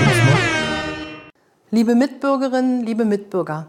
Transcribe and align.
Uns? 0.00 1.32
Liebe 1.70 1.94
Mitbürgerinnen, 1.94 2.84
liebe 2.84 3.04
Mitbürger, 3.04 3.68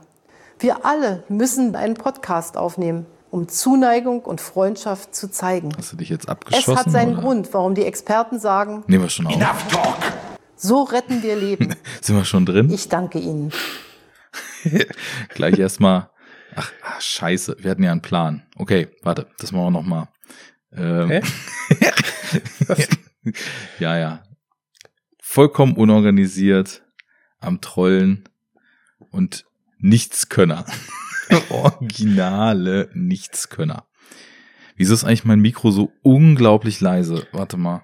wir 0.59 0.85
alle 0.85 1.23
müssen 1.29 1.75
einen 1.75 1.95
Podcast 1.95 2.57
aufnehmen, 2.57 3.05
um 3.31 3.47
Zuneigung 3.47 4.21
und 4.21 4.39
Freundschaft 4.41 5.15
zu 5.15 5.29
zeigen. 5.29 5.69
Hast 5.77 5.91
du 5.93 5.97
dich 5.97 6.09
jetzt 6.09 6.25
Es 6.25 6.29
abgeschossen? 6.29 6.77
hat 6.77 6.91
seinen 6.91 7.13
oder? 7.13 7.21
Grund, 7.21 7.53
warum 7.53 7.75
die 7.75 7.85
Experten 7.85 8.39
sagen, 8.39 8.83
Nehmen 8.87 9.03
wir 9.03 9.09
schon 9.09 9.27
auf. 9.27 9.35
so 10.55 10.83
retten 10.83 11.23
wir 11.23 11.35
Leben. 11.35 11.75
Sind 12.01 12.15
wir 12.15 12.25
schon 12.25 12.45
drin? 12.45 12.69
Ich 12.71 12.89
danke 12.89 13.19
Ihnen. 13.19 13.51
Gleich 15.29 15.57
erstmal. 15.59 16.09
Ach, 16.55 16.71
ach, 16.83 17.01
scheiße, 17.01 17.57
wir 17.59 17.71
hatten 17.71 17.83
ja 17.83 17.91
einen 17.91 18.01
Plan. 18.01 18.43
Okay, 18.57 18.89
warte, 19.01 19.27
das 19.39 19.51
machen 19.51 19.65
wir 19.65 19.71
nochmal. 19.71 20.07
Ähm, 20.75 21.09
Hä? 21.09 21.21
ja, 23.79 23.97
ja. 23.97 24.23
Vollkommen 25.33 25.75
unorganisiert, 25.77 26.83
am 27.39 27.59
Trollen 27.59 28.29
und 29.09 29.47
Nichtskönner. 29.79 30.63
Originale 31.49 32.91
Nichtskönner. 32.93 33.87
Wieso 34.75 34.93
ist 34.93 35.03
eigentlich 35.03 35.25
mein 35.25 35.39
Mikro 35.39 35.71
so 35.71 35.91
unglaublich 36.03 36.81
leise? 36.81 37.25
Warte 37.31 37.57
mal. 37.57 37.83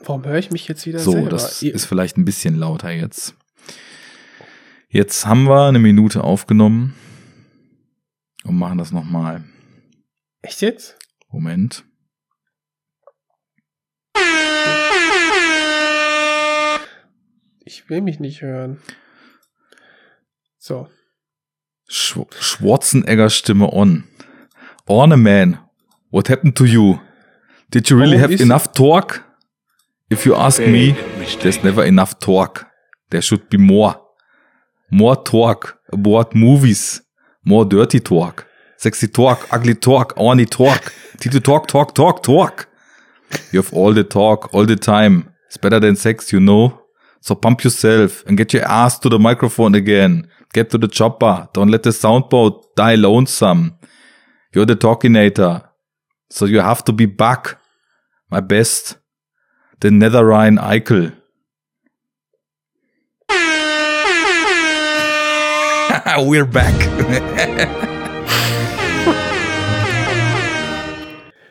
Warum 0.00 0.24
höre 0.24 0.38
ich 0.38 0.50
mich 0.50 0.66
jetzt 0.66 0.84
wieder 0.86 0.98
So, 0.98 1.12
selber? 1.12 1.28
das 1.30 1.62
ist 1.62 1.84
vielleicht 1.84 2.16
ein 2.16 2.24
bisschen 2.24 2.56
lauter 2.56 2.90
jetzt. 2.90 3.36
Jetzt 4.88 5.24
haben 5.24 5.44
wir 5.44 5.68
eine 5.68 5.78
Minute 5.78 6.24
aufgenommen 6.24 6.96
und 8.42 8.58
machen 8.58 8.78
das 8.78 8.90
nochmal. 8.90 9.44
Echt 10.42 10.62
jetzt? 10.62 10.98
Moment. 11.30 11.84
Ich 17.68 17.90
will 17.90 18.00
mich 18.00 18.18
nicht 18.18 18.40
hören. 18.40 18.80
So. 20.56 20.88
Sch 21.86 22.16
Schwarzenegger 22.40 23.28
Stimme 23.28 23.70
on. 23.70 24.04
Orneman, 24.86 25.58
what 26.10 26.30
happened 26.30 26.56
to 26.56 26.64
you? 26.64 26.98
Did 27.70 27.90
you 27.90 27.98
really 27.98 28.16
Warum 28.16 28.30
have 28.30 28.42
enough 28.42 28.72
talk? 28.72 29.22
If 30.08 30.24
you 30.24 30.34
ask 30.34 30.60
me, 30.60 30.96
there's 31.42 31.62
never 31.62 31.84
enough 31.84 32.18
talk. 32.18 32.64
There 33.10 33.20
should 33.20 33.50
be 33.50 33.58
more. 33.58 34.00
More 34.90 35.22
talk 35.22 35.78
about 35.92 36.34
movies. 36.34 37.02
More 37.44 37.66
dirty 37.66 38.00
talk. 38.00 38.46
Sexy 38.78 39.08
talk, 39.08 39.46
ugly 39.52 39.74
talk, 39.74 40.16
horny 40.16 40.46
talk. 40.46 40.94
Tito 41.20 41.38
talk, 41.38 41.66
talk, 41.66 41.94
talk, 41.94 42.22
talk. 42.22 42.66
You 43.52 43.60
have 43.60 43.74
all 43.74 43.92
the 43.92 44.04
talk, 44.04 44.54
all 44.54 44.64
the 44.64 44.76
time. 44.76 45.34
It's 45.48 45.58
better 45.58 45.80
than 45.80 45.96
sex, 45.96 46.32
you 46.32 46.40
know? 46.40 46.77
So 47.20 47.34
pump 47.34 47.64
yourself 47.64 48.24
and 48.26 48.36
get 48.36 48.52
your 48.52 48.64
ass 48.64 48.98
to 49.00 49.08
the 49.08 49.18
microphone 49.18 49.74
again. 49.74 50.28
Get 50.52 50.70
to 50.70 50.78
the 50.78 50.88
chopper. 50.88 51.48
Don't 51.52 51.70
let 51.70 51.82
the 51.82 51.90
soundboard 51.90 52.62
die 52.76 52.94
lonesome. 52.94 53.76
You're 54.54 54.66
the 54.66 54.76
talkinator. 54.76 55.64
So 56.30 56.46
you 56.46 56.60
have 56.60 56.84
to 56.84 56.92
be 56.92 57.06
back. 57.06 57.58
My 58.30 58.40
best. 58.40 58.96
The 59.80 59.90
Netherine 59.90 60.58
Eichel. 60.58 61.12
We're 66.18 66.46
back. 66.46 66.74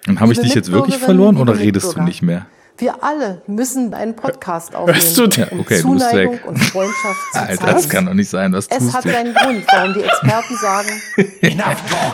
Und 0.08 0.22
habe 0.22 0.32
ich 0.32 0.40
dich 0.40 0.56
jetzt 0.56 0.72
wirklich 0.72 0.98
verloren 0.98 1.38
oder 1.38 1.60
redest 1.60 1.96
du 1.96 2.02
nicht 2.02 2.22
mehr? 2.22 2.48
Wir 2.80 3.04
alle 3.04 3.42
müssen 3.48 3.94
einen 3.94 4.16
Podcast 4.16 4.76
aufnehmen, 4.76 4.96
Hörst 5.02 5.18
du 5.18 5.28
den? 5.28 5.48
um 5.50 5.60
Okay, 5.62 5.82
du 5.82 5.94
bist 5.94 6.10
Zuneigung 6.10 6.34
weg. 6.36 6.46
und 6.46 6.58
Freundschaft 6.60 7.20
zu 7.34 7.40
Alter, 7.40 7.56
zeigen. 7.62 7.74
das 7.76 7.90
kann 7.90 8.06
doch 8.06 8.14
nicht 8.14 8.30
sein. 8.30 8.54
Was 8.54 8.68
es 8.68 8.78
tust 8.78 8.94
hat 8.96 9.06
du? 9.06 9.10
seinen 9.10 9.34
Grund, 9.34 9.66
warum 9.72 9.94
die 9.94 10.04
Experten 10.04 10.56
sagen, 10.62 10.90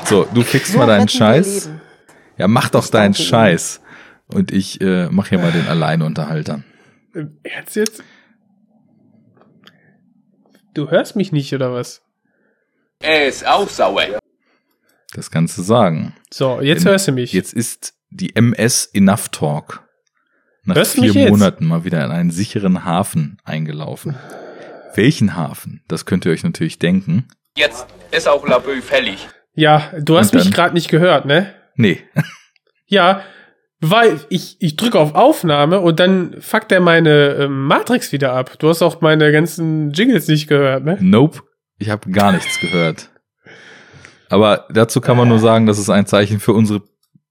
So, 0.06 0.26
du 0.34 0.42
fixst 0.42 0.72
so 0.72 0.78
mal 0.78 0.88
deinen 0.88 1.10
Scheiß. 1.10 1.70
Ja, 2.38 2.48
mach 2.48 2.70
doch 2.70 2.86
Ich 2.86 2.92
deinen. 2.92 3.14
Scheiß. 3.14 3.82
Und 4.28 4.52
ich 4.52 4.80
äh, 4.82 5.08
mach 5.12 5.28
hier 5.28 5.38
mal 5.40 5.52
den 5.52 5.68
Alleinunterhalter. 5.68 6.64
Im 7.14 7.38
Ernst 7.44 7.76
jetzt? 7.76 8.02
Du 10.74 10.90
hörst 10.90 11.16
mich 11.16 11.32
nicht, 11.32 11.54
oder 11.54 11.74
was? 11.74 12.02
Er 13.00 13.28
ist 13.28 13.46
auch 13.46 13.70
sauer. 13.70 14.18
Das 15.14 15.30
kannst 15.30 15.58
du 15.58 15.62
sagen. 15.62 16.16
So, 16.32 16.62
jetzt 16.62 16.86
Denn 16.86 16.92
hörst 16.94 17.08
du 17.08 17.12
mich. 17.12 17.34
Jetzt 17.34 17.54
ist 17.54 17.94
die 18.10 18.36
MS 18.36 18.90
Enough 18.94 19.30
Talk 19.30 19.83
nach 20.64 20.76
Hörst 20.76 20.94
vier? 20.94 21.30
Monaten 21.30 21.66
mal 21.66 21.84
wieder 21.84 22.04
in 22.04 22.12
einen 22.12 22.32
sicheren 22.32 22.86
Hafen 22.86 23.38
eingelaufen. 23.44 24.16
Welchen 24.96 25.36
Hafen? 25.36 25.84
Das 25.88 26.06
könnt 26.06 26.26
ihr 26.26 26.32
euch 26.32 26.44
natürlich 26.44 26.80
denken. 26.80 27.28
Jetzt 27.58 27.88
ist 28.12 28.28
auch 28.28 28.48
Labö 28.48 28.82
fällig. 28.82 29.28
Ja, 29.56 29.92
du 30.00 30.18
hast 30.18 30.34
mich 30.34 30.52
gerade 30.52 30.74
nicht 30.74 30.90
gehört, 30.90 31.26
ne? 31.26 31.54
Nee, 31.76 32.00
Ja, 32.94 33.24
weil 33.82 34.20
ich, 34.30 34.58
ich 34.60 34.76
drücke 34.76 35.00
auf 35.00 35.16
Aufnahme 35.16 35.82
und 35.82 36.00
dann 36.00 36.40
fuckt 36.40 36.72
er 36.72 36.80
meine 36.80 37.34
ähm, 37.34 37.66
Matrix 37.66 38.12
wieder 38.12 38.34
ab. 38.34 38.58
Du 38.60 38.70
hast 38.70 38.82
auch 38.82 39.02
meine 39.02 39.32
ganzen 39.32 39.92
Jingles 39.92 40.28
nicht 40.28 40.48
gehört, 40.48 40.86
ne? 40.86 40.98
nope. 41.02 41.42
Ich 41.80 41.90
habe 41.90 42.12
gar 42.12 42.32
nichts 42.32 42.60
gehört. 42.60 43.10
Aber 44.30 44.68
dazu 44.70 45.02
kann 45.02 45.18
man 45.18 45.28
nur 45.28 45.40
sagen, 45.40 45.66
das 45.66 45.80
ist 45.80 45.90
ein 45.90 46.06
Zeichen 46.06 46.40
für 46.40 46.54
unsere 46.54 46.84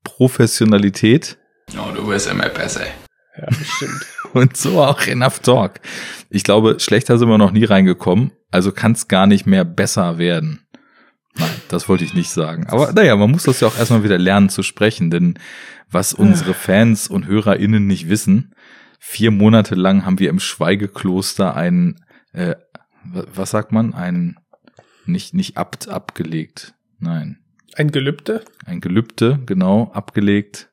Professionalität. 0.03 1.39
Oh, 1.79 1.95
du 1.95 2.07
wirst 2.09 2.29
immer 2.31 2.49
besser. 2.49 2.83
Ja, 3.37 3.47
bestimmt. 3.47 4.05
Und 4.35 4.57
so 4.57 4.81
auch 4.83 5.07
Enough 5.07 5.41
Talk. 5.41 5.81
Ich 6.31 6.43
glaube, 6.45 6.79
schlechter 6.81 7.19
sind 7.19 7.29
wir 7.29 7.39
noch 7.39 7.53
nie 7.53 7.65
reingekommen. 7.65 8.33
Also 8.51 8.73
kann 8.73 8.93
es 8.93 9.09
gar 9.09 9.27
nicht 9.27 9.47
mehr 9.47 9.65
besser 9.65 10.19
werden. 10.19 10.67
Nein, 11.37 11.51
das 11.69 11.89
wollte 11.89 12.05
ich 12.05 12.13
nicht 12.15 12.31
sagen. 12.31 12.67
Aber 12.69 12.93
naja, 12.93 13.17
man 13.17 13.31
muss 13.31 13.45
das 13.45 13.61
ja 13.61 13.69
auch 13.69 13.79
erstmal 13.79 14.05
wieder 14.05 14.19
lernen 14.19 14.51
zu 14.51 14.63
sprechen, 14.63 15.11
denn 15.11 15.39
was 15.91 16.13
unsere 16.13 16.53
Fans 16.55 17.09
und 17.09 17.27
HörerInnen 17.27 17.87
nicht 17.87 18.09
wissen, 18.11 18.55
vier 18.99 19.31
Monate 19.31 19.75
lang 19.75 20.05
haben 20.05 20.19
wir 20.19 20.29
im 20.29 20.41
Schweigekloster 20.41 21.57
einen, 21.57 22.05
äh, 22.33 22.55
wa- 23.05 23.25
was 23.35 23.51
sagt 23.51 23.73
man, 23.73 23.95
ein, 23.95 24.37
nicht, 25.07 25.33
nicht 25.35 25.57
Abt 25.57 25.89
abgelegt. 25.89 26.75
Nein, 26.99 27.39
Ein 27.77 27.91
Gelübde? 27.91 28.45
ein 28.67 28.81
Gelübde, 28.83 29.41
genau, 29.47 29.91
abgelegt, 29.95 30.71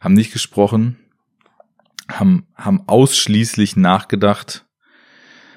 haben 0.00 0.14
nicht 0.14 0.32
gesprochen, 0.32 0.96
haben, 2.10 2.46
haben 2.54 2.82
ausschließlich 2.86 3.76
nachgedacht, 3.76 4.66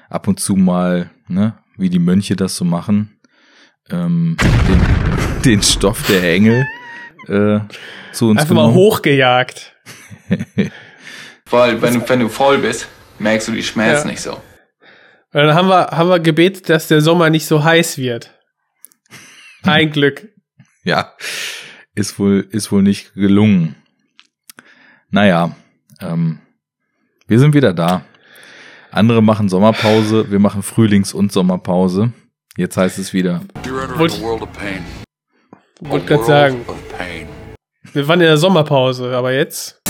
ab 0.08 0.28
und 0.28 0.40
zu 0.40 0.56
mal, 0.56 1.10
ne, 1.28 1.58
wie 1.76 1.90
die 1.90 1.98
Mönche 1.98 2.36
das 2.36 2.56
so 2.56 2.64
machen, 2.64 3.20
ähm, 3.90 4.36
den, 4.40 5.42
den 5.42 5.62
Stoff 5.62 6.06
der 6.06 6.22
Engel 6.22 6.66
äh, 7.26 7.60
zu 8.12 8.28
uns 8.30 8.40
Einfach 8.40 8.54
mal 8.54 8.62
genommen. 8.62 8.74
hochgejagt. 8.74 9.74
Weil, 11.50 11.80
wenn 11.80 11.94
du, 11.94 12.08
wenn 12.08 12.20
du 12.20 12.28
voll 12.28 12.58
bist, 12.58 12.88
merkst 13.18 13.48
du 13.48 13.52
die 13.52 13.62
Schmerzen 13.62 14.08
Ja. 14.08 14.12
nicht 14.12 14.20
so. 14.22 14.32
Und 14.32 14.40
dann 15.44 15.54
haben 15.54 15.68
wir, 15.68 15.88
haben 15.88 16.08
wir 16.08 16.20
gebetet, 16.20 16.68
dass 16.68 16.88
der 16.88 17.00
Sommer 17.00 17.30
nicht 17.30 17.46
so 17.46 17.62
heiß 17.64 17.98
wird. 17.98 18.34
Ein 19.62 19.90
Glück. 19.90 20.28
Ja, 20.84 21.12
ist 21.94 22.18
wohl, 22.18 22.46
ist 22.50 22.72
wohl 22.72 22.82
nicht 22.82 23.12
gelungen. 23.12 23.74
Naja, 25.10 25.54
ähm, 26.00 26.38
wir 27.26 27.38
sind 27.38 27.54
wieder 27.54 27.72
da. 27.74 28.02
Andere 28.90 29.22
machen 29.22 29.48
Sommerpause, 29.48 30.30
wir 30.30 30.38
machen 30.38 30.62
Frühlings- 30.62 31.12
und 31.12 31.32
Sommerpause. 31.32 32.12
Jetzt 32.56 32.76
heißt 32.76 32.98
es 32.98 33.12
wieder, 33.12 33.42
Wollte 33.98 34.18
gerade 36.06 36.24
sagen, 36.24 36.64
Of 36.66 36.76
pain. 36.96 37.28
wir 37.92 38.08
waren 38.08 38.20
in 38.20 38.26
der 38.26 38.38
Sommerpause, 38.38 39.14
aber 39.16 39.32
jetzt 39.32 39.80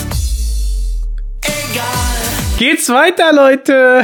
geht's 2.57 2.89
weiter, 2.89 3.33
Leute. 3.33 4.03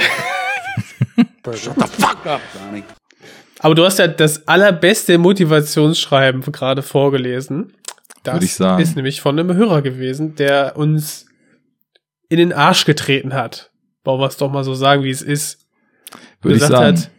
Shut 1.54 1.76
the 1.76 2.02
fuck 2.02 2.26
up, 2.26 2.42
Donnie. 2.54 2.84
Aber 3.60 3.76
du 3.76 3.86
hast 3.86 4.00
ja 4.00 4.08
das 4.08 4.48
allerbeste 4.48 5.18
Motivationsschreiben 5.18 6.42
gerade 6.42 6.82
vorgelesen. 6.82 7.74
Das 8.24 8.36
Würde 8.36 8.46
ich 8.46 8.56
sagen. 8.56 8.82
ist 8.82 8.96
nämlich 8.96 9.22
von 9.22 9.38
einem 9.38 9.56
Hörer 9.56 9.82
gewesen, 9.82 10.36
der 10.36 10.78
uns 10.78 11.28
in 12.36 12.50
den 12.50 12.54
Arsch 12.54 12.86
getreten 12.86 13.34
hat. 13.34 13.72
Wollen 14.04 14.20
wir 14.20 14.28
es 14.28 14.38
doch 14.38 14.52
mal 14.52 14.64
so 14.64 14.76
sagen, 14.76 15.04
wie 15.04 15.10
es 15.10 15.22
ist. 15.22 15.66
würde 16.42 16.58
ich 16.58 16.62
gesagt 16.62 16.72
sagen. 16.72 16.98
hat, 16.98 17.10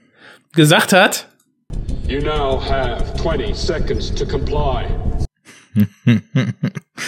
gesagt 0.53 0.93
hat, 0.93 1.29
You 2.07 2.21
now 2.21 2.61
have 2.61 3.03
20 3.17 3.55
seconds 3.55 4.15
to 4.15 4.25
comply. 4.27 4.87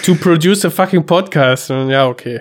to 0.05 0.14
produce 0.16 0.64
a 0.64 0.70
fucking 0.70 1.06
podcast. 1.06 1.70
Ja, 1.70 2.06
okay. 2.06 2.40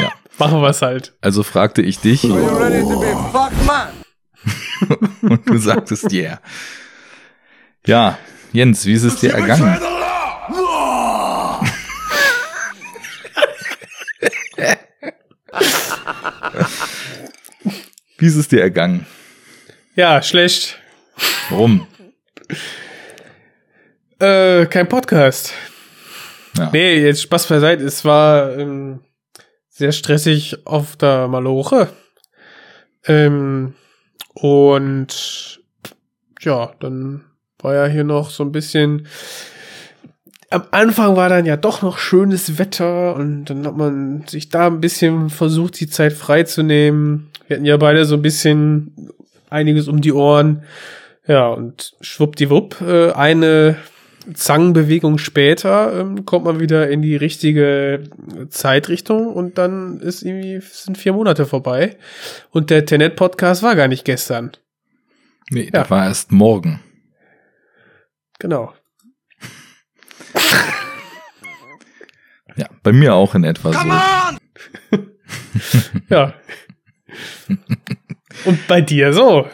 Ja. 0.00 0.12
Machen 0.38 0.60
wir 0.60 0.68
es 0.68 0.82
halt. 0.82 1.14
Also 1.20 1.42
fragte 1.42 1.80
ich 1.80 2.00
dich 2.00 2.24
You 2.24 2.34
ready 2.34 2.82
to 2.82 3.00
be 3.00 3.16
fucked, 3.32 3.66
man? 3.66 3.88
und 5.30 5.48
du 5.48 5.56
sagtest 5.56 6.12
yeah. 6.12 6.40
Ja, 7.86 8.18
Jens, 8.52 8.84
wie 8.84 8.92
ist 8.92 9.04
es 9.04 9.20
dir 9.20 9.32
ergangen? 9.32 9.78
Wie 18.18 18.26
ist 18.26 18.36
es 18.36 18.48
dir 18.48 18.60
ergangen? 18.60 19.06
Ja, 19.94 20.22
schlecht. 20.22 20.78
Warum? 21.50 21.86
Äh, 24.18 24.66
kein 24.66 24.88
Podcast. 24.88 25.52
Ja. 26.56 26.70
Nee, 26.72 27.04
jetzt 27.04 27.22
Spaß 27.22 27.46
beiseite. 27.46 27.84
Es 27.84 28.04
war 28.04 28.56
ähm, 28.56 29.00
sehr 29.68 29.92
stressig 29.92 30.66
auf 30.66 30.96
der 30.96 31.28
Maloche. 31.28 31.88
Ähm, 33.06 33.74
und 34.34 35.60
ja, 36.40 36.72
dann 36.80 37.24
war 37.58 37.74
ja 37.74 37.86
hier 37.86 38.04
noch 38.04 38.30
so 38.30 38.44
ein 38.44 38.52
bisschen. 38.52 39.08
Am 40.50 40.64
Anfang 40.70 41.16
war 41.16 41.28
dann 41.28 41.46
ja 41.46 41.56
doch 41.56 41.82
noch 41.82 41.98
schönes 41.98 42.58
Wetter 42.58 43.16
und 43.16 43.46
dann 43.46 43.66
hat 43.66 43.76
man 43.76 44.24
sich 44.26 44.48
da 44.50 44.66
ein 44.68 44.80
bisschen 44.80 45.30
versucht, 45.30 45.80
die 45.80 45.88
Zeit 45.88 46.12
freizunehmen. 46.12 47.30
Wir 47.46 47.56
hatten 47.56 47.66
ja 47.66 47.76
beide 47.76 48.04
so 48.04 48.14
ein 48.16 48.22
bisschen 48.22 49.10
einiges 49.50 49.88
um 49.88 50.00
die 50.00 50.12
Ohren. 50.12 50.62
Ja, 51.26 51.48
und 51.48 51.94
schwuppdiwupp, 52.02 52.80
äh, 52.82 53.10
eine 53.12 53.76
Zangenbewegung 54.32 55.18
später 55.18 56.00
ähm, 56.00 56.24
kommt 56.24 56.44
man 56.44 56.60
wieder 56.60 56.88
in 56.88 57.02
die 57.02 57.16
richtige 57.16 58.04
Zeitrichtung 58.48 59.26
und 59.28 59.58
dann 59.58 60.00
ist 60.00 60.22
irgendwie 60.22 60.60
sind 60.60 60.96
vier 60.98 61.12
Monate 61.12 61.44
vorbei 61.46 61.96
und 62.50 62.70
der 62.70 62.86
Tenet 62.86 63.16
Podcast 63.16 63.62
war 63.62 63.74
gar 63.76 63.88
nicht 63.88 64.04
gestern. 64.04 64.52
Nee, 65.50 65.64
Ja. 65.64 65.80
das 65.82 65.90
war 65.90 66.06
erst 66.06 66.32
morgen. 66.32 66.80
Genau. 68.38 68.72
Ja, 72.56 72.68
bei 72.82 72.92
mir 72.92 73.14
auch 73.14 73.34
in 73.34 73.42
etwa 73.44 73.72
so. 73.72 74.98
Ja. 76.08 76.34
und 78.44 78.66
bei 78.68 78.80
dir 78.80 79.12
so. 79.12 79.48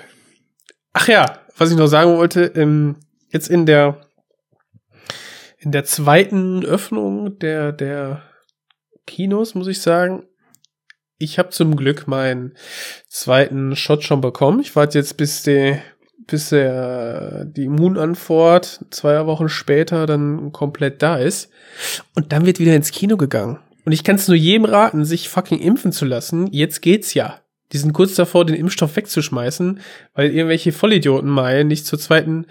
Ach 0.93 1.09
ja, 1.09 1.38
was 1.56 1.71
ich 1.71 1.77
noch 1.79 1.87
sagen 1.87 2.17
wollte, 2.17 2.44
ähm, 2.56 2.97
jetzt 3.31 3.49
in 3.49 3.65
der 3.65 4.00
in 5.59 5.73
der 5.73 5.85
zweiten 5.85 6.65
Öffnung 6.65 7.38
der 7.38 7.73
der 7.73 8.23
Kinos 9.06 9.55
muss 9.55 9.67
ich 9.69 9.81
sagen, 9.81 10.27
ich 11.19 11.38
habe 11.38 11.50
zum 11.50 11.77
Glück 11.77 12.06
meinen 12.06 12.55
zweiten 13.09 13.77
Shot 13.77 14.05
schon 14.05 14.21
bekommen. 14.21 14.61
Ich 14.61 14.75
warte 14.75 14.99
jetzt 14.99 15.17
bis 15.17 15.43
die 15.43 15.79
bis 16.31 16.50
der 16.50 17.44
die 17.44 17.65
Immunantwort 17.65 18.87
zwei 18.91 19.27
Wochen 19.27 19.49
später 19.49 20.06
dann 20.06 20.53
komplett 20.53 21.03
da 21.03 21.17
ist 21.17 21.50
und 22.15 22.32
dann 22.32 22.47
wird 22.47 22.61
wieder 22.61 22.75
ins 22.75 22.93
Kino 22.93 23.17
gegangen. 23.17 23.59
Und 23.85 23.93
ich 23.93 24.05
kann 24.05 24.17
es 24.17 24.29
nur 24.29 24.37
jedem 24.37 24.65
raten, 24.65 25.05
sich 25.05 25.29
fucking 25.29 25.59
impfen 25.59 25.93
zu 25.93 26.05
lassen. 26.05 26.49
Jetzt 26.53 26.81
geht's 26.81 27.15
ja. 27.15 27.41
Die 27.73 27.79
sind 27.79 27.93
kurz 27.93 28.15
davor, 28.15 28.44
den 28.44 28.56
Impfstoff 28.56 28.97
wegzuschmeißen, 28.97 29.81
weil 30.15 30.31
irgendwelche 30.31 30.73
Vollidioten 30.73 31.31
meinen, 31.31 31.69
nicht 31.69 31.87
zur 31.87 31.99
zweiten 31.99 32.47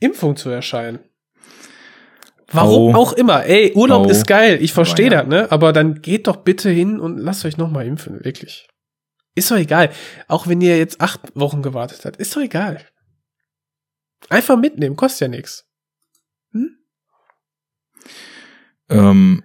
Impfung 0.00 0.36
zu 0.36 0.50
erscheinen. 0.50 0.98
Warum 2.50 2.94
Au. 2.94 2.98
auch 2.98 3.12
immer. 3.12 3.44
Ey, 3.44 3.72
Urlaub 3.74 4.06
Au. 4.06 4.10
ist 4.10 4.26
geil. 4.26 4.58
Ich 4.60 4.72
verstehe 4.72 5.10
das, 5.10 5.26
ne? 5.26 5.50
Aber 5.50 5.72
dann 5.72 6.02
geht 6.02 6.26
doch 6.26 6.36
bitte 6.36 6.70
hin 6.70 7.00
und 7.00 7.18
lasst 7.18 7.44
euch 7.44 7.56
nochmal 7.56 7.86
impfen. 7.86 8.24
Wirklich. 8.24 8.68
Ist 9.34 9.50
doch 9.50 9.56
egal. 9.56 9.90
Auch 10.28 10.46
wenn 10.46 10.60
ihr 10.60 10.78
jetzt 10.78 11.00
acht 11.00 11.20
Wochen 11.34 11.62
gewartet 11.62 12.04
habt. 12.04 12.16
Ist 12.18 12.36
doch 12.36 12.42
egal. 12.42 12.80
Einfach 14.28 14.56
mitnehmen. 14.56 14.96
Kostet 14.96 15.20
ja 15.22 15.28
nichts. 15.28 15.64
Ähm, 18.90 19.42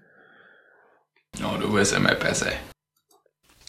Oh, 1.42 1.58
du 1.58 1.72
wirst 1.74 1.94
immer 1.94 2.16
besser. 2.16 2.52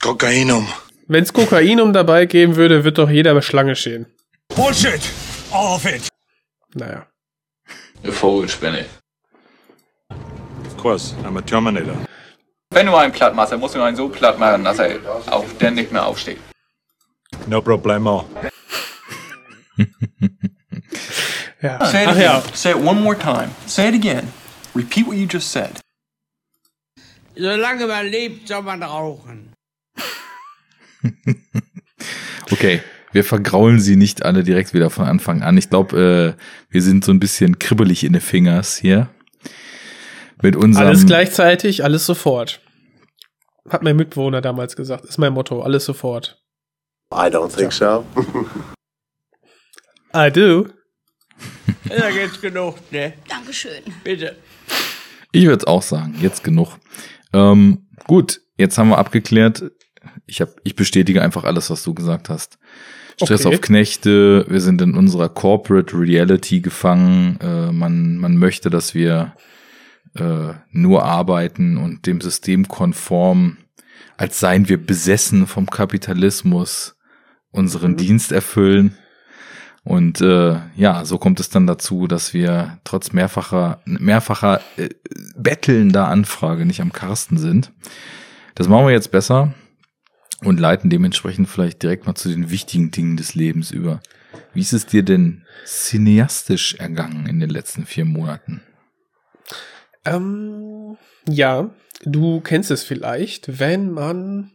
Kokainum. 0.02 0.66
Wenn's 1.06 1.32
Kokainum 1.32 1.92
dabei 1.92 2.26
geben 2.26 2.56
würde, 2.56 2.82
wird 2.84 2.98
doch 2.98 3.08
jeder 3.10 3.34
bei 3.34 3.42
Schlange 3.42 3.76
stehen. 3.76 4.06
Bullshit. 4.48 5.00
All 5.52 5.74
of 5.76 5.84
it. 5.84 6.08
Naja. 6.74 7.06
Du 8.02 8.10
Vogelspinne. 8.10 8.86
Of 10.66 10.76
course, 10.76 11.14
I'm 11.24 11.36
a 11.38 11.42
Terminator. 11.42 11.96
Wenn 12.70 12.86
du 12.86 12.94
einen 12.96 13.12
platt 13.12 13.34
machst, 13.34 13.52
dann 13.52 13.60
musst 13.60 13.74
du 13.74 13.82
einen 13.82 13.96
so 13.96 14.08
platt 14.08 14.38
machen, 14.38 14.64
dass 14.64 14.78
er 14.78 14.98
auch 15.32 15.44
der 15.60 15.70
nicht 15.70 15.92
mehr 15.92 16.06
aufsteht. 16.06 16.38
No 17.46 17.60
problemo. 17.60 18.24
Ja. 21.62 21.84
Say 21.86 22.02
it 22.04 22.08
Ach 22.08 22.12
again. 22.12 22.22
ja. 22.22 22.42
Say 22.54 22.70
it 22.72 22.78
one 22.78 23.00
more 23.00 23.16
time. 23.18 23.50
Say 23.66 23.88
it 23.88 23.94
again. 23.94 24.32
Repeat 24.74 25.06
what 25.06 25.16
you 25.16 25.26
just 25.30 25.50
said. 25.50 25.80
Solange 27.36 27.86
man 27.86 28.06
lebt, 28.06 28.48
soll 28.48 28.62
man 28.62 28.82
rauchen. 28.82 29.52
okay, 32.50 32.82
wir 33.12 33.24
vergraulen 33.24 33.80
sie 33.80 33.96
nicht 33.96 34.24
alle 34.24 34.42
direkt 34.42 34.74
wieder 34.74 34.90
von 34.90 35.06
Anfang 35.06 35.42
an. 35.42 35.56
Ich 35.56 35.70
glaube, 35.70 36.36
äh, 36.38 36.72
wir 36.72 36.82
sind 36.82 37.04
so 37.04 37.12
ein 37.12 37.20
bisschen 37.20 37.58
kribbelig 37.58 38.04
in 38.04 38.12
den 38.12 38.22
Fingers 38.22 38.76
hier. 38.76 39.08
Mit 40.42 40.56
unserem 40.56 40.86
Alles 40.86 41.06
gleichzeitig, 41.06 41.84
alles 41.84 42.06
sofort. 42.06 42.60
Hat 43.68 43.82
mein 43.82 43.96
Mitbewohner 43.96 44.40
damals 44.40 44.76
gesagt. 44.76 45.04
Ist 45.04 45.18
mein 45.18 45.32
Motto. 45.32 45.62
Alles 45.62 45.84
sofort. 45.84 46.42
I 47.12 47.28
don't 47.28 47.54
think 47.54 47.72
so. 47.72 48.04
I 50.14 50.30
do. 50.30 50.68
Da 51.88 52.10
geht's 52.10 52.40
genug, 52.40 52.76
ne? 52.92 53.14
Dankeschön. 53.28 53.82
Bitte. 54.04 54.36
Ich 55.32 55.46
würde 55.46 55.66
auch 55.66 55.82
sagen, 55.82 56.14
jetzt 56.20 56.44
genug. 56.44 56.78
Ähm, 57.32 57.86
gut, 58.06 58.40
jetzt 58.56 58.78
haben 58.78 58.88
wir 58.88 58.98
abgeklärt. 58.98 59.70
Ich, 60.26 60.40
hab, 60.40 60.50
ich 60.64 60.76
bestätige 60.76 61.22
einfach 61.22 61.44
alles, 61.44 61.70
was 61.70 61.82
du 61.82 61.94
gesagt 61.94 62.28
hast. 62.28 62.58
Stress 63.22 63.44
Okay. 63.44 63.54
auf 63.54 63.60
Knechte, 63.60 64.46
wir 64.48 64.60
sind 64.60 64.80
in 64.80 64.94
unserer 64.94 65.28
Corporate 65.28 65.96
Reality 65.96 66.60
gefangen. 66.60 67.38
Äh, 67.40 67.70
man, 67.72 68.16
man 68.16 68.36
möchte, 68.36 68.70
dass 68.70 68.94
wir 68.94 69.34
äh, 70.14 70.54
nur 70.70 71.04
arbeiten 71.04 71.76
und 71.76 72.06
dem 72.06 72.20
System 72.20 72.66
konform, 72.66 73.58
als 74.16 74.40
seien 74.40 74.68
wir 74.68 74.84
besessen 74.84 75.46
vom 75.46 75.68
Kapitalismus, 75.68 76.96
unseren 77.50 77.96
Dienst 77.96 78.32
erfüllen. 78.32 78.96
Und 79.90 80.20
äh, 80.20 80.56
ja, 80.76 81.04
so 81.04 81.18
kommt 81.18 81.40
es 81.40 81.50
dann 81.50 81.66
dazu, 81.66 82.06
dass 82.06 82.32
wir 82.32 82.78
trotz 82.84 83.12
mehrfacher, 83.12 83.80
mehrfacher 83.86 84.60
äh, 84.76 84.90
bettelnder 85.34 86.06
Anfrage 86.06 86.64
nicht 86.64 86.80
am 86.80 86.92
Karsten 86.92 87.38
sind. 87.38 87.72
Das 88.54 88.68
machen 88.68 88.86
wir 88.86 88.92
jetzt 88.92 89.10
besser 89.10 89.52
und 90.44 90.60
leiten 90.60 90.90
dementsprechend 90.90 91.48
vielleicht 91.48 91.82
direkt 91.82 92.06
mal 92.06 92.14
zu 92.14 92.28
den 92.28 92.52
wichtigen 92.52 92.92
Dingen 92.92 93.16
des 93.16 93.34
Lebens 93.34 93.72
über. 93.72 94.00
Wie 94.54 94.60
ist 94.60 94.74
es 94.74 94.86
dir 94.86 95.02
denn 95.02 95.44
cineastisch 95.66 96.76
ergangen 96.76 97.26
in 97.26 97.40
den 97.40 97.50
letzten 97.50 97.84
vier 97.84 98.04
Monaten? 98.04 98.62
Ähm, 100.04 100.98
ja, 101.28 101.68
du 102.04 102.40
kennst 102.40 102.70
es 102.70 102.84
vielleicht, 102.84 103.58
wenn 103.58 103.90
man 103.90 104.52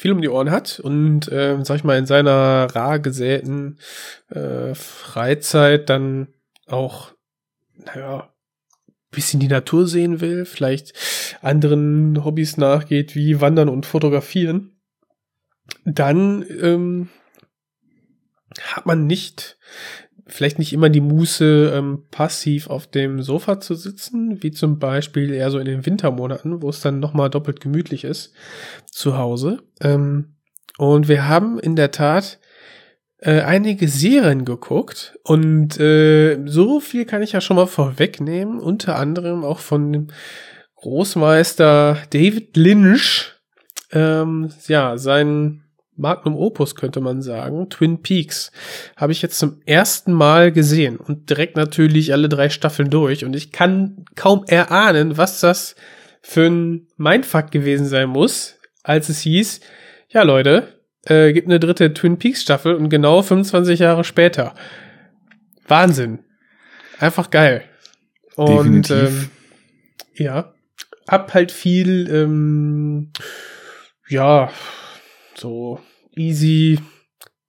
viel 0.00 0.12
um 0.12 0.22
die 0.22 0.30
Ohren 0.30 0.50
hat 0.50 0.80
und, 0.80 1.28
ähm, 1.30 1.62
sag 1.64 1.76
ich 1.76 1.84
mal, 1.84 1.98
in 1.98 2.06
seiner 2.06 2.68
rar 2.74 2.98
gesäten 3.00 3.78
äh, 4.30 4.74
Freizeit 4.74 5.90
dann 5.90 6.28
auch, 6.66 7.12
naja, 7.76 8.32
bisschen 9.10 9.40
die 9.40 9.48
Natur 9.48 9.86
sehen 9.86 10.22
will, 10.22 10.46
vielleicht 10.46 10.94
anderen 11.42 12.24
Hobbys 12.24 12.56
nachgeht, 12.56 13.14
wie 13.14 13.42
Wandern 13.42 13.68
und 13.68 13.84
Fotografieren, 13.84 14.80
dann 15.84 16.46
ähm, 16.48 17.08
hat 18.62 18.86
man 18.86 19.06
nicht 19.06 19.58
vielleicht 20.30 20.58
nicht 20.58 20.72
immer 20.72 20.88
die 20.88 21.00
Muße, 21.00 21.72
ähm, 21.74 22.04
passiv 22.10 22.68
auf 22.68 22.86
dem 22.86 23.22
Sofa 23.22 23.60
zu 23.60 23.74
sitzen, 23.74 24.42
wie 24.42 24.50
zum 24.50 24.78
Beispiel 24.78 25.32
eher 25.32 25.50
so 25.50 25.58
in 25.58 25.66
den 25.66 25.84
Wintermonaten, 25.84 26.62
wo 26.62 26.68
es 26.68 26.80
dann 26.80 27.00
nochmal 27.00 27.30
doppelt 27.30 27.60
gemütlich 27.60 28.04
ist 28.04 28.32
zu 28.86 29.18
Hause. 29.18 29.62
Ähm, 29.80 30.36
und 30.78 31.08
wir 31.08 31.28
haben 31.28 31.58
in 31.58 31.76
der 31.76 31.90
Tat 31.90 32.38
äh, 33.18 33.42
einige 33.42 33.88
Serien 33.88 34.44
geguckt 34.44 35.18
und 35.24 35.78
äh, 35.78 36.38
so 36.46 36.80
viel 36.80 37.04
kann 37.04 37.22
ich 37.22 37.32
ja 37.32 37.40
schon 37.40 37.56
mal 37.56 37.66
vorwegnehmen, 37.66 38.58
unter 38.58 38.96
anderem 38.96 39.44
auch 39.44 39.58
von 39.58 39.92
dem 39.92 40.06
Großmeister 40.76 41.98
David 42.10 42.56
Lynch, 42.56 43.34
ähm, 43.92 44.50
ja, 44.66 44.96
sein 44.96 45.64
Magnum 46.00 46.36
Opus 46.36 46.74
könnte 46.74 47.00
man 47.00 47.22
sagen, 47.22 47.68
Twin 47.70 48.02
Peaks, 48.02 48.50
habe 48.96 49.12
ich 49.12 49.22
jetzt 49.22 49.38
zum 49.38 49.60
ersten 49.66 50.12
Mal 50.12 50.52
gesehen 50.52 50.96
und 50.96 51.30
direkt 51.30 51.56
natürlich 51.56 52.12
alle 52.12 52.28
drei 52.28 52.48
Staffeln 52.48 52.90
durch 52.90 53.24
und 53.24 53.36
ich 53.36 53.52
kann 53.52 54.04
kaum 54.16 54.44
erahnen, 54.46 55.16
was 55.16 55.40
das 55.40 55.76
für 56.22 56.46
ein 56.46 56.88
Mindfuck 56.96 57.50
gewesen 57.50 57.86
sein 57.86 58.08
muss, 58.08 58.58
als 58.82 59.08
es 59.08 59.20
hieß, 59.20 59.60
ja 60.08 60.22
Leute, 60.22 60.80
äh, 61.04 61.32
gibt 61.32 61.48
eine 61.48 61.60
dritte 61.60 61.94
Twin 61.94 62.18
Peaks 62.18 62.42
Staffel 62.42 62.74
und 62.74 62.88
genau 62.88 63.22
25 63.22 63.80
Jahre 63.80 64.04
später. 64.04 64.54
Wahnsinn. 65.66 66.20
Einfach 66.98 67.30
geil. 67.30 67.64
Und 68.36 68.88
Definitiv. 68.88 68.92
ähm, 68.92 69.30
ja, 70.14 70.54
hab 71.08 71.32
halt 71.34 71.52
viel, 71.52 72.08
ähm, 72.10 73.12
ja, 74.08 74.50
so 75.34 75.80
easy, 76.20 76.78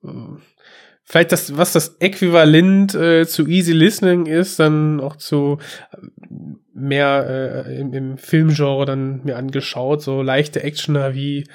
äh, 0.04 0.10
vielleicht 1.04 1.32
das, 1.32 1.58
was 1.58 1.74
das 1.74 1.98
Äquivalent 2.00 2.96
äh, 2.96 3.28
zu 3.28 3.46
easy 3.48 3.74
listening 3.74 4.26
ist, 4.26 4.60
dann 4.60 5.00
auch 5.00 5.18
zu 5.18 5.60
äh, 5.92 5.98
mehr 6.74 7.66
äh, 7.68 7.80
im, 7.80 7.94
im 7.94 8.18
Filmgenre 8.18 8.86
dann 8.86 9.24
mir 9.24 9.38
angeschaut, 9.38 10.02
so 10.02 10.22
leichte 10.22 10.64
Actioner 10.64 11.14
wie, 11.14 11.48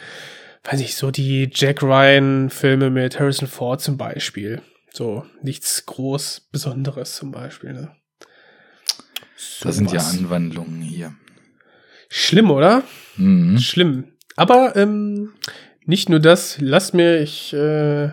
weiß 0.64 0.80
ich, 0.80 0.96
so 0.96 1.10
die 1.10 1.48
Jack 1.52 1.82
Ryan 1.82 2.50
Filme 2.50 2.90
mit 2.90 3.18
Harrison 3.18 3.48
Ford 3.48 3.80
zum 3.80 3.96
Beispiel. 3.96 4.62
So 4.92 5.24
nichts 5.42 5.84
groß 5.86 6.48
Besonderes 6.52 7.16
zum 7.16 7.32
Beispiel. 7.32 7.72
Ne? 7.72 7.90
Das 9.62 9.76
sind 9.76 9.92
ja 9.92 10.00
Sowas. 10.00 10.18
Anwandlungen 10.18 10.80
hier. 10.80 11.14
Schlimm, 12.08 12.50
oder? 12.50 12.82
Mhm. 13.16 13.58
Schlimm. 13.58 14.12
Aber 14.36 14.76
ähm, 14.76 15.32
nicht 15.86 16.08
nur 16.08 16.20
das, 16.20 16.58
lass 16.60 16.92
mir 16.92 17.20
ich 17.20 17.52
äh, 17.52 18.10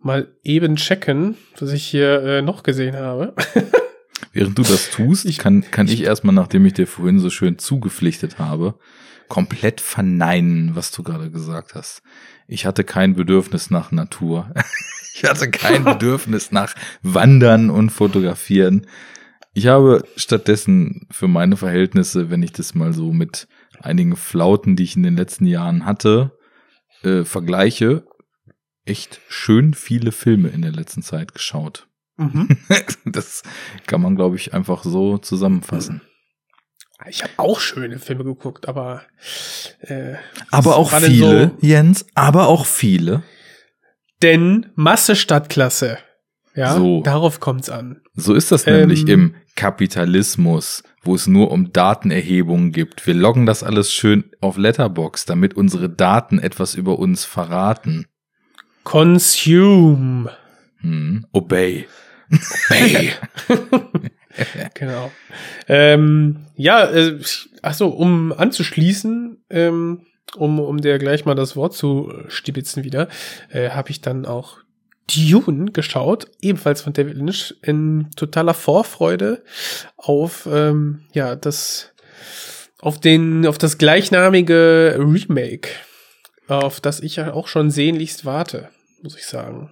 mal 0.00 0.28
eben 0.42 0.76
checken, 0.76 1.36
was 1.58 1.72
ich 1.72 1.84
hier 1.84 2.22
äh, 2.22 2.42
noch 2.42 2.62
gesehen 2.62 2.96
habe. 2.96 3.34
Während 4.32 4.58
du 4.58 4.62
das 4.62 4.90
tust, 4.90 5.24
Ich- 5.26 5.38
kann, 5.38 5.62
kann 5.70 5.88
ich 5.88 6.02
erstmal, 6.02 6.34
nachdem 6.34 6.64
ich 6.66 6.72
dir 6.74 6.86
vorhin 6.86 7.18
so 7.20 7.30
schön 7.30 7.58
zugepflichtet 7.58 8.38
habe, 8.38 8.74
komplett 9.28 9.80
verneinen, 9.80 10.74
was 10.76 10.90
du 10.90 11.02
gerade 11.02 11.30
gesagt 11.30 11.74
hast. 11.74 12.02
Ich 12.46 12.66
hatte 12.66 12.84
kein 12.84 13.14
Bedürfnis 13.14 13.70
nach 13.70 13.90
Natur. 13.92 14.50
Ich 15.16 15.22
hatte 15.22 15.48
kein 15.48 15.84
Bedürfnis 15.84 16.50
nach 16.50 16.74
Wandern 17.04 17.70
und 17.70 17.90
Fotografieren. 17.90 18.84
Ich 19.52 19.68
habe 19.68 20.02
stattdessen 20.16 21.06
für 21.12 21.28
meine 21.28 21.56
Verhältnisse, 21.56 22.30
wenn 22.30 22.42
ich 22.42 22.50
das 22.50 22.74
mal 22.74 22.92
so 22.92 23.12
mit 23.12 23.46
einigen 23.80 24.16
Flauten, 24.16 24.74
die 24.74 24.82
ich 24.82 24.96
in 24.96 25.04
den 25.04 25.16
letzten 25.16 25.46
Jahren 25.46 25.86
hatte, 25.86 26.32
äh, 27.04 27.24
vergleiche, 27.24 28.06
echt 28.84 29.20
schön 29.28 29.74
viele 29.74 30.12
Filme 30.12 30.48
in 30.48 30.62
der 30.62 30.72
letzten 30.72 31.02
Zeit 31.02 31.32
geschaut. 31.34 31.86
Mhm. 32.16 32.48
Das 33.06 33.42
kann 33.86 34.00
man, 34.00 34.16
glaube 34.16 34.36
ich, 34.36 34.54
einfach 34.54 34.82
so 34.84 35.18
zusammenfassen. 35.18 36.00
Ich 37.08 37.22
habe 37.22 37.32
auch 37.36 37.60
schöne 37.60 37.98
Filme 37.98 38.24
geguckt, 38.24 38.66
aber 38.68 39.02
äh, 39.80 40.14
Aber 40.50 40.76
auch 40.76 40.90
viele, 40.90 41.50
So, 41.60 41.66
Jens, 41.66 42.06
aber 42.14 42.46
auch 42.48 42.66
viele. 42.66 43.22
denn 44.22 44.70
Masse 44.74 45.16
statt 45.16 45.48
Klasse. 45.48 45.98
Ja, 46.54 46.74
So. 46.76 47.02
darauf 47.02 47.40
kommt's 47.40 47.68
an. 47.68 48.00
So 48.14 48.32
ist 48.32 48.52
das 48.52 48.66
Ähm. 48.66 48.76
nämlich 48.78 49.06
im 49.08 49.34
Kapitalismus, 49.56 50.82
wo 51.04 51.14
es 51.14 51.26
nur 51.26 51.50
um 51.50 51.72
Datenerhebungen 51.72 52.72
gibt. 52.72 53.06
Wir 53.06 53.14
loggen 53.14 53.46
das 53.46 53.62
alles 53.62 53.92
schön 53.92 54.24
auf 54.40 54.56
Letterbox, 54.56 55.24
damit 55.26 55.54
unsere 55.54 55.88
Daten 55.88 56.38
etwas 56.38 56.74
über 56.74 56.98
uns 56.98 57.24
verraten. 57.24 58.06
Consume. 58.84 60.30
Hm. 60.78 61.26
Obey. 61.32 61.86
Hey. 62.68 63.12
genau. 64.74 65.10
Ähm, 65.68 66.46
ja, 66.56 66.84
äh, 66.84 67.18
ach 67.62 67.74
so, 67.74 67.88
um 67.88 68.32
anzuschließen, 68.32 69.44
ähm, 69.50 70.06
um, 70.36 70.58
um 70.58 70.80
dir 70.80 70.98
gleich 70.98 71.24
mal 71.24 71.34
das 71.34 71.56
Wort 71.56 71.74
zu 71.74 72.12
stibitzen 72.28 72.84
wieder, 72.84 73.08
äh, 73.50 73.70
habe 73.70 73.90
ich 73.90 74.00
dann 74.00 74.26
auch 74.26 74.63
Dune 75.06 75.72
geschaut, 75.72 76.26
ebenfalls 76.40 76.82
von 76.82 76.92
David 76.92 77.16
Lynch, 77.16 77.54
in 77.62 78.10
totaler 78.16 78.54
Vorfreude 78.54 79.42
auf 79.96 80.48
ähm, 80.50 81.04
ja 81.12 81.36
das 81.36 81.92
auf 82.80 83.00
den 83.00 83.46
auf 83.46 83.58
das 83.58 83.78
gleichnamige 83.78 84.96
Remake, 84.98 85.68
auf 86.48 86.80
das 86.80 87.00
ich 87.00 87.16
ja 87.16 87.32
auch 87.32 87.48
schon 87.48 87.70
sehnlichst 87.70 88.24
warte, 88.24 88.68
muss 89.02 89.16
ich 89.16 89.26
sagen. 89.26 89.70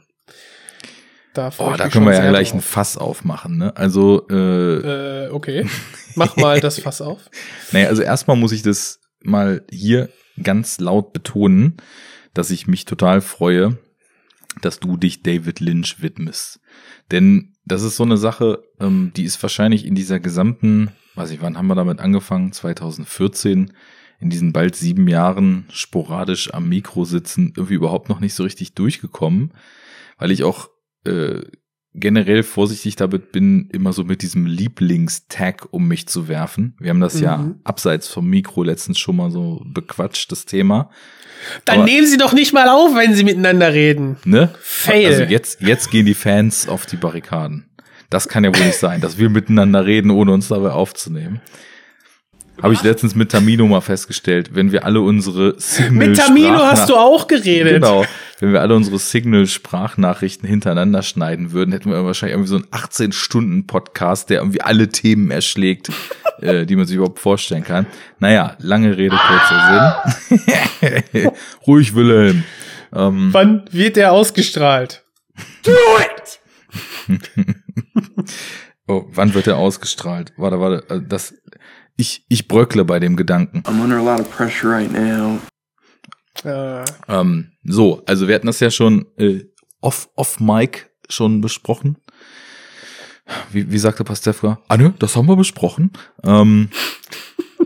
Da, 1.35 1.51
Oh, 1.57 1.73
da 1.79 1.89
können 1.89 2.05
wir 2.05 2.13
ja 2.13 2.29
gleich 2.29 2.53
ein 2.53 2.59
drauf. 2.59 2.67
Fass 2.67 2.99
aufmachen, 2.99 3.57
ne? 3.57 3.75
Also, 3.75 4.27
äh, 4.29 5.25
Äh, 5.25 5.31
okay. 5.31 5.67
Mach 6.15 6.37
mal 6.37 6.61
das 6.61 6.79
Fass 6.79 7.01
auf. 7.01 7.31
Naja, 7.73 7.89
also 7.89 8.03
erstmal 8.03 8.37
muss 8.37 8.53
ich 8.53 8.61
das 8.63 9.01
mal 9.23 9.65
hier 9.71 10.11
ganz 10.43 10.79
laut 10.79 11.15
betonen, 11.15 11.79
dass 12.35 12.51
ich 12.51 12.67
mich 12.67 12.85
total 12.85 13.23
freue, 13.23 13.79
dass 14.61 14.81
du 14.81 14.97
dich 14.97 15.23
David 15.23 15.61
Lynch 15.61 16.03
widmest. 16.03 16.61
Denn 17.11 17.55
das 17.65 17.83
ist 17.83 17.97
so 17.97 18.03
eine 18.03 18.17
Sache, 18.17 18.63
ähm, 18.81 19.13
die 19.17 19.25
ist 19.25 19.43
wahrscheinlich 19.43 19.87
in 19.87 19.95
dieser 19.95 20.21
gesamten, 20.21 20.91
weiß 21.15 21.31
ich, 21.31 21.41
wann 21.41 21.57
haben 21.57 21.69
wir 21.69 21.75
damit 21.75 22.01
angefangen? 22.01 22.53
2014, 22.53 23.73
in 24.21 24.31
diesen 24.31 24.53
bald 24.53 24.77
sieben 24.77 25.09
Jahren 25.09 25.67
sporadisch 25.71 26.53
am 26.55 26.69
Mikro 26.69 27.05
sitzen, 27.05 27.53
irgendwie 27.57 27.75
überhaupt 27.75 28.09
noch 28.09 28.21
nicht 28.21 28.35
so 28.35 28.45
richtig 28.45 28.75
durchgekommen, 28.75 29.53
weil 30.19 30.31
ich 30.31 30.45
auch 30.45 30.71
äh, 31.05 31.41
generell 31.95 32.43
vorsichtig 32.43 32.97
damit 32.97 33.33
bin, 33.33 33.69
immer 33.73 33.93
so 33.93 34.05
mit 34.05 34.23
diesem 34.23 34.47
Lieblingstag 34.47 35.67
um 35.73 35.89
mich 35.89 36.07
zu 36.09 36.27
werfen. 36.29 36.75
Wir 36.79 36.91
haben 36.91 37.01
das 37.01 37.21
ja 37.21 37.37
Mhm. 37.39 37.57
abseits 37.65 38.09
vom 38.09 38.29
Mikro 38.29 38.63
letztens 38.63 38.99
schon 38.99 39.17
mal 39.17 39.31
so 39.31 39.63
bequatscht, 39.67 40.33
das 40.33 40.47
Thema. 40.47 40.91
Dann 41.65 41.79
Aber- 41.81 41.85
nehmen 41.85 42.07
Sie 42.07 42.17
doch 42.17 42.33
nicht 42.33 42.53
mal 42.53 42.69
auf, 42.69 42.95
wenn 42.95 43.15
Sie 43.15 43.25
miteinander 43.25 43.73
reden. 43.75 44.17
Ne? 44.25 44.55
Fail. 44.61 45.07
Also 45.07 45.23
jetzt, 45.25 45.61
jetzt 45.61 45.91
gehen 45.91 46.07
die 46.07 46.15
Fans 46.15 46.69
auf 46.69 46.87
die 46.87 46.97
Barrikaden. 46.97 47.67
Das 48.11 48.29
kann 48.29 48.45
ja 48.45 48.55
wohl 48.57 48.65
nicht 48.65 48.79
sein, 48.79 49.01
dass 49.01 49.19
wir 49.19 49.29
miteinander 49.31 49.85
reden, 49.85 50.11
ohne 50.11 50.33
uns 50.33 50.49
dabei 50.49 50.71
aufzunehmen. 50.71 51.41
Habe 52.61 52.75
ich 52.75 52.83
letztens 52.83 53.15
mit 53.15 53.33
Tamino 53.33 53.67
mal 53.67 53.81
festgestellt, 53.81 54.51
wenn 54.55 54.71
wir 54.71 54.85
alle 54.85 55.01
unsere 55.01 55.59
Signal 55.59 56.09
Mit 56.09 56.17
Tamino 56.19 56.59
hast 56.59 56.89
du 56.89 56.95
auch 56.97 57.27
geredet. 57.27 57.73
Genau. 57.83 58.05
Wenn 58.43 58.53
wir 58.53 58.61
alle 58.61 58.75
unsere 58.75 58.99
Signal-Sprachnachrichten 58.99 60.49
hintereinander 60.49 61.03
schneiden 61.05 61.53
würden, 61.53 61.71
hätten 61.71 61.93
wir 61.93 62.05
wahrscheinlich 62.05 62.35
irgendwie 62.35 62.49
so 62.49 62.57
einen 62.57 62.65
18-Stunden-Podcast, 62.73 64.31
der 64.31 64.39
irgendwie 64.41 64.63
alle 64.63 64.89
Themen 64.89 65.31
erschlägt, 65.31 65.91
äh, 66.41 66.67
die 66.67 66.75
man 66.75 66.85
sich 66.85 66.97
überhaupt 66.97 67.21
vorstellen 67.21 67.63
kann. 67.63 67.87
Naja, 68.19 68.57
lange 68.59 68.97
Rede, 68.97 69.17
kurzer 69.17 70.03
Sinn. 70.81 71.31
Ruhig, 71.69 71.95
Wilhelm. 71.95 72.43
Ähm, 72.93 73.29
Wann 73.31 73.63
wird 73.71 73.95
der 73.95 74.11
ausgestrahlt? 74.11 75.05
oh, 78.89 79.05
wann 79.13 79.35
wird 79.35 79.47
er 79.47 79.59
ausgestrahlt? 79.59 80.33
Warte, 80.37 80.59
warte, 80.59 80.93
äh, 80.93 81.01
das, 81.01 81.33
ich, 81.97 82.27
ich 82.29 82.49
bröckle 82.49 82.85
bei 82.85 82.99
dem 82.99 83.15
Gedanken. 83.15 83.63
I'm 83.69 83.81
under 83.81 83.99
a 83.99 84.03
lot 84.03 84.19
of 84.19 84.29
pressure 84.37 84.69
right 84.69 84.91
now. 84.91 85.39
Äh, 86.45 86.85
Ähm, 87.09 87.53
so, 87.65 88.03
also 88.07 88.29
wir 88.29 88.35
hatten 88.35 88.47
das 88.47 88.61
ja 88.61 88.71
schon 88.71 89.07
äh, 89.19 89.45
off, 89.81 90.09
off 90.17 90.41
Mic 90.41 90.87
schon 91.09 91.41
besprochen. 91.41 91.99
Wie, 93.51 93.71
wie 93.71 93.79
sagte 93.79 94.05
Pastewka? 94.05 94.61
Ah 94.69 94.77
ne, 94.77 94.95
das 94.99 95.17
haben 95.17 95.27
wir 95.29 95.37
besprochen. 95.37 95.93
Ähm, 96.25 96.71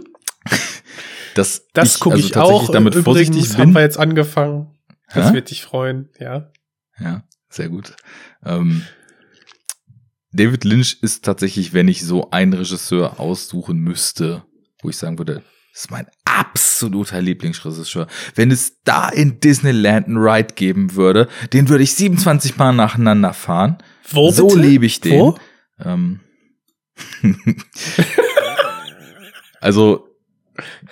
dass 1.35 1.66
das 1.73 1.94
ich 1.94 2.00
gucke 2.00 2.16
also 2.16 2.26
ich 2.28 2.37
auch. 2.37 2.70
damit 2.70 2.94
Übrigens 2.94 3.04
vorsichtig 3.04 3.52
haben 3.54 3.66
bin. 3.66 3.75
wir 3.75 3.80
jetzt 3.82 3.99
angefangen. 3.99 4.75
Das 5.12 5.30
Hä? 5.30 5.35
wird 5.35 5.50
dich 5.50 5.62
freuen, 5.62 6.08
ja. 6.18 6.50
Ja, 6.99 7.25
sehr 7.49 7.68
gut. 7.68 7.94
Ähm, 8.44 8.82
David 10.32 10.64
Lynch 10.64 10.99
ist 11.02 11.25
tatsächlich, 11.25 11.73
wenn 11.73 11.88
ich 11.88 12.02
so 12.04 12.30
einen 12.30 12.52
Regisseur 12.52 13.20
aussuchen 13.20 13.78
müsste, 13.78 14.44
wo 14.82 14.88
ich 14.90 14.96
sagen 14.96 15.18
würde, 15.18 15.42
das 15.76 15.85
ist 15.85 15.90
mein 15.90 16.06
absoluter 16.25 17.21
Lieblingsregisseur. 17.21 18.06
Wenn 18.35 18.50
es 18.50 18.83
da 18.85 19.11
in 19.11 19.40
Disneyland 19.40 20.06
einen 20.06 20.16
Ride 20.16 20.54
geben 20.54 20.95
würde, 20.95 21.28
den 21.52 21.68
würde 21.68 21.85
ich 21.85 21.92
27 21.92 22.56
Mal 22.56 22.73
nacheinander 22.73 23.35
fahren. 23.35 23.76
Wo 24.09 24.30
so 24.30 24.47
bitte? 24.47 24.61
liebe 24.61 24.87
ich 24.87 25.02
den. 25.02 25.21
Wo? 25.21 25.38
Ähm, 25.85 26.21
also, 29.61 30.09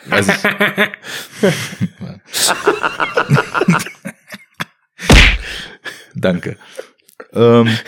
weiß 0.05 0.29
ich. 0.29 0.35
Danke. 6.15 6.59
Ähm, 7.33 7.79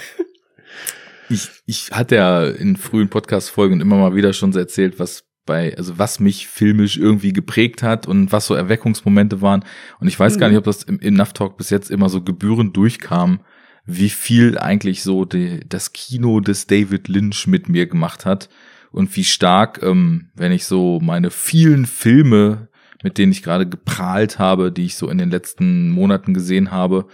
ich, 1.28 1.50
ich 1.66 1.90
hatte 1.92 2.16
ja 2.16 2.46
in 2.46 2.78
frühen 2.78 3.10
Podcast-Folgen 3.10 3.82
immer 3.82 3.96
mal 3.96 4.14
wieder 4.14 4.32
schon 4.32 4.54
so 4.54 4.58
erzählt, 4.58 4.98
was 4.98 5.26
bei, 5.46 5.76
also 5.76 5.98
was 5.98 6.20
mich 6.20 6.48
filmisch 6.48 6.98
irgendwie 6.98 7.32
geprägt 7.32 7.82
hat 7.82 8.06
und 8.06 8.32
was 8.32 8.46
so 8.46 8.54
Erweckungsmomente 8.54 9.40
waren. 9.40 9.64
Und 10.00 10.08
ich 10.08 10.18
weiß 10.18 10.38
gar 10.38 10.48
Mhm. 10.48 10.54
nicht, 10.54 10.58
ob 10.58 10.64
das 10.64 10.82
im, 10.82 10.98
im 10.98 11.14
NAV 11.14 11.32
Talk 11.32 11.56
bis 11.56 11.70
jetzt 11.70 11.90
immer 11.90 12.08
so 12.08 12.20
gebührend 12.22 12.76
durchkam, 12.76 13.40
wie 13.86 14.10
viel 14.10 14.58
eigentlich 14.58 15.02
so 15.02 15.24
die, 15.24 15.60
das 15.68 15.92
Kino 15.92 16.40
des 16.40 16.66
David 16.66 17.08
Lynch 17.08 17.46
mit 17.46 17.68
mir 17.68 17.86
gemacht 17.86 18.26
hat 18.26 18.48
und 18.90 19.14
wie 19.16 19.24
stark, 19.24 19.80
ähm, 19.82 20.26
wenn 20.34 20.52
ich 20.52 20.64
so 20.66 20.98
meine 21.00 21.30
vielen 21.30 21.86
Filme, 21.86 22.68
mit 23.04 23.18
denen 23.18 23.30
ich 23.30 23.42
gerade 23.44 23.68
geprahlt 23.68 24.38
habe, 24.40 24.72
die 24.72 24.86
ich 24.86 24.96
so 24.96 25.08
in 25.08 25.18
den 25.18 25.30
letzten 25.30 25.90
Monaten 25.90 26.34
gesehen 26.34 26.72
habe, 26.72 27.06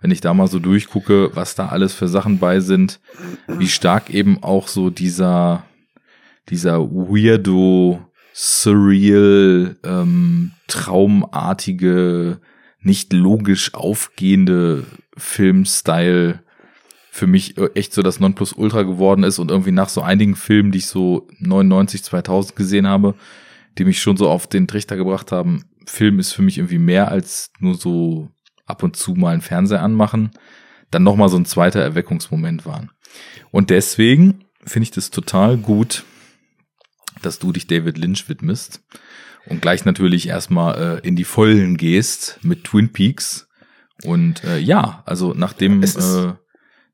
wenn 0.00 0.10
ich 0.10 0.20
da 0.20 0.32
mal 0.32 0.48
so 0.48 0.58
durchgucke, 0.58 1.30
was 1.34 1.54
da 1.54 1.68
alles 1.68 1.92
für 1.94 2.08
Sachen 2.08 2.38
bei 2.38 2.60
sind, 2.60 3.00
wie 3.48 3.68
stark 3.68 4.10
eben 4.10 4.42
auch 4.42 4.68
so 4.68 4.90
dieser, 4.90 5.64
dieser 6.48 6.80
weirdo, 6.80 8.00
surreal, 8.32 9.76
ähm, 9.84 10.52
traumartige 10.66 12.40
nicht 12.80 13.12
logisch 13.12 13.74
aufgehende 13.74 14.84
Filmstyle 15.16 16.40
für 17.10 17.26
mich 17.26 17.56
äh, 17.56 17.70
echt 17.74 17.94
so 17.94 18.02
das 18.02 18.20
Nonplusultra 18.20 18.82
geworden 18.82 19.22
ist 19.22 19.38
und 19.38 19.50
irgendwie 19.50 19.70
nach 19.70 19.88
so 19.88 20.02
einigen 20.02 20.34
Filmen, 20.34 20.72
die 20.72 20.78
ich 20.78 20.86
so 20.86 21.28
99, 21.38 22.02
2000 22.02 22.56
gesehen 22.56 22.86
habe, 22.86 23.14
die 23.78 23.84
mich 23.84 24.00
schon 24.00 24.16
so 24.16 24.28
auf 24.28 24.46
den 24.46 24.66
Trichter 24.66 24.96
gebracht 24.96 25.32
haben, 25.32 25.64
Film 25.86 26.18
ist 26.18 26.32
für 26.32 26.42
mich 26.42 26.58
irgendwie 26.58 26.78
mehr 26.78 27.10
als 27.10 27.52
nur 27.60 27.76
so 27.76 28.30
ab 28.66 28.82
und 28.82 28.96
zu 28.96 29.14
mal 29.14 29.32
einen 29.32 29.42
Fernseher 29.42 29.82
anmachen, 29.82 30.30
dann 30.90 31.02
nochmal 31.02 31.28
so 31.28 31.36
ein 31.36 31.44
zweiter 31.44 31.80
Erweckungsmoment 31.80 32.66
waren. 32.66 32.90
Und 33.50 33.70
deswegen 33.70 34.44
finde 34.64 34.84
ich 34.84 34.90
das 34.90 35.10
total 35.10 35.56
gut, 35.56 36.04
dass 37.24 37.38
du 37.38 37.52
dich 37.52 37.66
David 37.66 37.98
Lynch 37.98 38.28
widmest 38.28 38.82
und 39.46 39.62
gleich 39.62 39.84
natürlich 39.84 40.28
erstmal 40.28 41.00
äh, 41.04 41.06
in 41.06 41.16
die 41.16 41.24
Vollen 41.24 41.76
gehst 41.76 42.38
mit 42.42 42.64
Twin 42.64 42.92
Peaks. 42.92 43.48
Und 44.04 44.42
äh, 44.44 44.58
ja, 44.58 45.02
also 45.06 45.34
nachdem 45.36 45.82
äh, 45.82 45.88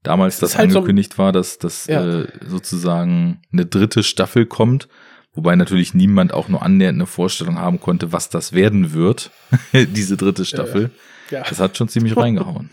damals 0.03 0.39
das 0.39 0.59
halt 0.59 0.75
angekündigt 0.75 1.15
so, 1.15 1.19
war, 1.19 1.33
dass 1.33 1.59
das 1.59 1.87
ja. 1.87 2.23
äh, 2.23 2.29
sozusagen 2.47 3.43
eine 3.53 3.67
dritte 3.67 4.03
Staffel 4.03 4.47
kommt, 4.47 4.89
wobei 5.33 5.57
natürlich 5.57 5.95
niemand 5.95 6.33
auch 6.33 6.49
nur 6.49 6.63
annähernd 6.63 6.97
eine 6.97 7.07
Vorstellung 7.07 7.59
haben 7.59 7.81
konnte, 7.81 8.13
was 8.13 8.29
das 8.29 8.53
werden 8.53 8.93
wird, 8.93 9.31
diese 9.73 10.17
dritte 10.17 10.45
Staffel. 10.45 10.91
Ja, 11.31 11.39
ja. 11.39 11.45
Das 11.49 11.61
hat 11.61 11.77
schon 11.77 11.89
ziemlich 11.89 12.17
reingehauen. 12.17 12.71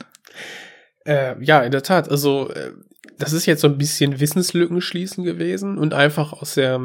Äh, 1.05 1.41
ja, 1.43 1.61
in 1.61 1.71
der 1.71 1.83
Tat. 1.83 2.09
Also 2.09 2.49
äh, 2.49 2.71
das 3.17 3.33
ist 3.33 3.45
jetzt 3.45 3.61
so 3.61 3.67
ein 3.67 3.77
bisschen 3.77 4.19
Wissenslücken 4.19 4.81
schließen 4.81 5.23
gewesen 5.23 5.77
und 5.77 5.93
einfach 5.93 6.33
aus 6.33 6.55
der 6.55 6.79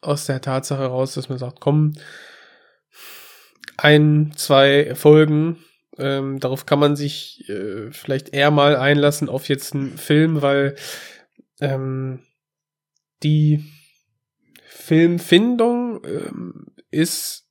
aus 0.00 0.26
der 0.26 0.40
Tatsache 0.40 0.82
heraus, 0.82 1.14
dass 1.14 1.28
man 1.28 1.38
sagt, 1.38 1.60
komm, 1.60 1.94
ein, 3.76 4.32
zwei 4.36 4.94
Folgen, 4.94 5.58
ähm, 5.98 6.40
darauf 6.40 6.66
kann 6.66 6.78
man 6.78 6.96
sich 6.96 7.48
äh, 7.48 7.90
vielleicht 7.90 8.30
eher 8.30 8.50
mal 8.50 8.76
einlassen 8.76 9.28
auf 9.28 9.48
jetzt 9.48 9.74
einen 9.74 9.96
Film, 9.96 10.42
weil 10.42 10.76
ähm, 11.60 12.20
die 13.22 13.64
Filmfindung 14.66 16.04
ähm, 16.04 16.66
ist 16.90 17.46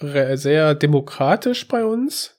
sehr 0.00 0.74
demokratisch 0.74 1.66
bei 1.68 1.84
uns 1.84 2.37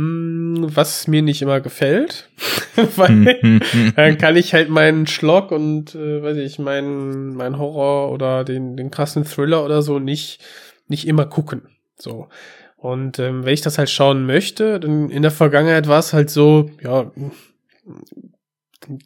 was 0.00 1.08
mir 1.08 1.22
nicht 1.22 1.42
immer 1.42 1.60
gefällt, 1.60 2.28
weil 2.96 3.60
dann 3.96 4.18
kann 4.18 4.36
ich 4.36 4.54
halt 4.54 4.68
meinen 4.68 5.06
Schlock 5.08 5.50
und 5.50 5.94
äh, 5.94 6.22
weiß 6.22 6.36
ich, 6.36 6.58
meinen 6.58 7.34
mein 7.34 7.58
Horror 7.58 8.12
oder 8.12 8.44
den 8.44 8.76
den 8.76 8.90
krassen 8.90 9.24
Thriller 9.24 9.64
oder 9.64 9.82
so 9.82 9.98
nicht 9.98 10.40
nicht 10.86 11.06
immer 11.06 11.26
gucken. 11.26 11.62
So. 11.96 12.28
Und 12.76 13.18
ähm, 13.18 13.44
wenn 13.44 13.54
ich 13.54 13.60
das 13.60 13.76
halt 13.76 13.90
schauen 13.90 14.24
möchte, 14.24 14.78
dann 14.78 15.10
in 15.10 15.22
der 15.22 15.32
Vergangenheit 15.32 15.88
war 15.88 15.98
es 15.98 16.12
halt 16.12 16.30
so, 16.30 16.70
ja, 16.80 17.10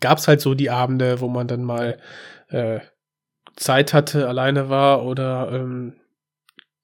gab's 0.00 0.28
halt 0.28 0.42
so 0.42 0.54
die 0.54 0.68
Abende, 0.68 1.20
wo 1.20 1.28
man 1.28 1.48
dann 1.48 1.64
mal 1.64 1.98
äh, 2.48 2.80
Zeit 3.56 3.94
hatte, 3.94 4.28
alleine 4.28 4.68
war 4.68 5.06
oder 5.06 5.50
ähm, 5.52 5.94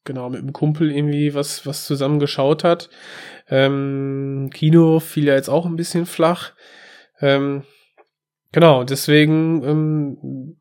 genau 0.09 0.29
mit 0.29 0.41
einem 0.41 0.53
Kumpel 0.53 0.91
irgendwie 0.91 1.35
was 1.35 1.65
was 1.65 1.87
zusammen 1.87 2.19
geschaut 2.19 2.65
hat. 2.65 2.91
Ähm, 3.49 4.51
Kino 4.53 4.99
fiel 4.99 5.27
ja 5.27 5.35
jetzt 5.35 5.49
auch 5.49 5.67
ein 5.67 5.77
bisschen 5.77 6.07
flach. 6.07 6.53
Ähm, 7.21 7.63
genau, 8.51 8.83
deswegen 8.83 9.63
ähm, 9.63 10.59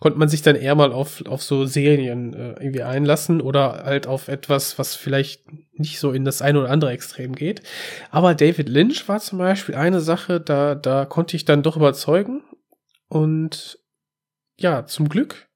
konnte 0.00 0.18
man 0.18 0.28
sich 0.28 0.42
dann 0.42 0.56
eher 0.56 0.74
mal 0.74 0.92
auf, 0.92 1.24
auf 1.26 1.42
so 1.42 1.64
Serien 1.64 2.34
äh, 2.34 2.52
irgendwie 2.60 2.82
einlassen 2.82 3.40
oder 3.40 3.84
halt 3.84 4.06
auf 4.06 4.28
etwas, 4.28 4.78
was 4.78 4.94
vielleicht 4.94 5.44
nicht 5.72 5.98
so 5.98 6.12
in 6.12 6.24
das 6.24 6.42
eine 6.42 6.60
oder 6.60 6.70
andere 6.70 6.90
Extrem 6.92 7.34
geht. 7.34 7.62
Aber 8.10 8.34
David 8.34 8.68
Lynch 8.68 9.08
war 9.08 9.20
zum 9.20 9.38
Beispiel 9.38 9.74
eine 9.74 10.00
Sache, 10.00 10.40
da, 10.40 10.74
da 10.74 11.06
konnte 11.06 11.36
ich 11.36 11.44
dann 11.44 11.62
doch 11.62 11.76
überzeugen. 11.76 12.42
Und 13.08 13.78
ja, 14.58 14.86
zum 14.86 15.08
Glück. 15.08 15.48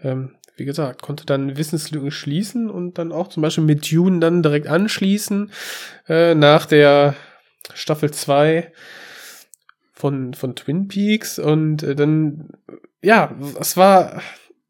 Ähm, 0.00 0.36
wie 0.56 0.64
gesagt, 0.64 1.02
konnte 1.02 1.26
dann 1.26 1.56
Wissenslücken 1.56 2.10
schließen 2.10 2.70
und 2.70 2.98
dann 2.98 3.12
auch 3.12 3.28
zum 3.28 3.42
Beispiel 3.42 3.64
mit 3.64 3.90
Dune 3.90 4.20
dann 4.20 4.42
direkt 4.42 4.66
anschließen 4.66 5.50
äh, 6.08 6.34
nach 6.34 6.66
der 6.66 7.14
Staffel 7.74 8.10
2 8.10 8.72
von, 9.92 10.34
von 10.34 10.54
Twin 10.54 10.88
Peaks 10.88 11.38
und 11.38 11.82
äh, 11.82 11.94
dann, 11.94 12.50
ja, 13.02 13.34
es 13.60 13.76
war, 13.76 14.20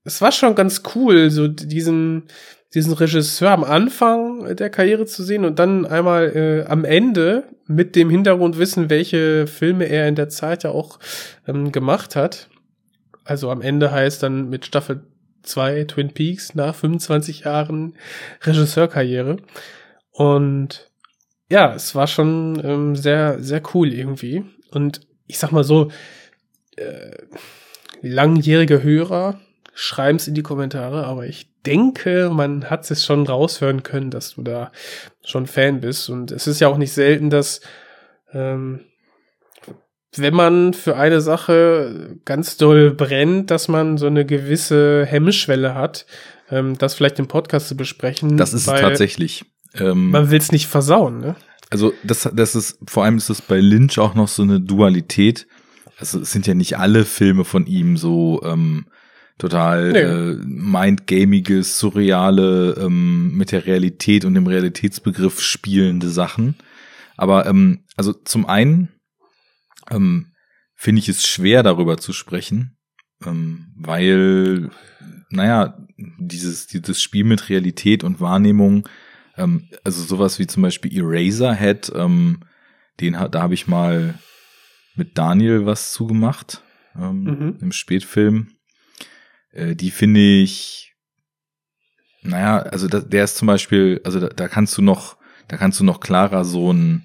es 0.04 0.20
war 0.20 0.32
schon 0.32 0.54
ganz 0.54 0.82
cool, 0.94 1.30
so 1.30 1.48
diesen, 1.48 2.24
diesen 2.72 2.92
Regisseur 2.92 3.50
am 3.50 3.64
Anfang 3.64 4.56
der 4.56 4.70
Karriere 4.70 5.06
zu 5.06 5.22
sehen 5.22 5.44
und 5.44 5.58
dann 5.58 5.86
einmal 5.86 6.36
äh, 6.36 6.70
am 6.70 6.84
Ende 6.84 7.44
mit 7.66 7.96
dem 7.96 8.10
Hintergrund 8.10 8.58
wissen, 8.58 8.90
welche 8.90 9.46
Filme 9.46 9.86
er 9.86 10.08
in 10.08 10.14
der 10.14 10.28
Zeit 10.28 10.64
ja 10.64 10.70
auch 10.70 10.98
ähm, 11.46 11.72
gemacht 11.72 12.16
hat. 12.16 12.48
Also 13.24 13.50
am 13.50 13.62
Ende 13.62 13.90
heißt 13.90 14.22
dann 14.22 14.50
mit 14.50 14.66
Staffel 14.66 15.02
zwei 15.44 15.84
Twin 15.84 16.12
Peaks 16.12 16.54
nach 16.54 16.74
25 16.74 17.40
Jahren 17.40 17.94
Regisseurkarriere. 18.42 19.36
Und 20.10 20.90
ja, 21.48 21.74
es 21.74 21.94
war 21.94 22.06
schon 22.06 22.60
ähm, 22.64 22.96
sehr, 22.96 23.42
sehr 23.42 23.62
cool 23.74 23.92
irgendwie. 23.92 24.44
Und 24.70 25.02
ich 25.26 25.38
sag 25.38 25.52
mal 25.52 25.64
so, 25.64 25.90
äh, 26.76 27.16
langjährige 28.02 28.82
Hörer 28.82 29.40
schreiben 29.74 30.16
es 30.16 30.28
in 30.28 30.34
die 30.34 30.42
Kommentare, 30.42 31.04
aber 31.04 31.26
ich 31.26 31.48
denke, 31.66 32.30
man 32.32 32.70
hat 32.70 32.88
es 32.90 33.04
schon 33.04 33.26
raushören 33.26 33.82
können, 33.82 34.10
dass 34.10 34.34
du 34.34 34.42
da 34.42 34.70
schon 35.24 35.46
Fan 35.46 35.80
bist. 35.80 36.10
Und 36.10 36.30
es 36.30 36.46
ist 36.46 36.60
ja 36.60 36.68
auch 36.68 36.76
nicht 36.76 36.92
selten, 36.92 37.30
dass 37.30 37.60
ähm, 38.32 38.80
wenn 40.16 40.34
man 40.34 40.74
für 40.74 40.96
eine 40.96 41.20
Sache 41.20 42.16
ganz 42.24 42.56
doll 42.56 42.92
brennt, 42.92 43.50
dass 43.50 43.68
man 43.68 43.98
so 43.98 44.06
eine 44.06 44.24
gewisse 44.24 45.04
Hemmschwelle 45.06 45.74
hat, 45.74 46.06
ähm, 46.50 46.76
das 46.78 46.94
vielleicht 46.94 47.18
im 47.18 47.26
Podcast 47.26 47.68
zu 47.68 47.76
besprechen. 47.76 48.36
Das 48.36 48.52
ist 48.52 48.66
es 48.66 48.80
tatsächlich. 48.80 49.44
Ähm, 49.74 50.10
man 50.10 50.30
will 50.30 50.38
es 50.38 50.52
nicht 50.52 50.66
versauen, 50.66 51.20
ne? 51.20 51.36
Also 51.70 51.92
das, 52.04 52.28
das 52.32 52.54
ist, 52.54 52.78
vor 52.86 53.04
allem 53.04 53.16
ist 53.16 53.30
es 53.30 53.42
bei 53.42 53.58
Lynch 53.58 53.98
auch 53.98 54.14
noch 54.14 54.28
so 54.28 54.42
eine 54.42 54.60
Dualität. 54.60 55.46
Also 55.98 56.20
es 56.20 56.30
sind 56.30 56.46
ja 56.46 56.54
nicht 56.54 56.78
alle 56.78 57.04
Filme 57.04 57.44
von 57.44 57.66
ihm 57.66 57.96
so 57.96 58.42
ähm, 58.44 58.86
total 59.38 59.92
nee. 59.92 59.98
äh, 59.98 60.38
mindgamige, 60.44 61.62
surreale, 61.64 62.76
ähm, 62.78 63.36
mit 63.36 63.50
der 63.50 63.66
Realität 63.66 64.24
und 64.24 64.34
dem 64.34 64.46
Realitätsbegriff 64.46 65.40
spielende 65.40 66.08
Sachen. 66.08 66.54
Aber 67.16 67.46
ähm, 67.46 67.80
also 67.96 68.12
zum 68.12 68.46
einen 68.46 68.93
ähm, 69.90 70.32
finde 70.74 71.00
ich 71.00 71.08
es 71.08 71.26
schwer, 71.26 71.62
darüber 71.62 71.96
zu 71.98 72.12
sprechen, 72.12 72.76
ähm, 73.24 73.72
weil, 73.76 74.70
naja, 75.30 75.78
dieses, 76.18 76.66
dieses 76.66 77.02
Spiel 77.02 77.24
mit 77.24 77.48
Realität 77.48 78.04
und 78.04 78.20
Wahrnehmung, 78.20 78.88
ähm, 79.36 79.68
also 79.84 80.02
sowas 80.02 80.38
wie 80.38 80.46
zum 80.46 80.62
Beispiel 80.62 80.96
Eraserhead, 80.96 81.92
ähm, 81.94 82.40
den 83.00 83.14
da 83.14 83.42
habe 83.42 83.54
ich 83.54 83.66
mal 83.66 84.18
mit 84.94 85.18
Daniel 85.18 85.66
was 85.66 85.92
zugemacht 85.92 86.62
ähm, 86.96 87.24
mhm. 87.24 87.58
im 87.60 87.72
Spätfilm. 87.72 88.48
Äh, 89.50 89.74
die 89.74 89.90
finde 89.90 90.20
ich, 90.20 90.94
naja, 92.22 92.58
also 92.58 92.88
da, 92.88 93.00
der 93.00 93.24
ist 93.24 93.36
zum 93.36 93.46
Beispiel, 93.46 94.00
also 94.04 94.20
da, 94.20 94.28
da 94.28 94.48
kannst 94.48 94.76
du 94.78 94.82
noch, 94.82 95.16
da 95.48 95.56
kannst 95.56 95.80
du 95.80 95.84
noch 95.84 96.00
klarer 96.00 96.44
so 96.44 96.72
ein 96.72 97.04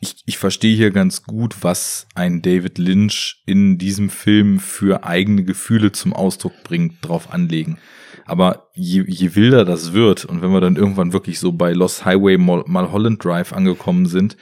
ich, 0.00 0.22
ich 0.24 0.38
verstehe 0.38 0.74
hier 0.74 0.90
ganz 0.90 1.22
gut, 1.22 1.56
was 1.60 2.06
ein 2.14 2.40
David 2.40 2.78
Lynch 2.78 3.42
in 3.44 3.76
diesem 3.76 4.08
Film 4.08 4.58
für 4.58 5.04
eigene 5.04 5.44
Gefühle 5.44 5.92
zum 5.92 6.14
Ausdruck 6.14 6.54
bringt, 6.64 6.96
drauf 7.02 7.32
anlegen. 7.32 7.78
Aber 8.24 8.68
je, 8.74 9.04
je 9.06 9.34
wilder 9.34 9.64
das 9.64 9.92
wird 9.92 10.24
und 10.24 10.40
wenn 10.40 10.52
wir 10.52 10.60
dann 10.60 10.76
irgendwann 10.76 11.12
wirklich 11.12 11.38
so 11.38 11.52
bei 11.52 11.72
Lost 11.72 12.04
Highway 12.04 12.38
Mulholland 12.38 13.22
Drive 13.22 13.52
angekommen 13.52 14.06
sind. 14.06 14.36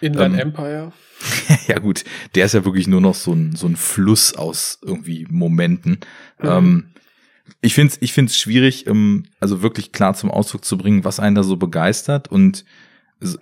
Inland 0.00 0.34
ähm, 0.34 0.40
Empire. 0.48 0.92
ja 1.68 1.78
gut, 1.78 2.04
der 2.34 2.46
ist 2.46 2.54
ja 2.54 2.64
wirklich 2.64 2.88
nur 2.88 3.00
noch 3.00 3.14
so 3.14 3.32
ein, 3.32 3.54
so 3.54 3.68
ein 3.68 3.76
Fluss 3.76 4.34
aus 4.34 4.80
irgendwie 4.82 5.26
Momenten. 5.30 6.00
Mhm. 6.42 6.48
Ähm, 6.48 6.84
ich 7.60 7.74
finde 7.74 7.92
es 7.92 8.02
ich 8.02 8.12
find's 8.12 8.36
schwierig, 8.36 8.86
ähm, 8.88 9.26
also 9.38 9.62
wirklich 9.62 9.92
klar 9.92 10.14
zum 10.14 10.30
Ausdruck 10.30 10.64
zu 10.64 10.76
bringen, 10.76 11.04
was 11.04 11.20
einen 11.20 11.36
da 11.36 11.44
so 11.44 11.56
begeistert 11.56 12.28
und 12.28 12.64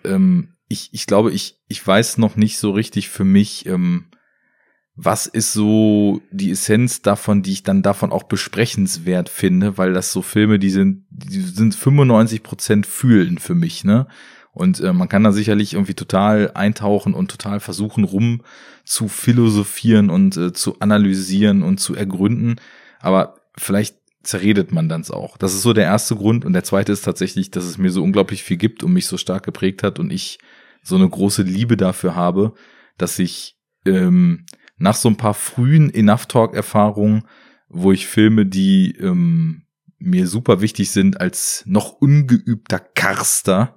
ähm, 0.04 0.51
ich, 0.72 0.88
ich 0.92 1.06
glaube, 1.06 1.30
ich, 1.32 1.58
ich 1.68 1.86
weiß 1.86 2.18
noch 2.18 2.36
nicht 2.36 2.58
so 2.58 2.70
richtig 2.70 3.08
für 3.08 3.24
mich, 3.24 3.66
ähm, 3.66 4.06
was 4.94 5.26
ist 5.26 5.52
so 5.52 6.20
die 6.30 6.50
Essenz 6.50 7.00
davon, 7.02 7.42
die 7.42 7.52
ich 7.52 7.62
dann 7.62 7.82
davon 7.82 8.12
auch 8.12 8.24
besprechenswert 8.24 9.28
finde, 9.28 9.78
weil 9.78 9.92
das 9.92 10.12
so 10.12 10.20
Filme, 10.20 10.58
die 10.58 10.70
sind, 10.70 11.06
die 11.10 11.40
sind 11.40 11.74
95 11.74 12.42
Prozent 12.42 12.86
fühlen 12.86 13.38
für 13.38 13.54
mich, 13.54 13.84
ne? 13.84 14.06
Und 14.54 14.80
äh, 14.80 14.92
man 14.92 15.08
kann 15.08 15.24
da 15.24 15.32
sicherlich 15.32 15.72
irgendwie 15.72 15.94
total 15.94 16.50
eintauchen 16.52 17.14
und 17.14 17.30
total 17.30 17.58
versuchen, 17.58 18.04
rum 18.04 18.42
zu 18.84 19.08
philosophieren 19.08 20.10
und 20.10 20.36
äh, 20.36 20.52
zu 20.52 20.78
analysieren 20.80 21.62
und 21.62 21.78
zu 21.78 21.94
ergründen. 21.94 22.56
Aber 23.00 23.36
vielleicht 23.56 23.96
zerredet 24.22 24.70
man 24.70 24.90
dann 24.90 25.08
auch. 25.08 25.38
Das 25.38 25.54
ist 25.54 25.62
so 25.62 25.72
der 25.72 25.84
erste 25.84 26.16
Grund. 26.16 26.44
Und 26.44 26.52
der 26.52 26.64
zweite 26.64 26.92
ist 26.92 27.00
tatsächlich, 27.00 27.50
dass 27.50 27.64
es 27.64 27.78
mir 27.78 27.90
so 27.90 28.02
unglaublich 28.02 28.42
viel 28.42 28.58
gibt 28.58 28.82
und 28.82 28.92
mich 28.92 29.06
so 29.06 29.16
stark 29.16 29.42
geprägt 29.42 29.82
hat 29.82 29.98
und 29.98 30.12
ich 30.12 30.38
so 30.82 30.96
eine 30.96 31.08
große 31.08 31.42
Liebe 31.42 31.76
dafür 31.76 32.14
habe, 32.14 32.54
dass 32.98 33.18
ich 33.18 33.56
ähm, 33.86 34.46
nach 34.76 34.96
so 34.96 35.08
ein 35.08 35.16
paar 35.16 35.34
frühen 35.34 35.92
Enough 35.92 36.26
Talk-Erfahrungen, 36.26 37.24
wo 37.68 37.92
ich 37.92 38.06
Filme, 38.06 38.46
die 38.46 38.96
ähm, 38.96 39.66
mir 39.98 40.26
super 40.26 40.60
wichtig 40.60 40.90
sind, 40.90 41.20
als 41.20 41.62
noch 41.66 41.92
ungeübter 41.92 42.80
Karster 42.80 43.76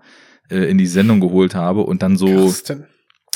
äh, 0.50 0.70
in 0.70 0.78
die 0.78 0.88
Sendung 0.88 1.20
geholt 1.20 1.56
habe 1.56 1.82
und 1.82 2.02
dann 2.02 2.18
so 2.18 2.28
Carsten. 2.28 2.86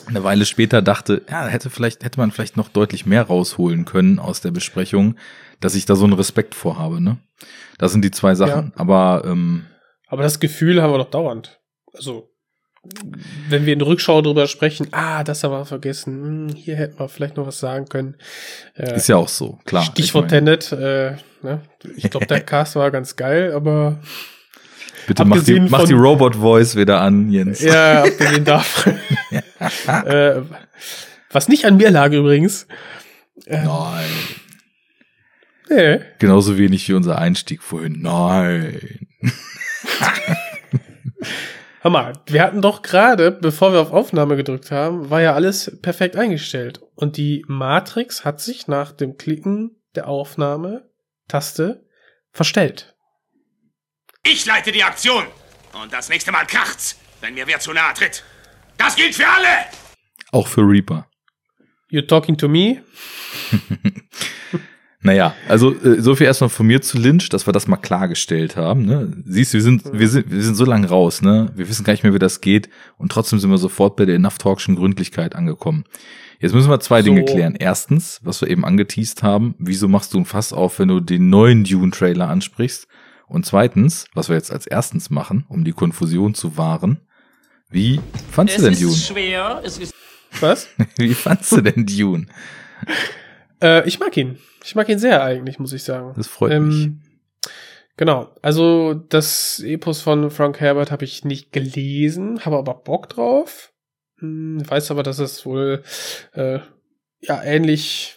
eine 0.08 0.24
Weile 0.24 0.46
später 0.46 0.82
dachte, 0.82 1.22
ja, 1.30 1.46
hätte 1.46 1.70
vielleicht, 1.70 2.04
hätte 2.04 2.20
man 2.20 2.32
vielleicht 2.32 2.58
noch 2.58 2.70
deutlich 2.70 3.06
mehr 3.06 3.24
rausholen 3.24 3.86
können 3.86 4.18
aus 4.20 4.42
der 4.42 4.52
Besprechung, 4.52 5.16
dass 5.60 5.76
ich 5.76 5.86
da 5.86 5.96
so 5.96 6.06
einen 6.06 6.14
Respekt 6.14 6.56
vorhabe, 6.56 7.00
ne? 7.02 7.18
Das 7.78 7.92
sind 7.94 8.04
die 8.04 8.12
zwei 8.12 8.36
Sachen. 8.36 8.74
Aber 8.76 9.24
ähm, 9.26 9.66
Aber 10.08 10.24
das 10.24 10.40
Gefühl 10.40 10.82
haben 10.82 10.92
wir 10.92 10.98
doch 10.98 11.12
dauernd. 11.12 11.62
Also, 11.94 12.29
wenn 13.50 13.66
wir 13.66 13.74
in 13.74 13.80
der 13.80 13.88
Rückschau 13.88 14.22
drüber 14.22 14.48
sprechen, 14.48 14.88
ah, 14.92 15.24
das 15.24 15.44
haben 15.44 15.52
wir 15.52 15.66
vergessen, 15.66 16.48
hm, 16.50 16.56
hier 16.56 16.76
hätten 16.76 16.98
wir 17.00 17.10
vielleicht 17.10 17.38
noch 17.38 17.46
was 17.46 17.60
sagen 17.60 17.86
können. 17.86 18.16
Äh, 18.76 18.96
ist 18.96 19.10
ja 19.10 19.18
auch 19.18 19.28
so, 19.28 19.60
klar. 19.66 19.84
Stichwort 19.84 20.30
Tenet, 20.30 20.72
äh, 20.72 21.16
ne? 21.42 21.62
ich 21.96 22.10
glaube, 22.10 22.26
der 22.26 22.40
Cast 22.46 22.76
war 22.76 22.90
ganz 22.92 23.16
geil, 23.16 23.52
aber 23.54 24.00
bitte 25.08 25.26
mach 25.26 25.44
die, 25.44 25.60
mach 25.60 25.86
die 25.86 25.94
Robot-Voice 25.94 26.78
wieder 26.78 27.02
an, 27.02 27.30
Jens. 27.32 27.62
ja, 27.62 28.04
abgesehen 28.04 28.46
davon. 28.46 28.98
äh, 30.06 30.42
was 31.32 31.48
nicht 31.50 31.66
an 31.66 31.78
mir 31.78 31.92
lag 31.92 32.12
übrigens. 32.12 32.66
Äh, 33.46 33.64
Nein. 33.64 34.10
nee. 35.70 36.00
Genauso 36.20 36.58
wenig 36.58 36.88
wie 36.88 36.94
unser 36.94 37.20
Einstieg 37.20 37.62
vorhin. 37.62 38.02
Nein. 38.02 39.08
Hör 41.82 41.92
mal, 41.92 42.14
wir 42.26 42.44
hatten 42.44 42.62
doch 42.62 42.82
gerade, 42.82 43.32
bevor 43.32 43.72
wir 43.72 43.80
auf 43.80 43.92
Aufnahme 43.92 44.36
gedrückt 44.36 44.70
haben, 44.70 45.10
war 45.10 45.22
ja 45.22 45.34
alles 45.34 45.80
perfekt 45.82 46.18
eingestellt. 46.18 46.82
Und 46.96 47.16
die 47.16 47.46
Matrix 47.48 48.26
hat 48.26 48.42
sich 48.42 48.68
nach 48.68 48.92
dem 48.92 49.16
Klicken 49.16 49.82
der 49.96 50.10
Aufnahme-Taste 50.10 51.88
verstellt. 52.34 52.98
Ich 54.24 54.46
leite 54.46 54.74
die 54.74 54.84
Aktion. 54.84 55.24
Und 55.82 55.94
das 55.94 56.10
nächste 56.10 56.34
Mal 56.34 56.46
kracht's, 56.46 57.00
wenn 57.22 57.36
mir 57.36 57.48
wer 57.48 57.62
zu 57.62 57.72
nahe 57.72 57.94
tritt. 57.94 58.26
Das 58.78 58.98
gilt 58.98 59.16
für 59.16 59.28
alle! 59.28 59.48
Auch 60.32 60.48
für 60.48 60.62
Reaper. 60.62 61.10
You 61.88 62.02
talking 62.02 62.38
to 62.38 62.50
me? 62.50 62.84
Naja, 65.02 65.34
also 65.48 65.74
äh, 65.74 66.02
so 66.02 66.16
viel 66.16 66.28
erstmal 66.28 66.50
von 66.50 66.68
mir 66.68 66.82
zu 66.82 66.98
Lynch, 66.98 67.30
dass 67.30 67.48
wir 67.48 67.54
das 67.54 67.68
mal 67.68 67.78
klargestellt 67.78 68.58
haben. 68.58 68.86
Ne? 68.86 69.14
Siehst, 69.26 69.54
wir 69.54 69.62
sind, 69.62 69.84
wir 69.94 70.10
sind, 70.10 70.30
wir 70.30 70.42
sind 70.44 70.56
so 70.56 70.66
lang 70.66 70.84
raus, 70.84 71.22
ne? 71.22 71.52
Wir 71.56 71.70
wissen 71.70 71.86
gar 71.86 71.94
nicht 71.94 72.04
mehr, 72.04 72.14
wie 72.14 72.20
das 72.20 72.42
geht, 72.42 72.70
und 72.98 73.12
trotzdem 73.12 73.40
sind 73.40 73.50
wir 73.50 73.58
sofort 73.58 73.96
bei 73.96 74.06
der 74.06 74.16
Enough 74.16 74.38
Talkschen 74.40 74.76
Gründlichkeit 74.76 75.36
angekommen. 75.36 75.86
Jetzt 76.42 76.54
müssen 76.54 76.70
wir 76.70 76.80
zwei 76.82 77.02
So. 77.02 77.06
Dinge 77.06 77.24
klären. 77.24 77.56
Erstens, 77.58 78.20
was 78.24 78.42
wir 78.42 78.50
eben 78.50 78.66
angeteased 78.66 79.24
haben, 79.24 79.56
wieso 79.58 79.88
machst 79.88 80.14
du 80.14 80.20
ein 80.20 80.26
Fass 80.26 80.52
auf, 80.52 80.80
wenn 80.80 80.90
du 80.90 81.00
den 81.00 81.30
neuen 81.30 81.64
Dune-Trailer 81.64 82.28
ansprichst? 82.28 82.88
Und 83.28 83.46
zweitens, 83.46 84.06
was 84.14 84.28
wir 84.28 84.36
jetzt 84.36 84.52
als 84.52 84.66
erstens 84.66 85.10
machen, 85.10 85.46
um 85.50 85.64
die 85.64 85.74
Konfusion 85.74 86.34
zu 86.34 86.58
wahren, 86.58 87.00
wie 87.70 88.02
fandst 88.32 88.58
du 88.58 88.64
denn 88.64 88.80
Dune? 88.80 88.96
schwer, 88.96 89.62
es 89.64 89.78
ist 89.78 89.94
Was? 90.40 90.68
Wie 90.98 91.14
fandst 91.14 91.52
du 91.52 91.62
denn 91.62 91.86
Dune? 91.86 92.26
Äh, 93.62 93.88
ich 93.88 94.00
mag 94.00 94.16
ihn. 94.18 94.38
Ich 94.64 94.76
mag 94.76 94.90
ihn 94.90 95.00
sehr 95.00 95.24
eigentlich, 95.24 95.60
muss 95.60 95.74
ich 95.74 95.84
sagen. 95.84 96.14
Das 96.16 96.28
freut 96.28 96.60
mich. 96.62 96.86
Ähm, 96.86 97.02
Genau, 98.00 98.34
also 98.42 98.94
das 98.94 99.60
Epos 99.60 100.02
von 100.02 100.32
Frank 100.32 100.62
Herbert 100.62 100.90
habe 100.90 101.04
ich 101.04 101.26
nicht 101.26 101.52
gelesen, 101.52 102.46
habe 102.46 102.56
aber 102.56 102.74
Bock 102.74 103.10
drauf. 103.10 103.74
Hm, 104.20 104.64
weiß 104.66 104.92
aber, 104.92 105.04
dass 105.04 105.20
es 105.20 105.46
wohl 105.46 105.84
äh, 106.32 106.60
ja 107.20 107.44
ähnlich 107.44 108.16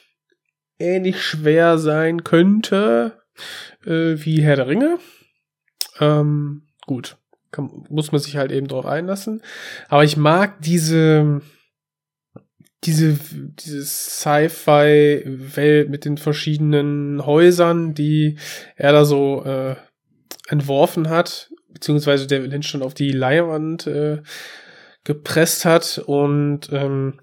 ähnlich 0.78 1.20
schwer 1.20 1.78
sein 1.78 2.22
könnte 2.22 3.24
äh, 3.85 4.14
wie 4.24 4.40
Herr 4.42 4.55
der 4.55 4.68
Ringe. 4.68 5.00
Ähm, 5.98 6.68
gut, 6.87 7.16
kann, 7.50 7.85
muss 7.88 8.12
man 8.12 8.20
sich 8.20 8.37
halt 8.37 8.52
eben 8.52 8.68
drauf 8.68 8.87
einlassen. 8.87 9.42
Aber 9.88 10.05
ich 10.05 10.16
mag 10.16 10.62
diese 10.62 11.40
diese, 12.85 13.18
diese 13.33 13.85
Sci-Fi-Welt 13.85 15.88
mit 15.88 16.05
den 16.05 16.16
verschiedenen 16.16 17.25
Häusern, 17.25 17.95
die 17.95 18.38
er 18.77 18.92
da 18.92 19.05
so 19.05 19.45
äh, 19.45 19.77
entworfen 20.49 21.09
hat, 21.09 21.51
beziehungsweise 21.68 22.27
der 22.27 22.40
Lynch 22.40 22.66
schon 22.66 22.83
auf 22.83 22.95
die 22.95 23.12
Leinwand 23.12 23.87
äh, 23.87 24.23
gepresst 25.05 25.64
hat. 25.64 26.03
Und 26.05 26.71
ähm, 26.73 27.21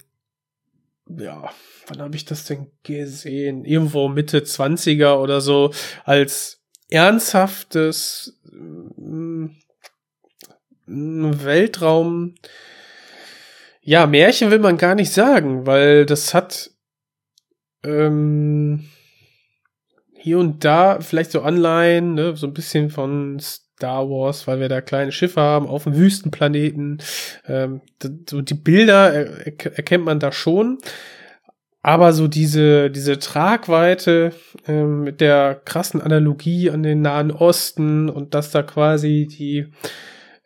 ja, 1.10 1.50
wann 1.88 2.02
habe 2.02 2.16
ich 2.16 2.26
das 2.26 2.46
denn 2.46 2.72
gesehen? 2.84 3.66
Irgendwo 3.66 4.08
Mitte 4.08 4.40
20er 4.40 5.16
oder 5.16 5.42
so, 5.42 5.74
als 6.06 6.62
ernsthaftes 6.90 8.40
mm, 8.52 9.48
Weltraum 10.86 12.36
ja, 13.82 14.06
Märchen 14.06 14.52
will 14.52 14.60
man 14.60 14.78
gar 14.78 14.96
nicht 14.96 15.12
sagen, 15.12 15.66
weil 15.66 16.06
das 16.06 16.34
hat 16.34 16.72
ähm, 17.84 18.90
hier 20.14 20.40
und 20.40 20.66
da 20.66 21.00
vielleicht 21.00 21.32
so 21.32 21.42
Anleihen, 21.42 22.14
ne, 22.14 22.36
so 22.36 22.48
ein 22.48 22.54
bisschen 22.54 22.90
von 22.90 23.40
Star 23.40 24.10
Wars, 24.10 24.48
weil 24.48 24.60
wir 24.60 24.68
da 24.68 24.82
kleine 24.82 25.12
Schiffe 25.12 25.40
haben 25.42 25.68
auf 25.68 25.86
dem 25.86 25.96
Wüstenplaneten. 25.96 27.02
Ähm, 27.48 27.82
so 28.30 28.42
die 28.42 28.54
Bilder 28.54 29.14
er, 29.14 29.48
er, 29.48 29.78
erkennt 29.78 30.04
man 30.04 30.20
da 30.20 30.32
schon. 30.32 30.80
Aber 31.82 32.12
so 32.12 32.28
diese, 32.28 32.92
diese 32.92 33.20
Tragweite 33.20 34.34
ähm, 34.68 35.04
mit 35.04 35.22
der 35.22 35.62
krassen 35.64 36.02
Analogie 36.02 36.70
an 36.70 36.84
den 36.84 37.02
Nahen 37.02 37.32
Osten 37.32 38.10
und 38.10 38.34
dass 38.34 38.52
da 38.52 38.64
quasi 38.64 39.28
die 39.32 39.72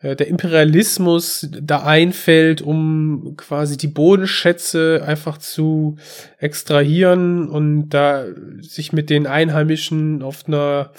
der 0.04 0.28
Imperialismus 0.28 1.48
da 1.50 1.84
einfällt, 1.84 2.62
um 2.62 3.36
quasi 3.38 3.78
die 3.78 3.88
Bodenschätze 3.88 5.02
einfach 5.06 5.38
zu 5.38 5.96
extrahieren 6.40 7.48
und 7.48 7.90
da 7.90 8.26
sich 8.60 8.92
mit 8.92 9.10
den 9.10 9.28
Einheimischen 9.28 10.22
auf 10.22 10.46
einer 10.48 10.92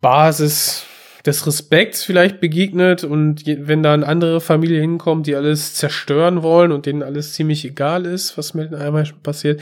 Basis 0.00 0.86
des 1.26 1.46
Respekts 1.46 2.04
vielleicht 2.04 2.40
begegnet 2.40 3.04
und 3.04 3.44
wenn 3.46 3.82
da 3.82 3.92
eine 3.92 4.06
andere 4.06 4.40
Familie 4.40 4.80
hinkommt, 4.80 5.26
die 5.26 5.34
alles 5.36 5.74
zerstören 5.74 6.42
wollen 6.42 6.72
und 6.72 6.86
denen 6.86 7.02
alles 7.02 7.34
ziemlich 7.34 7.66
egal 7.66 8.06
ist, 8.06 8.38
was 8.38 8.54
mit 8.54 8.70
den 8.70 8.78
Einheimischen 8.78 9.20
passiert, 9.22 9.60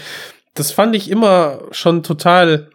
das 0.55 0.71
fand 0.71 0.95
ich 0.95 1.11
immer 1.11 1.62
schon 1.73 2.05
total 2.05 2.71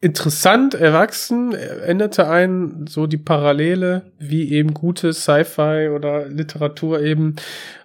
interessant, 0.00 0.74
erwachsen, 0.74 1.54
änderte 1.54 2.28
einen 2.28 2.86
so 2.86 3.06
die 3.06 3.16
Parallele, 3.16 4.12
wie 4.18 4.52
eben 4.52 4.72
gute 4.72 5.12
Sci-Fi 5.12 5.88
oder 5.88 6.28
Literatur 6.28 7.00
eben 7.00 7.36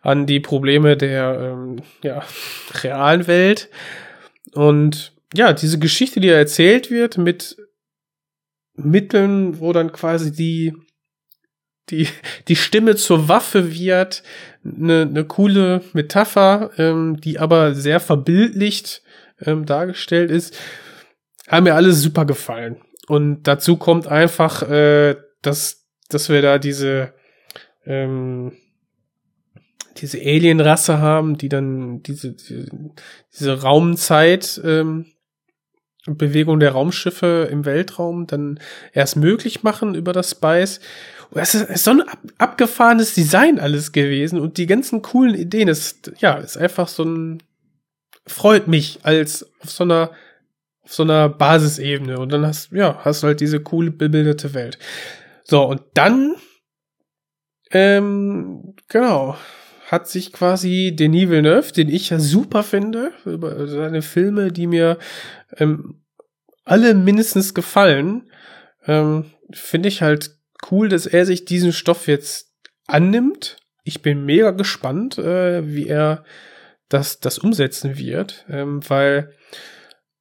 an 0.01 0.27
die 0.27 0.39
Probleme 0.39 0.95
der 0.95 1.53
ähm, 1.53 1.77
ja, 2.03 2.23
realen 2.83 3.27
Welt. 3.27 3.69
Und 4.53 5.13
ja, 5.33 5.53
diese 5.53 5.79
Geschichte, 5.79 6.19
die 6.19 6.29
erzählt 6.29 6.91
wird, 6.91 7.17
mit 7.17 7.57
Mitteln, 8.75 9.59
wo 9.59 9.73
dann 9.73 9.91
quasi 9.91 10.31
die 10.31 10.73
die, 11.89 12.07
die 12.47 12.55
Stimme 12.55 12.95
zur 12.95 13.27
Waffe 13.27 13.73
wird, 13.73 14.23
eine, 14.63 15.01
eine 15.01 15.25
coole 15.25 15.83
Metapher, 15.91 16.71
ähm, 16.77 17.19
die 17.19 17.39
aber 17.39 17.75
sehr 17.75 17.99
verbildlicht 17.99 19.01
ähm, 19.41 19.65
dargestellt 19.65 20.31
ist 20.31 20.57
haben 21.53 21.65
mir 21.65 21.75
alles 21.75 22.01
super 22.01 22.25
gefallen. 22.25 22.77
Und 23.07 23.43
dazu 23.43 23.77
kommt 23.77 24.07
einfach, 24.07 24.63
äh, 24.63 25.15
dass, 25.41 25.85
dass 26.09 26.29
wir 26.29 26.41
da 26.41 26.57
diese, 26.57 27.13
ähm, 27.85 28.53
diese 29.97 30.19
Alien-Rasse 30.19 30.99
haben, 30.99 31.37
die 31.37 31.49
dann 31.49 32.01
diese, 32.03 32.31
diese, 32.31 32.67
diese 33.33 33.61
Raumzeit, 33.61 34.61
ähm, 34.63 35.05
Bewegung 36.05 36.59
der 36.59 36.71
Raumschiffe 36.71 37.47
im 37.49 37.63
Weltraum 37.63 38.27
dann 38.27 38.59
erst 38.91 39.15
möglich 39.15 39.63
machen 39.63 39.95
über 39.95 40.11
das 40.11 40.31
Spice. 40.31 40.81
Und 41.29 41.41
es 41.41 41.55
ist, 41.55 41.69
ist 41.69 41.83
so 41.85 41.91
ein 41.91 42.01
ab, 42.01 42.19
abgefahrenes 42.37 43.13
Design 43.13 43.57
alles 43.57 43.93
gewesen 43.93 44.39
und 44.39 44.57
die 44.57 44.65
ganzen 44.65 45.01
coolen 45.01 45.33
Ideen. 45.33 45.69
Es, 45.69 45.99
ja, 46.17 46.35
ist 46.35 46.57
einfach 46.57 46.89
so 46.89 47.03
ein, 47.03 47.41
freut 48.27 48.67
mich 48.67 48.99
als 49.03 49.49
auf 49.61 49.71
so 49.71 49.85
einer 49.85 50.11
auf 50.83 50.93
so 50.93 51.03
einer 51.03 51.29
Basisebene 51.29 52.19
und 52.19 52.31
dann 52.31 52.45
hast 52.45 52.71
ja 52.71 52.99
hast 53.03 53.23
halt 53.23 53.39
diese 53.39 53.59
coole 53.61 53.91
bebilderte 53.91 54.53
Welt. 54.53 54.77
So 55.43 55.63
und 55.63 55.81
dann 55.93 56.35
ähm, 57.71 58.75
genau 58.87 59.35
hat 59.87 60.07
sich 60.07 60.33
quasi 60.33 60.95
Denis 60.95 61.29
Villeneuve, 61.29 61.71
den 61.71 61.89
ich 61.89 62.09
ja 62.09 62.19
super 62.19 62.63
finde, 62.63 63.11
über 63.25 63.67
seine 63.67 64.01
Filme, 64.01 64.51
die 64.51 64.65
mir 64.65 64.97
ähm, 65.57 66.01
alle 66.63 66.95
mindestens 66.95 67.53
gefallen. 67.53 68.29
Ähm, 68.87 69.25
Finde 69.51 69.89
ich 69.89 70.01
halt 70.01 70.31
cool, 70.71 70.89
dass 70.89 71.05
er 71.05 71.25
sich 71.25 71.45
diesen 71.45 71.73
Stoff 71.73 72.07
jetzt 72.07 72.53
annimmt. 72.87 73.57
Ich 73.83 74.01
bin 74.01 74.25
mega 74.25 74.51
gespannt, 74.51 75.17
äh, 75.17 75.67
wie 75.67 75.87
er 75.87 76.23
das, 76.89 77.19
das 77.19 77.37
umsetzen 77.37 77.97
wird, 77.97 78.45
ähm, 78.49 78.81
weil 78.89 79.35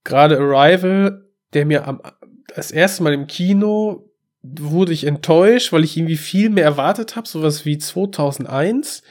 gerade 0.04 0.38
Arrival, 0.38 1.24
der 1.52 1.66
mir 1.66 1.86
am, 1.86 2.00
das 2.54 2.70
erste 2.70 3.02
Mal 3.02 3.14
im 3.14 3.26
Kino 3.26 4.08
wurde 4.42 4.92
ich 4.92 5.04
enttäuscht, 5.04 5.72
weil 5.72 5.84
ich 5.84 5.96
irgendwie 5.96 6.16
viel 6.16 6.50
mehr 6.50 6.64
erwartet 6.64 7.16
habe, 7.16 7.28
sowas 7.28 7.64
wie 7.64 7.78
2001. 7.78 9.02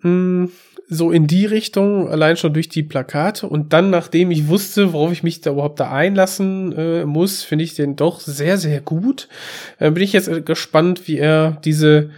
Mh, 0.00 0.48
so 0.86 1.10
in 1.10 1.26
die 1.26 1.46
Richtung, 1.46 2.08
allein 2.08 2.36
schon 2.36 2.52
durch 2.52 2.68
die 2.68 2.82
Plakate. 2.82 3.48
Und 3.48 3.72
dann, 3.72 3.90
nachdem 3.90 4.30
ich 4.30 4.48
wusste, 4.48 4.92
worauf 4.92 5.12
ich 5.12 5.22
mich 5.22 5.40
da 5.40 5.50
überhaupt 5.50 5.80
da 5.80 5.90
einlassen 5.90 6.72
äh, 6.72 7.04
muss, 7.04 7.42
finde 7.42 7.64
ich 7.64 7.74
den 7.74 7.96
doch 7.96 8.20
sehr, 8.20 8.58
sehr 8.58 8.80
gut. 8.80 9.28
Äh, 9.78 9.90
bin 9.90 10.02
ich 10.02 10.12
jetzt 10.12 10.44
gespannt, 10.44 11.08
wie 11.08 11.18
er 11.18 11.58
diese, 11.64 12.10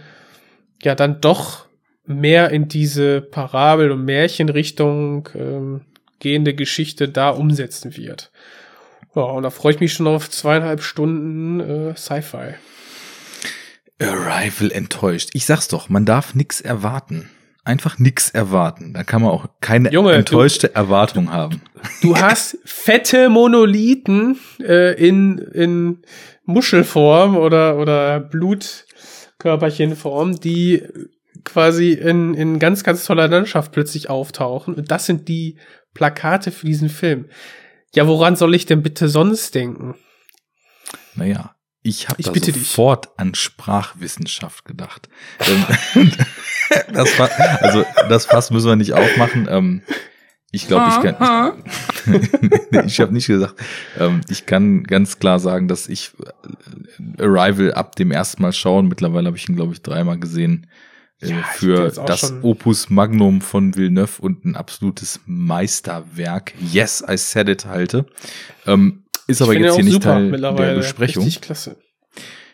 ja, 0.83 0.95
dann 0.95 1.21
doch 1.21 1.65
mehr 2.05 2.51
in 2.51 2.67
diese 2.67 3.21
Parabel- 3.21 3.91
und 3.91 4.05
Märchenrichtung 4.05 5.29
ähm, 5.35 5.81
gehende 6.19 6.53
Geschichte 6.53 7.09
da 7.09 7.29
umsetzen 7.29 7.97
wird. 7.97 8.31
Ja, 9.15 9.23
und 9.23 9.43
da 9.43 9.49
freue 9.49 9.73
ich 9.73 9.79
mich 9.79 9.93
schon 9.93 10.07
auf 10.07 10.29
zweieinhalb 10.29 10.83
Stunden 10.83 11.59
äh, 11.59 11.95
Sci-Fi. 11.95 12.53
Arrival 13.99 14.71
enttäuscht. 14.71 15.31
Ich 15.33 15.45
sag's 15.45 15.67
doch, 15.67 15.89
man 15.89 16.05
darf 16.05 16.33
nix 16.35 16.61
erwarten. 16.61 17.29
Einfach 17.63 17.97
nix 17.99 18.29
erwarten. 18.29 18.93
Da 18.93 19.03
kann 19.03 19.23
man 19.23 19.31
auch 19.31 19.49
keine 19.59 19.91
Junge, 19.91 20.13
enttäuschte 20.13 20.69
du, 20.69 20.75
Erwartung 20.75 21.33
haben. 21.33 21.61
Du 22.01 22.17
hast 22.17 22.57
fette 22.63 23.27
Monolithen 23.29 24.39
äh, 24.59 24.93
in, 24.93 25.39
in 25.39 26.03
Muschelform 26.45 27.35
oder, 27.35 27.77
oder 27.77 28.21
Blutkörperchenform, 28.21 30.39
die 30.39 30.83
quasi 31.43 31.91
in, 31.91 32.33
in 32.35 32.59
ganz, 32.59 32.83
ganz 32.83 33.03
toller 33.03 33.27
Landschaft 33.27 33.71
plötzlich 33.71 34.09
auftauchen. 34.09 34.75
Und 34.75 34.91
das 34.91 35.05
sind 35.05 35.27
die 35.27 35.57
Plakate 35.97 36.51
für 36.51 36.67
diesen 36.67 36.89
Film. 36.89 37.25
Ja, 37.95 38.07
woran 38.07 38.35
soll 38.35 38.53
ich 38.53 38.67
denn 38.67 38.83
bitte 38.83 39.09
sonst 39.09 39.55
denken? 39.55 39.95
Naja, 41.15 41.55
ich 41.81 42.07
habe 42.07 42.19
Ich 42.19 42.27
da 42.27 42.31
bitte 42.33 42.51
sofort 42.51 43.17
an 43.17 43.33
Sprachwissenschaft 43.33 44.65
gedacht. 44.65 45.09
Ähm, 45.39 45.65
das 46.93 47.17
war, 47.17 47.31
also 47.61 47.83
das 48.09 48.27
Fass 48.27 48.51
müssen 48.51 48.67
wir 48.67 48.75
nicht 48.75 48.93
aufmachen. 48.93 49.47
Ähm, 49.49 49.81
ich 50.51 50.67
glaube, 50.67 50.85
ich 50.89 51.01
kann. 51.01 51.63
Ich, 52.71 52.85
ich 52.85 52.99
habe 52.99 53.11
nicht 53.11 53.25
gesagt. 53.25 53.55
Ähm, 53.99 54.21
ich 54.29 54.45
kann 54.45 54.83
ganz 54.83 55.17
klar 55.17 55.39
sagen, 55.39 55.67
dass 55.67 55.89
ich 55.89 56.11
äh, 57.17 57.23
Arrival 57.23 57.73
ab 57.73 57.95
dem 57.95 58.11
ersten 58.11 58.43
Mal 58.43 58.53
schauen. 58.53 58.87
Mittlerweile 58.87 59.27
habe 59.27 59.37
ich 59.37 59.49
ihn, 59.49 59.55
glaube 59.55 59.73
ich, 59.73 59.81
dreimal 59.81 60.19
gesehen. 60.19 60.67
Äh, 61.21 61.29
Ja, 61.29 61.43
für 61.43 61.89
das 61.89 62.33
Opus 62.43 62.89
Magnum 62.89 63.41
von 63.41 63.75
Villeneuve 63.75 64.21
und 64.21 64.45
ein 64.45 64.55
absolutes 64.55 65.19
Meisterwerk. 65.25 66.53
Yes, 66.59 67.03
I 67.07 67.17
said 67.17 67.49
it 67.49 67.65
halte. 67.65 68.05
Ähm, 68.65 69.05
ist 69.27 69.41
aber 69.41 69.53
Ich 69.53 69.59
jetzt 69.59 69.75
hier 69.75 69.83
nicht 69.83 70.03
Teil 70.03 70.31
der 70.31 70.75
Besprechung. 70.75 71.23
Richtig 71.23 71.41
klasse. 71.41 71.77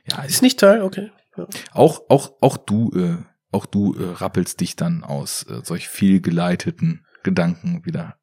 Ja, 0.09 0.23
Ist 0.23 0.41
nicht 0.41 0.59
Teil, 0.59 0.81
okay. 0.81 1.11
Ja. 1.37 1.47
auch, 1.71 2.01
auch, 2.09 2.33
auch 2.41 2.57
du, 2.57 2.91
äh, 2.95 3.17
auch 3.51 3.65
du 3.65 3.95
äh, 3.95 4.03
rappelst 4.13 4.59
dich 4.59 4.75
dann 4.75 5.03
aus 5.03 5.43
äh, 5.43 5.61
solch 5.63 5.87
viel 5.87 6.21
geleiteten 6.21 7.05
Gedanken 7.23 7.85
wieder 7.85 8.17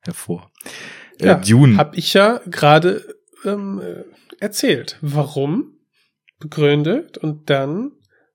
hervor. 0.00 0.50
Äh, 1.18 1.26
Ja, 1.26 1.34
Dune, 1.36 1.76
Hab 1.76 1.96
ich 1.96 2.12
ja 2.14 2.40
gerade 2.46 3.14
ähm, 3.44 3.80
äh, 3.80 4.04
erzählt. 4.38 4.98
Warum? 5.00 5.76
Begründet 6.40 7.18
und 7.18 7.48
dann 7.50 7.92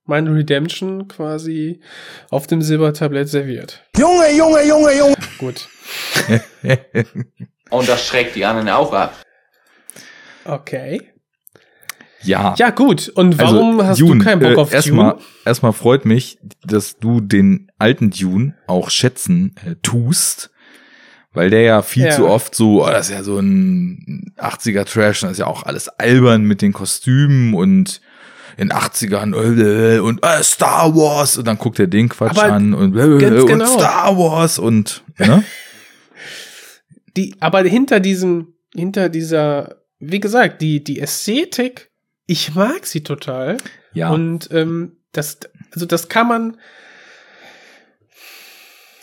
meine 0.08 0.34
Redemption 0.34 1.08
quasi 1.08 1.82
auf 2.30 2.48
dem 2.48 2.62
Silbertablett 2.62 3.30
serviert. 3.30 3.84
Junge, 3.98 4.32
Junge, 4.36 4.67
Junge, 4.67 4.98
Junge. 4.98 5.15
Gut. 5.38 5.67
Und 7.70 7.88
das 7.89 8.06
schreckt 8.08 8.36
die 8.36 8.46
anderen 8.46 8.70
auch 8.70 8.93
ab. 8.93 9.22
Okay. 10.46 11.02
ja. 12.22 12.56
Ja, 12.58 12.70
gut. 12.70 13.10
Und 13.10 13.38
warum 13.38 13.84
hast 13.84 14.00
Dune, 14.00 14.20
du 14.20 14.24
keinen 14.24 14.39
Bock 14.39 14.52
äh, 14.52 14.56
auf 14.56 14.74
erstmal, 14.74 15.12
Dune? 15.13 15.24
Erstmal 15.46 15.74
freut 15.74 16.06
mich, 16.06 16.39
dass 16.63 16.98
du 16.98 17.20
den 17.20 17.70
alten 17.78 18.10
Dune 18.10 18.56
auch 18.65 18.89
schätzen 18.89 19.56
äh, 19.65 19.76
tust, 19.82 20.52
weil 21.34 21.50
der 21.50 21.62
ja 21.62 21.82
viel 21.82 22.06
Ja. 22.06 22.12
zu 22.12 22.28
oft 22.28 22.56
so, 22.56 22.86
oh, 22.86 22.89
das 22.89 23.10
ist 23.10 23.15
ja 23.15 23.24
so 23.24 23.39
ein 23.39 24.34
80er 24.38 24.86
Trash, 24.86 25.20
das 25.22 25.34
ist 25.34 25.39
ja 25.39 25.48
auch 25.48 25.63
alles 25.63 25.89
albern 25.89 26.43
mit 26.43 26.62
den 26.62 26.72
Kostümen 26.72 27.54
und 27.54 28.00
in 28.58 28.72
80ern 28.72 29.36
äh, 29.36 30.00
und 30.00 30.26
äh, 30.26 30.43
Star 30.43 30.96
Wars 30.96 31.38
und 31.38 31.48
dann 31.48 31.58
guckt 31.58 31.80
er 31.80 31.88
den 31.88 32.10
Quatsch 32.10 32.38
Aber 32.38 32.52
an 32.52 32.74
und, 32.74 32.98
äh, 32.98 33.04
und 33.04 33.48
genau. 33.48 33.65
Star 33.65 34.17
Wars 34.17 34.60
und 34.60 35.04
ne? 35.17 35.43
Die, 37.15 37.36
aber 37.39 37.63
hinter 37.63 38.00
diesem, 38.00 38.54
hinter 38.76 39.10
dieser, 39.10 39.78
wie 39.98 40.20
gesagt, 40.20 40.62
die, 40.62 40.84
die 40.84 41.00
Ästhetik, 41.00 41.89
ich 42.28 42.54
mag 42.54 42.86
sie 42.86 43.02
total. 43.02 43.58
Ja. 43.93 44.12
Und 44.12 44.50
ähm, 44.52 44.98
das, 45.13 45.39
also 45.74 45.88
das 45.88 46.10
kann 46.10 46.28
man, 46.28 46.58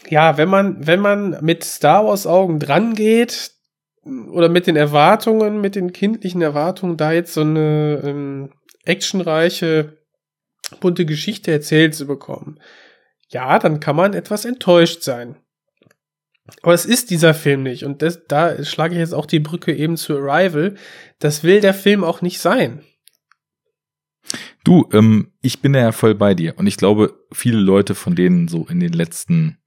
ja, 0.08 0.36
wenn 0.36 0.48
man, 0.48 0.86
wenn 0.86 1.00
man 1.00 1.38
mit 1.40 1.64
Star 1.64 2.06
Wars 2.06 2.24
Augen 2.28 2.60
dran 2.60 2.94
geht 2.94 3.50
oder 4.04 4.48
mit 4.48 4.68
den 4.68 4.76
Erwartungen, 4.76 5.60
mit 5.60 5.74
den 5.74 5.92
kindlichen 5.92 6.40
Erwartungen, 6.40 6.96
da 6.96 7.10
jetzt 7.10 7.34
so 7.34 7.40
eine 7.40 8.00
ähm, 8.04 8.50
actionreiche, 8.84 9.98
bunte 10.80 11.06
Geschichte 11.06 11.50
erzählt 11.52 11.94
zu 11.94 12.06
bekommen, 12.06 12.60
ja, 13.28 13.58
dann 13.58 13.80
kann 13.80 13.96
man 13.96 14.14
etwas 14.14 14.44
enttäuscht 14.44 15.02
sein. 15.02 15.36
Aber 16.62 16.74
es 16.74 16.84
ist 16.84 17.10
dieser 17.10 17.34
Film 17.34 17.62
nicht. 17.62 17.84
Und 17.84 18.02
das, 18.02 18.26
da 18.26 18.62
schlage 18.64 18.94
ich 18.94 19.00
jetzt 19.00 19.14
auch 19.14 19.26
die 19.26 19.40
Brücke 19.40 19.74
eben 19.74 19.96
zu 19.96 20.18
Arrival. 20.18 20.74
Das 21.18 21.42
will 21.42 21.60
der 21.60 21.74
Film 21.74 22.04
auch 22.04 22.20
nicht 22.20 22.38
sein. 22.38 22.82
Du, 24.62 24.88
ähm, 24.92 25.32
ich 25.40 25.60
bin 25.60 25.72
da 25.72 25.80
ja 25.80 25.92
voll 25.92 26.14
bei 26.14 26.34
dir 26.34 26.54
und 26.56 26.66
ich 26.66 26.76
glaube, 26.76 27.14
viele 27.32 27.58
Leute, 27.58 27.94
von 27.94 28.14
denen 28.14 28.48
so 28.48 28.66
in 28.66 28.80
den 28.80 28.92
letzten 28.92 29.58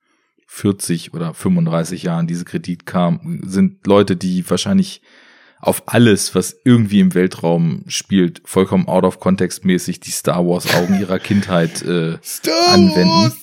40 0.47 1.13
oder 1.13 1.34
35 1.34 2.03
Jahren 2.03 2.25
diese 2.25 2.45
Kritik 2.45 2.86
kam, 2.86 3.41
sind 3.45 3.86
Leute, 3.86 4.15
die 4.15 4.49
wahrscheinlich 4.49 5.01
auf 5.60 5.84
alles, 5.88 6.36
was 6.36 6.60
irgendwie 6.63 7.00
im 7.00 7.13
Weltraum 7.13 7.84
spielt, 7.88 8.41
vollkommen 8.46 8.88
out 8.88 9.04
of 9.04 9.20
context 9.20 9.65
mäßig 9.65 10.00
die 10.00 10.12
Star 10.12 10.46
Wars 10.46 10.74
Augen 10.76 11.00
ihrer 11.00 11.20
Kindheit 11.20 11.82
äh, 11.84 12.17
anwenden. 12.70 13.34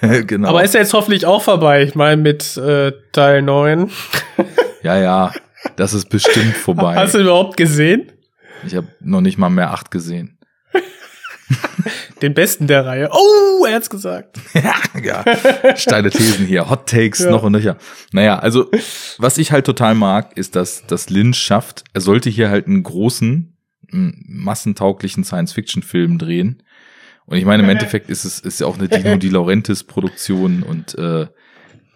genau. 0.26 0.48
Aber 0.48 0.64
ist 0.64 0.74
ja 0.74 0.80
jetzt 0.80 0.94
hoffentlich 0.94 1.26
auch 1.26 1.42
vorbei. 1.42 1.82
Ich 1.82 1.94
meine, 1.94 2.20
mit 2.20 2.56
äh, 2.56 2.92
Teil 3.12 3.42
9. 3.42 3.90
ja, 4.82 4.98
ja, 4.98 5.32
das 5.76 5.94
ist 5.94 6.08
bestimmt 6.08 6.56
vorbei. 6.56 6.96
Hast 6.96 7.14
du 7.14 7.18
überhaupt 7.18 7.56
gesehen? 7.56 8.10
Ich 8.66 8.74
habe 8.74 8.88
noch 9.00 9.20
nicht 9.20 9.38
mal 9.38 9.50
mehr 9.50 9.72
acht 9.72 9.90
gesehen. 9.90 10.38
Den 12.22 12.34
besten 12.34 12.68
der 12.68 12.86
Reihe. 12.86 13.10
Oh, 13.12 13.64
er 13.66 13.74
hat's 13.74 13.90
gesagt. 13.90 14.38
ja, 15.02 15.24
steile 15.76 16.10
Thesen 16.10 16.46
hier, 16.46 16.70
Hot 16.70 16.88
Takes 16.88 17.18
Ja. 17.18 17.30
noch 17.30 17.42
und 17.42 17.52
nöcher. 17.52 17.76
Naja, 18.12 18.38
also 18.38 18.70
was 19.18 19.38
ich 19.38 19.50
halt 19.52 19.66
total 19.66 19.94
mag, 19.94 20.36
ist, 20.36 20.54
dass 20.56 20.86
das 20.86 21.10
Lynch 21.10 21.36
schafft, 21.38 21.84
er 21.92 22.00
sollte 22.00 22.30
hier 22.30 22.48
halt 22.48 22.66
einen 22.68 22.82
großen, 22.84 23.56
massentauglichen 23.90 25.24
Science-Fiction-Film 25.24 26.18
drehen. 26.18 26.62
Und 27.26 27.36
ich 27.38 27.44
meine, 27.44 27.62
im 27.62 27.68
Endeffekt 27.68 28.08
ist 28.08 28.24
es 28.24 28.40
ist 28.40 28.60
ja 28.60 28.66
auch 28.66 28.78
eine 28.78 28.88
Dino 28.88 29.16
Di 29.16 29.28
Laurentiis 29.28 29.84
Produktion 29.84 30.62
und 30.62 30.96
äh, 30.98 31.26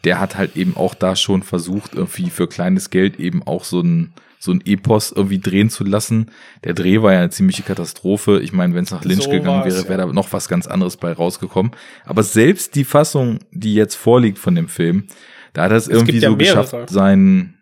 der 0.04 0.20
hat 0.20 0.36
halt 0.36 0.56
eben 0.56 0.76
auch 0.76 0.94
da 0.94 1.16
schon 1.16 1.42
versucht, 1.42 1.94
irgendwie 1.94 2.30
für 2.30 2.48
kleines 2.48 2.90
Geld 2.90 3.18
eben 3.18 3.42
auch 3.42 3.64
so 3.64 3.80
ein 3.80 4.12
so 4.46 4.52
ein 4.52 4.62
Epos 4.64 5.12
irgendwie 5.12 5.38
drehen 5.38 5.68
zu 5.68 5.84
lassen. 5.84 6.30
Der 6.64 6.72
Dreh 6.72 7.02
war 7.02 7.12
ja 7.12 7.18
eine 7.18 7.30
ziemliche 7.30 7.62
Katastrophe. 7.62 8.40
Ich 8.40 8.52
meine, 8.52 8.74
wenn 8.74 8.84
es 8.84 8.90
nach 8.90 9.04
Lynch 9.04 9.24
So 9.24 9.30
gegangen 9.30 9.64
wäre, 9.64 9.88
wäre 9.88 9.98
da 9.98 10.06
noch 10.06 10.32
was 10.32 10.48
ganz 10.48 10.66
anderes 10.66 10.96
bei 10.96 11.12
rausgekommen. 11.12 11.72
Aber 12.04 12.22
selbst 12.22 12.74
die 12.74 12.84
Fassung, 12.84 13.40
die 13.50 13.74
jetzt 13.74 13.94
vorliegt 13.96 14.38
von 14.38 14.54
dem 14.54 14.68
Film, 14.68 15.08
da 15.52 15.64
hat 15.64 15.70
er 15.72 15.76
es 15.76 15.88
irgendwie 15.88 16.18
ja 16.18 16.30
so 16.30 16.36
mehrere. 16.36 16.62
geschafft, 16.62 16.90
sein, 16.90 17.54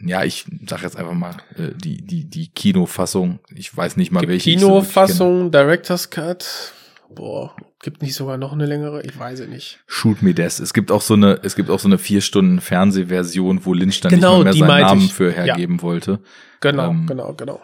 ja, 0.00 0.24
ich 0.24 0.46
sag 0.68 0.82
jetzt 0.82 0.96
einfach 0.96 1.14
mal, 1.14 1.36
äh, 1.56 1.74
die, 1.74 2.04
die, 2.06 2.28
die 2.28 2.48
Kinofassung, 2.48 3.40
ich 3.54 3.74
weiß 3.76 3.96
nicht 3.96 4.12
mal 4.12 4.26
welche. 4.26 4.50
ich 4.50 4.60
so. 4.60 4.68
Kinofassung, 4.68 5.50
Director's 5.50 6.10
Cut. 6.10 6.72
Boah, 7.14 7.54
gibt 7.86 8.02
nicht 8.02 8.14
sogar 8.14 8.36
noch 8.36 8.52
eine 8.52 8.66
längere? 8.66 9.00
Ich 9.02 9.18
weiß 9.18 9.40
es 9.40 9.48
nicht. 9.48 9.78
Shoot 9.86 10.20
me 10.22 10.34
this. 10.34 10.58
Es 10.60 10.74
gibt 10.74 10.90
auch 10.92 11.00
so 11.00 11.14
eine, 11.14 11.40
es 11.42 11.56
gibt 11.56 11.70
auch 11.70 11.78
so 11.78 11.88
eine 11.88 11.96
vier 11.96 12.20
Stunden 12.20 12.60
Fernsehversion, 12.60 13.64
wo 13.64 13.72
Lynch 13.72 14.00
dann 14.02 14.10
Genau, 14.10 14.42
nicht 14.42 14.44
mehr 14.44 14.52
die 14.52 14.58
seinen 14.58 14.80
Namen 14.82 15.00
ich. 15.06 15.14
für 15.14 15.28
Ja. 15.30 15.44
hergeben 15.44 15.80
wollte. 15.80 16.20
Genau, 16.60 16.90
Ähm, 16.90 17.06
genau, 17.06 17.32
genau. 17.32 17.60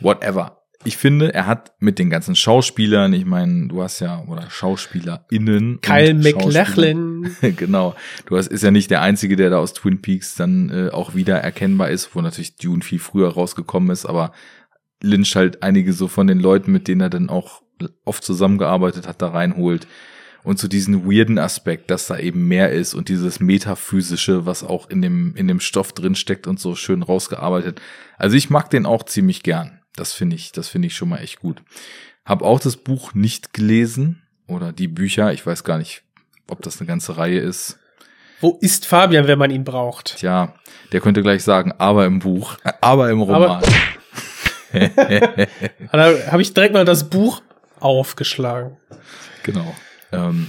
Whatever. 0.00 0.62
ich 0.84 0.96
finde, 0.96 1.32
er 1.34 1.46
hat 1.46 1.72
mit 1.78 1.98
den 1.98 2.10
ganzen 2.10 2.34
Schauspielern, 2.36 3.12
ich 3.12 3.24
meine, 3.24 3.68
du 3.68 3.82
hast 3.82 4.00
ja, 4.00 4.22
oder 4.26 4.48
SchauspielerInnen. 4.50 5.80
Kyle. 5.80 6.14
Schauspieler- 6.22 7.50
genau. 7.56 7.94
Du 8.26 8.36
hast, 8.36 8.46
ist 8.48 8.62
ja 8.62 8.70
nicht 8.70 8.90
der 8.90 9.02
Einzige, 9.02 9.36
der 9.36 9.50
da 9.50 9.58
aus 9.58 9.72
Twin 9.74 10.00
Peaks 10.02 10.34
dann 10.36 10.70
äh, 10.70 10.90
auch 10.90 11.14
wieder 11.14 11.36
erkennbar 11.38 11.90
ist, 11.90 12.14
wo 12.14 12.20
natürlich 12.20 12.56
Dune 12.56 12.82
viel 12.82 12.98
früher 12.98 13.28
rausgekommen 13.32 13.90
ist, 13.90 14.06
aber 14.06 14.32
Lynch 15.02 15.36
halt 15.36 15.62
einige 15.62 15.92
so 15.92 16.08
von 16.08 16.26
den 16.26 16.40
Leuten, 16.40 16.72
mit 16.72 16.88
denen 16.88 17.00
er 17.02 17.10
dann 17.10 17.28
auch 17.28 17.62
oft 18.04 18.24
zusammengearbeitet 18.24 19.06
hat, 19.06 19.22
da 19.22 19.28
reinholt. 19.28 19.86
Und 20.42 20.60
so 20.60 20.68
diesen 20.68 21.10
weirden 21.10 21.38
Aspekt, 21.38 21.90
dass 21.90 22.06
da 22.06 22.18
eben 22.18 22.46
mehr 22.46 22.70
ist 22.70 22.94
und 22.94 23.08
dieses 23.08 23.40
Metaphysische, 23.40 24.46
was 24.46 24.62
auch 24.62 24.88
in 24.88 25.02
dem, 25.02 25.34
in 25.34 25.48
dem 25.48 25.58
Stoff 25.58 25.92
drin 25.92 26.14
steckt 26.14 26.46
und 26.46 26.60
so 26.60 26.76
schön 26.76 27.02
rausgearbeitet. 27.02 27.80
Also 28.16 28.36
ich 28.36 28.48
mag 28.48 28.70
den 28.70 28.86
auch 28.86 29.02
ziemlich 29.02 29.42
gern. 29.42 29.80
Das 29.96 30.12
finde 30.12 30.36
ich, 30.36 30.52
das 30.52 30.68
finde 30.68 30.86
ich 30.86 30.94
schon 30.94 31.08
mal 31.08 31.18
echt 31.18 31.40
gut. 31.40 31.62
Hab 32.24 32.42
auch 32.42 32.60
das 32.60 32.76
Buch 32.76 33.12
nicht 33.12 33.54
gelesen 33.54 34.22
oder 34.46 34.72
die 34.72 34.86
Bücher. 34.86 35.32
Ich 35.32 35.44
weiß 35.44 35.64
gar 35.64 35.78
nicht, 35.78 36.04
ob 36.46 36.62
das 36.62 36.78
eine 36.80 36.86
ganze 36.86 37.16
Reihe 37.16 37.40
ist. 37.40 37.78
Wo 38.40 38.58
ist 38.60 38.86
Fabian, 38.86 39.26
wenn 39.26 39.38
man 39.38 39.50
ihn 39.50 39.64
braucht? 39.64 40.18
Tja, 40.18 40.54
der 40.92 41.00
könnte 41.00 41.22
gleich 41.22 41.42
sagen, 41.42 41.72
aber 41.78 42.06
im 42.06 42.20
Buch, 42.20 42.56
aber 42.80 43.10
im 43.10 43.20
Roman. 43.20 43.64
Da 45.92 46.30
habe 46.30 46.42
ich 46.42 46.52
direkt 46.52 46.74
mal 46.74 46.84
das 46.84 47.08
Buch 47.08 47.42
aufgeschlagen. 47.80 48.76
Genau. 49.42 49.74
Ähm, 50.12 50.48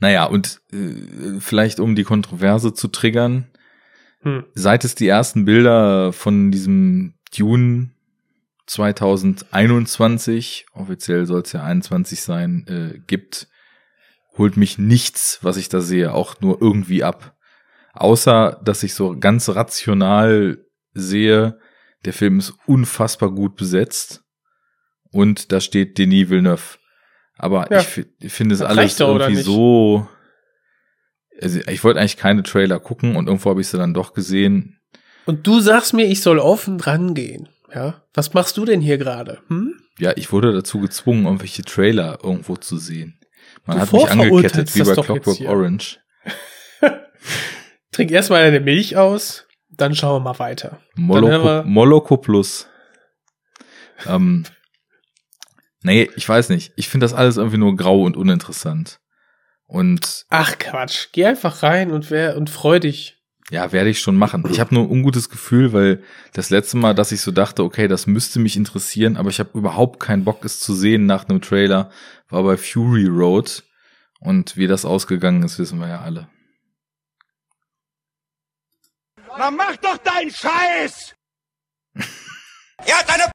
naja, 0.00 0.24
und 0.24 0.60
äh, 0.72 1.40
vielleicht 1.40 1.80
um 1.80 1.94
die 1.94 2.04
Kontroverse 2.04 2.72
zu 2.72 2.88
triggern, 2.88 3.50
Hm. 4.22 4.44
seit 4.54 4.84
es 4.84 4.94
die 4.94 5.06
ersten 5.06 5.44
Bilder 5.44 6.12
von 6.12 6.50
diesem 6.50 7.14
Dune 7.36 7.90
2021, 8.66 10.66
offiziell 10.74 11.26
soll 11.26 11.42
es 11.42 11.52
ja 11.52 11.62
21 11.62 12.22
sein, 12.22 12.66
äh, 12.68 12.98
gibt, 13.06 13.48
holt 14.36 14.56
mich 14.56 14.78
nichts, 14.78 15.38
was 15.42 15.56
ich 15.56 15.68
da 15.68 15.80
sehe, 15.80 16.12
auch 16.12 16.40
nur 16.40 16.60
irgendwie 16.60 17.04
ab. 17.04 17.36
Außer, 17.94 18.60
dass 18.64 18.82
ich 18.82 18.94
so 18.94 19.16
ganz 19.18 19.48
rational 19.48 20.58
sehe, 20.92 21.58
der 22.04 22.12
Film 22.12 22.38
ist 22.38 22.54
unfassbar 22.66 23.30
gut 23.30 23.56
besetzt 23.56 24.22
und 25.12 25.52
da 25.52 25.60
steht 25.60 25.98
Denis 25.98 26.28
Villeneuve. 26.30 26.78
Aber 27.36 27.70
Ja. 27.70 27.80
ich, 27.80 27.86
fi- 27.86 28.06
ich 28.20 28.32
finde 28.32 28.54
es 28.54 28.62
alles 28.62 28.98
irgendwie 28.98 29.36
so. 29.36 30.08
Also 31.40 31.60
ich 31.68 31.84
wollte 31.84 32.00
eigentlich 32.00 32.16
keine 32.16 32.42
Trailer 32.42 32.80
gucken 32.80 33.14
und 33.16 33.28
irgendwo 33.28 33.50
habe 33.50 33.60
ich 33.60 33.68
sie 33.68 33.78
dann 33.78 33.94
doch 33.94 34.12
gesehen. 34.12 34.80
Und 35.26 35.46
du 35.46 35.60
sagst 35.60 35.94
mir, 35.94 36.06
ich 36.06 36.20
soll 36.20 36.38
offen 36.40 36.80
rangehen. 36.80 37.48
Ja? 37.72 38.02
Was 38.14 38.34
machst 38.34 38.56
du 38.56 38.64
denn 38.64 38.80
hier 38.80 38.98
gerade? 38.98 39.40
Hm? 39.48 39.74
Ja, 39.98 40.12
ich 40.16 40.32
wurde 40.32 40.52
dazu 40.52 40.80
gezwungen, 40.80 41.26
irgendwelche 41.26 41.62
Trailer 41.62 42.18
irgendwo 42.22 42.56
zu 42.56 42.76
sehen. 42.76 43.20
Man 43.66 43.76
Du 43.76 43.82
hat 43.82 43.92
mich 43.92 44.10
angekettet 44.10 44.74
wie 44.74 44.82
bei 44.82 44.94
Clockwork. 44.94 45.40
Orange. 45.42 45.98
Trink 47.92 48.10
erstmal 48.10 48.42
deine 48.44 48.60
Milch 48.60 48.96
aus, 48.96 49.46
dann 49.70 49.94
schauen 49.94 50.22
wir 50.22 50.32
mal 50.32 50.38
weiter. 50.38 50.80
Moloko, 50.96 51.44
wir- 51.44 51.62
Moloko 51.64 52.16
Plus. 52.16 52.68
Ähm, 54.06 54.44
nee, 55.82 56.08
ich 56.16 56.28
weiß 56.28 56.48
nicht. 56.50 56.72
Ich 56.76 56.88
finde 56.88 57.04
das 57.04 57.14
alles 57.14 57.36
irgendwie 57.36 57.58
nur 57.58 57.76
grau 57.76 58.02
und 58.02 58.16
uninteressant. 58.16 59.00
Und 59.66 60.24
Ach 60.30 60.58
Quatsch, 60.58 61.08
geh 61.12 61.26
einfach 61.26 61.62
rein 61.62 61.90
und 61.90 62.10
wer 62.10 62.36
und 62.36 62.48
freu 62.50 62.80
dich. 62.80 63.16
ja, 63.50 63.70
werde 63.72 63.90
ich 63.90 64.00
schon 64.00 64.16
machen. 64.16 64.44
Ich 64.50 64.60
habe 64.60 64.74
nur 64.74 64.84
ein 64.84 64.90
ungutes 64.90 65.28
Gefühl, 65.28 65.72
weil 65.72 66.02
das 66.32 66.50
letzte 66.50 66.76
Mal, 66.78 66.94
dass 66.94 67.12
ich 67.12 67.20
so 67.20 67.30
dachte, 67.32 67.62
okay, 67.64 67.86
das 67.88 68.06
müsste 68.06 68.38
mich 68.40 68.56
interessieren, 68.56 69.16
aber 69.16 69.28
ich 69.30 69.40
habe 69.40 69.58
überhaupt 69.58 70.00
keinen 70.00 70.24
Bock, 70.24 70.44
es 70.44 70.60
zu 70.60 70.74
sehen 70.74 71.06
nach 71.06 71.28
einem 71.28 71.40
Trailer, 71.42 71.90
war 72.28 72.42
bei 72.42 72.56
Fury 72.56 73.06
Road. 73.06 73.62
Und 74.20 74.56
wie 74.56 74.66
das 74.66 74.84
ausgegangen 74.84 75.42
ist, 75.44 75.58
wissen 75.58 75.78
wir 75.78 75.88
ja 75.88 76.00
alle. 76.00 76.28
Na 79.36 79.50
mach 79.50 79.76
doch 79.76 79.98
deinen 79.98 80.30
Scheiß! 80.30 81.14
er 81.94 82.98
hat 82.98 83.08
eine 83.10 83.30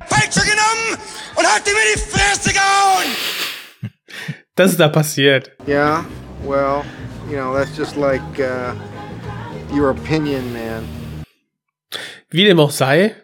Peitsche 0.00 0.40
genommen 0.40 0.98
und 1.36 1.46
hat 1.46 1.66
ihm 1.66 1.74
in 1.74 1.94
die 1.94 2.00
Fresse 2.00 2.52
gehauen! 2.52 3.06
Das 4.56 4.70
ist 4.72 4.80
da 4.80 4.88
passiert. 4.88 5.52
Yeah, 5.66 6.04
well, 6.44 6.84
you 7.30 7.36
know, 7.36 7.54
that's 7.54 7.76
just 7.76 7.96
like 7.96 8.22
uh, 8.38 8.74
your 9.74 9.90
opinion, 9.90 10.52
man. 10.52 10.84
Wie 12.30 12.44
dem 12.44 12.58
auch 12.58 12.70
sei, 12.70 13.14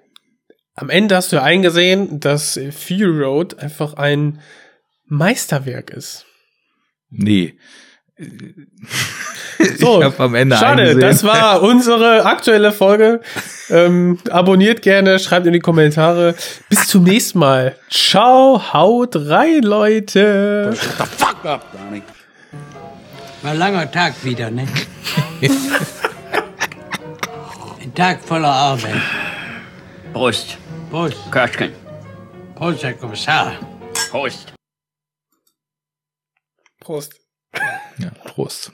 am 0.74 0.90
Ende 0.90 1.16
hast 1.16 1.33
du 1.33 1.37
ja 1.37 1.42
eingesehen, 1.42 2.20
dass 2.20 2.59
Fury 2.70 3.22
Road 3.22 3.59
einfach 3.59 3.94
ein 3.94 4.40
Meisterwerk 5.06 5.90
ist. 5.90 6.26
Nee. 7.11 7.59
So, 9.79 9.99
ich 9.99 10.05
habe 10.05 10.23
am 10.23 10.35
Ende 10.35 10.57
Schade, 10.57 10.83
eingesehen. 10.83 11.01
das 11.01 11.25
war 11.25 11.62
unsere 11.62 12.25
aktuelle 12.25 12.73
Folge. 12.73 13.20
Ähm, 13.68 14.18
abonniert 14.31 14.83
gerne, 14.83 15.18
schreibt 15.18 15.46
in 15.46 15.53
die 15.53 15.61
Kommentare. 15.61 16.35
Bis 16.68 16.88
zum 16.88 17.05
nächsten 17.05 17.38
Mal. 17.38 17.77
Ciao, 17.90 18.73
haut 18.73 19.14
rein, 19.16 19.62
Leute. 19.62 20.73
Fuck 20.75 21.44
up, 21.44 21.66
Donnie. 21.73 22.03
War 23.42 23.53
ein 23.53 23.59
langer 23.59 23.90
Tag 23.90 24.14
wieder, 24.25 24.51
ne? 24.51 24.66
ein 27.81 27.94
Tag 27.94 28.23
voller 28.23 28.49
Arbeit. 28.49 28.96
Prost. 30.12 30.59
Prost. 30.90 31.16
Köschken. 31.31 31.73
Prost, 32.55 32.83
Herr 32.83 32.94
Kommissar. 32.94 33.53
Prost. 34.11 34.53
Prost. 36.81 37.14
Ja, 37.99 38.11
Prost. 38.25 38.73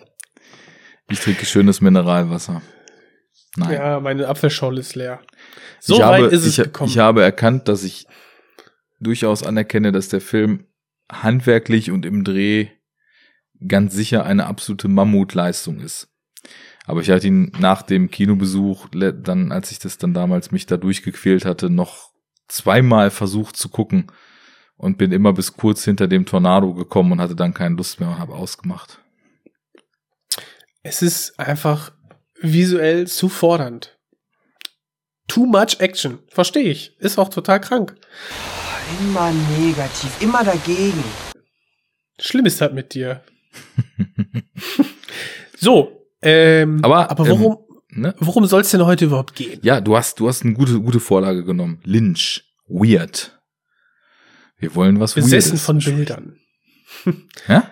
Ich 1.08 1.20
trinke 1.20 1.46
schönes 1.46 1.80
Mineralwasser. 1.80 2.62
Nein. 3.56 3.72
Ja, 3.72 4.00
meine 4.00 4.28
Apfelschorle 4.28 4.80
ist 4.80 4.94
leer. 4.94 5.20
So 5.80 5.94
ich 5.94 6.00
weit 6.00 6.22
habe, 6.24 6.26
ist 6.26 6.44
es 6.44 6.58
ich, 6.58 6.64
gekommen. 6.64 6.90
Ich 6.90 6.98
habe 6.98 7.22
erkannt, 7.22 7.68
dass 7.68 7.84
ich 7.84 8.06
durchaus 9.00 9.42
anerkenne, 9.42 9.92
dass 9.92 10.08
der 10.08 10.20
Film 10.20 10.66
handwerklich 11.10 11.90
und 11.90 12.04
im 12.04 12.24
Dreh 12.24 12.68
ganz 13.66 13.94
sicher 13.94 14.24
eine 14.26 14.46
absolute 14.46 14.88
Mammutleistung 14.88 15.80
ist. 15.80 16.08
Aber 16.86 17.00
ich 17.00 17.10
hatte 17.10 17.26
ihn 17.26 17.52
nach 17.58 17.82
dem 17.82 18.10
Kinobesuch, 18.10 18.88
dann, 18.90 19.52
als 19.52 19.70
ich 19.70 19.78
das 19.78 19.98
dann 19.98 20.14
damals 20.14 20.52
mich 20.52 20.66
da 20.66 20.76
durchgequält 20.76 21.44
hatte, 21.44 21.70
noch 21.70 22.10
zweimal 22.48 23.10
versucht 23.10 23.56
zu 23.56 23.68
gucken 23.68 24.06
und 24.76 24.98
bin 24.98 25.10
immer 25.10 25.32
bis 25.32 25.54
kurz 25.54 25.84
hinter 25.84 26.06
dem 26.06 26.26
Tornado 26.26 26.74
gekommen 26.74 27.12
und 27.12 27.20
hatte 27.20 27.34
dann 27.34 27.54
keine 27.54 27.74
Lust 27.74 27.98
mehr 27.98 28.10
und 28.10 28.18
habe 28.18 28.34
ausgemacht. 28.34 29.00
Es 30.86 31.02
ist 31.02 31.38
einfach 31.38 31.92
visuell 32.40 33.06
zu 33.08 33.28
fordernd. 33.28 33.98
Too 35.26 35.46
much 35.46 35.80
action. 35.80 36.20
Verstehe 36.28 36.70
ich. 36.70 36.96
Ist 37.00 37.18
auch 37.18 37.28
total 37.28 37.60
krank. 37.60 37.96
Immer 39.00 39.32
negativ, 39.58 40.10
immer 40.20 40.44
dagegen. 40.44 41.02
Schlimm 42.20 42.46
ist 42.46 42.60
das 42.60 42.72
mit 42.72 42.94
dir. 42.94 43.22
so, 45.58 46.06
ähm, 46.22 46.78
Aber, 46.82 47.10
aber 47.10 47.26
worum, 47.26 47.58
ähm, 47.90 48.00
ne? 48.02 48.14
worum 48.18 48.46
soll 48.46 48.60
es 48.60 48.70
denn 48.70 48.86
heute 48.86 49.06
überhaupt 49.06 49.34
gehen? 49.34 49.58
Ja, 49.62 49.80
du 49.80 49.96
hast, 49.96 50.20
du 50.20 50.28
hast 50.28 50.44
eine 50.44 50.54
gute, 50.54 50.80
gute 50.80 51.00
Vorlage 51.00 51.44
genommen. 51.44 51.80
Lynch. 51.84 52.44
Weird. 52.68 53.40
Wir 54.58 54.74
wollen 54.74 55.00
was 55.00 55.14
Besessen 55.14 55.52
Weirdes. 55.52 55.64
von 55.64 55.78
Bildern. 55.78 56.38
Ja? 57.48 57.70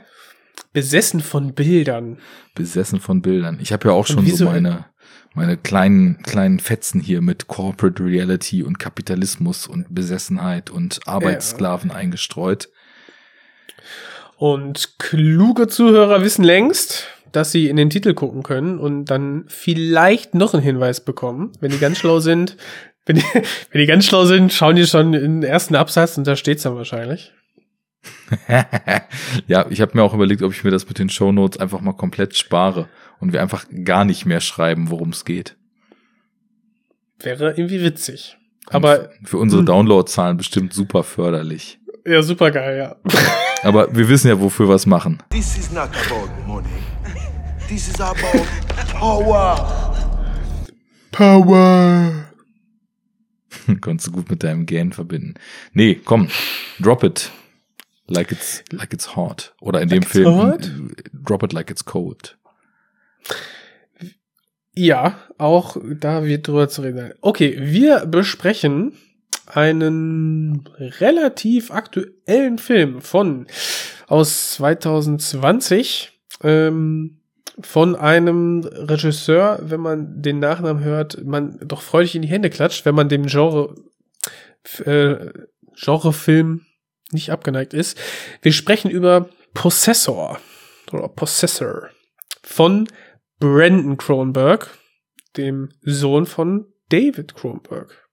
Besessen 0.74 1.20
von 1.20 1.54
Bildern. 1.54 2.18
Besessen 2.54 3.00
von 3.00 3.22
Bildern. 3.22 3.58
Ich 3.62 3.72
habe 3.72 3.88
ja 3.88 3.94
auch 3.94 4.06
schon 4.06 4.26
so 4.26 4.44
meine, 4.46 4.86
meine 5.32 5.56
kleinen, 5.56 6.20
kleinen 6.22 6.58
Fetzen 6.58 7.00
hier 7.00 7.22
mit 7.22 7.46
Corporate 7.46 8.04
Reality 8.04 8.64
und 8.64 8.80
Kapitalismus 8.80 9.68
und 9.68 9.94
Besessenheit 9.94 10.70
und 10.70 11.00
Arbeitssklaven 11.06 11.92
eingestreut. 11.92 12.70
Und 14.36 14.98
kluge 14.98 15.68
Zuhörer 15.68 16.22
wissen 16.22 16.44
längst, 16.44 17.06
dass 17.30 17.52
sie 17.52 17.68
in 17.68 17.76
den 17.76 17.88
Titel 17.88 18.12
gucken 18.12 18.42
können 18.42 18.80
und 18.80 19.06
dann 19.06 19.44
vielleicht 19.46 20.34
noch 20.34 20.54
einen 20.54 20.62
Hinweis 20.62 21.04
bekommen. 21.04 21.52
Wenn 21.60 21.70
die 21.70 21.78
ganz 21.78 21.98
schlau 21.98 22.18
sind, 22.18 22.56
wenn 23.06 23.16
die, 23.16 23.24
wenn 23.70 23.80
die 23.80 23.86
ganz 23.86 24.06
schlau 24.06 24.24
sind, 24.24 24.52
schauen 24.52 24.74
die 24.74 24.86
schon 24.86 25.14
in 25.14 25.40
den 25.40 25.48
ersten 25.48 25.76
Absatz 25.76 26.18
und 26.18 26.26
da 26.26 26.34
steht's 26.34 26.64
dann 26.64 26.74
wahrscheinlich. 26.74 27.32
ja, 29.46 29.66
ich 29.70 29.80
habe 29.80 29.92
mir 29.94 30.02
auch 30.02 30.14
überlegt, 30.14 30.42
ob 30.42 30.52
ich 30.52 30.64
mir 30.64 30.70
das 30.70 30.88
mit 30.88 30.98
den 30.98 31.08
Shownotes 31.08 31.60
einfach 31.60 31.80
mal 31.80 31.92
komplett 31.92 32.36
spare 32.36 32.88
und 33.20 33.32
wir 33.32 33.42
einfach 33.42 33.66
gar 33.84 34.04
nicht 34.04 34.26
mehr 34.26 34.40
schreiben, 34.40 34.90
worum 34.90 35.10
es 35.10 35.24
geht. 35.24 35.56
Wäre 37.20 37.50
irgendwie 37.50 37.82
witzig. 37.82 38.36
Aber 38.70 39.10
Für 39.24 39.38
unsere 39.38 39.60
Hm. 39.60 39.66
Downloadzahlen 39.66 40.36
bestimmt 40.36 40.72
super 40.72 41.02
förderlich. 41.04 41.78
ja, 42.06 42.22
super 42.22 42.50
geil, 42.50 42.78
ja. 42.78 42.96
Aber 43.62 43.94
wir 43.94 44.08
wissen 44.08 44.28
ja, 44.28 44.38
wofür 44.40 44.68
wir 44.68 44.74
es 44.74 44.86
machen. 44.86 45.22
This 45.30 45.56
is 45.56 45.70
not 45.72 45.88
about 46.06 46.28
money. 46.46 46.68
This 47.68 47.88
is 47.88 48.00
about 48.00 48.44
power. 48.98 49.94
Power. 51.12 52.24
Konntest 53.80 54.08
du 54.08 54.12
gut 54.12 54.28
mit 54.30 54.42
deinem 54.42 54.66
Gan 54.66 54.92
verbinden. 54.92 55.34
Nee, 55.72 55.94
komm, 56.04 56.28
drop 56.80 57.04
it. 57.04 57.30
Like 58.06 58.30
it's, 58.32 58.62
like 58.70 58.92
it's 58.92 59.16
hot. 59.16 59.54
Oder 59.60 59.80
in 59.80 59.88
Like 59.88 60.00
dem 60.00 60.08
Film, 60.08 60.34
hot? 60.36 60.70
drop 61.12 61.42
it 61.42 61.52
like 61.52 61.70
it's 61.70 61.84
cold. 61.84 62.36
Ja, 64.74 65.18
auch 65.38 65.76
da 66.00 66.24
wird 66.24 66.48
drüber 66.48 66.68
zu 66.68 66.82
reden. 66.82 66.98
sein. 66.98 67.14
Okay, 67.20 67.56
wir 67.60 68.06
besprechen 68.06 68.92
einen 69.46 70.68
relativ 70.78 71.70
aktuellen 71.70 72.58
Film 72.58 73.00
von 73.00 73.46
aus 74.06 74.54
2020 74.54 76.12
ähm, 76.42 77.20
von 77.60 77.94
einem 77.94 78.64
Regisseur, 78.64 79.60
wenn 79.62 79.80
man 79.80 80.20
den 80.20 80.40
Nachnamen 80.40 80.82
hört, 80.82 81.24
man 81.24 81.58
doch 81.64 81.82
freudig 81.82 82.16
in 82.16 82.22
die 82.22 82.28
Hände 82.28 82.50
klatscht, 82.50 82.84
wenn 82.84 82.96
man 82.96 83.08
dem 83.08 83.26
Genre 83.26 83.76
äh, 84.84 85.30
Genrefilm 85.76 86.62
nicht 87.14 87.30
abgeneigt 87.30 87.72
ist. 87.72 87.98
Wir 88.42 88.52
sprechen 88.52 88.90
über 88.90 89.30
Possessor 89.54 90.38
oder 90.92 91.08
Possessor 91.08 91.90
von 92.42 92.88
Brandon 93.38 93.96
Cronenberg, 93.96 94.76
dem 95.36 95.70
Sohn 95.80 96.26
von 96.26 96.66
David 96.88 97.34
Cronenberg. 97.34 98.08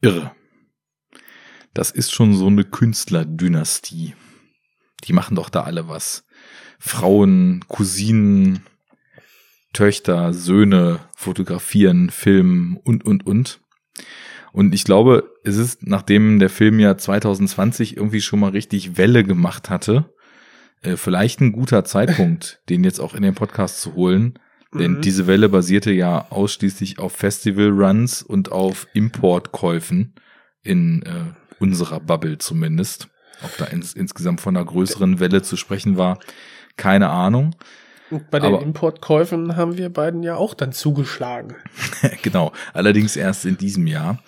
Irre. 0.00 0.32
Das 1.74 1.90
ist 1.90 2.12
schon 2.12 2.34
so 2.34 2.46
eine 2.46 2.64
Künstlerdynastie. 2.64 4.14
Die 5.04 5.12
machen 5.12 5.36
doch 5.36 5.50
da 5.50 5.62
alle 5.62 5.88
was. 5.88 6.24
Frauen, 6.78 7.64
Cousinen, 7.68 8.64
Töchter, 9.72 10.32
Söhne 10.32 11.00
fotografieren, 11.16 12.10
filmen 12.10 12.78
und, 12.78 13.04
und, 13.04 13.26
und. 13.26 13.60
Und 14.56 14.74
ich 14.74 14.84
glaube, 14.84 15.30
es 15.44 15.58
ist, 15.58 15.86
nachdem 15.86 16.38
der 16.38 16.48
Film 16.48 16.80
ja 16.80 16.96
2020 16.96 17.94
irgendwie 17.98 18.22
schon 18.22 18.40
mal 18.40 18.52
richtig 18.52 18.96
Welle 18.96 19.22
gemacht 19.22 19.68
hatte, 19.68 20.06
äh, 20.80 20.96
vielleicht 20.96 21.42
ein 21.42 21.52
guter 21.52 21.84
Zeitpunkt, 21.84 22.62
den 22.70 22.82
jetzt 22.82 22.98
auch 22.98 23.12
in 23.12 23.20
den 23.22 23.34
Podcast 23.34 23.82
zu 23.82 23.94
holen. 23.94 24.38
Denn 24.72 24.92
Mhm. 24.92 25.00
diese 25.02 25.26
Welle 25.26 25.50
basierte 25.50 25.92
ja 25.92 26.30
ausschließlich 26.30 26.98
auf 26.98 27.12
Festival-Runs 27.12 28.22
und 28.22 28.50
auf 28.50 28.86
Importkäufen 28.94 30.14
in 30.62 31.02
äh, 31.02 31.34
unserer 31.60 32.00
Bubble 32.00 32.38
zumindest. 32.38 33.08
Ob 33.44 33.54
da 33.58 33.66
ins, 33.66 33.92
insgesamt 33.92 34.40
von 34.40 34.56
einer 34.56 34.64
größeren 34.64 35.20
Welle 35.20 35.42
zu 35.42 35.58
sprechen 35.58 35.98
war, 35.98 36.18
keine 36.78 37.10
Ahnung. 37.10 37.54
Und 38.10 38.30
bei 38.30 38.38
den 38.38 38.54
Aber- 38.54 38.62
Importkäufen 38.62 39.56
haben 39.56 39.76
wir 39.78 39.88
beiden 39.90 40.22
ja 40.22 40.36
auch 40.36 40.54
dann 40.54 40.72
zugeschlagen. 40.72 41.56
genau, 42.22 42.52
allerdings 42.72 43.16
erst 43.16 43.44
in 43.44 43.58
diesem 43.58 43.86
Jahr. 43.86 44.22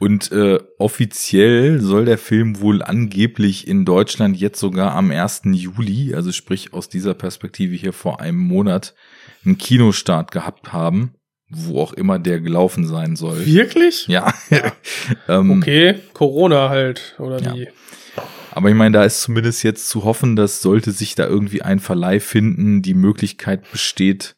Und 0.00 0.32
äh, 0.32 0.58
offiziell 0.78 1.80
soll 1.80 2.04
der 2.06 2.18
Film 2.18 2.60
wohl 2.60 2.82
angeblich 2.82 3.68
in 3.68 3.84
Deutschland 3.84 4.36
jetzt 4.36 4.58
sogar 4.58 4.92
am 4.94 5.10
1. 5.12 5.42
Juli, 5.52 6.12
also 6.14 6.32
sprich 6.32 6.72
aus 6.74 6.88
dieser 6.88 7.14
Perspektive 7.14 7.74
hier 7.76 7.92
vor 7.92 8.20
einem 8.20 8.38
Monat, 8.38 8.94
einen 9.44 9.58
Kinostart 9.58 10.32
gehabt 10.32 10.72
haben, 10.72 11.14
wo 11.48 11.80
auch 11.80 11.92
immer 11.92 12.18
der 12.18 12.40
gelaufen 12.40 12.84
sein 12.86 13.14
soll. 13.14 13.46
Wirklich? 13.46 14.08
Ja. 14.08 14.34
ähm, 15.28 15.58
Okay, 15.62 16.00
Corona 16.14 16.68
halt, 16.68 17.14
oder 17.20 17.40
Ja. 17.40 17.54
wie? 17.54 17.68
Aber 18.54 18.68
ich 18.68 18.74
meine, 18.74 18.92
da 18.98 19.04
ist 19.04 19.22
zumindest 19.22 19.62
jetzt 19.62 19.88
zu 19.88 20.04
hoffen, 20.04 20.36
dass 20.36 20.60
sollte 20.60 20.92
sich 20.92 21.14
da 21.14 21.26
irgendwie 21.26 21.62
ein 21.62 21.80
Verleih 21.80 22.20
finden, 22.20 22.82
die 22.82 22.94
Möglichkeit 22.94 23.70
besteht, 23.72 24.36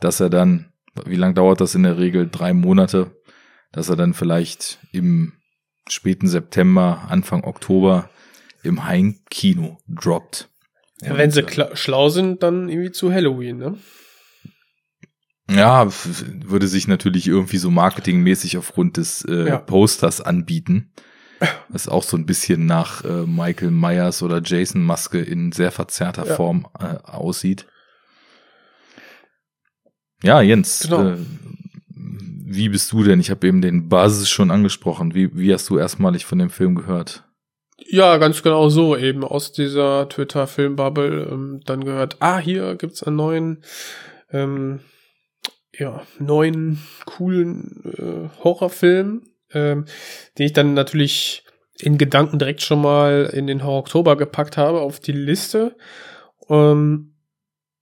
dass 0.00 0.20
er 0.20 0.28
dann, 0.28 0.72
wie 1.06 1.16
lange 1.16 1.34
dauert 1.34 1.60
das 1.60 1.74
in 1.74 1.82
der 1.82 1.98
Regel? 1.98 2.28
Drei 2.30 2.52
Monate, 2.52 3.16
dass 3.72 3.88
er 3.88 3.96
dann 3.96 4.12
vielleicht 4.12 4.78
im 4.92 5.32
späten 5.88 6.28
September, 6.28 7.06
Anfang 7.08 7.44
Oktober 7.44 8.10
im 8.62 8.84
Heimkino 8.84 9.78
droppt. 9.88 10.50
Ja, 11.00 11.16
wenn 11.16 11.30
sie 11.30 11.44
schlau 11.74 12.10
sind, 12.10 12.42
dann 12.42 12.68
irgendwie 12.68 12.90
zu 12.90 13.12
Halloween, 13.12 13.56
ne? 13.56 13.78
Ja, 15.50 15.88
würde 16.44 16.68
sich 16.68 16.88
natürlich 16.88 17.26
irgendwie 17.26 17.56
so 17.56 17.70
marketingmäßig 17.70 18.58
aufgrund 18.58 18.98
des 18.98 19.24
äh, 19.24 19.48
Ja. 19.48 19.58
Posters 19.58 20.20
anbieten. 20.20 20.92
Was 21.68 21.88
auch 21.88 22.02
so 22.02 22.16
ein 22.16 22.26
bisschen 22.26 22.66
nach 22.66 23.04
äh, 23.04 23.26
Michael 23.26 23.70
Myers 23.70 24.22
oder 24.22 24.40
Jason 24.44 24.82
Maske 24.82 25.20
in 25.20 25.52
sehr 25.52 25.70
verzerrter 25.70 26.26
Ja. 26.26 26.34
Form 26.34 26.66
äh, 26.80 26.96
aussieht. 27.06 27.66
Ja, 30.22 30.40
Jens, 30.40 30.80
Genau. 30.88 31.10
äh, 31.10 31.16
wie 32.50 32.68
bist 32.70 32.90
du 32.92 33.04
denn? 33.04 33.20
Ich 33.20 33.30
habe 33.30 33.46
eben 33.46 33.60
den 33.60 33.88
Basis 33.88 34.28
schon 34.28 34.50
angesprochen. 34.50 35.14
Wie, 35.14 35.36
wie 35.36 35.52
hast 35.52 35.68
du 35.68 35.78
erstmalig 35.78 36.24
von 36.26 36.38
dem 36.38 36.50
Film 36.50 36.74
gehört? 36.74 37.24
Ja, 37.86 38.16
ganz 38.16 38.42
genau 38.42 38.68
so, 38.70 38.96
eben 38.96 39.22
aus 39.22 39.52
dieser 39.52 40.08
Twitter-Filmbubble 40.08 41.28
ähm, 41.30 41.60
dann 41.64 41.84
gehört, 41.84 42.16
ah, 42.20 42.38
hier 42.38 42.74
gibt's 42.74 43.02
einen 43.04 43.16
neuen, 43.16 43.62
ähm, 44.32 44.80
ja, 45.72 46.02
neuen, 46.18 46.80
coolen 47.04 47.82
äh, 47.84 48.42
Horrorfilm, 48.42 49.22
ähm, 49.52 49.84
den 50.36 50.46
ich 50.46 50.52
dann 50.52 50.74
natürlich 50.74 51.44
in 51.80 51.98
Gedanken 51.98 52.38
direkt 52.38 52.62
schon 52.62 52.82
mal 52.82 53.30
in 53.32 53.46
den 53.46 53.64
Horror 53.64 53.80
Oktober 53.80 54.16
gepackt 54.16 54.56
habe 54.56 54.80
auf 54.80 55.00
die 55.00 55.12
Liste. 55.12 55.76
Ähm, 56.48 57.14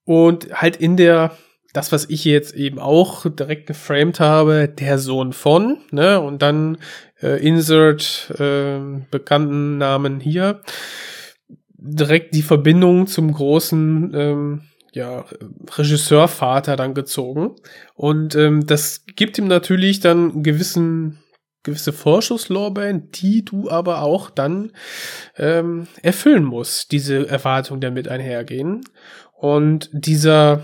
und 0.05 0.53
halt 0.53 0.77
in 0.77 0.97
der, 0.97 1.37
das, 1.73 1.93
was 1.93 2.09
ich 2.09 2.25
jetzt 2.25 2.55
eben 2.55 2.79
auch 2.79 3.27
direkt 3.29 3.67
geframed 3.67 4.21
habe, 4.21 4.69
der 4.69 4.99
Sohn 4.99 5.33
von, 5.33 5.79
ne, 5.91 6.21
und 6.21 6.43
dann 6.43 6.79
äh, 7.23 7.43
Insert 7.45 8.33
äh, 8.39 8.79
bekannten 9.11 9.79
Namen 9.79 10.21
hier. 10.21 10.61
Direkt 11.79 12.35
die 12.35 12.43
Verbindung 12.43 13.07
zum 13.07 13.33
großen 13.33 14.13
ähm, 14.15 14.63
ja, 14.93 15.25
Regisseurvater 15.77 16.77
dann 16.77 16.95
gezogen. 16.95 17.57
Und 17.95 18.35
ähm, 18.35 18.67
das 18.67 19.05
gibt 19.15 19.39
ihm 19.39 19.47
natürlich 19.47 20.01
dann 20.01 20.31
einen 20.31 20.43
gewissen 20.43 21.19
gewisse 21.67 21.93
Vorschusslorbeeren, 21.93 23.11
die 23.11 23.45
du 23.45 23.69
aber 23.69 24.01
auch 24.01 24.31
dann 24.31 24.73
ähm, 25.37 25.87
erfüllen 26.03 26.45
musst, 26.45 26.93
diese 26.93 27.29
Erwartungen, 27.29 27.81
die 27.81 27.87
damit 27.87 28.09
einhergehen. 28.09 28.83
Und 29.35 29.91
dieser, 29.93 30.63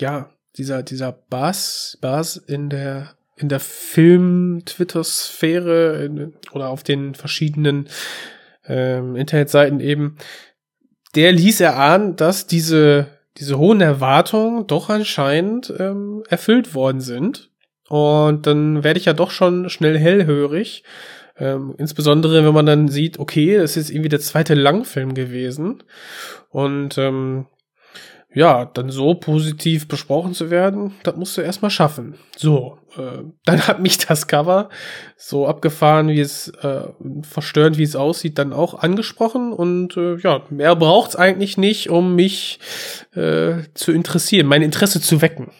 ja, 0.00 0.30
dieser, 0.56 0.82
dieser 0.82 1.12
Bass, 1.12 1.98
Bass 2.00 2.36
in 2.36 2.70
der 2.70 3.14
in 3.36 3.48
der 3.48 3.60
Film-Twitter-Sphäre 3.60 6.30
oder 6.52 6.68
auf 6.68 6.84
den 6.84 7.16
verschiedenen 7.16 7.88
ähm, 8.66 9.16
Internetseiten 9.16 9.80
eben, 9.80 10.18
der 11.14 11.32
ließ 11.32 11.60
erahnen, 11.60 12.16
dass 12.16 12.46
diese, 12.46 13.08
diese 13.38 13.58
hohen 13.58 13.80
Erwartungen 13.80 14.66
doch 14.66 14.88
anscheinend 14.88 15.72
ähm, 15.78 16.22
erfüllt 16.28 16.74
worden 16.74 17.00
sind. 17.00 17.50
Und 17.88 18.46
dann 18.46 18.82
werde 18.82 18.98
ich 18.98 19.06
ja 19.06 19.12
doch 19.12 19.30
schon 19.30 19.68
schnell 19.68 19.98
hellhörig. 19.98 20.84
Ähm, 21.36 21.74
insbesondere, 21.78 22.44
wenn 22.44 22.54
man 22.54 22.66
dann 22.66 22.88
sieht, 22.88 23.18
okay, 23.18 23.58
das 23.58 23.76
ist 23.76 23.90
irgendwie 23.90 24.08
der 24.08 24.20
zweite 24.20 24.54
Langfilm 24.54 25.14
gewesen. 25.14 25.82
Und 26.50 26.96
ähm, 26.96 27.46
ja, 28.34 28.64
dann 28.64 28.90
so 28.90 29.14
positiv 29.14 29.86
besprochen 29.86 30.34
zu 30.34 30.50
werden, 30.50 30.94
das 31.04 31.16
musst 31.16 31.36
du 31.36 31.40
erstmal 31.40 31.70
schaffen. 31.70 32.16
So, 32.36 32.78
äh, 32.96 33.22
dann 33.44 33.66
hat 33.66 33.80
mich 33.80 33.98
das 33.98 34.26
Cover 34.26 34.70
so 35.16 35.46
abgefahren, 35.46 36.08
wie 36.08 36.20
es 36.20 36.48
äh, 36.48 36.88
verstörend, 37.22 37.78
wie 37.78 37.84
es 37.84 37.94
aussieht, 37.94 38.38
dann 38.38 38.52
auch 38.52 38.74
angesprochen 38.74 39.52
und 39.52 39.96
äh, 39.96 40.16
ja, 40.16 40.42
mehr 40.50 40.74
braucht's 40.74 41.14
eigentlich 41.14 41.56
nicht, 41.56 41.90
um 41.90 42.16
mich 42.16 42.58
äh, 43.14 43.62
zu 43.74 43.92
interessieren, 43.92 44.48
mein 44.48 44.62
Interesse 44.62 45.00
zu 45.00 45.22
wecken. 45.22 45.52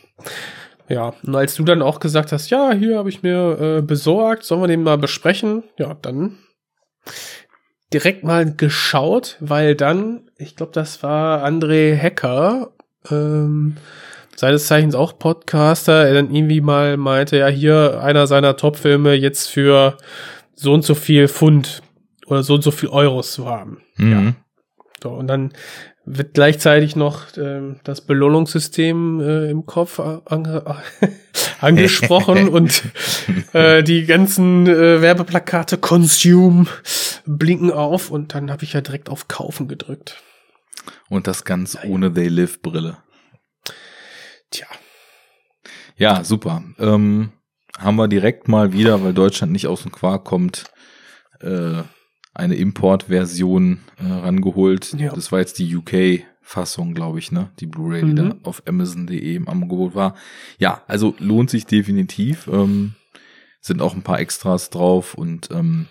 Ja, 0.94 1.12
und 1.26 1.34
als 1.34 1.56
du 1.56 1.64
dann 1.64 1.82
auch 1.82 1.98
gesagt 1.98 2.30
hast, 2.30 2.50
ja, 2.50 2.72
hier 2.72 2.98
habe 2.98 3.08
ich 3.08 3.24
mir 3.24 3.58
äh, 3.60 3.82
besorgt, 3.82 4.44
sollen 4.44 4.60
wir 4.60 4.68
den 4.68 4.84
mal 4.84 4.96
besprechen? 4.96 5.64
Ja, 5.76 5.94
dann 6.00 6.38
direkt 7.92 8.22
mal 8.22 8.54
geschaut, 8.54 9.36
weil 9.40 9.74
dann, 9.74 10.30
ich 10.38 10.54
glaube, 10.54 10.70
das 10.70 11.02
war 11.02 11.44
André 11.44 11.94
Hecker, 11.94 12.70
ähm, 13.10 13.76
seines 14.36 14.68
Zeichens 14.68 14.94
auch 14.94 15.18
Podcaster, 15.18 16.06
er 16.06 16.14
dann 16.14 16.32
irgendwie 16.32 16.60
mal 16.60 16.96
meinte, 16.96 17.38
ja, 17.38 17.48
hier 17.48 18.00
einer 18.00 18.28
seiner 18.28 18.56
Top-Filme 18.56 19.14
jetzt 19.14 19.48
für 19.48 19.98
so 20.54 20.72
und 20.72 20.84
so 20.84 20.94
viel 20.94 21.26
Pfund 21.26 21.82
oder 22.26 22.44
so 22.44 22.54
und 22.54 22.62
so 22.62 22.70
viel 22.70 22.88
Euros 22.90 23.32
zu 23.32 23.48
haben. 23.48 23.82
Mhm. 23.96 24.36
So, 25.02 25.10
und 25.10 25.26
dann 25.26 25.52
wird 26.06 26.34
gleichzeitig 26.34 26.96
noch 26.96 27.36
ähm, 27.36 27.80
das 27.84 28.02
Belohnungssystem 28.02 29.20
äh, 29.20 29.50
im 29.50 29.64
Kopf 29.66 29.98
a- 30.00 30.22
ange 30.26 30.76
angesprochen 31.60 32.48
und 32.50 32.82
äh, 33.52 33.82
die 33.82 34.04
ganzen 34.04 34.66
äh, 34.66 35.00
Werbeplakate 35.00 35.78
Consume 35.78 36.66
blinken 37.26 37.70
auf 37.70 38.10
und 38.10 38.34
dann 38.34 38.50
habe 38.50 38.64
ich 38.64 38.74
ja 38.74 38.80
direkt 38.80 39.08
auf 39.08 39.28
Kaufen 39.28 39.66
gedrückt. 39.68 40.22
Und 41.08 41.26
das 41.26 41.44
ganz 41.44 41.78
ohne 41.84 42.12
They 42.12 42.28
Live 42.28 42.60
Brille. 42.60 42.98
Tja. 44.50 44.66
Ja, 45.96 46.24
super. 46.24 46.62
Ähm, 46.78 47.32
haben 47.78 47.96
wir 47.96 48.08
direkt 48.08 48.48
mal 48.48 48.72
wieder, 48.72 49.02
weil 49.02 49.14
Deutschland 49.14 49.52
nicht 49.52 49.66
aus 49.66 49.82
dem 49.82 49.92
Quark 49.92 50.24
kommt, 50.24 50.64
äh, 51.40 51.82
eine 52.34 52.56
Importversion 52.56 53.78
äh, 53.98 54.10
rangeholt. 54.12 54.94
Ja. 54.98 55.14
Das 55.14 55.30
war 55.32 55.38
jetzt 55.38 55.58
die 55.58 55.74
UK-Fassung, 55.76 56.94
glaube 56.94 57.18
ich, 57.18 57.32
ne? 57.32 57.50
Die 57.60 57.66
Blu-ray, 57.66 58.00
die 58.02 58.12
Mhm. 58.12 58.16
da 58.16 58.34
auf 58.42 58.62
Amazon.de 58.66 59.34
im 59.36 59.48
Angebot 59.48 59.94
war. 59.94 60.14
Ja, 60.58 60.82
also 60.88 61.14
lohnt 61.18 61.50
sich 61.50 61.66
definitiv. 61.66 62.48
Ähm, 62.52 62.94
sind 63.60 63.80
auch 63.80 63.94
ein 63.94 64.02
paar 64.02 64.20
Extras 64.20 64.68
drauf 64.70 65.14
und 65.14 65.48
ähm, 65.50 65.86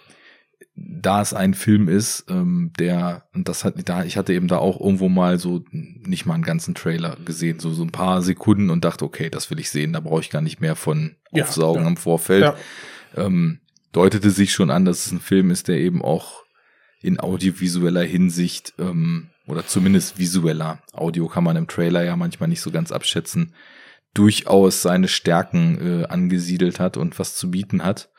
da 0.76 1.22
es 1.22 1.34
ein 1.34 1.54
Film 1.54 1.88
ist, 1.88 2.26
ähm, 2.30 2.72
der, 2.80 3.26
und 3.34 3.48
das 3.48 3.64
hat, 3.64 3.76
da, 3.88 4.04
ich 4.04 4.18
hatte 4.18 4.34
eben 4.34 4.48
da 4.48 4.58
auch 4.58 4.80
irgendwo 4.80 5.08
mal 5.08 5.38
so 5.40 5.64
nicht 5.72 6.26
mal 6.26 6.34
einen 6.34 6.44
ganzen 6.44 6.74
Trailer 6.76 7.16
gesehen, 7.26 7.60
so, 7.60 7.72
so 7.72 7.84
ein 7.84 7.92
paar 7.92 8.22
Sekunden 8.24 8.70
und 8.72 8.84
dachte, 8.84 9.06
okay, 9.06 9.30
das 9.30 9.50
will 9.52 9.60
ich 9.60 9.70
sehen, 9.70 9.94
da 9.94 10.00
brauche 10.00 10.22
ich 10.22 10.30
gar 10.32 10.42
nicht 10.42 10.62
mehr 10.62 10.76
von 10.76 11.16
Ja, 11.32 11.44
aufsaugen 11.44 11.82
ja. 11.84 11.88
am 11.88 11.98
Vorfeld. 11.98 12.42
Ja. 12.44 12.56
Ähm, 13.16 13.60
deutete 13.94 14.32
sich 14.32 14.52
schon 14.52 14.70
an, 14.70 14.84
dass 14.84 15.06
es 15.06 15.12
ein 15.12 15.22
Film 15.22 15.50
ist, 15.50 15.70
der 15.70 15.78
eben 15.78 16.02
auch 16.02 16.44
in 17.02 17.20
audiovisueller 17.20 18.04
Hinsicht, 18.04 18.74
ähm, 18.80 19.30
oder 19.48 19.66
zumindest 19.66 20.18
visueller, 20.18 20.82
Audio 20.94 21.28
kann 21.28 21.44
man 21.44 21.58
im 21.58 21.68
Trailer 21.68 22.04
ja 22.04 22.16
manchmal 22.16 22.50
nicht 22.50 22.62
so 22.62 22.72
ganz 22.72 22.92
abschätzen, 22.92 23.54
durchaus 24.14 24.82
seine 24.82 25.08
Stärken 25.08 26.02
äh, 26.02 26.06
angesiedelt 26.06 26.80
hat 26.80 26.98
und 26.98 27.20
was 27.20 27.36
zu 27.36 27.52
bieten 27.52 27.84
hat. 27.84 28.10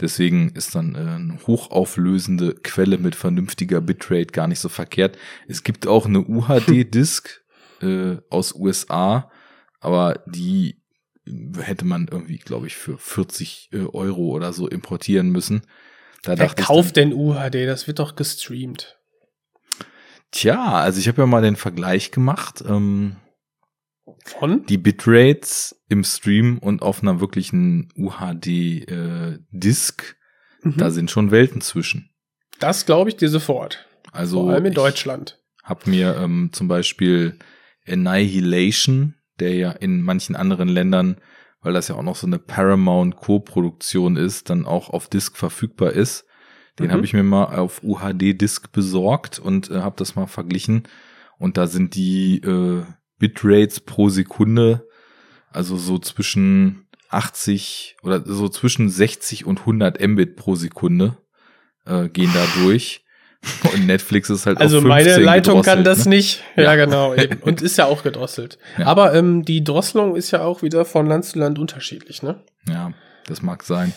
Deswegen 0.00 0.50
ist 0.50 0.74
dann 0.74 0.94
äh, 0.94 0.98
eine 0.98 1.38
hochauflösende 1.46 2.54
Quelle 2.54 2.98
mit 2.98 3.14
vernünftiger 3.14 3.80
Bitrate 3.80 4.32
gar 4.32 4.48
nicht 4.48 4.60
so 4.60 4.68
verkehrt. 4.68 5.16
Es 5.48 5.62
gibt 5.62 5.86
auch 5.86 6.06
eine 6.06 6.20
UHD-Disc 6.20 7.42
äh, 7.80 8.16
aus 8.28 8.54
USA, 8.54 9.30
aber 9.80 10.22
die 10.26 10.82
hätte 11.60 11.84
man 11.84 12.08
irgendwie, 12.10 12.38
glaube 12.38 12.66
ich, 12.66 12.76
für 12.76 12.98
40 12.98 13.70
äh, 13.72 13.78
Euro 13.92 14.28
oder 14.30 14.52
so 14.52 14.68
importieren 14.68 15.30
müssen. 15.30 15.62
Da 16.22 16.38
Wer 16.38 16.48
kauft 16.48 16.96
denn 16.96 17.12
UHD? 17.12 17.66
Das 17.66 17.86
wird 17.86 17.98
doch 17.98 18.16
gestreamt. 18.16 18.98
Tja, 20.32 20.72
also 20.74 20.98
ich 20.98 21.08
habe 21.08 21.22
ja 21.22 21.26
mal 21.26 21.42
den 21.42 21.56
Vergleich 21.56 22.10
gemacht. 22.10 22.64
Ähm, 22.66 23.16
Von? 24.24 24.64
die 24.66 24.78
Bitrates 24.78 25.82
im 25.88 26.04
Stream 26.04 26.58
und 26.58 26.82
auf 26.82 27.02
einer 27.02 27.20
wirklichen 27.20 27.92
UHD-Disc, 27.96 30.16
Mhm. 30.62 30.76
da 30.78 30.90
sind 30.90 31.10
schon 31.10 31.30
Welten 31.30 31.60
zwischen. 31.60 32.10
Das 32.58 32.86
glaube 32.86 33.10
ich 33.10 33.16
dir 33.16 33.28
sofort. 33.28 33.86
Also 34.12 34.44
Vor 34.44 34.52
allem 34.54 34.66
in 34.66 34.74
Deutschland. 34.74 35.38
Hab 35.62 35.86
mir 35.86 36.16
ähm, 36.16 36.50
zum 36.52 36.68
Beispiel 36.68 37.38
Annihilation, 37.86 39.15
der 39.40 39.54
ja 39.54 39.70
in 39.70 40.02
manchen 40.02 40.36
anderen 40.36 40.68
Ländern, 40.68 41.16
weil 41.60 41.72
das 41.72 41.88
ja 41.88 41.94
auch 41.96 42.02
noch 42.02 42.16
so 42.16 42.26
eine 42.26 42.38
Paramount 42.38 43.16
Co-Produktion 43.16 44.16
ist, 44.16 44.50
dann 44.50 44.66
auch 44.66 44.90
auf 44.90 45.08
Disc 45.08 45.36
verfügbar 45.36 45.92
ist. 45.92 46.24
Den 46.78 46.88
Mhm. 46.88 46.90
habe 46.92 47.04
ich 47.04 47.12
mir 47.12 47.22
mal 47.22 47.56
auf 47.56 47.82
UHD-Disc 47.82 48.70
besorgt 48.72 49.38
und 49.38 49.70
äh, 49.70 49.80
habe 49.80 49.96
das 49.98 50.14
mal 50.14 50.26
verglichen. 50.26 50.84
Und 51.38 51.56
da 51.56 51.66
sind 51.66 51.94
die 51.94 52.38
äh, 52.38 52.82
Bitrates 53.18 53.80
pro 53.80 54.08
Sekunde, 54.08 54.86
also 55.50 55.76
so 55.76 55.98
zwischen 55.98 56.86
80 57.08 57.96
oder 58.02 58.22
so 58.24 58.48
zwischen 58.48 58.88
60 58.88 59.46
und 59.46 59.60
100 59.60 60.06
Mbit 60.06 60.36
pro 60.36 60.54
Sekunde 60.54 61.16
äh, 61.86 62.08
gehen 62.08 62.30
da 62.34 62.44
durch. 62.62 63.05
Und 63.74 63.86
Netflix 63.86 64.30
ist 64.30 64.46
halt 64.46 64.58
Also 64.58 64.80
meine 64.80 65.04
15 65.04 65.24
Leitung 65.24 65.62
kann 65.62 65.84
das 65.84 66.04
ne? 66.04 66.16
nicht. 66.16 66.42
Ja, 66.56 66.62
Ja. 66.64 66.76
genau. 66.76 67.14
Eben. 67.16 67.38
Und 67.42 67.62
ist 67.62 67.78
ja 67.78 67.86
auch 67.86 68.02
gedrosselt. 68.02 68.58
Ja. 68.78 68.86
Aber 68.86 69.14
ähm, 69.14 69.44
die 69.44 69.62
Drosselung 69.62 70.16
ist 70.16 70.30
ja 70.30 70.42
auch 70.42 70.62
wieder 70.62 70.84
von 70.84 71.06
Land 71.06 71.24
zu 71.24 71.38
Land 71.38 71.58
unterschiedlich, 71.58 72.22
ne? 72.22 72.40
Ja, 72.68 72.92
das 73.26 73.42
mag 73.42 73.62
sein. 73.62 73.92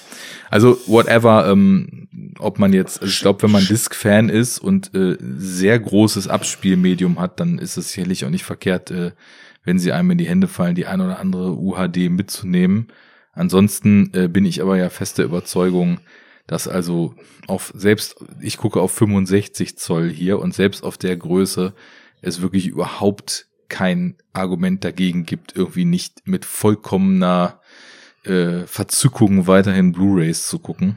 Also 0.50 0.78
whatever, 0.88 1.48
ähm, 1.50 2.08
ob 2.40 2.60
man 2.60 2.74
jetzt, 2.74 3.02
also 3.02 3.12
ich 3.12 3.20
glaube, 3.20 3.44
wenn 3.44 3.52
man 3.52 3.66
Disc-Fan 3.66 4.30
ist 4.30 4.60
und 4.60 4.94
äh, 4.96 5.18
sehr 5.20 5.80
großes 5.80 6.28
Abspielmedium 6.28 7.20
hat, 7.20 7.40
dann 7.40 7.58
ist 7.58 7.78
es 7.78 7.92
sicherlich 7.92 8.26
auch 8.26 8.30
nicht 8.30 8.44
verkehrt, 8.44 8.92
äh, 8.92 9.12
wenn 9.64 9.80
sie 9.80 9.92
einem 9.92 10.12
in 10.12 10.18
die 10.18 10.28
Hände 10.28 10.48
fallen, 10.48 10.76
die 10.76 10.86
ein 10.86 11.02
oder 11.02 11.20
andere 11.20 11.58
UHD 11.58 12.10
mitzunehmen. 12.10 12.88
Ansonsten 13.34 14.12
äh, 14.14 14.28
bin 14.28 14.46
ich 14.46 14.62
aber 14.62 14.78
ja 14.78 14.90
fester 14.90 15.24
Überzeugung, 15.24 16.00
dass 16.50 16.68
also 16.68 17.14
auf 17.46 17.72
selbst, 17.76 18.16
ich 18.42 18.58
gucke 18.58 18.82
auf 18.82 18.92
65 18.92 19.78
Zoll 19.78 20.10
hier 20.10 20.40
und 20.40 20.56
selbst 20.56 20.84
auf 20.84 20.98
der 20.98 21.16
Größe 21.16 21.74
es 22.24 22.42
wirklich 22.42 22.66
überhaupt 22.66 23.46
kein 23.68 24.18
Argument 24.34 24.84
dagegen 24.84 25.28
gibt, 25.28 25.56
irgendwie 25.56 25.86
nicht 25.86 26.28
mit 26.28 26.46
vollkommener 26.46 27.62
äh, 28.26 28.62
Verzückung 28.66 29.46
weiterhin 29.46 29.92
Blu-rays 29.92 30.48
zu 30.48 30.58
gucken. 30.58 30.96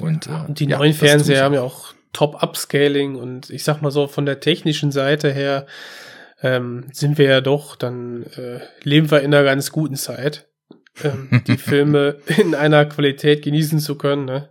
Und, 0.00 0.26
äh, 0.26 0.44
Und 0.48 0.58
die 0.58 0.66
ja, 0.66 0.78
neuen 0.78 0.92
Fernseher 0.92 1.44
haben 1.44 1.54
ja 1.54 1.62
auch 1.62 1.94
Top-Upscaling 2.12 3.14
und 3.14 3.50
ich 3.50 3.62
sag 3.62 3.80
mal 3.80 3.92
so, 3.92 4.08
von 4.08 4.26
der 4.26 4.40
technischen 4.40 4.90
Seite 4.90 5.32
her 5.32 5.66
ähm, 6.42 6.86
sind 6.92 7.16
wir 7.16 7.26
ja 7.26 7.40
doch, 7.40 7.76
dann 7.76 8.24
äh, 8.24 8.58
leben 8.82 9.12
wir 9.12 9.20
in 9.20 9.32
einer 9.32 9.44
ganz 9.44 9.70
guten 9.70 9.94
Zeit, 9.94 10.48
ähm, 11.02 11.42
die 11.46 11.56
Filme 11.56 12.16
in 12.38 12.54
einer 12.54 12.84
Qualität 12.86 13.42
genießen 13.42 13.78
zu 13.80 13.96
können. 13.96 14.24
Ne? 14.24 14.48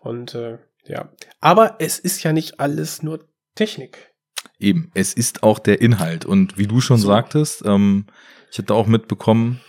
Und 0.00 0.34
äh, 0.34 0.58
ja, 0.86 1.08
aber 1.40 1.76
es 1.78 1.98
ist 1.98 2.22
ja 2.22 2.32
nicht 2.32 2.60
alles 2.60 3.02
nur 3.02 3.20
Technik. 3.54 4.10
Eben, 4.58 4.90
es 4.94 5.14
ist 5.14 5.42
auch 5.42 5.58
der 5.58 5.80
Inhalt. 5.80 6.24
Und 6.24 6.58
wie 6.58 6.66
du 6.66 6.80
schon 6.80 6.98
So. 6.98 7.08
sagtest, 7.08 7.62
ähm, 7.64 8.06
ich 8.50 8.58
hatte 8.58 8.74
auch 8.74 8.86
mitbekommen, 8.86 9.60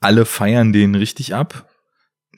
alle 0.00 0.24
feiern 0.24 0.72
den 0.72 0.94
richtig 0.94 1.34
ab. 1.34 1.68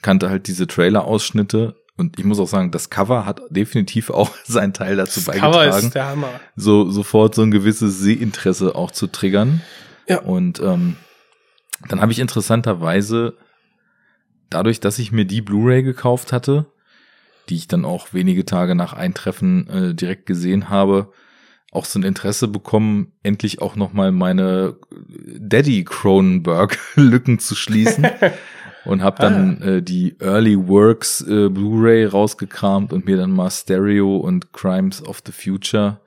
Kannte 0.02 0.30
halt 0.30 0.46
diese 0.46 0.66
Trailer-Ausschnitte. 0.66 1.74
Und 1.96 2.18
ich 2.18 2.24
muss 2.24 2.38
auch 2.38 2.46
sagen, 2.48 2.70
das 2.70 2.90
Cover 2.90 3.24
hat 3.26 3.40
definitiv 3.50 4.10
auch 4.10 4.30
seinen 4.44 4.72
Teil 4.72 4.96
dazu 4.96 5.20
Das 5.20 5.34
Cover 5.34 5.58
beigetragen, 5.58 5.86
ist 5.86 5.94
der 5.94 6.06
Hammer. 6.08 6.40
so 6.54 6.90
sofort 6.90 7.34
so 7.34 7.42
ein 7.42 7.50
gewisses 7.50 7.98
Sehinteresse 8.00 8.74
auch 8.74 8.90
zu 8.90 9.06
triggern. 9.06 9.62
Ja. 10.08 10.20
Und 10.20 10.60
ähm, 10.60 10.96
dann 11.88 12.00
habe 12.00 12.12
ich 12.12 12.18
interessanterweise, 12.18 13.36
dadurch, 14.50 14.80
dass 14.80 14.98
ich 14.98 15.12
mir 15.12 15.24
die 15.24 15.42
Blu-ray 15.42 15.82
gekauft 15.82 16.32
hatte, 16.32 16.66
die 17.48 17.56
ich 17.56 17.68
dann 17.68 17.84
auch 17.84 18.12
wenige 18.12 18.44
Tage 18.44 18.74
nach 18.74 18.92
Eintreffen 18.92 19.68
äh, 19.68 19.94
direkt 19.94 20.26
gesehen 20.26 20.68
habe, 20.68 21.12
auch 21.72 21.84
so 21.84 21.98
ein 21.98 22.04
Interesse 22.04 22.48
bekommen, 22.48 23.12
endlich 23.22 23.60
auch 23.60 23.76
noch 23.76 23.92
mal 23.92 24.12
meine 24.12 24.76
Daddy 25.38 25.84
Cronenberg 25.84 26.78
Lücken 26.94 27.38
zu 27.38 27.54
schließen 27.54 28.06
und 28.84 29.02
habe 29.02 29.20
dann 29.20 29.62
äh, 29.62 29.82
die 29.82 30.16
Early 30.20 30.56
Works 30.68 31.20
äh, 31.22 31.48
Blu-ray 31.48 32.06
rausgekramt 32.06 32.92
und 32.92 33.04
mir 33.04 33.16
dann 33.16 33.30
mal 33.30 33.50
Stereo 33.50 34.16
und 34.16 34.52
Crimes 34.52 35.04
of 35.04 35.22
the 35.26 35.32
Future 35.32 36.00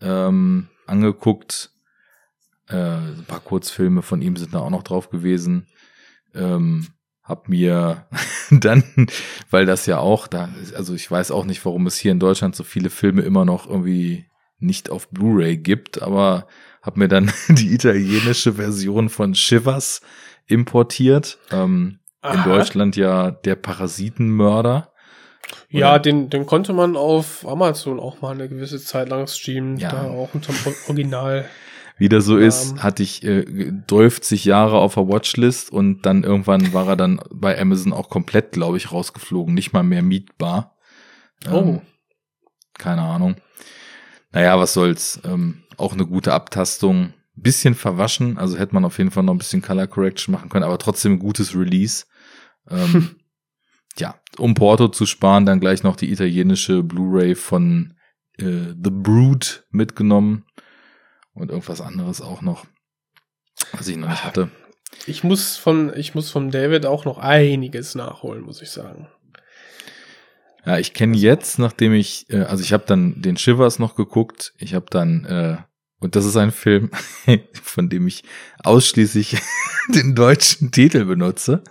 ähm, 0.00 0.68
angeguckt. 0.86 1.70
Äh, 2.70 2.76
ein 2.76 3.24
paar 3.26 3.40
Kurzfilme 3.40 4.02
von 4.02 4.22
ihm 4.22 4.36
sind 4.36 4.54
da 4.54 4.60
auch 4.60 4.70
noch 4.70 4.82
drauf 4.82 5.10
gewesen. 5.10 5.66
Ähm, 6.34 6.86
hab 7.22 7.48
mir 7.48 8.06
dann, 8.50 8.84
weil 9.50 9.66
das 9.66 9.86
ja 9.86 9.98
auch 9.98 10.26
da, 10.26 10.48
also 10.76 10.94
ich 10.94 11.10
weiß 11.10 11.30
auch 11.30 11.44
nicht, 11.44 11.64
warum 11.64 11.86
es 11.86 11.96
hier 11.96 12.12
in 12.12 12.20
Deutschland 12.20 12.56
so 12.56 12.64
viele 12.64 12.90
Filme 12.90 13.22
immer 13.22 13.44
noch 13.44 13.68
irgendwie 13.68 14.26
nicht 14.58 14.90
auf 14.90 15.08
Blu-ray 15.08 15.56
gibt, 15.56 16.02
aber 16.02 16.46
hab 16.82 16.96
mir 16.96 17.08
dann 17.08 17.32
die 17.48 17.72
italienische 17.74 18.54
Version 18.54 19.08
von 19.08 19.34
Shivers 19.34 20.00
importiert. 20.46 21.38
Ähm, 21.50 21.98
in. 22.22 22.42
Deutschland 22.44 22.96
ja 22.96 23.30
der 23.30 23.54
Parasitenmörder. 23.54 24.92
Ja, 25.70 25.90
Oder? 25.92 25.98
den, 26.00 26.30
den 26.30 26.46
konnte 26.46 26.72
man 26.72 26.96
auf 26.96 27.46
Amazon 27.46 27.98
auch 27.98 28.20
mal 28.20 28.32
eine 28.34 28.48
gewisse 28.48 28.78
Zeit 28.78 29.08
lang 29.08 29.26
streamen, 29.26 29.78
Ja. 29.78 29.90
da 29.90 30.02
auch 30.10 30.34
unter 30.34 30.52
dem 30.52 30.74
Original. 30.88 31.48
Wie 32.00 32.08
das 32.08 32.24
so 32.24 32.38
Ähm. 32.38 32.48
ist, 32.48 32.82
hatte 32.82 33.02
ich 33.02 33.22
äh, 33.24 33.72
30 33.86 34.46
Jahre 34.46 34.78
auf 34.78 34.94
der 34.94 35.06
Watchlist 35.06 35.70
und 35.70 36.06
dann 36.06 36.24
irgendwann 36.24 36.72
war 36.72 36.88
er 36.88 36.96
dann 36.96 37.20
bei 37.30 37.60
Amazon 37.60 37.92
auch 37.92 38.08
komplett, 38.08 38.52
glaube 38.52 38.78
ich, 38.78 38.90
rausgeflogen, 38.90 39.52
nicht 39.52 39.74
mal 39.74 39.82
mehr 39.82 40.00
mietbar. 40.02 40.76
Ähm, 41.44 41.52
Oh. 41.52 41.82
Keine 42.78 43.02
Ahnung. 43.02 43.36
Naja, 44.32 44.58
was 44.58 44.72
soll's. 44.72 45.20
Ähm, 45.24 45.64
auch 45.76 45.92
eine 45.92 46.06
gute 46.06 46.32
Abtastung. 46.32 47.12
Bisschen 47.34 47.74
verwaschen, 47.74 48.38
also 48.38 48.56
hätte 48.58 48.74
man 48.74 48.84
auf 48.86 48.96
jeden 48.98 49.10
Fall 49.10 49.22
noch 49.22 49.34
ein 49.34 49.38
bisschen 49.38 49.60
Color 49.62 49.86
Correction 49.86 50.32
machen 50.32 50.48
können, 50.48 50.64
aber 50.64 50.78
trotzdem 50.78 51.12
ein 51.12 51.18
gutes 51.18 51.54
Release. 51.54 52.04
Ähm, 52.70 53.16
ja, 53.98 54.14
um 54.38 54.54
Porto 54.54 54.88
zu 54.88 55.04
sparen, 55.04 55.44
dann 55.44 55.60
gleich 55.60 55.82
noch 55.82 55.96
die 55.96 56.10
italienische 56.10 56.82
Blu-ray 56.82 57.34
von 57.34 57.94
äh, 58.38 58.74
The 58.82 58.90
Brood 58.90 59.64
mitgenommen 59.70 60.44
und 61.34 61.50
irgendwas 61.50 61.80
anderes 61.80 62.20
auch 62.20 62.42
noch, 62.42 62.66
was 63.72 63.88
ich 63.88 63.96
noch 63.96 64.08
nicht 64.08 64.24
hatte. 64.24 64.50
Ich 65.06 65.24
muss 65.24 65.56
von, 65.56 65.92
ich 65.96 66.14
muss 66.14 66.30
von 66.30 66.50
David 66.50 66.86
auch 66.86 67.04
noch 67.04 67.18
einiges 67.18 67.94
nachholen, 67.94 68.42
muss 68.42 68.60
ich 68.62 68.70
sagen. 68.70 69.08
Ja, 70.66 70.78
ich 70.78 70.92
kenne 70.92 71.16
jetzt, 71.16 71.58
nachdem 71.58 71.94
ich, 71.94 72.28
äh, 72.28 72.42
also 72.42 72.62
ich 72.62 72.72
habe 72.72 72.84
dann 72.86 73.22
den 73.22 73.36
Shivers 73.36 73.78
noch 73.78 73.94
geguckt, 73.94 74.52
ich 74.58 74.74
habe 74.74 74.86
dann, 74.90 75.24
äh, 75.24 75.56
und 76.00 76.16
das 76.16 76.24
ist 76.24 76.36
ein 76.36 76.50
Film, 76.50 76.90
von 77.62 77.88
dem 77.88 78.06
ich 78.06 78.24
ausschließlich 78.62 79.38
den 79.88 80.14
deutschen 80.14 80.70
Titel 80.70 81.04
benutze, 81.04 81.62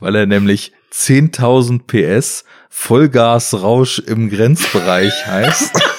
weil 0.00 0.14
er 0.14 0.26
nämlich 0.26 0.72
10.000 0.92 1.86
PS, 1.86 2.44
Vollgasrausch 2.70 3.98
im 4.00 4.30
Grenzbereich 4.30 5.26
heißt. 5.26 5.80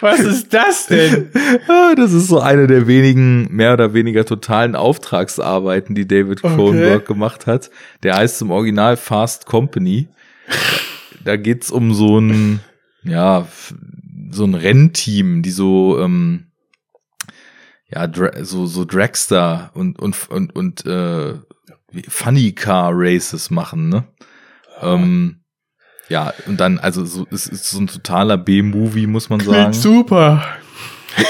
Was 0.00 0.20
ist 0.20 0.52
das 0.52 0.86
denn? 0.86 1.30
Das 1.96 2.12
ist 2.12 2.28
so 2.28 2.40
eine 2.40 2.66
der 2.66 2.86
wenigen 2.86 3.54
mehr 3.54 3.74
oder 3.74 3.92
weniger 3.92 4.24
totalen 4.24 4.74
Auftragsarbeiten, 4.74 5.94
die 5.94 6.06
David 6.06 6.40
Cronenberg 6.40 7.02
okay. 7.02 7.12
gemacht 7.12 7.46
hat. 7.46 7.70
Der 8.02 8.16
heißt 8.16 8.42
im 8.42 8.50
Original 8.50 8.96
Fast 8.96 9.46
Company. 9.46 10.08
Da 11.24 11.36
geht's 11.36 11.70
um 11.70 11.92
so 11.92 12.18
ein, 12.18 12.60
ja, 13.02 13.46
so 14.30 14.44
ein 14.44 14.54
Rennteam, 14.54 15.42
die 15.42 15.50
so, 15.50 15.98
ähm, 16.00 16.46
ja, 17.88 18.10
so, 18.42 18.66
so 18.66 18.84
Dragster 18.84 19.70
und, 19.74 19.98
und, 19.98 20.30
und, 20.30 20.54
und 20.54 20.86
äh, 20.86 21.34
Funny 22.08 22.52
Car 22.52 22.92
Races 22.94 23.50
machen, 23.50 23.88
ne? 23.88 24.04
Ähm, 24.80 25.39
ja, 26.10 26.34
und 26.46 26.58
dann, 26.58 26.78
also 26.78 27.04
so, 27.04 27.26
es 27.30 27.46
ist 27.46 27.70
so 27.70 27.80
ein 27.80 27.86
totaler 27.86 28.36
B-Movie, 28.36 29.06
muss 29.06 29.30
man 29.30 29.38
Klingt 29.38 29.54
sagen. 29.54 29.72
super. 29.72 30.44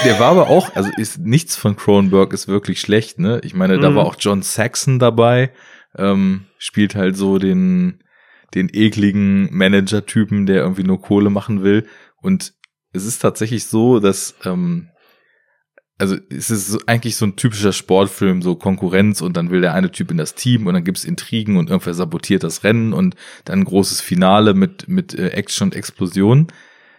Der 0.05 0.19
war 0.19 0.31
aber 0.31 0.49
auch, 0.49 0.75
also 0.75 0.89
ist 0.97 1.19
nichts 1.19 1.55
von 1.55 1.75
Cronenberg 1.75 2.33
ist 2.33 2.47
wirklich 2.47 2.81
schlecht, 2.81 3.19
ne? 3.19 3.39
Ich 3.43 3.53
meine, 3.53 3.77
mhm. 3.77 3.81
da 3.81 3.95
war 3.95 4.05
auch 4.05 4.15
John 4.19 4.41
Saxon 4.41 4.99
dabei, 4.99 5.51
ähm, 5.95 6.45
spielt 6.57 6.95
halt 6.95 7.15
so 7.15 7.37
den, 7.37 8.03
den 8.55 8.69
ekligen 8.71 9.55
Manager-Typen, 9.55 10.47
der 10.47 10.61
irgendwie 10.61 10.83
nur 10.83 11.01
Kohle 11.01 11.29
machen 11.29 11.63
will. 11.63 11.87
Und 12.21 12.53
es 12.91 13.05
ist 13.05 13.19
tatsächlich 13.19 13.65
so, 13.65 13.99
dass 13.99 14.35
ähm, 14.45 14.89
also 16.01 16.17
es 16.31 16.49
ist 16.49 16.89
eigentlich 16.89 17.15
so 17.15 17.25
ein 17.27 17.35
typischer 17.35 17.71
Sportfilm, 17.71 18.41
so 18.41 18.55
Konkurrenz 18.55 19.21
und 19.21 19.37
dann 19.37 19.51
will 19.51 19.61
der 19.61 19.75
eine 19.75 19.91
Typ 19.91 20.09
in 20.09 20.17
das 20.17 20.33
Team 20.33 20.65
und 20.65 20.73
dann 20.73 20.83
gibt's 20.83 21.05
Intrigen 21.05 21.57
und 21.57 21.69
irgendwer 21.69 21.93
sabotiert 21.93 22.43
das 22.43 22.63
Rennen 22.63 22.91
und 22.91 23.15
dann 23.45 23.59
ein 23.59 23.65
großes 23.65 24.01
Finale 24.01 24.55
mit, 24.55 24.87
mit 24.87 25.13
äh, 25.13 25.27
Action 25.27 25.67
und 25.67 25.75
Explosion. 25.75 26.47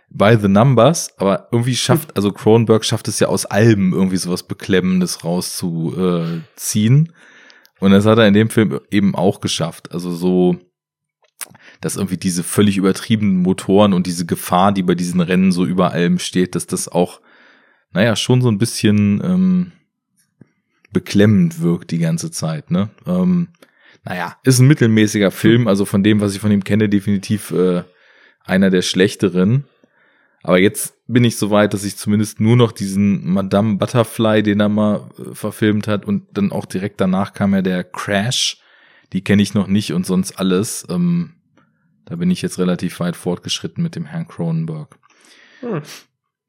By 0.08 0.36
the 0.40 0.46
Numbers, 0.46 1.18
aber 1.18 1.48
irgendwie 1.50 1.74
schafft, 1.74 2.14
also 2.16 2.32
Cronenberg 2.32 2.84
schafft 2.84 3.08
es 3.08 3.18
ja 3.18 3.28
aus 3.28 3.46
Alben 3.46 3.92
irgendwie 3.92 4.18
sowas 4.18 4.42
Beklemmendes 4.42 5.24
rauszuziehen. 5.24 7.12
Und 7.80 7.90
das 7.90 8.04
hat 8.04 8.18
er 8.18 8.28
in 8.28 8.34
dem 8.34 8.50
Film 8.50 8.78
eben 8.90 9.14
auch 9.14 9.40
geschafft. 9.40 9.90
Also 9.90 10.12
so, 10.12 10.58
dass 11.80 11.96
irgendwie 11.96 12.18
diese 12.18 12.42
völlig 12.42 12.76
übertriebenen 12.76 13.38
Motoren 13.38 13.94
und 13.94 14.06
diese 14.06 14.26
Gefahr, 14.26 14.72
die 14.72 14.82
bei 14.82 14.94
diesen 14.94 15.22
Rennen 15.22 15.50
so 15.50 15.64
über 15.64 15.92
allem 15.92 16.18
steht, 16.18 16.56
dass 16.56 16.66
das 16.66 16.88
auch 16.88 17.22
naja, 17.92 18.16
schon 18.16 18.42
so 18.42 18.48
ein 18.48 18.58
bisschen 18.58 19.20
ähm, 19.24 19.72
beklemmend 20.92 21.60
wirkt 21.60 21.90
die 21.90 21.98
ganze 21.98 22.30
Zeit, 22.30 22.70
ne? 22.70 22.90
Ähm, 23.06 23.48
naja, 24.04 24.36
ist 24.42 24.58
ein 24.58 24.66
mittelmäßiger 24.66 25.30
Film, 25.30 25.68
also 25.68 25.84
von 25.84 26.02
dem, 26.02 26.20
was 26.20 26.34
ich 26.34 26.40
von 26.40 26.50
ihm 26.50 26.64
kenne, 26.64 26.88
definitiv 26.88 27.52
äh, 27.52 27.84
einer 28.44 28.70
der 28.70 28.82
schlechteren. 28.82 29.64
Aber 30.42 30.58
jetzt 30.58 30.94
bin 31.06 31.22
ich 31.22 31.36
so 31.36 31.50
weit, 31.50 31.72
dass 31.72 31.84
ich 31.84 31.96
zumindest 31.96 32.40
nur 32.40 32.56
noch 32.56 32.72
diesen 32.72 33.32
Madame 33.32 33.76
Butterfly, 33.76 34.42
den 34.42 34.60
er 34.60 34.68
mal 34.68 35.08
äh, 35.18 35.34
verfilmt 35.34 35.86
hat, 35.86 36.04
und 36.04 36.26
dann 36.36 36.50
auch 36.50 36.66
direkt 36.66 37.00
danach 37.00 37.32
kam 37.32 37.54
ja 37.54 37.62
der 37.62 37.84
Crash. 37.84 38.58
Die 39.12 39.22
kenne 39.22 39.42
ich 39.42 39.54
noch 39.54 39.68
nicht 39.68 39.92
und 39.92 40.06
sonst 40.06 40.32
alles. 40.32 40.84
Ähm, 40.90 41.34
da 42.06 42.16
bin 42.16 42.30
ich 42.30 42.42
jetzt 42.42 42.58
relativ 42.58 42.98
weit 42.98 43.14
fortgeschritten 43.14 43.82
mit 43.82 43.94
dem 43.94 44.06
Herrn 44.06 44.26
Cronenberg. 44.26 44.98
Hm. 45.60 45.82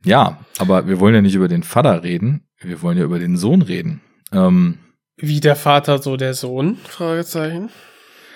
Ja, 0.06 0.40
aber 0.58 0.88
wir 0.88 1.00
wollen 1.00 1.16
ja 1.16 1.22
nicht 1.22 1.36
über 1.36 1.48
den 1.48 1.64
Vater 1.64 2.04
reden, 2.04 2.48
wir 2.60 2.82
wollen 2.82 2.98
ja 2.98 3.04
über 3.04 3.20
den 3.20 3.38
Sohn 3.38 3.62
reden. 3.62 4.02
Ähm, 4.32 4.80
Wie 5.16 5.40
der 5.40 5.56
Vater, 5.56 6.02
so 6.02 6.18
der 6.18 6.34
Sohn? 6.34 6.78
Fragezeichen. 6.78 7.70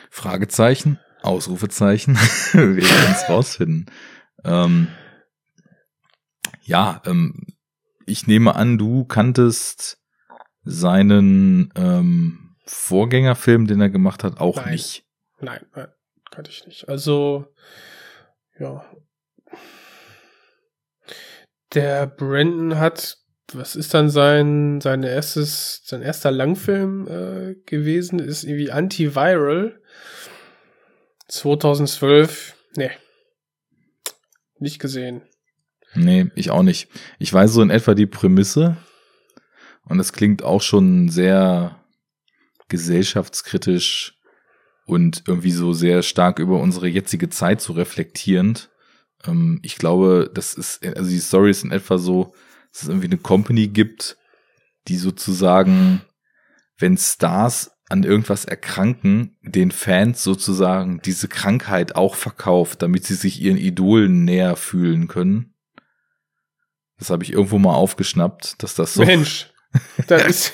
Fragezeichen, 0.10 1.00
Ausrufezeichen. 1.22 2.16
wir 2.54 2.78
werden 2.78 3.12
es 3.12 3.30
rausfinden. 3.30 3.88
Ähm, 4.46 4.88
ja, 6.62 7.02
ähm, 7.06 7.48
ich 8.06 8.28
nehme 8.28 8.56
an, 8.56 8.78
du 8.78 9.04
kanntest 9.04 10.00
seinen 10.64 11.72
ähm, 11.76 12.56
Vorgängerfilm, 12.66 13.68
den 13.68 13.82
er 13.82 13.90
gemacht 13.90 14.24
hat, 14.24 14.40
auch 14.40 14.58
nein. 14.58 14.72
nicht. 14.72 15.06
Nein, 15.40 15.66
nein, 15.76 15.88
kannte 16.32 16.52
ich 16.52 16.66
nicht. 16.66 16.90
Also, 16.90 17.48
ja, 18.60 18.86
der 21.74 22.08
Brandon 22.08 22.80
hat, 22.80 23.18
was 23.54 23.76
ist 23.76 23.94
dann 23.94 24.10
sein, 24.10 24.82
sein 24.82 25.04
erstes, 25.04 25.82
sein 25.86 26.02
erster 26.02 26.32
Langfilm 26.32 27.08
äh, 27.08 27.56
gewesen, 27.66 28.20
ist 28.20 28.44
irgendwie 28.44 28.72
Antiviral. 28.72 29.80
2012, 31.28 32.56
nee. 32.76 32.92
Nicht 34.60 34.80
gesehen. 34.80 35.22
Nee, 35.94 36.30
ich 36.36 36.52
auch 36.52 36.64
nicht. 36.64 36.90
Ich 37.20 37.34
weiß 37.34 37.54
so 37.54 37.62
in 37.62 37.70
etwa 37.70 37.94
die 37.94 38.06
Prämisse. 38.06 38.78
Und 39.84 40.00
es 40.00 40.14
klingt 40.14 40.44
auch 40.44 40.62
schon 40.62 41.10
sehr 41.10 41.82
gesellschaftskritisch 42.68 44.18
und 44.86 45.24
irgendwie 45.28 45.52
so 45.52 45.74
sehr 45.74 46.04
stark 46.04 46.40
über 46.40 46.60
unsere 46.60 46.88
jetzige 46.88 47.30
Zeit 47.30 47.62
so 47.62 47.74
reflektierend. 47.74 48.70
Ähm, 49.26 49.60
ich 49.64 49.78
glaube, 49.78 50.30
das 50.34 50.54
ist, 50.54 50.86
also 50.86 51.10
die 51.10 51.20
Story 51.20 51.52
ist 51.52 51.64
in 51.64 51.72
etwa 51.72 51.98
so, 51.98 52.34
dass 52.72 52.84
es 52.84 52.90
irgendwie 52.90 53.08
eine 53.08 53.18
Company 53.18 53.68
gibt, 53.68 54.18
die 54.88 54.98
sozusagen, 54.98 56.02
wenn 56.78 56.98
Stars 56.98 57.72
an 57.90 58.04
irgendwas 58.04 58.46
erkranken, 58.46 59.38
den 59.42 59.72
Fans 59.72 60.24
sozusagen 60.24 61.00
diese 61.04 61.28
Krankheit 61.28 61.96
auch 61.96 62.16
verkauft, 62.16 62.82
damit 62.82 63.06
sie 63.06 63.16
sich 63.16 63.42
ihren 63.42 63.58
Idolen 63.58 64.26
näher 64.26 64.56
fühlen 64.56 65.08
können. 65.08 65.54
Das 66.98 67.10
habe 67.10 67.24
ich 67.24 67.32
irgendwo 67.32 67.60
mal 67.60 67.76
aufgeschnappt, 67.76 68.62
dass 68.62 68.76
das 68.76 68.96
so. 68.96 69.06
Mensch, 69.06 69.52
das 70.08 70.26
ist, 70.26 70.54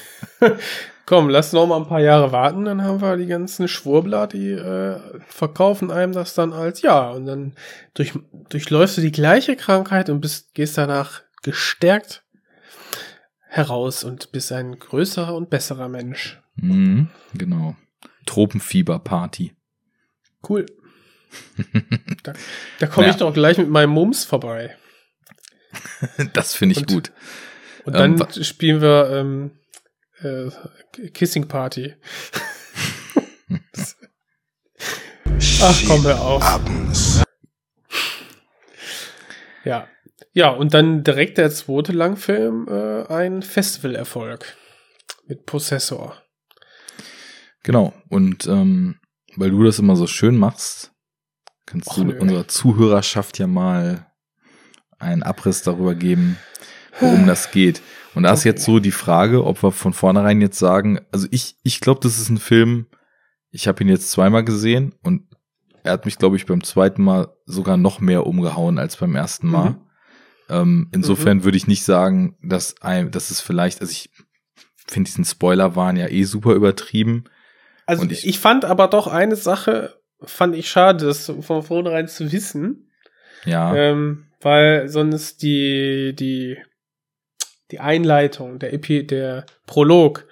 Komm, 1.06 1.30
lass 1.30 1.52
noch 1.52 1.68
mal 1.68 1.78
ein 1.78 1.88
paar 1.88 2.00
Jahre 2.00 2.32
warten, 2.32 2.64
dann 2.64 2.82
haben 2.82 3.02
wir 3.02 3.18
die 3.18 3.26
ganzen 3.26 3.68
Schwurbler, 3.68 4.26
die 4.26 4.52
äh, 4.52 5.00
verkaufen 5.28 5.92
einem 5.92 6.14
das 6.14 6.34
dann 6.34 6.54
als 6.54 6.82
ja. 6.82 7.10
Und 7.10 7.26
dann 7.26 7.54
durch, 7.94 8.14
durchläufst 8.50 8.98
du 8.98 9.02
die 9.02 9.12
gleiche 9.12 9.58
Krankheit 9.58 10.10
und 10.10 10.22
bist, 10.22 10.54
gehst 10.54 10.78
danach 10.78 11.22
gestärkt 11.42 12.24
heraus 13.48 14.04
und 14.04 14.32
bist 14.32 14.52
ein 14.52 14.80
größerer 14.80 15.36
und 15.36 15.50
besserer 15.50 15.90
Mensch. 15.90 16.42
Mhm, 16.56 17.10
genau. 17.34 17.76
Tropenfieberparty. 18.26 19.54
Cool. 20.48 20.66
da 22.24 22.34
da 22.80 22.88
komme 22.88 23.08
naja. 23.08 23.16
ich 23.16 23.20
doch 23.20 23.34
gleich 23.34 23.58
mit 23.58 23.70
meinem 23.70 23.90
Mums 23.90 24.24
vorbei. 24.24 24.78
das 26.34 26.56
finde 26.56 26.74
ich 26.74 26.80
und, 26.80 26.88
gut. 26.88 27.12
Und 27.84 27.94
dann 27.94 28.20
ähm, 28.20 28.44
spielen 28.44 28.82
wir 28.82 29.10
ähm, 29.12 29.52
äh, 30.24 30.50
Kissing 31.10 31.48
Party. 31.48 31.96
Ach, 35.62 35.82
komm, 35.88 36.04
hör 36.04 36.22
auf. 36.22 36.44
Abends. 36.44 37.24
Ja. 39.64 39.88
Ja, 40.34 40.50
und 40.50 40.74
dann 40.74 41.04
direkt 41.04 41.38
der 41.38 41.52
zweite 41.52 41.92
Langfilm, 41.92 42.68
äh, 42.68 43.06
ein 43.08 43.44
Festivalerfolg 43.44 44.58
mit 45.28 45.46
Possessor. 45.46 46.22
Genau, 47.64 47.94
und 48.10 48.48
ähm, 48.48 49.00
weil 49.36 49.52
du 49.52 49.64
das 49.64 49.80
immer 49.80 49.96
so 49.96 50.08
schön 50.08 50.38
machst, 50.38 50.92
kannst 51.66 51.88
Och, 51.88 51.96
du 51.96 52.04
nö. 52.06 52.20
unserer 52.20 52.48
Zuhörerschaft 52.48 53.40
ja 53.40 53.48
mal 53.48 54.08
einen 55.00 55.24
Abriss 55.24 55.62
darüber 55.62 55.96
geben, 55.96 56.38
worum 57.00 57.28
das 57.28 57.52
geht. 57.52 57.82
Und 58.16 58.24
da 58.24 58.34
ist 58.34 58.44
jetzt 58.44 58.64
so 58.64 58.80
die 58.80 58.92
Frage, 58.92 59.44
ob 59.44 59.64
wir 59.64 59.72
von 59.72 59.94
vornherein 59.94 60.42
jetzt 60.42 60.60
sagen, 60.60 61.00
also 61.12 61.28
ich, 61.32 61.56
ich 61.64 61.80
glaube, 61.80 62.00
das 62.02 62.20
ist 62.20 62.30
ein 62.30 62.38
Film, 62.38 62.88
ich 63.52 63.68
habe 63.68 63.84
ihn 63.84 63.90
jetzt 63.90 64.12
zweimal 64.12 64.44
gesehen 64.44 64.94
und 65.04 65.28
er 65.84 65.94
hat 65.94 66.06
mich, 66.06 66.18
glaube 66.18 66.36
ich, 66.36 66.46
beim 66.46 66.64
zweiten 66.64 67.04
Mal 67.04 67.30
sogar 67.46 67.78
noch 67.78 68.00
mehr 68.00 68.26
umgehauen 68.26 68.78
als 68.78 68.98
beim 68.98 69.16
ersten 69.16 69.50
Mal. 69.50 69.72
Mhm. 69.72 69.76
Ähm, 70.50 70.90
insofern 70.94 71.38
mhm. 71.38 71.44
würde 71.44 71.58
ich 71.58 71.68
nicht 71.68 71.84
sagen, 71.84 72.38
dass 72.42 72.82
ein, 72.82 73.12
dass 73.12 73.32
es 73.32 73.42
vielleicht, 73.42 73.82
also 73.82 73.92
ich 73.92 74.10
finde 74.88 75.08
diesen 75.08 75.26
Spoiler 75.26 75.76
waren 75.76 75.98
ja 75.98 76.08
eh 76.08 76.24
super 76.24 76.54
übertrieben. 76.54 77.26
Also 77.86 78.06
ich, 78.10 78.28
ich, 78.28 78.40
fand 78.40 78.66
aber 78.66 78.88
doch 78.88 79.08
eine 79.08 79.36
Sache, 79.36 80.00
fand 80.22 80.56
ich 80.56 80.70
schade, 80.70 81.06
das 81.06 81.32
von 81.42 81.64
vornherein 81.64 82.08
zu 82.08 82.32
wissen. 82.32 82.90
Ja. 83.46 83.76
Ähm, 83.76 84.26
weil 84.42 84.88
sonst 84.90 85.42
die, 85.42 86.14
die 86.18 86.58
die 87.74 87.80
Einleitung, 87.80 88.60
der 88.60 88.72
Epi, 88.72 89.06
der 89.06 89.48
Prolog 89.66 90.28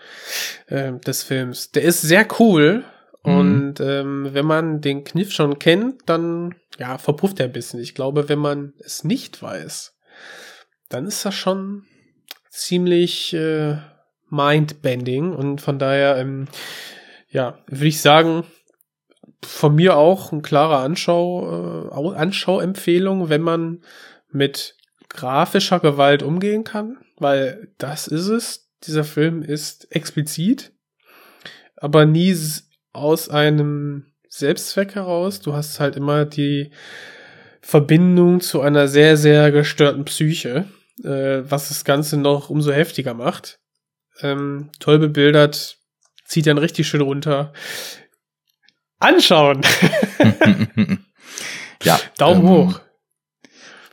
äh, 0.67 0.93
des 0.93 1.23
Films, 1.23 1.71
der 1.71 1.81
ist 1.81 2.01
sehr 2.01 2.27
cool. 2.39 2.83
Mhm. 3.23 3.35
Und 3.37 3.79
ähm, 3.79 4.29
wenn 4.31 4.45
man 4.45 4.79
den 4.79 5.03
Kniff 5.03 5.31
schon 5.31 5.57
kennt, 5.57 6.03
dann 6.05 6.53
ja, 6.77 6.99
verpufft 6.99 7.39
er 7.39 7.47
ein 7.47 7.51
bisschen. 7.51 7.79
Ich 7.79 7.95
glaube, 7.95 8.29
wenn 8.29 8.37
man 8.37 8.73
es 8.79 9.03
nicht 9.03 9.41
weiß, 9.41 9.97
dann 10.89 11.07
ist 11.07 11.25
das 11.25 11.33
schon 11.33 11.85
ziemlich 12.51 13.33
äh, 13.33 13.77
mindbending. 14.29 15.33
Und 15.33 15.61
von 15.61 15.79
daher, 15.79 16.17
ähm, 16.17 16.47
ja, 17.29 17.57
würde 17.65 17.87
ich 17.87 18.01
sagen, 18.01 18.43
von 19.43 19.73
mir 19.73 19.97
auch 19.97 20.31
ein 20.31 20.43
klarer 20.43 20.83
Anschau, 20.83 21.87
äh, 21.89 21.91
Au- 21.91 22.11
Anschauempfehlung, 22.11 23.29
wenn 23.29 23.41
man 23.41 23.83
mit 24.29 24.75
grafischer 25.09 25.79
Gewalt 25.79 26.21
umgehen 26.21 26.63
kann, 26.63 26.97
weil 27.21 27.71
das 27.77 28.07
ist 28.07 28.27
es. 28.27 28.67
Dieser 28.83 29.03
Film 29.03 29.43
ist 29.43 29.91
explizit, 29.95 30.73
aber 31.77 32.05
nie 32.05 32.35
aus 32.93 33.29
einem 33.29 34.07
Selbstzweck 34.27 34.95
heraus. 34.95 35.39
Du 35.39 35.53
hast 35.53 35.79
halt 35.79 35.95
immer 35.95 36.25
die 36.25 36.71
Verbindung 37.61 38.41
zu 38.41 38.61
einer 38.61 38.87
sehr, 38.87 39.17
sehr 39.17 39.51
gestörten 39.51 40.03
Psyche, 40.05 40.65
äh, 41.03 41.43
was 41.43 41.67
das 41.67 41.85
Ganze 41.85 42.17
noch 42.17 42.49
umso 42.49 42.71
heftiger 42.71 43.13
macht. 43.13 43.59
Ähm, 44.21 44.71
toll 44.79 44.97
bebildert, 44.97 45.77
zieht 46.25 46.47
dann 46.47 46.57
richtig 46.57 46.87
schön 46.87 47.01
runter. 47.01 47.53
Anschauen! 48.97 49.61
ja. 51.83 51.99
Daumen 52.17 52.41
ähm, 52.41 52.49
hoch. 52.49 52.81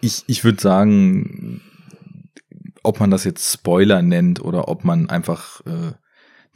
Ich, 0.00 0.22
ich 0.26 0.44
würde 0.44 0.60
sagen, 0.60 1.62
ob 2.88 3.00
man 3.00 3.10
das 3.10 3.24
jetzt 3.24 3.52
Spoiler 3.52 4.02
nennt 4.02 4.40
oder 4.42 4.68
ob 4.68 4.84
man 4.84 5.08
einfach 5.10 5.60
äh, 5.66 5.92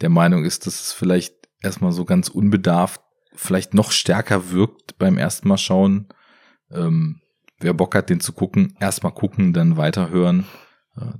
der 0.01 0.09
Meinung 0.09 0.45
ist, 0.45 0.67
dass 0.67 0.81
es 0.81 0.93
vielleicht 0.93 1.35
erstmal 1.63 1.93
so 1.93 2.05
ganz 2.05 2.29
unbedarft 2.29 3.01
vielleicht 3.35 3.73
noch 3.75 3.93
stärker 3.93 4.51
wirkt 4.51 4.99
beim 4.99 5.17
ersten 5.17 5.49
Mal 5.49 5.57
schauen. 5.59 6.09
Ähm, 6.71 7.21
wer 7.61 7.73
Bock 7.75 7.95
hat, 7.95 8.11
den 8.11 8.21
zu 8.21 8.33
gucken, 8.33 8.75
erstmal 8.81 9.13
gucken, 9.13 9.53
dann 9.53 9.77
weiterhören. 9.77 10.47
Äh, 10.97 11.13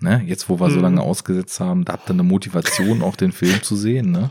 ne? 0.00 0.22
Jetzt, 0.26 0.48
wo 0.48 0.60
wir 0.60 0.70
so 0.70 0.76
Mhm. 0.76 0.82
lange 0.82 1.00
ausgesetzt 1.02 1.58
haben, 1.58 1.84
da 1.84 1.94
habt 1.94 2.08
ihr 2.08 2.12
eine 2.14 2.22
Motivation, 2.22 3.02
auch 3.02 3.16
den 3.16 3.32
Film 3.32 3.62
zu 3.62 3.74
sehen, 3.76 4.10
ne? 4.12 4.30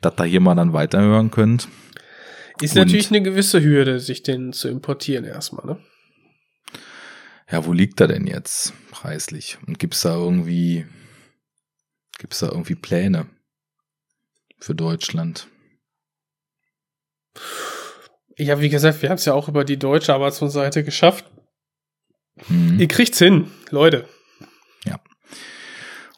Dass 0.00 0.14
da 0.16 0.24
hier 0.24 0.40
mal 0.40 0.54
dann 0.54 0.72
weiterhören 0.72 1.30
könnt. 1.30 1.68
Ist 2.62 2.72
Und- 2.76 2.78
natürlich 2.86 3.10
eine 3.10 3.22
gewisse 3.22 3.62
Hürde, 3.62 3.98
sich 4.00 4.22
den 4.22 4.52
zu 4.52 4.68
importieren 4.68 5.24
erstmal, 5.24 5.66
ne? 5.66 5.78
Ja, 7.50 7.64
wo 7.64 7.72
liegt 7.72 8.00
er 8.00 8.08
denn 8.08 8.26
jetzt 8.26 8.72
preislich? 8.90 9.58
Und 9.66 9.78
gibt's 9.78 10.02
da 10.02 10.14
irgendwie, 10.14 10.86
gibt's 12.18 12.40
da 12.40 12.48
irgendwie 12.48 12.74
Pläne 12.74 13.26
für 14.58 14.74
Deutschland? 14.74 15.48
Ja, 18.36 18.60
wie 18.60 18.68
gesagt, 18.68 19.02
wir 19.02 19.08
haben 19.08 19.16
es 19.16 19.24
ja 19.24 19.34
auch 19.34 19.48
über 19.48 19.64
die 19.64 19.78
deutsche 19.78 20.14
Amazon-Seite 20.14 20.84
geschafft. 20.84 21.24
Mhm. 22.48 22.78
Ihr 22.78 22.88
kriegt's 22.88 23.18
hin, 23.18 23.50
Leute. 23.70 24.06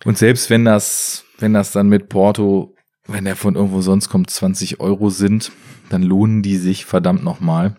Und 0.04 0.18
selbst 0.18 0.50
wenn 0.50 0.64
das, 0.64 1.24
wenn 1.38 1.52
das 1.52 1.72
dann 1.72 1.88
mit 1.88 2.08
Porto, 2.08 2.74
wenn 3.06 3.24
der 3.24 3.36
von 3.36 3.54
irgendwo 3.54 3.82
sonst 3.82 4.08
kommt, 4.08 4.30
20 4.30 4.80
Euro 4.80 5.10
sind, 5.10 5.52
dann 5.90 6.02
lohnen 6.02 6.42
die 6.42 6.56
sich 6.56 6.84
verdammt 6.84 7.24
nochmal. 7.24 7.76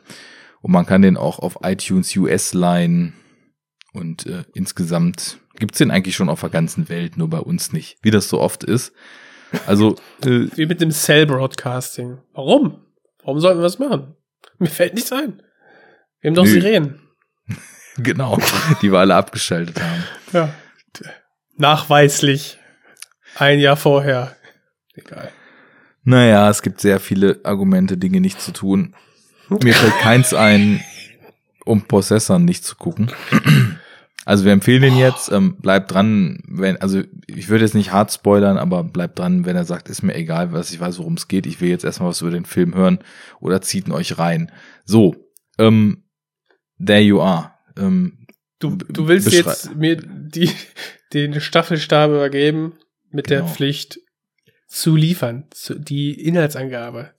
Und 0.61 0.71
man 0.71 0.85
kann 0.85 1.01
den 1.01 1.17
auch 1.17 1.39
auf 1.39 1.59
iTunes 1.63 2.15
US 2.15 2.53
leihen. 2.53 3.13
Und 3.93 4.25
äh, 4.25 4.43
insgesamt 4.53 5.39
gibt's 5.57 5.77
den 5.77 5.91
eigentlich 5.91 6.15
schon 6.15 6.29
auf 6.29 6.41
der 6.41 6.49
ganzen 6.49 6.89
Welt, 6.89 7.17
nur 7.17 7.29
bei 7.29 7.39
uns 7.39 7.73
nicht, 7.73 7.97
wie 8.01 8.11
das 8.11 8.29
so 8.29 8.39
oft 8.39 8.63
ist. 8.63 8.93
Also, 9.67 9.95
äh, 10.25 10.47
Wie 10.55 10.65
mit 10.65 10.81
dem 10.81 10.91
Cell-Broadcasting. 10.91 12.19
Warum? 12.33 12.85
Warum 13.23 13.39
sollten 13.39 13.59
wir 13.59 13.63
das 13.63 13.79
machen? 13.79 14.15
Mir 14.59 14.69
fällt 14.69 14.93
nichts 14.93 15.11
ein. 15.11 15.41
Wir 16.21 16.29
haben 16.29 16.35
doch 16.35 16.45
Nö. 16.45 16.51
Sirenen. 16.51 16.99
genau, 17.97 18.37
die 18.81 18.91
wir 18.91 18.99
alle 18.99 19.15
abgeschaltet 19.15 19.81
haben. 19.81 20.03
Ja. 20.33 20.53
Nachweislich. 21.57 22.57
Ein 23.35 23.59
Jahr 23.59 23.77
vorher. 23.77 24.35
Egal. 24.93 25.31
Naja, 26.03 26.49
es 26.49 26.61
gibt 26.61 26.81
sehr 26.81 26.99
viele 26.99 27.39
Argumente, 27.43 27.97
Dinge 27.97 28.21
nicht 28.21 28.41
zu 28.41 28.51
tun. 28.51 28.95
Mir 29.49 29.73
fällt 29.73 29.97
keins 29.99 30.33
ein, 30.33 30.83
um 31.65 31.83
Possessor 31.83 32.39
nicht 32.39 32.63
zu 32.63 32.75
gucken. 32.75 33.11
Also 34.25 34.45
wir 34.45 34.51
empfehlen 34.51 34.83
den 34.83 34.97
jetzt, 34.97 35.31
ähm, 35.31 35.57
bleibt 35.57 35.91
dran, 35.91 36.43
wenn, 36.47 36.77
also 36.77 37.01
ich 37.27 37.49
würde 37.49 37.63
jetzt 37.65 37.73
nicht 37.73 37.91
hart 37.91 38.11
spoilern, 38.13 38.57
aber 38.57 38.83
bleibt 38.83 39.17
dran, 39.17 39.45
wenn 39.45 39.55
er 39.55 39.65
sagt, 39.65 39.89
ist 39.89 40.03
mir 40.03 40.13
egal, 40.15 40.51
was 40.53 40.71
ich 40.71 40.79
weiß, 40.79 40.99
worum 40.99 41.15
es 41.15 41.27
geht, 41.27 41.47
ich 41.47 41.59
will 41.59 41.69
jetzt 41.69 41.83
erstmal 41.83 42.09
was 42.09 42.21
über 42.21 42.29
den 42.31 42.45
Film 42.45 42.75
hören 42.75 42.99
oder 43.39 43.61
zieht 43.61 43.87
ihn 43.87 43.93
euch 43.93 44.19
rein. 44.19 44.51
So, 44.85 45.15
ähm, 45.57 46.03
there 46.79 47.01
you 47.01 47.19
are. 47.19 47.53
Ähm, 47.77 48.21
Du, 48.61 48.75
du 48.75 49.07
willst 49.07 49.31
jetzt 49.31 49.75
mir 49.75 49.97
die, 49.97 50.51
den 51.13 51.41
Staffelstab 51.41 52.11
übergeben 52.11 52.77
mit 53.09 53.31
der 53.31 53.39
Genau. 53.39 53.51
Pflicht 53.51 53.99
zu 54.67 54.95
liefern, 54.95 55.47
zu, 55.49 55.79
die 55.79 56.13
Inhaltsangabe. 56.13 57.11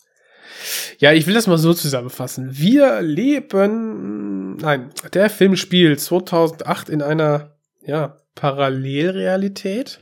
Ja, 0.98 1.12
ich 1.12 1.26
will 1.26 1.34
das 1.34 1.46
mal 1.46 1.58
so 1.58 1.74
zusammenfassen. 1.74 2.50
Wir 2.52 3.00
leben, 3.02 4.56
nein, 4.56 4.90
der 5.12 5.30
Film 5.30 5.56
spielt 5.56 6.00
2008 6.00 6.88
in 6.88 7.02
einer, 7.02 7.56
ja, 7.84 8.16
Parallelrealität, 8.34 10.00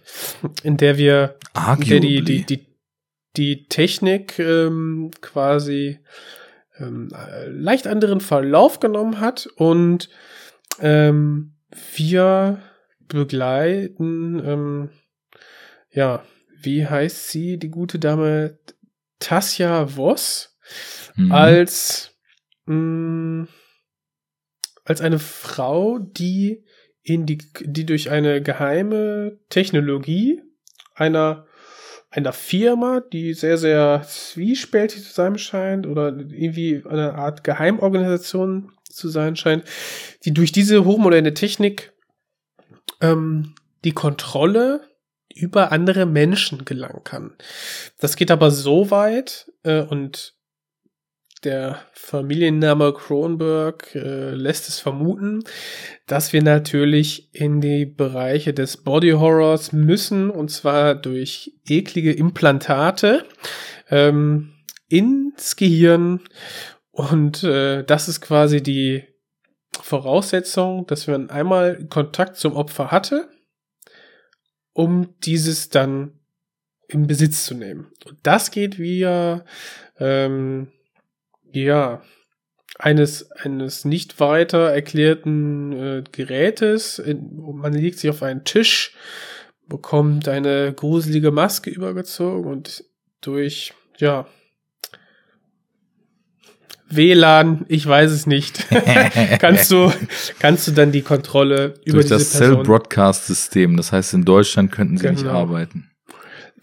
in 0.63 0.77
der 0.77 0.99
wir, 0.99 1.37
in 1.79 1.81
der 1.81 2.01
die, 2.01 2.23
die, 2.23 2.45
die, 2.45 2.67
die 3.37 3.67
Technik 3.67 4.39
ähm, 4.39 5.11
quasi 5.21 5.99
ähm, 6.79 7.09
äh, 7.13 7.49
leicht 7.49 7.87
anderen 7.87 8.21
Verlauf 8.21 8.81
genommen 8.81 9.21
hat 9.21 9.49
und 9.57 10.09
ähm, 10.81 11.55
wir 11.95 12.63
begleiten, 13.09 14.43
ähm, 14.45 14.91
ja, 15.93 16.23
wie 16.63 16.87
heißt 16.87 17.29
sie, 17.31 17.59
die 17.59 17.71
gute 17.71 17.99
Dame 17.99 18.59
Tasja 19.21 19.97
Voss, 19.97 20.57
Mhm. 21.17 21.33
als, 21.33 22.17
mh, 22.67 23.49
als 24.85 25.01
eine 25.01 25.19
Frau, 25.19 25.99
die 25.99 26.65
in 27.03 27.27
die, 27.27 27.39
die 27.61 27.87
durch 27.87 28.11
eine 28.11 28.43
geheime 28.43 29.39
Technologie 29.49 30.43
einer 30.95 31.47
einer 32.13 32.33
Firma, 32.33 33.01
die 33.01 33.35
sehr, 33.35 33.57
sehr 33.57 34.03
zwiespältig 34.05 35.05
zu 35.05 35.13
sein 35.13 35.39
scheint 35.39 35.87
oder 35.87 36.09
irgendwie 36.09 36.83
eine 36.89 37.15
Art 37.15 37.45
Geheimorganisation 37.45 38.73
zu 38.83 39.09
sein 39.09 39.37
scheint, 39.37 39.63
die 40.25 40.35
durch 40.35 40.51
diese 40.51 40.85
hochmoderne 40.85 41.35
Technik 41.35 41.93
ähm, 43.01 43.55
die 43.85 43.93
Kontrolle 43.93 44.90
über 45.41 45.73
andere 45.73 46.07
Menschen 46.07 46.65
gelangen 46.65 47.05
kann. 47.05 47.35
Das 47.99 48.17
geht 48.17 48.31
aber 48.31 48.51
so 48.51 48.91
weit 48.91 49.51
äh, 49.63 49.83
und 49.83 50.35
der 51.45 51.79
Familienname 51.95 52.93
Kronberg 52.93 53.95
äh, 53.95 54.33
lässt 54.33 54.69
es 54.69 54.79
vermuten, 54.79 55.43
dass 56.07 56.35
wir 56.35 56.43
natürlich 56.43 57.35
in 57.35 57.63
die 57.63 57.87
Bereiche 57.87 58.53
des 58.53 58.77
Body 58.77 59.13
Horrors 59.13 59.73
müssen, 59.73 60.29
und 60.29 60.51
zwar 60.51 60.95
durch 60.95 61.53
eklige 61.67 62.13
Implantate 62.13 63.25
ähm, 63.91 64.53
ins 64.89 65.57
Gehirn. 65.57 66.21
Und 66.91 67.43
äh, 67.43 67.85
das 67.85 68.09
ist 68.09 68.21
quasi 68.21 68.63
die 68.63 69.05
Voraussetzung, 69.81 70.87
dass 70.89 71.07
man 71.07 71.31
einmal 71.31 71.87
Kontakt 71.89 72.37
zum 72.37 72.55
Opfer 72.55 72.91
hatte, 72.91 73.31
um 74.73 75.15
dieses 75.21 75.69
dann 75.69 76.13
in 76.89 77.07
Besitz 77.07 77.45
zu 77.45 77.55
nehmen. 77.55 77.89
Und 78.05 78.19
das 78.23 78.51
geht 78.51 78.79
via 78.79 79.45
ähm, 79.99 80.69
ja, 81.53 82.03
eines, 82.79 83.31
eines 83.33 83.85
nicht 83.85 84.21
weiter 84.21 84.71
erklärten 84.71 85.73
äh, 85.73 86.05
Gerätes. 86.11 86.99
In, 86.99 87.37
man 87.37 87.73
legt 87.73 87.99
sich 87.99 88.11
auf 88.11 88.23
einen 88.23 88.45
Tisch, 88.45 88.95
bekommt 89.67 90.29
eine 90.29 90.73
gruselige 90.73 91.31
Maske 91.31 91.71
übergezogen 91.71 92.51
und 92.51 92.85
durch, 93.21 93.75
ja, 93.99 94.27
WLAN, 96.91 97.65
ich 97.69 97.87
weiß 97.87 98.11
es 98.11 98.27
nicht, 98.27 98.67
kannst 99.39 99.71
du, 99.71 99.93
kannst 100.39 100.67
du 100.69 100.73
dann 100.73 100.93
die 100.93 101.03
Kontrolle 101.03 101.75
über 101.85 101.95
Durch 102.03 102.07
diese 102.07 102.19
das 102.19 102.31
Person. 102.33 102.55
Cell 102.57 102.65
Broadcast 102.65 103.27
System. 103.27 103.77
Das 103.77 103.93
heißt, 103.93 104.15
in 104.15 104.25
Deutschland 104.25 104.73
könnten 104.73 104.99
sie 104.99 105.09
nicht 105.11 105.23
Genau. 105.23 105.35
arbeiten. 105.39 105.90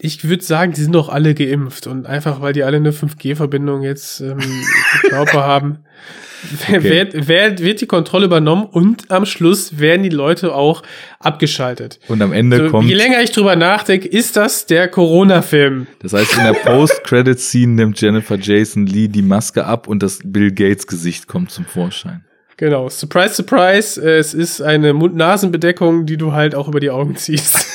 Ich 0.00 0.28
würde 0.28 0.44
sagen, 0.44 0.72
die 0.72 0.80
sind 0.80 0.94
doch 0.94 1.08
alle 1.08 1.34
geimpft 1.34 1.86
und 1.88 2.06
einfach, 2.06 2.40
weil 2.40 2.52
die 2.52 2.62
alle 2.62 2.76
eine 2.76 2.92
5G-Verbindung 2.92 3.82
jetzt 3.82 4.20
ähm, 4.20 4.38
im 4.38 5.10
Körper 5.10 5.44
haben, 5.44 5.78
wer, 6.68 6.78
Okay. 6.78 7.08
wer, 7.12 7.26
wer 7.26 7.58
wird 7.58 7.80
die 7.80 7.86
Kontrolle 7.86 8.26
übernommen 8.26 8.64
und 8.64 9.10
am 9.10 9.26
Schluss 9.26 9.80
werden 9.80 10.04
die 10.04 10.08
Leute 10.08 10.54
auch 10.54 10.84
abgeschaltet. 11.18 11.98
Und 12.06 12.22
am 12.22 12.32
Ende 12.32 12.58
So, 12.66 12.70
kommt, 12.70 12.88
je 12.88 12.94
länger 12.94 13.20
ich 13.22 13.32
drüber 13.32 13.56
nachdenke, 13.56 14.06
ist 14.06 14.36
das 14.36 14.66
der 14.66 14.86
Corona-Film. 14.86 15.88
das 16.00 16.12
heißt, 16.12 16.36
in 16.38 16.44
der 16.44 16.52
Post-Credit-Scene 16.52 17.72
nimmt 17.74 18.00
Jennifer 18.00 18.38
Jason 18.38 18.86
Lee 18.86 19.08
die 19.08 19.22
Maske 19.22 19.64
ab 19.64 19.88
und 19.88 20.00
das 20.02 20.20
Bill 20.24 20.52
Gates-Gesicht 20.52 21.26
kommt 21.26 21.50
zum 21.50 21.64
Vorschein. 21.64 22.24
Genau, 22.56 22.88
surprise, 22.88 23.34
surprise, 23.34 24.00
es 24.00 24.34
ist 24.34 24.60
eine 24.60 24.92
Mund-Nasen-Bedeckung, 24.92 26.06
die 26.06 26.16
du 26.16 26.32
halt 26.32 26.54
auch 26.54 26.68
über 26.68 26.80
die 26.80 26.90
Augen 26.90 27.16
ziehst. 27.16 27.66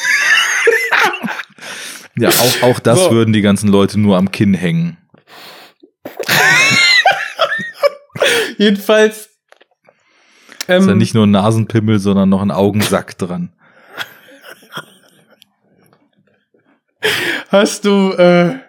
Ja, 2.16 2.30
auch, 2.30 2.64
auch 2.64 2.80
das 2.80 3.00
So. 3.00 3.12
würden 3.12 3.34
die 3.34 3.42
ganzen 3.42 3.70
Leute 3.70 4.00
nur 4.00 4.18
am 4.18 4.32
Kinn 4.32 4.54
hängen. 4.54 4.98
Jedenfalls. 8.58 9.30
Ähm, 10.68 10.82
ist 10.82 10.88
ja 10.88 10.96
nicht 10.96 11.16
nur 11.16 11.26
ein 11.26 11.32
Nasenpimmel, 11.32 12.00
sondern 12.00 12.30
noch 12.30 12.42
ein 12.42 12.52
Augensack 12.52 13.18
dran. 13.18 13.52
Hast 17.50 17.86
du, 17.86 18.14
äh, 18.14 18.60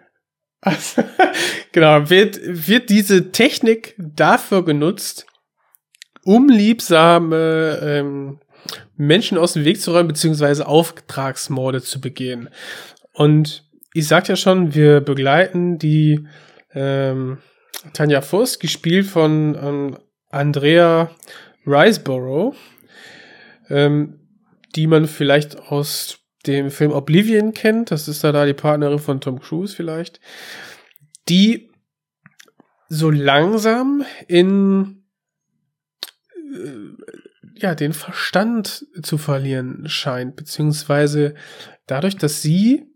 also, 0.61 1.05
genau, 1.73 2.11
wird, 2.11 2.41
wird 2.43 2.91
diese 2.91 3.31
Technik 3.31 3.95
dafür 3.99 4.65
genutzt, 4.65 5.27
um 6.25 6.49
liebsame 6.49 7.79
ähm, 7.83 8.41
Menschen 8.97 9.39
aus 9.39 9.55
dem 9.55 9.65
Weg 9.65 9.81
zu 9.81 9.93
räumen, 9.93 10.09
beziehungsweise 10.09 10.67
Auftragsmorde 10.67 11.83
zu 11.83 12.01
begehen. 12.01 12.49
Und 13.15 13.65
ich 13.95 14.09
sag 14.09 14.29
ja 14.29 14.37
schon, 14.37 14.75
wir 14.75 15.01
begleiten 15.01 15.79
die 15.79 16.27
ähm, 16.75 17.39
Tanja 17.93 18.21
Voss, 18.21 18.59
gespielt 18.59 19.07
von 19.07 19.57
ähm, 19.61 19.99
Andrea 20.31 21.11
Riseborough, 21.65 22.57
ähm, 23.71 24.21
die 24.75 24.87
man 24.89 25.07
vielleicht 25.07 25.59
aus 25.59 26.19
dem 26.47 26.71
Film 26.71 26.91
Oblivion 26.91 27.55
kennt. 27.55 27.91
Das 27.91 28.09
ist 28.09 28.25
da, 28.25 28.33
da 28.33 28.45
die 28.45 28.53
Partnerin 28.53 28.99
von 28.99 29.21
Tom 29.21 29.41
Cruise 29.41 29.75
vielleicht. 29.75 30.21
Die 31.29 31.71
so 32.89 33.11
langsam 33.11 34.05
in 34.27 35.05
äh, 36.37 37.05
ja 37.55 37.75
den 37.75 37.93
Verstand 37.93 38.87
zu 39.03 39.17
verlieren 39.19 39.89
scheint, 39.89 40.35
beziehungsweise 40.37 41.35
dadurch, 41.87 42.17
dass 42.17 42.43
sie 42.43 42.94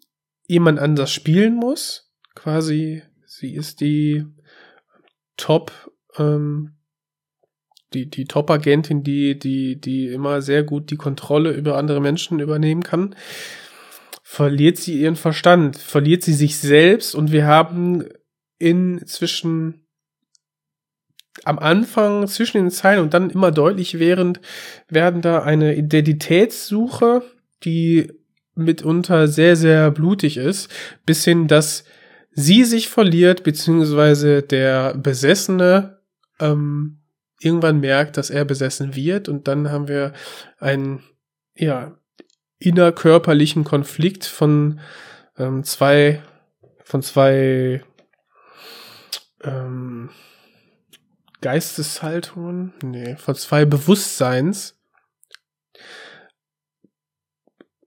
jemand 0.48 0.80
anders 0.80 1.12
spielen 1.12 1.54
muss, 1.54 2.10
quasi 2.34 3.02
sie 3.24 3.54
ist 3.54 3.80
die 3.80 4.24
Top 5.36 5.70
ähm, 6.18 6.78
die, 7.94 8.10
die 8.10 8.26
Top-Agentin, 8.26 9.02
die, 9.02 9.38
die, 9.38 9.80
die 9.80 10.08
immer 10.08 10.42
sehr 10.42 10.62
gut 10.62 10.90
die 10.90 10.96
Kontrolle 10.96 11.52
über 11.52 11.76
andere 11.76 12.00
Menschen 12.00 12.40
übernehmen 12.40 12.82
kann, 12.82 13.14
verliert 14.22 14.76
sie 14.76 15.00
ihren 15.00 15.16
Verstand, 15.16 15.78
verliert 15.78 16.22
sie 16.22 16.34
sich 16.34 16.58
selbst? 16.58 17.14
Und 17.14 17.32
wir 17.32 17.46
haben 17.46 18.04
inzwischen 18.58 19.86
am 21.44 21.58
Anfang 21.58 22.26
zwischen 22.26 22.58
den 22.58 22.70
Zeilen 22.70 23.00
und 23.00 23.14
dann 23.14 23.30
immer 23.30 23.52
deutlich 23.52 23.98
während 23.98 24.40
werden 24.88 25.22
da 25.22 25.42
eine 25.42 25.76
Identitätssuche, 25.76 27.22
die 27.64 28.12
mitunter 28.58 29.28
sehr, 29.28 29.56
sehr 29.56 29.90
blutig 29.90 30.36
ist, 30.36 30.70
bis 31.06 31.24
hin, 31.24 31.48
dass 31.48 31.84
sie 32.32 32.64
sich 32.64 32.88
verliert, 32.88 33.42
beziehungsweise 33.42 34.42
der 34.42 34.94
Besessene 34.94 36.00
ähm, 36.40 37.00
irgendwann 37.40 37.80
merkt, 37.80 38.16
dass 38.16 38.30
er 38.30 38.44
besessen 38.44 38.94
wird 38.94 39.28
und 39.28 39.48
dann 39.48 39.70
haben 39.70 39.88
wir 39.88 40.12
einen, 40.58 41.02
ja, 41.54 41.96
innerkörperlichen 42.58 43.64
Konflikt 43.64 44.24
von 44.24 44.80
ähm, 45.36 45.62
zwei, 45.62 46.22
von 46.82 47.02
zwei 47.02 47.82
ähm, 49.44 50.10
Geisteshaltungen, 51.40 52.74
nee, 52.82 53.16
von 53.16 53.34
zwei 53.36 53.64
Bewusstseins 53.64 54.77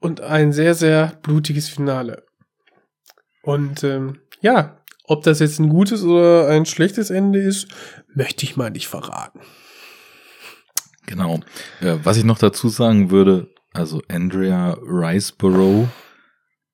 und 0.01 0.19
ein 0.19 0.51
sehr, 0.51 0.75
sehr 0.75 1.17
blutiges 1.21 1.69
Finale. 1.69 2.25
Und 3.43 3.83
ähm, 3.83 4.19
ja, 4.41 4.83
ob 5.05 5.23
das 5.23 5.39
jetzt 5.39 5.59
ein 5.59 5.69
gutes 5.69 6.03
oder 6.03 6.47
ein 6.49 6.65
schlechtes 6.65 7.09
Ende 7.09 7.39
ist, 7.39 7.67
möchte 8.13 8.43
ich 8.43 8.57
mal 8.57 8.71
nicht 8.71 8.87
verraten. 8.87 9.39
Genau. 11.05 11.39
Äh, 11.79 11.97
was 12.03 12.17
ich 12.17 12.23
noch 12.23 12.37
dazu 12.37 12.69
sagen 12.69 13.11
würde, 13.11 13.49
also 13.73 14.01
Andrea 14.09 14.77
Riceborough, 14.81 15.87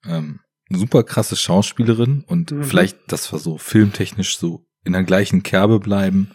ähm, 0.05 0.39
super 0.69 1.03
krasse 1.03 1.35
Schauspielerin 1.35 2.23
und 2.27 2.51
mhm. 2.51 2.63
vielleicht, 2.63 2.97
das 3.07 3.31
war 3.31 3.39
so 3.39 3.57
filmtechnisch 3.57 4.37
so 4.37 4.65
in 4.83 4.93
der 4.93 5.03
gleichen 5.03 5.43
Kerbe 5.43 5.79
bleiben. 5.79 6.31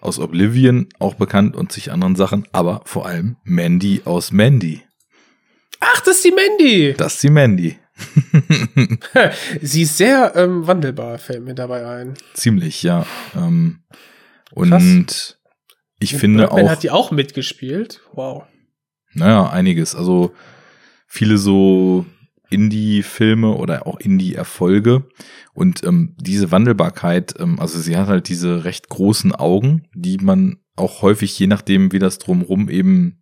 Aus 0.00 0.18
Oblivion 0.18 0.88
auch 0.98 1.14
bekannt 1.14 1.54
und 1.54 1.72
sich 1.72 1.92
anderen 1.92 2.16
Sachen, 2.16 2.48
aber 2.52 2.80
vor 2.86 3.06
allem 3.06 3.36
Mandy 3.44 4.00
aus 4.06 4.32
Mandy. 4.32 4.82
Ach, 5.80 6.00
das 6.00 6.16
ist 6.16 6.24
die 6.24 6.32
Mandy. 6.32 6.94
Das 6.96 7.14
ist 7.14 7.22
die 7.22 7.30
Mandy. 7.30 7.78
Sie 9.60 9.82
ist 9.82 9.96
sehr 9.96 10.32
ähm, 10.36 10.66
wandelbar, 10.66 11.18
fällt 11.18 11.44
mir 11.44 11.54
dabei 11.54 11.86
ein. 11.86 12.14
Ziemlich, 12.34 12.82
ja. 12.82 13.06
Ähm, 13.34 13.80
und 14.52 14.70
Krass. 14.70 15.38
ich 15.98 16.14
und 16.14 16.20
finde 16.20 16.38
Birdman 16.44 16.64
auch. 16.66 16.70
hat 16.70 16.82
die 16.82 16.90
auch 16.90 17.10
mitgespielt. 17.10 18.00
Wow. 18.12 18.44
Naja, 19.12 19.48
einiges. 19.50 19.94
Also 19.94 20.32
viele 21.06 21.38
so 21.38 22.06
Indie-Filme 22.50 23.54
oder 23.54 23.86
auch 23.86 23.98
Indie-Erfolge. 24.00 25.04
Und 25.54 25.84
ähm, 25.84 26.14
diese 26.18 26.50
Wandelbarkeit, 26.50 27.34
ähm, 27.38 27.58
also 27.60 27.78
sie 27.78 27.96
hat 27.96 28.08
halt 28.08 28.28
diese 28.28 28.64
recht 28.64 28.88
großen 28.88 29.34
Augen, 29.34 29.88
die 29.94 30.18
man 30.18 30.58
auch 30.76 31.02
häufig, 31.02 31.38
je 31.38 31.46
nachdem, 31.46 31.92
wie 31.92 31.98
das 31.98 32.18
drumrum 32.18 32.68
eben 32.68 33.19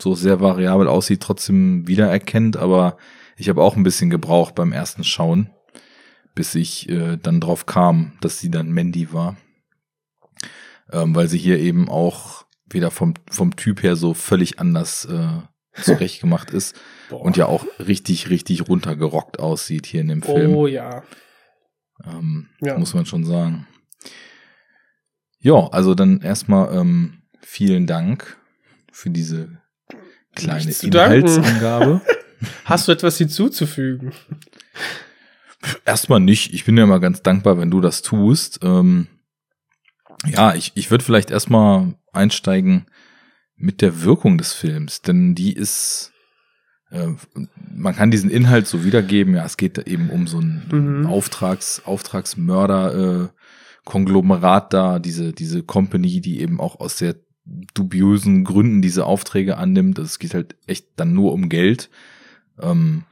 so 0.00 0.14
sehr 0.14 0.40
variabel 0.40 0.88
aussieht, 0.88 1.20
trotzdem 1.20 1.86
wiedererkennt. 1.86 2.56
Aber 2.56 2.96
ich 3.36 3.48
habe 3.48 3.62
auch 3.62 3.76
ein 3.76 3.82
bisschen 3.82 4.10
gebraucht 4.10 4.54
beim 4.54 4.72
ersten 4.72 5.04
Schauen, 5.04 5.50
bis 6.34 6.54
ich 6.54 6.88
äh, 6.88 7.16
dann 7.16 7.40
drauf 7.40 7.66
kam, 7.66 8.12
dass 8.20 8.38
sie 8.38 8.50
dann 8.50 8.70
Mandy 8.70 9.12
war. 9.12 9.36
Ähm, 10.90 11.14
weil 11.14 11.28
sie 11.28 11.38
hier 11.38 11.58
eben 11.58 11.88
auch 11.88 12.46
wieder 12.70 12.90
vom, 12.90 13.14
vom 13.30 13.56
Typ 13.56 13.82
her 13.82 13.96
so 13.96 14.14
völlig 14.14 14.58
anders 14.58 15.04
äh, 15.04 15.82
zurecht 15.82 16.20
gemacht 16.20 16.50
ist 16.50 16.76
und 17.10 17.36
ja 17.36 17.46
auch 17.46 17.64
richtig, 17.78 18.30
richtig 18.30 18.68
runtergerockt 18.68 19.38
aussieht 19.38 19.86
hier 19.86 20.00
in 20.00 20.08
dem 20.08 20.22
Film. 20.22 20.54
Oh 20.54 20.66
ja. 20.66 21.02
Ähm, 22.04 22.48
ja. 22.60 22.78
Muss 22.78 22.94
man 22.94 23.06
schon 23.06 23.24
sagen. 23.24 23.66
Ja, 25.40 25.68
also 25.68 25.94
dann 25.94 26.20
erstmal 26.20 26.74
ähm, 26.76 27.22
vielen 27.40 27.86
Dank 27.86 28.38
für 28.92 29.10
diese 29.10 29.60
kleine 30.38 30.70
Inhaltsangabe. 30.70 32.00
Hast 32.64 32.88
du 32.88 32.92
etwas 32.92 33.18
hinzuzufügen? 33.18 34.12
Erstmal 35.84 36.20
nicht. 36.20 36.54
Ich 36.54 36.64
bin 36.64 36.76
ja 36.76 36.84
immer 36.84 37.00
ganz 37.00 37.22
dankbar, 37.22 37.58
wenn 37.58 37.70
du 37.70 37.80
das 37.80 38.02
tust. 38.02 38.60
Ähm, 38.62 39.08
ja, 40.26 40.54
ich, 40.54 40.72
ich 40.74 40.90
würde 40.90 41.04
vielleicht 41.04 41.30
erstmal 41.30 41.94
einsteigen 42.12 42.86
mit 43.56 43.82
der 43.82 44.02
Wirkung 44.02 44.38
des 44.38 44.52
Films, 44.52 45.02
denn 45.02 45.34
die 45.34 45.52
ist, 45.52 46.12
äh, 46.90 47.08
man 47.74 47.94
kann 47.96 48.10
diesen 48.10 48.30
Inhalt 48.30 48.68
so 48.68 48.84
wiedergeben, 48.84 49.34
ja, 49.34 49.44
es 49.44 49.56
geht 49.56 49.78
eben 49.78 50.10
um 50.10 50.26
so 50.28 50.40
ein 50.40 50.62
mhm. 50.70 51.06
Auftrags, 51.06 51.82
Auftragsmörder, 51.84 53.24
äh, 53.24 53.28
Konglomerat 53.84 54.72
da, 54.72 54.98
diese, 54.98 55.32
diese 55.32 55.62
Company, 55.62 56.20
die 56.20 56.40
eben 56.40 56.60
auch 56.60 56.78
aus 56.78 56.98
sehr 56.98 57.16
dubiösen 57.74 58.44
Gründen 58.44 58.82
diese 58.82 59.06
Aufträge 59.06 59.56
annimmt. 59.56 59.98
Es 59.98 60.18
geht 60.18 60.34
halt 60.34 60.56
echt 60.66 60.86
dann 60.96 61.14
nur 61.14 61.32
um 61.32 61.48
Geld 61.48 61.90
ähm, 62.60 63.04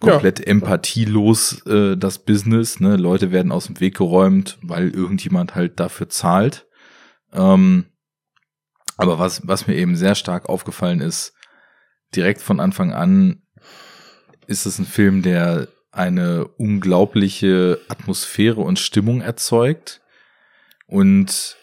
komplett 0.00 0.40
ja. 0.40 0.46
empathielos 0.46 1.64
äh, 1.66 1.96
das 1.96 2.18
Business. 2.18 2.80
Ne? 2.80 2.96
Leute 2.96 3.32
werden 3.32 3.52
aus 3.52 3.66
dem 3.66 3.80
Weg 3.80 3.96
geräumt, 3.96 4.58
weil 4.62 4.90
irgendjemand 4.90 5.54
halt 5.54 5.80
dafür 5.80 6.08
zahlt. 6.08 6.66
Ähm, 7.32 7.86
aber 8.96 9.18
was, 9.18 9.46
was 9.46 9.66
mir 9.66 9.74
eben 9.74 9.96
sehr 9.96 10.14
stark 10.14 10.48
aufgefallen 10.48 11.00
ist, 11.00 11.34
direkt 12.14 12.40
von 12.40 12.60
Anfang 12.60 12.92
an 12.92 13.42
ist 14.46 14.66
es 14.66 14.78
ein 14.78 14.86
Film, 14.86 15.22
der 15.22 15.68
eine 15.90 16.46
unglaubliche 16.46 17.80
Atmosphäre 17.88 18.60
und 18.60 18.78
Stimmung 18.78 19.20
erzeugt. 19.20 20.00
Und 20.86 21.56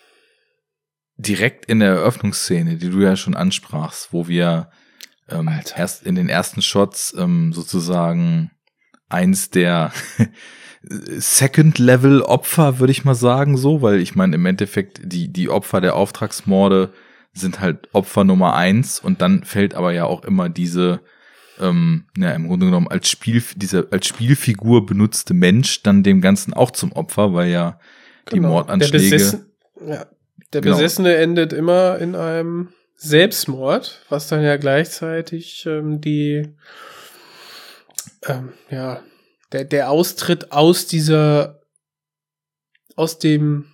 direkt 1.21 1.65
in 1.65 1.79
der 1.79 1.89
Eröffnungsszene, 1.89 2.77
die 2.77 2.89
du 2.89 3.01
ja 3.01 3.15
schon 3.15 3.35
ansprachst, 3.35 4.11
wo 4.11 4.27
wir 4.27 4.69
ähm, 5.29 5.49
erst 5.75 6.03
in 6.03 6.15
den 6.15 6.29
ersten 6.29 6.61
Shots 6.61 7.15
ähm, 7.17 7.53
sozusagen 7.53 8.51
eins 9.09 9.49
der 9.49 9.91
Second-Level-Opfer, 10.83 12.79
würde 12.79 12.91
ich 12.91 13.05
mal 13.05 13.15
sagen, 13.15 13.55
so, 13.55 13.81
weil 13.81 13.99
ich 13.99 14.15
meine, 14.15 14.35
im 14.35 14.45
Endeffekt, 14.45 15.01
die, 15.03 15.31
die 15.31 15.49
Opfer 15.49 15.79
der 15.79 15.95
Auftragsmorde 15.95 16.91
sind 17.33 17.61
halt 17.61 17.87
Opfer 17.93 18.23
Nummer 18.23 18.55
eins 18.55 18.99
und 18.99 19.21
dann 19.21 19.43
fällt 19.43 19.75
aber 19.75 19.93
ja 19.93 20.05
auch 20.05 20.25
immer 20.25 20.49
diese, 20.49 21.01
ähm, 21.59 22.05
ja, 22.17 22.31
im 22.31 22.47
Grunde 22.47 22.65
genommen 22.65 22.87
als 22.87 23.09
Spiel, 23.09 23.43
diese 23.55 23.87
als 23.91 24.07
Spielfigur 24.07 24.85
benutzte 24.85 25.33
Mensch 25.33 25.83
dann 25.83 26.03
dem 26.03 26.19
Ganzen 26.19 26.53
auch 26.53 26.71
zum 26.71 26.91
Opfer, 26.93 27.33
weil 27.33 27.51
ja 27.51 27.79
genau. 28.25 28.33
die 28.33 28.39
Mordanschläge. 28.39 29.09
Der, 29.09 29.17
Besessen, 29.17 29.45
ja, 29.87 30.05
der 30.53 30.61
genau. 30.61 30.75
Besessene 30.75 31.15
endet 31.15 31.53
immer 31.53 31.97
in 31.99 32.15
einem 32.15 32.73
Selbstmord, 32.95 34.05
was 34.09 34.27
dann 34.27 34.43
ja 34.43 34.57
gleichzeitig 34.57 35.65
ähm, 35.65 36.01
die, 36.01 36.55
ähm, 38.27 38.53
ja, 38.69 39.01
der, 39.51 39.65
der 39.65 39.89
Austritt 39.89 40.51
aus 40.51 40.85
dieser, 40.85 41.61
aus 42.95 43.17
dem 43.17 43.73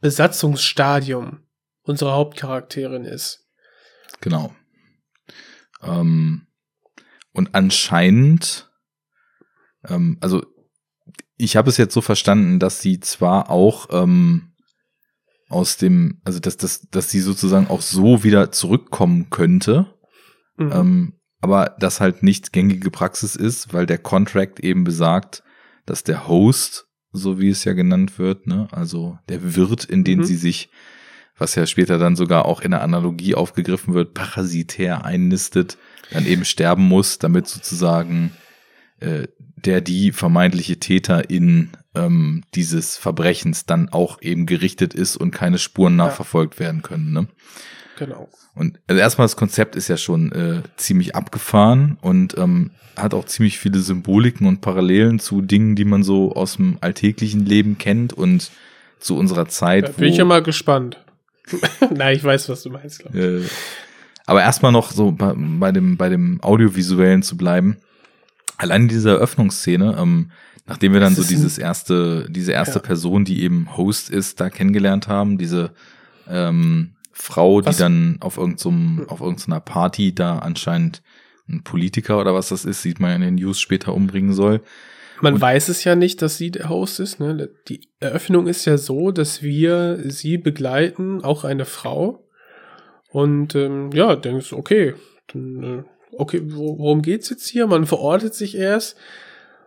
Besatzungsstadium 0.00 1.46
unsere 1.82 2.12
Hauptcharakterin 2.12 3.04
ist. 3.04 3.46
Genau. 4.20 4.54
Ähm, 5.82 6.46
und 7.32 7.54
anscheinend, 7.54 8.70
ähm, 9.86 10.16
also 10.20 10.44
ich 11.36 11.56
habe 11.56 11.68
es 11.68 11.76
jetzt 11.76 11.92
so 11.92 12.00
verstanden, 12.00 12.58
dass 12.58 12.80
sie 12.80 13.00
zwar 13.00 13.50
auch 13.50 13.88
ähm, 13.90 14.53
aus 15.48 15.76
dem, 15.76 16.20
also 16.24 16.40
dass, 16.40 16.56
dass, 16.56 16.88
dass 16.90 17.10
sie 17.10 17.20
sozusagen 17.20 17.68
auch 17.68 17.82
so 17.82 18.24
wieder 18.24 18.52
zurückkommen 18.52 19.30
könnte, 19.30 19.86
mhm. 20.56 20.72
ähm, 20.72 21.12
aber 21.40 21.76
das 21.78 22.00
halt 22.00 22.22
nicht 22.22 22.52
gängige 22.52 22.90
Praxis 22.90 23.36
ist, 23.36 23.74
weil 23.74 23.86
der 23.86 23.98
Contract 23.98 24.60
eben 24.60 24.84
besagt, 24.84 25.42
dass 25.84 26.02
der 26.02 26.26
Host, 26.26 26.86
so 27.12 27.38
wie 27.38 27.50
es 27.50 27.64
ja 27.64 27.74
genannt 27.74 28.18
wird, 28.18 28.46
ne, 28.46 28.68
also 28.70 29.18
der 29.28 29.54
Wirt, 29.54 29.84
in 29.84 30.04
den 30.04 30.20
mhm. 30.20 30.24
sie 30.24 30.36
sich, 30.36 30.70
was 31.36 31.54
ja 31.54 31.66
später 31.66 31.98
dann 31.98 32.16
sogar 32.16 32.46
auch 32.46 32.62
in 32.62 32.70
der 32.70 32.82
Analogie 32.82 33.34
aufgegriffen 33.34 33.92
wird, 33.92 34.14
parasitär 34.14 35.04
einnistet, 35.04 35.76
dann 36.10 36.26
eben 36.26 36.44
sterben 36.44 36.88
muss, 36.88 37.18
damit 37.18 37.46
sozusagen 37.48 38.32
äh, 39.00 39.28
der 39.56 39.80
die 39.80 40.12
vermeintliche 40.12 40.78
Täterin 40.78 41.70
ähm, 41.94 42.42
dieses 42.54 42.96
Verbrechens 42.96 43.66
dann 43.66 43.88
auch 43.88 44.20
eben 44.22 44.46
gerichtet 44.46 44.94
ist 44.94 45.16
und 45.16 45.30
keine 45.30 45.58
Spuren 45.58 45.96
nachverfolgt 45.96 46.54
ja. 46.54 46.60
werden 46.60 46.82
können. 46.82 47.12
Ne? 47.12 47.28
Genau. 47.98 48.28
Und 48.54 48.80
also 48.86 49.00
erstmal 49.00 49.24
das 49.24 49.36
Konzept 49.36 49.76
ist 49.76 49.88
ja 49.88 49.96
schon 49.96 50.32
äh, 50.32 50.62
ziemlich 50.76 51.14
abgefahren 51.14 51.98
und 52.00 52.36
ähm, 52.38 52.70
hat 52.96 53.14
auch 53.14 53.24
ziemlich 53.26 53.58
viele 53.58 53.80
Symboliken 53.80 54.46
und 54.46 54.60
Parallelen 54.60 55.18
zu 55.18 55.40
Dingen, 55.40 55.74
die 55.74 55.84
man 55.84 56.02
so 56.02 56.32
aus 56.32 56.56
dem 56.56 56.78
alltäglichen 56.80 57.44
Leben 57.44 57.78
kennt 57.78 58.12
und 58.12 58.50
zu 59.00 59.16
unserer 59.16 59.46
Zeit. 59.48 59.88
Da 59.88 59.92
bin 59.92 60.08
ich 60.08 60.16
ja 60.16 60.24
mal 60.24 60.42
gespannt. 60.42 60.98
Nein, 61.94 62.16
ich 62.16 62.24
weiß, 62.24 62.48
was 62.48 62.62
du 62.62 62.70
meinst. 62.70 63.00
Glaub 63.00 63.14
ich. 63.14 63.20
Äh, 63.20 63.42
aber 64.26 64.42
erstmal 64.42 64.72
noch 64.72 64.90
so 64.92 65.12
bei, 65.12 65.34
bei 65.36 65.72
dem 65.72 65.96
bei 65.96 66.08
dem 66.08 66.42
audiovisuellen 66.42 67.22
zu 67.22 67.36
bleiben. 67.36 67.76
Allein 68.56 68.88
diese 68.88 69.10
Eröffnungsszene, 69.10 69.96
ähm, 69.98 70.30
nachdem 70.66 70.92
wir 70.92 71.00
dann 71.00 71.14
so 71.14 71.22
dieses 71.22 71.58
erste, 71.58 72.28
diese 72.30 72.52
erste 72.52 72.78
ja. 72.78 72.82
Person, 72.82 73.24
die 73.24 73.42
eben 73.42 73.76
Host 73.76 74.10
ist, 74.10 74.40
da 74.40 74.50
kennengelernt 74.50 75.08
haben, 75.08 75.38
diese 75.38 75.72
ähm, 76.28 76.94
Frau, 77.12 77.64
was? 77.64 77.76
die 77.76 77.82
dann 77.82 78.16
auf 78.20 78.36
irgendeinem, 78.36 78.98
so 78.98 79.12
auf 79.12 79.20
irgendeiner 79.20 79.60
Party 79.60 80.14
da 80.14 80.38
anscheinend 80.38 81.02
ein 81.48 81.62
Politiker 81.62 82.20
oder 82.20 82.34
was 82.34 82.48
das 82.48 82.64
ist, 82.64 82.82
sieht 82.82 83.00
man 83.00 83.10
ja 83.10 83.16
in 83.16 83.22
den 83.22 83.34
News 83.36 83.60
später 83.60 83.94
umbringen 83.94 84.32
soll. 84.32 84.62
Man 85.20 85.34
Und 85.34 85.40
weiß 85.40 85.68
es 85.68 85.84
ja 85.84 85.94
nicht, 85.94 86.22
dass 86.22 86.38
sie 86.38 86.50
der 86.50 86.68
Host 86.68 87.00
ist. 87.00 87.20
Ne? 87.20 87.50
Die 87.68 87.88
Eröffnung 88.00 88.46
ist 88.46 88.64
ja 88.64 88.78
so, 88.78 89.10
dass 89.10 89.42
wir 89.42 89.98
sie 90.10 90.38
begleiten, 90.38 91.22
auch 91.22 91.44
eine 91.44 91.64
Frau. 91.64 92.28
Und 93.10 93.54
ähm, 93.54 93.90
ja, 93.92 94.16
denkst 94.16 94.52
okay, 94.52 94.94
dann 95.32 95.62
äh, 95.62 95.82
okay, 96.18 96.40
worum 96.44 97.02
geht's 97.02 97.30
jetzt 97.30 97.48
hier? 97.48 97.66
Man 97.66 97.86
verortet 97.86 98.34
sich 98.34 98.56
erst. 98.56 98.96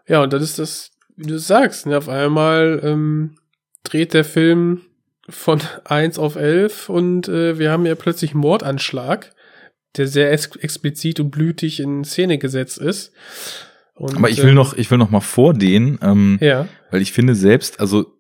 Ja, 0.07 0.23
und 0.23 0.33
dann 0.33 0.41
ist 0.41 0.59
das, 0.59 0.91
wie 1.15 1.27
du 1.27 1.37
sagst, 1.37 1.85
ne, 1.85 1.97
auf 1.97 2.09
einmal 2.09 2.79
ähm, 2.83 3.35
dreht 3.83 4.13
der 4.13 4.23
Film 4.23 4.81
von 5.29 5.61
eins 5.85 6.17
auf 6.17 6.35
elf 6.35 6.89
und 6.89 7.27
äh, 7.27 7.59
wir 7.59 7.71
haben 7.71 7.85
ja 7.85 7.95
plötzlich 7.95 8.31
einen 8.31 8.41
Mordanschlag, 8.41 9.33
der 9.95 10.07
sehr 10.07 10.31
ex 10.31 10.55
explizit 10.55 11.19
und 11.19 11.31
blütig 11.31 11.79
in 11.79 12.03
Szene 12.03 12.37
gesetzt 12.37 12.77
ist. 12.77 13.11
Und, 13.95 14.15
Aber 14.15 14.29
ich 14.29 14.37
will 14.39 14.49
ähm, 14.49 14.55
noch, 14.55 14.75
ich 14.75 14.91
will 14.91 14.99
noch 14.99 15.09
mal 15.09 15.21
vor 15.21 15.53
denen, 15.53 15.97
ähm, 16.01 16.37
ja. 16.39 16.67
weil 16.91 17.01
ich 17.01 17.13
finde 17.13 17.33
selbst, 17.33 17.79
also 17.79 18.13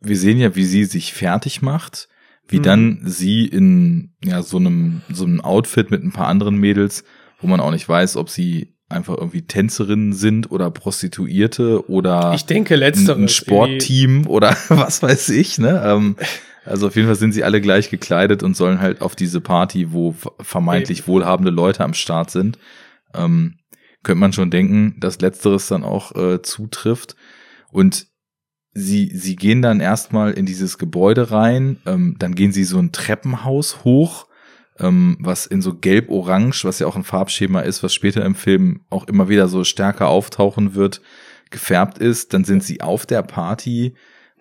wir 0.00 0.16
sehen 0.16 0.38
ja, 0.38 0.54
wie 0.54 0.64
sie 0.64 0.84
sich 0.84 1.12
fertig 1.12 1.62
macht, 1.62 2.08
wie 2.46 2.58
mhm. 2.58 2.62
dann 2.62 3.00
sie 3.04 3.46
in 3.46 4.12
ja 4.24 4.42
so 4.42 4.56
einem 4.56 5.02
so 5.12 5.24
einem 5.24 5.40
Outfit 5.40 5.90
mit 5.90 6.02
ein 6.02 6.12
paar 6.12 6.28
anderen 6.28 6.56
Mädels 6.56 7.04
wo 7.40 7.46
man 7.46 7.60
auch 7.60 7.70
nicht 7.70 7.88
weiß, 7.88 8.16
ob 8.16 8.28
sie 8.28 8.74
einfach 8.88 9.16
irgendwie 9.16 9.42
Tänzerinnen 9.42 10.12
sind 10.12 10.50
oder 10.50 10.70
Prostituierte 10.70 11.88
oder 11.88 12.32
ich 12.34 12.44
denke 12.44 12.74
letzteres, 12.74 13.18
ein 13.18 13.28
Sportteam 13.28 14.26
oder 14.26 14.56
was 14.68 15.02
weiß 15.02 15.28
ich, 15.30 15.58
ne? 15.58 15.82
Ähm, 15.84 16.16
also 16.64 16.88
auf 16.88 16.96
jeden 16.96 17.06
Fall 17.08 17.16
sind 17.16 17.32
sie 17.32 17.44
alle 17.44 17.60
gleich 17.60 17.88
gekleidet 17.88 18.42
und 18.42 18.56
sollen 18.56 18.80
halt 18.80 19.00
auf 19.00 19.16
diese 19.16 19.40
Party, 19.40 19.92
wo 19.92 20.14
vermeintlich 20.40 21.08
wohlhabende 21.08 21.50
Leute 21.50 21.82
am 21.84 21.94
Start 21.94 22.30
sind. 22.30 22.58
Ähm, 23.14 23.56
könnte 24.02 24.20
man 24.20 24.32
schon 24.32 24.50
denken, 24.50 24.96
dass 25.00 25.20
letzteres 25.20 25.68
dann 25.68 25.84
auch 25.84 26.14
äh, 26.14 26.42
zutrifft. 26.42 27.16
Und 27.70 28.06
sie, 28.72 29.10
sie 29.14 29.36
gehen 29.36 29.62
dann 29.62 29.80
erstmal 29.80 30.32
in 30.32 30.46
dieses 30.46 30.78
Gebäude 30.78 31.30
rein, 31.30 31.78
ähm, 31.86 32.16
dann 32.18 32.34
gehen 32.34 32.52
sie 32.52 32.64
so 32.64 32.78
ein 32.78 32.92
Treppenhaus 32.92 33.84
hoch 33.84 34.26
ähm, 34.80 35.16
was 35.20 35.46
in 35.46 35.62
so 35.62 35.74
gelb-orange, 35.74 36.64
was 36.64 36.78
ja 36.78 36.86
auch 36.86 36.96
ein 36.96 37.04
Farbschema 37.04 37.60
ist, 37.60 37.82
was 37.82 37.94
später 37.94 38.24
im 38.24 38.34
Film 38.34 38.80
auch 38.90 39.06
immer 39.06 39.28
wieder 39.28 39.48
so 39.48 39.64
stärker 39.64 40.08
auftauchen 40.08 40.74
wird, 40.74 41.00
gefärbt 41.50 41.98
ist. 41.98 42.32
Dann 42.34 42.44
sind 42.44 42.64
sie 42.64 42.80
auf 42.80 43.06
der 43.06 43.22
Party 43.22 43.94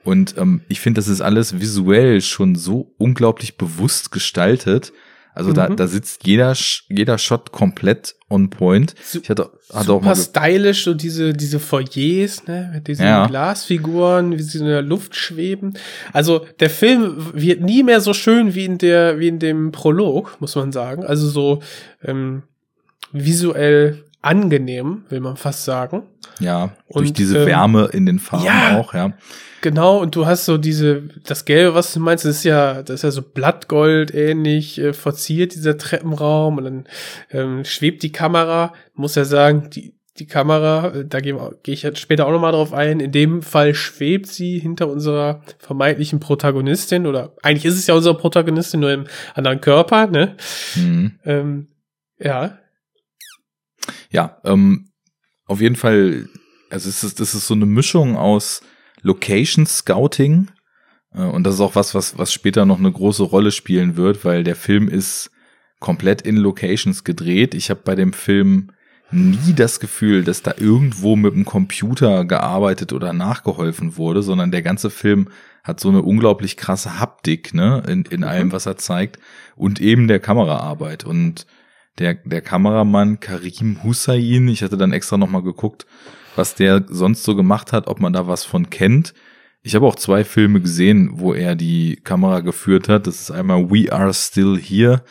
und 0.04 0.38
ähm, 0.38 0.62
ich 0.68 0.80
finde, 0.80 1.00
das 1.00 1.08
ist 1.08 1.22
alles 1.22 1.60
visuell 1.60 2.22
schon 2.22 2.56
so 2.56 2.94
unglaublich 2.98 3.58
bewusst 3.58 4.12
gestaltet, 4.12 4.94
also 5.34 5.52
mhm. 5.52 5.56
da, 5.56 5.68
da 5.70 5.88
sitzt 5.88 6.28
jeder, 6.28 6.56
jeder 6.90 7.18
Shot 7.18 7.52
komplett 7.52 8.16
on 8.30 8.50
point. 8.50 8.96
Ich 9.14 9.30
hatte, 9.30 9.52
hatte 9.72 9.86
Super 9.86 9.94
auch 9.94 10.02
mal 10.02 10.16
stylisch, 10.16 10.84
so 10.84 10.94
diese, 10.94 11.34
diese 11.34 11.60
Foyers, 11.60 12.46
ne, 12.48 12.72
mit 12.74 12.88
diesen 12.88 13.06
ja. 13.06 13.28
Glasfiguren, 13.28 14.38
wie 14.38 14.44
sie 14.44 14.60
in 14.60 14.66
der 14.66 14.82
Luft 14.82 15.16
schweben. 15.16 15.76
Also 16.14 16.46
der 16.60 16.70
Film 16.70 17.16
wird 17.34 17.62
nie 17.62 17.84
mehr 17.84 18.02
so 18.02 18.14
schön 18.14 18.56
wie 18.56 18.66
in 18.66 18.78
der, 18.78 19.20
wie 19.20 19.28
in 19.28 19.40
dem 19.40 19.72
Prolog, 19.72 20.38
muss 20.40 20.56
man 20.56 20.72
sagen. 20.72 21.06
Also 21.06 21.30
so 21.30 21.62
ähm, 22.04 22.44
visuell 23.12 24.04
angenehm, 24.22 25.06
will 25.10 25.22
man 25.22 25.38
fast 25.38 25.66
sagen. 25.66 26.04
Ja, 26.40 26.74
durch 26.92 27.10
und, 27.10 27.18
diese 27.18 27.40
ähm, 27.40 27.48
Wärme 27.48 27.90
in 27.92 28.06
den 28.06 28.20
Farben 28.20 28.46
ja, 28.46 28.78
auch, 28.78 28.94
ja. 28.94 29.14
Genau, 29.62 29.98
und 29.98 30.16
du 30.16 30.26
hast 30.26 30.46
so 30.46 30.58
diese, 30.58 31.04
das 31.26 31.44
Gelbe, 31.46 31.76
was 31.76 31.94
du 31.94 32.00
meinst, 32.00 32.24
das 32.26 32.38
ist 32.38 32.44
ja, 32.46 32.82
das 32.82 32.96
ist 32.96 33.04
ja 33.04 33.12
so 33.12 33.22
Blattgold 33.22 34.14
ähnlich 34.14 34.80
äh, 34.80 34.94
verziert, 34.94 35.54
dieser 35.54 35.78
Treppenraum, 35.78 36.58
und 36.58 36.64
dann 36.64 36.84
ähm, 37.32 37.66
schwebt 37.66 38.04
die 38.04 38.12
Kamera, 38.12 38.74
muss 38.94 39.16
ja 39.16 39.26
sagen, 39.26 39.70
die, 39.70 39.96
die 40.18 40.28
Kamera, 40.28 40.94
äh, 40.94 41.06
da 41.06 41.20
gehe 41.20 41.38
geh 41.64 41.74
ich 41.74 41.84
jetzt 41.84 42.00
später 42.00 42.26
auch 42.26 42.32
nochmal 42.32 42.54
drauf 42.54 42.74
ein, 42.74 43.02
in 43.02 43.12
dem 43.12 43.42
Fall 43.42 43.74
schwebt 43.74 44.28
sie 44.28 44.60
hinter 44.60 44.88
unserer 44.88 45.42
vermeintlichen 45.58 46.20
Protagonistin, 46.22 47.06
oder 47.06 47.34
eigentlich 47.42 47.66
ist 47.66 47.76
es 47.76 47.88
ja 47.88 47.96
unsere 47.96 48.16
Protagonistin, 48.16 48.80
nur 48.80 48.92
im 48.92 49.06
anderen 49.34 49.60
Körper, 49.60 50.08
ne? 50.08 50.36
Mhm. 50.76 51.20
Ähm, 51.26 51.68
ja. 52.18 52.60
Ja, 54.10 54.38
ähm, 54.44 54.90
auf 55.46 55.62
jeden 55.62 55.76
Fall, 55.76 56.30
also 56.70 56.90
es 56.90 57.04
ist, 57.04 57.20
das 57.20 57.34
ist 57.34 57.48
so 57.48 57.54
eine 57.54 57.66
Mischung 57.66 58.18
aus 58.18 58.62
Location 59.02 59.66
Scouting. 59.66 60.50
Äh, 61.14 61.24
und 61.24 61.44
das 61.44 61.56
ist 61.56 61.62
auch 61.62 61.76
was, 61.76 61.96
was, 61.96 62.18
was 62.18 62.34
später 62.34 62.66
noch 62.66 62.80
eine 62.80 62.92
große 62.92 63.24
Rolle 63.24 63.52
spielen 63.52 63.96
wird, 63.98 64.26
weil 64.26 64.44
der 64.44 64.56
Film 64.56 64.88
ist 64.88 65.32
komplett 65.80 66.22
in 66.22 66.38
Locations 66.38 67.04
gedreht. 67.04 67.54
Ich 67.54 67.70
habe 67.70 67.82
bei 67.84 67.96
dem 67.96 68.14
Film 68.14 68.72
nie 69.12 69.54
das 69.56 69.80
Gefühl, 69.80 70.24
dass 70.24 70.44
da 70.44 70.54
irgendwo 70.58 71.16
mit 71.16 71.34
dem 71.34 71.46
Computer 71.46 72.26
gearbeitet 72.26 72.94
oder 72.94 73.14
nachgeholfen 73.14 73.98
wurde, 73.98 74.22
sondern 74.22 74.52
der 74.52 74.62
ganze 74.62 74.90
Film 74.90 75.30
hat 75.64 75.80
so 75.80 75.90
eine 75.90 76.02
unglaublich 76.02 76.58
krasse 76.58 77.00
Haptik, 77.00 77.54
ne, 77.54 77.84
in, 77.88 78.04
in 78.04 78.22
mhm. 78.22 78.28
allem, 78.28 78.52
was 78.52 78.66
er 78.66 78.78
zeigt 78.78 79.18
und 79.56 79.82
eben 79.82 80.08
der 80.08 80.20
Kameraarbeit 80.20 81.06
und 81.06 81.48
der, 82.00 82.16
der 82.16 82.42
Kameramann 82.42 83.20
Karim 83.20 83.84
Hussein, 83.84 84.48
ich 84.48 84.64
hatte 84.64 84.78
dann 84.78 84.94
extra 84.94 85.18
nochmal 85.18 85.44
geguckt, 85.44 85.86
was 86.36 86.56
der 86.56 86.86
sonst 86.88 87.24
so 87.24 87.36
gemacht 87.36 87.74
hat, 87.74 87.88
ob 87.88 88.00
man 88.00 88.14
da 88.14 88.28
was 88.28 88.46
von 88.46 88.70
kennt. 88.70 89.14
Ich 89.62 89.76
habe 89.76 89.86
auch 89.86 89.96
zwei 89.96 90.24
Filme 90.24 90.62
gesehen, 90.62 91.12
wo 91.20 91.34
er 91.34 91.56
die 91.56 91.98
Kamera 91.98 92.40
geführt 92.40 92.88
hat. 92.88 93.08
Das 93.08 93.20
ist 93.20 93.32
einmal 93.32 93.70
We 93.70 93.92
Are 93.92 94.14
Still 94.14 94.58
Here, 94.58 95.04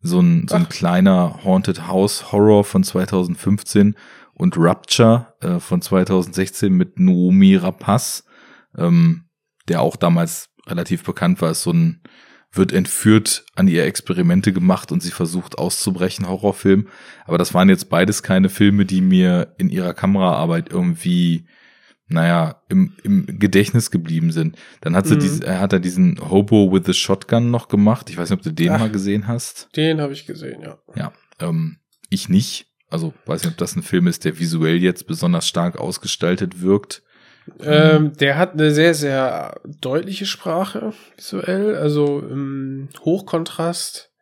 so 0.00 0.20
ein, 0.20 0.48
so 0.48 0.56
ein 0.56 0.68
kleiner 0.70 1.44
Haunted 1.44 1.86
House 1.86 2.32
Horror 2.32 2.64
von 2.64 2.82
2015 2.82 3.94
und 4.32 4.56
Rupture 4.56 5.34
äh, 5.40 5.60
von 5.60 5.82
2016 5.82 6.72
mit 6.72 6.98
Naomi 6.98 7.56
Rapaz, 7.56 8.24
ähm, 8.78 9.24
der 9.68 9.82
auch 9.82 9.96
damals 9.96 10.48
relativ 10.66 11.04
bekannt 11.04 11.42
war, 11.42 11.50
ist 11.50 11.62
so 11.62 11.72
ein 11.72 12.00
wird 12.52 12.72
entführt, 12.72 13.44
an 13.54 13.68
ihr 13.68 13.84
Experimente 13.84 14.52
gemacht 14.52 14.90
und 14.90 15.02
sie 15.02 15.12
versucht 15.12 15.58
auszubrechen, 15.58 16.28
Horrorfilm. 16.28 16.88
Aber 17.26 17.38
das 17.38 17.54
waren 17.54 17.68
jetzt 17.68 17.88
beides 17.88 18.22
keine 18.22 18.48
Filme, 18.48 18.84
die 18.84 19.00
mir 19.00 19.54
in 19.58 19.68
ihrer 19.68 19.94
Kameraarbeit 19.94 20.70
irgendwie, 20.70 21.46
naja, 22.08 22.62
im, 22.68 22.96
im 23.04 23.38
Gedächtnis 23.38 23.92
geblieben 23.92 24.32
sind. 24.32 24.56
Dann 24.80 24.96
hat 24.96 25.06
sie 25.06 25.14
mhm. 25.14 25.20
diese, 25.20 25.46
er 25.46 25.60
hat 25.60 25.72
er 25.72 25.80
diesen 25.80 26.18
Hobo 26.28 26.72
with 26.72 26.82
the 26.86 26.94
Shotgun 26.94 27.52
noch 27.52 27.68
gemacht. 27.68 28.10
Ich 28.10 28.16
weiß 28.16 28.30
nicht, 28.30 28.38
ob 28.38 28.42
du 28.42 28.52
den 28.52 28.70
Ach, 28.70 28.80
mal 28.80 28.90
gesehen 28.90 29.28
hast. 29.28 29.68
Den 29.76 30.00
habe 30.00 30.12
ich 30.12 30.26
gesehen, 30.26 30.62
ja. 30.62 30.78
Ja, 30.96 31.12
ähm, 31.38 31.78
ich 32.08 32.28
nicht. 32.28 32.66
Also 32.88 33.14
weiß 33.26 33.44
nicht, 33.44 33.52
ob 33.52 33.58
das 33.58 33.76
ein 33.76 33.84
Film 33.84 34.08
ist, 34.08 34.24
der 34.24 34.40
visuell 34.40 34.82
jetzt 34.82 35.06
besonders 35.06 35.46
stark 35.46 35.78
ausgestaltet 35.78 36.60
wirkt. 36.60 37.04
Ähm, 37.60 38.16
der 38.16 38.38
hat 38.38 38.52
eine 38.52 38.70
sehr, 38.70 38.94
sehr 38.94 39.60
deutliche 39.64 40.26
Sprache 40.26 40.92
visuell, 41.16 41.76
also 41.76 42.20
im 42.20 42.88
Hochkontrast. 43.00 44.12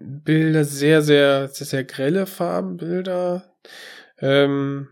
Bilder, 0.00 0.64
sehr, 0.64 1.02
sehr, 1.02 1.48
sehr, 1.48 1.66
sehr 1.66 1.84
grelle 1.84 2.26
Farbenbilder. 2.26 3.54
Ähm, 4.18 4.88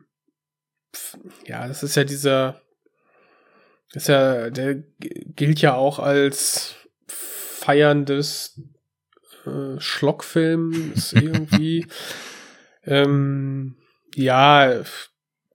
ja, 1.46 1.66
das 1.68 1.82
ist 1.82 1.96
ja 1.96 2.04
dieser, 2.04 2.60
ist 3.92 4.08
ja, 4.08 4.50
der 4.50 4.74
gilt 4.74 5.60
ja 5.60 5.74
auch 5.74 5.98
als 5.98 6.74
feierndes 7.06 8.60
äh, 9.46 9.78
Schlockfilm, 9.78 10.92
ist 10.94 11.12
irgendwie, 11.14 11.86
ähm, 12.84 13.76
ja, 14.14 14.82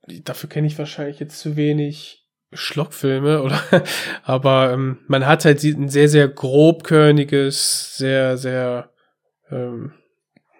dafür 0.07 0.49
kenne 0.49 0.67
ich 0.67 0.77
wahrscheinlich 0.77 1.19
jetzt 1.19 1.39
zu 1.39 1.55
wenig 1.55 2.27
Schlockfilme 2.53 3.41
oder? 3.41 3.61
Aber 4.23 4.71
ähm, 4.73 4.99
man 5.07 5.25
hat 5.25 5.45
halt 5.45 5.63
ein 5.63 5.89
sehr 5.89 6.09
sehr 6.09 6.27
grobkörniges 6.27 7.97
sehr 7.97 8.37
sehr 8.37 8.91
ähm, 9.49 9.93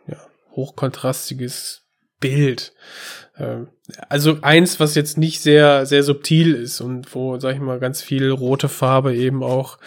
ja, 0.08 0.18
hochkontrastiges 0.52 1.88
Bild. 2.20 2.74
Ähm, 3.38 3.70
also 4.08 4.38
eins 4.42 4.80
was 4.80 4.96
jetzt 4.96 5.18
nicht 5.18 5.42
sehr 5.42 5.86
sehr 5.86 6.04
subtil 6.04 6.54
ist 6.54 6.80
und 6.80 7.14
wo 7.14 7.38
sag 7.40 7.56
ich 7.56 7.62
mal 7.62 7.80
ganz 7.80 8.02
viel 8.02 8.30
rote 8.30 8.70
Farbe 8.70 9.16
eben 9.16 9.44
auch 9.44 9.78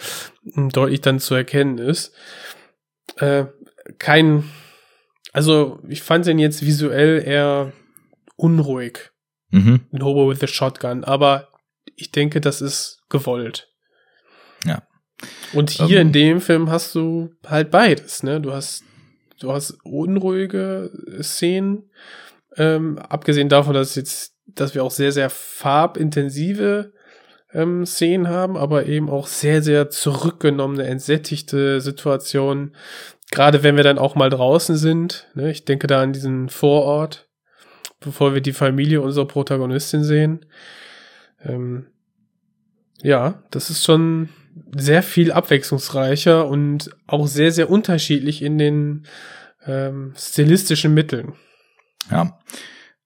ähm, 0.55 0.69
deutlich 0.69 1.01
dann 1.01 1.19
zu 1.19 1.33
erkennen 1.33 1.79
ist. 1.79 2.13
Äh, 3.17 3.45
kein 3.97 4.43
also 5.33 5.79
ich 5.87 6.03
fand 6.03 6.27
den 6.27 6.39
jetzt 6.39 6.65
visuell 6.65 7.23
eher 7.25 7.73
unruhig 8.35 9.11
Mhm. 9.55 9.81
Ein 9.93 10.03
Hobo 10.03 10.29
with 10.29 10.43
a 10.43 10.47
Shotgun. 10.47 11.03
Aber 11.05 11.47
ich 11.95 12.11
denke, 12.11 12.41
das 12.41 12.61
ist 12.61 12.99
gewollt. 13.09 13.69
Ja. 14.65 14.83
Und 15.53 15.69
hier 15.69 16.01
Ähm. 16.01 16.07
in 16.07 16.11
dem 16.13 16.41
Film 16.41 16.69
hast 16.69 16.93
du 16.93 17.29
halt 17.47 17.71
beides, 17.71 18.21
ne? 18.23 18.41
Du 18.41 18.51
hast, 18.51 18.83
du 19.39 19.53
hast 19.53 19.77
unruhige 19.83 20.91
Szenen, 21.21 21.89
ähm, 22.57 22.97
abgesehen 22.97 23.47
davon, 23.47 23.73
dass 23.73 23.95
jetzt, 23.95 24.33
dass 24.45 24.75
wir 24.75 24.83
auch 24.83 24.91
sehr, 24.91 25.13
sehr 25.13 25.29
farbintensive 25.29 26.91
ähm, 27.53 27.85
Szenen 27.85 28.27
haben, 28.27 28.57
aber 28.57 28.87
eben 28.87 29.09
auch 29.09 29.27
sehr, 29.27 29.61
sehr 29.61 29.89
zurückgenommene, 29.89 30.85
entsättigte 30.85 31.79
Situationen. 31.79 32.75
Gerade 33.31 33.63
wenn 33.63 33.77
wir 33.77 33.83
dann 33.83 33.97
auch 33.99 34.15
mal 34.15 34.29
draußen 34.29 34.75
sind, 34.75 35.27
ne? 35.33 35.49
Ich 35.49 35.63
denke 35.63 35.87
da 35.87 36.01
an 36.01 36.11
diesen 36.11 36.49
Vorort, 36.49 37.29
bevor 38.05 38.33
wir 38.33 38.41
die 38.41 38.53
Familie 38.53 39.01
unserer 39.01 39.27
Protagonistin 39.27 40.03
sehen. 40.03 40.45
Ähm, 41.43 41.87
ja, 43.01 43.43
das 43.51 43.69
ist 43.69 43.83
schon 43.83 44.29
sehr 44.75 45.03
viel 45.03 45.31
abwechslungsreicher 45.31 46.47
und 46.47 46.91
auch 47.07 47.27
sehr, 47.27 47.51
sehr 47.51 47.69
unterschiedlich 47.69 48.41
in 48.41 48.57
den 48.57 49.05
ähm, 49.65 50.13
stilistischen 50.15 50.93
Mitteln. 50.93 51.33
Ja. 52.09 52.39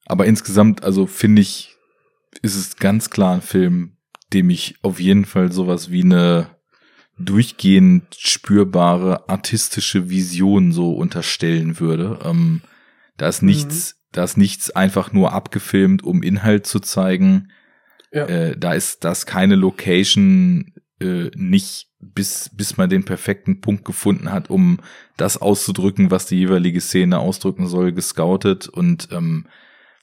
Aber 0.05 0.25
insgesamt, 0.25 0.83
also 0.83 1.07
finde 1.07 1.41
ich, 1.41 1.75
ist 2.41 2.55
es 2.55 2.77
ganz 2.77 3.09
klar 3.09 3.35
ein 3.35 3.41
Film, 3.41 3.97
dem 4.33 4.49
ich 4.49 4.75
auf 4.81 4.99
jeden 4.99 5.25
Fall 5.25 5.51
sowas 5.51 5.89
wie 5.89 6.03
eine 6.03 6.55
durchgehend 7.17 8.15
spürbare 8.17 9.27
artistische 9.27 10.09
Vision 10.09 10.71
so 10.71 10.93
unterstellen 10.93 11.79
würde. 11.79 12.19
Ähm, 12.23 12.61
da 13.17 13.27
ist 13.27 13.41
nichts, 13.41 13.98
da 14.11 14.23
ist 14.23 14.37
nichts 14.37 14.71
einfach 14.71 15.11
nur 15.11 15.33
abgefilmt, 15.33 16.03
um 16.03 16.23
Inhalt 16.23 16.65
zu 16.65 16.79
zeigen. 16.79 17.51
Ja. 18.11 18.25
Äh, 18.25 18.57
da 18.57 18.73
ist 18.73 19.03
das 19.03 19.25
keine 19.25 19.55
Location 19.55 20.73
äh, 20.99 21.29
nicht 21.35 21.87
bis 21.99 22.49
bis 22.53 22.77
man 22.77 22.89
den 22.89 23.03
perfekten 23.03 23.61
Punkt 23.61 23.85
gefunden 23.85 24.31
hat, 24.31 24.49
um 24.49 24.79
das 25.17 25.37
auszudrücken, 25.37 26.11
was 26.11 26.25
die 26.25 26.37
jeweilige 26.37 26.81
Szene 26.81 27.19
ausdrücken 27.19 27.67
soll, 27.67 27.91
gescoutet 27.91 28.67
und 28.67 29.09
ähm, 29.11 29.47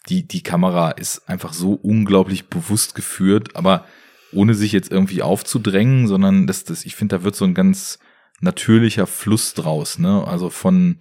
die 0.08 0.26
die 0.26 0.42
Kamera 0.42 0.90
ist 0.90 1.28
einfach 1.28 1.52
so 1.52 1.72
unglaublich 1.72 2.48
bewusst 2.48 2.94
geführt, 2.94 3.56
aber 3.56 3.86
ohne 4.32 4.54
sich 4.54 4.72
jetzt 4.72 4.92
irgendwie 4.92 5.22
aufzudrängen, 5.22 6.06
sondern 6.06 6.46
das 6.46 6.64
das 6.64 6.84
ich 6.84 6.94
finde, 6.96 7.18
da 7.18 7.24
wird 7.24 7.34
so 7.34 7.44
ein 7.44 7.54
ganz 7.54 7.98
natürlicher 8.40 9.06
Fluss 9.06 9.54
draus, 9.54 9.98
ne? 9.98 10.26
Also 10.26 10.50
von 10.50 10.98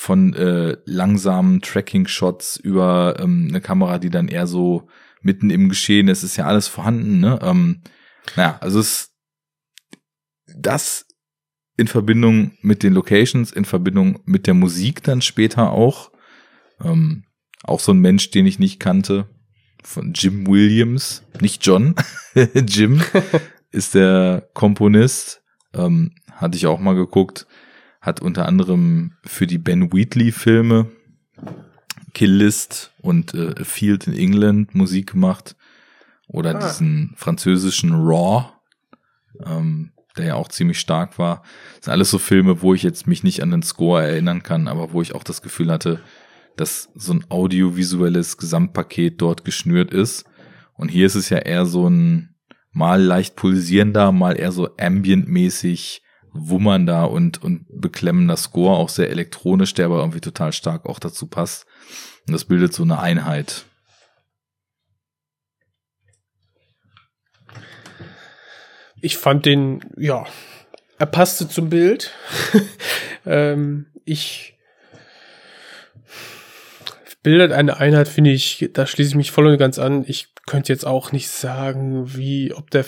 von 0.00 0.32
äh, 0.34 0.76
langsamen 0.84 1.60
Tracking-Shots 1.60 2.56
über 2.58 3.16
ähm, 3.18 3.46
eine 3.48 3.60
Kamera, 3.60 3.98
die 3.98 4.10
dann 4.10 4.28
eher 4.28 4.46
so 4.46 4.86
mitten 5.22 5.50
im 5.50 5.68
Geschehen 5.68 6.06
ist, 6.06 6.22
ist 6.22 6.36
ja 6.36 6.44
alles 6.46 6.68
vorhanden, 6.68 7.18
ne? 7.18 7.40
Ähm, 7.42 7.82
naja, 8.36 8.58
also 8.60 8.78
es 8.78 9.12
das 10.56 11.04
in 11.76 11.88
Verbindung 11.88 12.52
mit 12.62 12.84
den 12.84 12.92
Locations, 12.92 13.50
in 13.50 13.64
Verbindung 13.64 14.20
mit 14.24 14.46
der 14.46 14.54
Musik 14.54 15.02
dann 15.02 15.20
später 15.20 15.72
auch. 15.72 16.12
Ähm, 16.80 17.24
auch 17.64 17.80
so 17.80 17.90
ein 17.90 17.98
Mensch, 17.98 18.30
den 18.30 18.46
ich 18.46 18.60
nicht 18.60 18.78
kannte, 18.78 19.28
von 19.82 20.12
Jim 20.12 20.46
Williams, 20.46 21.24
nicht 21.40 21.66
John, 21.66 21.96
Jim 22.54 23.02
ist 23.72 23.96
der 23.96 24.48
Komponist. 24.54 25.42
Ähm, 25.74 26.14
hatte 26.30 26.56
ich 26.56 26.68
auch 26.68 26.78
mal 26.78 26.94
geguckt. 26.94 27.48
Hat 28.00 28.20
unter 28.20 28.46
anderem 28.46 29.12
für 29.24 29.46
die 29.46 29.58
Ben 29.58 29.92
Wheatley 29.92 30.32
Filme 30.32 30.86
Kill 32.14 32.32
List 32.32 32.92
und 33.00 33.34
äh, 33.34 33.54
A 33.60 33.64
Field 33.64 34.06
in 34.06 34.14
England 34.14 34.74
Musik 34.74 35.12
gemacht. 35.12 35.56
Oder 36.26 36.56
Ah. 36.56 36.58
diesen 36.66 37.14
französischen 37.16 37.92
Raw, 37.94 38.50
ähm, 39.44 39.92
der 40.16 40.26
ja 40.26 40.34
auch 40.34 40.48
ziemlich 40.48 40.78
stark 40.80 41.18
war. 41.18 41.42
Das 41.76 41.84
sind 41.86 41.92
alles 41.92 42.10
so 42.10 42.18
Filme, 42.18 42.60
wo 42.60 42.74
ich 42.74 42.82
jetzt 42.82 43.06
mich 43.06 43.22
nicht 43.22 43.42
an 43.42 43.50
den 43.50 43.62
Score 43.62 44.02
erinnern 44.02 44.42
kann, 44.42 44.68
aber 44.68 44.92
wo 44.92 45.00
ich 45.00 45.14
auch 45.14 45.22
das 45.22 45.42
Gefühl 45.42 45.70
hatte, 45.70 46.00
dass 46.56 46.90
so 46.94 47.12
ein 47.12 47.24
audiovisuelles 47.28 48.36
Gesamtpaket 48.36 49.20
dort 49.20 49.44
geschnürt 49.44 49.92
ist. 49.92 50.24
Und 50.74 50.88
hier 50.88 51.06
ist 51.06 51.14
es 51.14 51.28
ja 51.28 51.38
eher 51.38 51.66
so 51.66 51.88
ein 51.88 52.34
mal 52.72 53.00
leicht 53.00 53.36
pulsierender, 53.36 54.12
mal 54.12 54.38
eher 54.38 54.52
so 54.52 54.76
ambientmäßig 54.76 56.02
wummernder 56.32 57.10
und, 57.10 57.42
und 57.42 57.66
beklemmender 57.68 58.36
Score, 58.36 58.76
auch 58.76 58.88
sehr 58.88 59.10
elektronisch, 59.10 59.74
der 59.74 59.86
aber 59.86 59.98
irgendwie 59.98 60.20
total 60.20 60.52
stark 60.52 60.86
auch 60.86 60.98
dazu 60.98 61.26
passt. 61.26 61.66
Und 62.26 62.32
das 62.32 62.44
bildet 62.44 62.72
so 62.72 62.82
eine 62.82 62.98
Einheit. 62.98 63.64
Ich 69.00 69.16
fand 69.16 69.46
den, 69.46 69.80
ja, 69.96 70.26
er 70.98 71.06
passte 71.06 71.48
zum 71.48 71.70
Bild. 71.70 72.12
ähm, 73.26 73.86
ich 74.04 74.58
bildet 77.22 77.52
eine 77.52 77.78
Einheit, 77.78 78.08
finde 78.08 78.30
ich, 78.30 78.70
da 78.72 78.86
schließe 78.86 79.10
ich 79.10 79.16
mich 79.16 79.30
voll 79.30 79.46
und 79.46 79.58
ganz 79.58 79.78
an. 79.78 80.04
Ich 80.06 80.34
könnte 80.46 80.72
jetzt 80.72 80.86
auch 80.86 81.12
nicht 81.12 81.28
sagen, 81.28 82.16
wie, 82.16 82.52
ob 82.54 82.70
der 82.70 82.84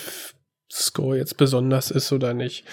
Score 0.71 1.17
jetzt 1.17 1.37
besonders 1.37 1.91
ist 1.91 2.13
oder 2.13 2.35
nicht. 2.35 2.65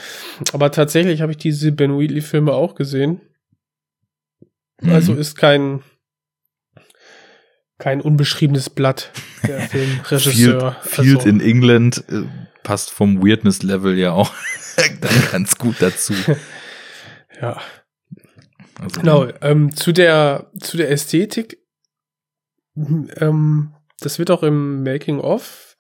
Aber 0.53 0.72
tatsächlich 0.72 1.22
habe 1.22 1.32
ich 1.32 1.38
diese 1.38 1.72
Ben 1.72 1.98
Wheatley 1.98 2.22
Filme 2.22 2.53
auch 2.53 2.76
gesehen. 2.76 3.22
Also 4.84 5.15
ist 5.15 5.36
kein 5.36 5.82
kein 7.80 8.02
unbeschriebenes 8.02 8.69
Blatt 8.69 9.11
der 9.45 9.61
Filmregisseur. 9.69 10.78
Field, 10.82 10.94
Field 10.94 11.18
also, 11.18 11.30
in 11.30 11.41
England 11.41 12.03
äh, 12.10 12.24
passt 12.64 12.91
vom 12.91 13.24
Weirdness 13.24 13.64
Level 13.64 13.98
ja 13.98 14.11
auch 14.11 14.34
dann 15.02 15.32
ganz 15.32 15.57
gut 15.57 15.76
dazu. 15.80 16.14
ja. 17.41 17.61
Also, 18.80 18.99
Genau, 18.99 19.28
ähm, 19.41 19.76
zu 19.76 19.91
der 19.91 20.52
zu 20.60 20.78
der 20.78 20.91
Ästhetik, 20.91 21.57
ähm, 22.76 23.74
das 23.99 24.19
wird 24.19 24.30
auch 24.30 24.44
im 24.44 24.84
Making 24.84 25.19
of 25.19 25.78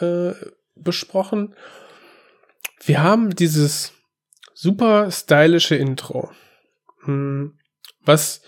äh, 0.00 0.32
besprochen. 0.74 1.54
Wir 2.84 3.02
haben 3.02 3.34
dieses 3.34 3.92
super 4.52 5.10
stylische 5.10 5.76
Intro, 5.76 6.30
hm, 7.04 7.58
was 8.00 8.42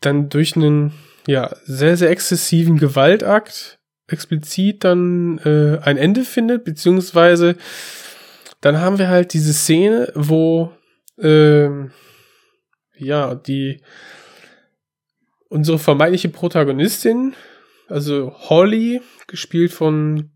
dann 0.00 0.28
durch 0.28 0.56
einen 0.56 0.92
ja 1.26 1.54
sehr 1.64 1.96
sehr 1.96 2.10
exzessiven 2.10 2.78
Gewaltakt 2.78 3.78
explizit 4.08 4.84
dann 4.84 5.38
äh, 5.38 5.78
ein 5.82 5.96
Ende 5.96 6.24
findet, 6.24 6.64
beziehungsweise 6.64 7.56
dann 8.60 8.78
haben 8.78 8.98
wir 8.98 9.08
halt 9.08 9.32
diese 9.32 9.52
Szene, 9.52 10.12
wo 10.14 10.72
ähm, 11.18 11.92
ja, 12.96 13.34
die 13.34 13.82
unsere 15.48 15.78
vermeintliche 15.78 16.28
Protagonistin, 16.28 17.34
also 17.88 18.34
Holly, 18.48 19.02
gespielt 19.26 19.72
von 19.72 20.30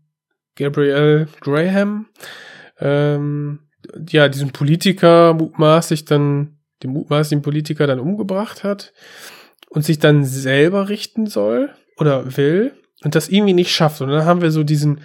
Gabrielle 0.57 1.27
Graham, 1.39 2.07
ähm, 2.79 3.59
ja, 4.09 4.27
diesen 4.27 4.51
Politiker 4.51 5.33
mutmaßlich 5.33 6.05
dann, 6.05 6.57
den 6.83 6.91
mutmaßlichen 6.91 7.41
Politiker 7.41 7.87
dann 7.87 7.99
umgebracht 7.99 8.63
hat 8.63 8.93
und 9.69 9.85
sich 9.85 9.99
dann 9.99 10.25
selber 10.25 10.89
richten 10.89 11.27
soll 11.27 11.69
oder 11.97 12.37
will 12.37 12.73
und 13.03 13.15
das 13.15 13.29
irgendwie 13.29 13.53
nicht 13.53 13.71
schafft. 13.71 14.01
Und 14.01 14.09
dann 14.09 14.25
haben 14.25 14.41
wir 14.41 14.51
so 14.51 14.63
diesen, 14.63 15.01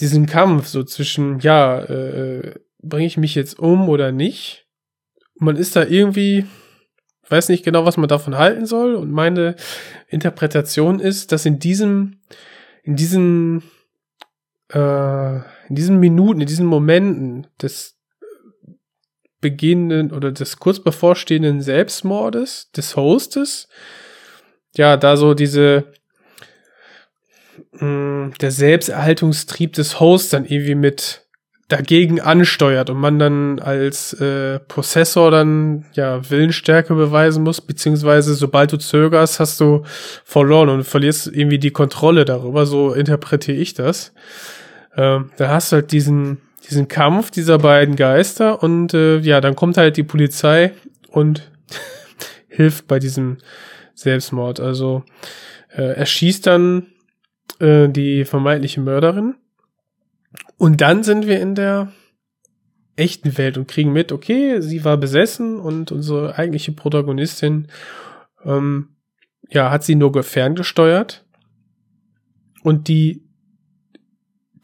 diesen 0.00 0.26
Kampf 0.26 0.66
so 0.66 0.82
zwischen, 0.84 1.40
ja, 1.40 1.80
äh, 1.80 2.54
bringe 2.82 3.06
ich 3.06 3.16
mich 3.16 3.34
jetzt 3.34 3.58
um 3.58 3.88
oder 3.88 4.12
nicht? 4.12 4.66
Man 5.36 5.56
ist 5.56 5.76
da 5.76 5.84
irgendwie, 5.84 6.46
weiß 7.28 7.48
nicht 7.48 7.64
genau, 7.64 7.84
was 7.84 7.96
man 7.96 8.08
davon 8.08 8.36
halten 8.36 8.66
soll. 8.66 8.94
Und 8.94 9.10
meine 9.10 9.56
Interpretation 10.08 11.00
ist, 11.00 11.32
dass 11.32 11.46
in 11.46 11.58
diesem, 11.58 12.20
in 12.82 12.96
diesen, 12.96 13.62
äh, 14.72 15.36
in 15.68 15.74
diesen 15.74 15.98
Minuten, 15.98 16.40
in 16.40 16.46
diesen 16.46 16.66
Momenten 16.66 17.46
des 17.60 17.98
beginnenden 19.40 20.16
oder 20.16 20.32
des 20.32 20.58
kurz 20.58 20.80
bevorstehenden 20.80 21.60
Selbstmordes 21.60 22.70
des 22.72 22.96
Hostes, 22.96 23.68
ja, 24.74 24.96
da 24.96 25.16
so 25.16 25.34
diese, 25.34 25.92
mh, 27.72 27.86
mm, 27.86 28.34
der 28.40 28.50
Selbsterhaltungstrieb 28.50 29.74
des 29.74 30.00
Hosts 30.00 30.30
dann 30.30 30.46
irgendwie 30.46 30.74
mit 30.74 31.23
dagegen 31.68 32.20
ansteuert 32.20 32.90
und 32.90 32.98
man 32.98 33.18
dann 33.18 33.58
als 33.58 34.12
äh, 34.14 34.58
Possessor 34.60 35.30
dann 35.30 35.86
ja 35.94 36.28
Willensstärke 36.28 36.94
beweisen 36.94 37.42
muss, 37.42 37.60
beziehungsweise 37.60 38.34
sobald 38.34 38.72
du 38.72 38.76
zögerst, 38.76 39.40
hast 39.40 39.60
du 39.60 39.82
verloren 40.24 40.68
und 40.68 40.84
verlierst 40.84 41.26
irgendwie 41.26 41.58
die 41.58 41.70
Kontrolle 41.70 42.24
darüber, 42.24 42.66
so 42.66 42.92
interpretiere 42.92 43.56
ich 43.56 43.72
das. 43.72 44.12
Ähm, 44.96 45.30
da 45.38 45.48
hast 45.48 45.72
du 45.72 45.76
halt 45.76 45.92
diesen, 45.92 46.38
diesen 46.68 46.88
Kampf 46.88 47.30
dieser 47.30 47.58
beiden 47.58 47.96
Geister 47.96 48.62
und 48.62 48.92
äh, 48.92 49.18
ja, 49.18 49.40
dann 49.40 49.56
kommt 49.56 49.78
halt 49.78 49.96
die 49.96 50.02
Polizei 50.02 50.72
und 51.08 51.50
hilft 52.48 52.86
bei 52.86 52.98
diesem 52.98 53.38
Selbstmord. 53.94 54.60
Also 54.60 55.02
äh, 55.74 55.94
er 55.94 56.06
schießt 56.06 56.46
dann 56.46 56.88
äh, 57.58 57.88
die 57.88 58.26
vermeintliche 58.26 58.82
Mörderin 58.82 59.36
und 60.56 60.80
dann 60.80 61.02
sind 61.02 61.26
wir 61.26 61.40
in 61.40 61.54
der 61.54 61.92
echten 62.96 63.36
Welt 63.36 63.58
und 63.58 63.66
kriegen 63.66 63.92
mit, 63.92 64.12
okay, 64.12 64.60
sie 64.60 64.84
war 64.84 64.96
besessen 64.96 65.58
und 65.58 65.90
unsere 65.92 66.36
eigentliche 66.38 66.72
Protagonistin, 66.72 67.68
ähm, 68.44 68.96
ja, 69.48 69.70
hat 69.70 69.84
sie 69.84 69.94
nur 69.94 70.22
ferngesteuert. 70.22 71.24
Und 72.62 72.88
die, 72.88 73.28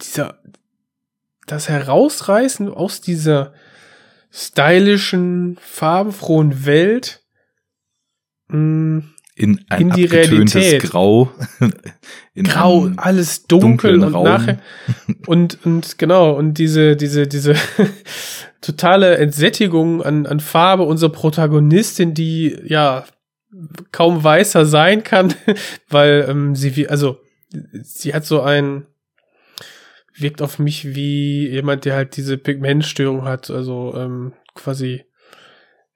dieser, 0.01 0.41
das 1.47 1.69
Herausreißen 1.69 2.69
aus 2.69 3.01
dieser 3.01 3.53
stylischen, 4.31 5.59
farbenfrohen 5.61 6.65
Welt, 6.65 7.25
mh, 8.49 8.57
mm, 8.59 9.15
in 9.41 9.65
ein 9.71 9.83
in 9.83 9.91
die 9.91 10.05
Realität. 10.05 10.83
Grau. 10.83 11.33
In 12.35 12.45
Grau, 12.45 12.91
alles 12.97 13.47
dunkel 13.47 14.03
und 14.03 14.15
Raum. 14.15 14.25
nachher 14.25 14.61
und 15.27 15.59
und 15.65 15.99
genau 15.99 16.33
und 16.33 16.59
diese 16.59 16.97
diese 16.97 17.27
diese 17.27 17.55
totale 18.61 19.17
Entsättigung 19.17 20.03
an 20.03 20.27
an 20.27 20.41
Farbe 20.41 20.85
unserer 20.85 21.11
Protagonistin, 21.11 22.15
die 22.15 22.57
ja 22.65 23.05
kaum 23.93 24.23
weißer 24.23 24.65
sein 24.65 25.03
kann, 25.03 25.35
weil 25.89 26.27
ähm, 26.29 26.55
sie 26.55 26.77
wie 26.77 26.89
also 26.89 27.19
sie 27.83 28.15
hat 28.15 28.25
so 28.25 28.43
ein 28.43 28.87
wirkt 30.15 30.43
auf 30.43 30.59
mich 30.59 30.95
wie 30.95 31.49
jemand, 31.49 31.85
der 31.87 31.97
halt 31.97 32.17
diese 32.17 32.37
Pigmentstörung 32.37 33.25
hat, 33.25 33.51
also 33.51 33.95
ähm, 33.97 34.35
quasi 34.55 35.05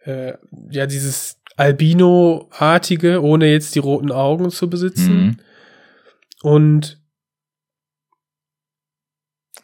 äh, 0.04 0.32
ja 0.70 0.86
dieses 0.86 1.40
Albino-artige, 1.56 3.22
ohne 3.22 3.50
jetzt 3.50 3.74
die 3.74 3.80
roten 3.80 4.10
Augen 4.10 4.50
zu 4.50 4.68
besitzen. 4.68 5.14
Mhm. 5.14 5.36
Und 6.42 7.04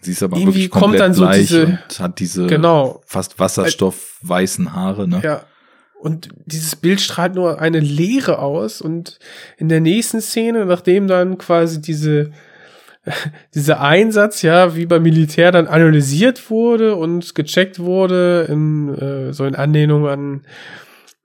Sie 0.03 0.13
ist 0.13 0.23
aber 0.23 0.37
irgendwie 0.37 0.63
wirklich 0.63 0.71
kommt 0.71 0.99
dann 0.99 1.13
so 1.13 1.31
diese, 1.31 1.67
und 1.67 2.01
hat 2.01 2.21
diese 2.21 2.47
genau, 2.47 3.03
fast 3.05 3.39
wasserstoffweißen 3.39 4.75
Haare, 4.75 5.07
ne? 5.07 5.21
Ja. 5.23 5.45
Und 6.01 6.31
dieses 6.47 6.77
Bild 6.77 7.03
strahlt 7.03 7.35
nur 7.35 7.61
eine 7.61 7.81
Leere 7.81 8.39
aus 8.39 8.81
und 8.81 9.19
in 9.59 9.69
der 9.69 9.81
nächsten 9.81 10.23
Szene, 10.23 10.65
nachdem 10.65 11.07
dann 11.07 11.37
quasi 11.37 11.83
diese 11.83 12.31
dieser 13.55 13.83
Einsatz 13.83 14.41
ja 14.41 14.75
wie 14.75 14.87
beim 14.87 15.03
Militär 15.03 15.53
dann 15.53 15.67
analysiert 15.67 16.51
wurde 16.51 16.97
und 16.97 17.35
gecheckt 17.35 17.79
wurde 17.79 18.47
in 18.49 18.95
äh, 18.95 19.33
so 19.35 19.45
in 19.45 19.55
Anlehnung 19.55 20.09
an 20.09 20.47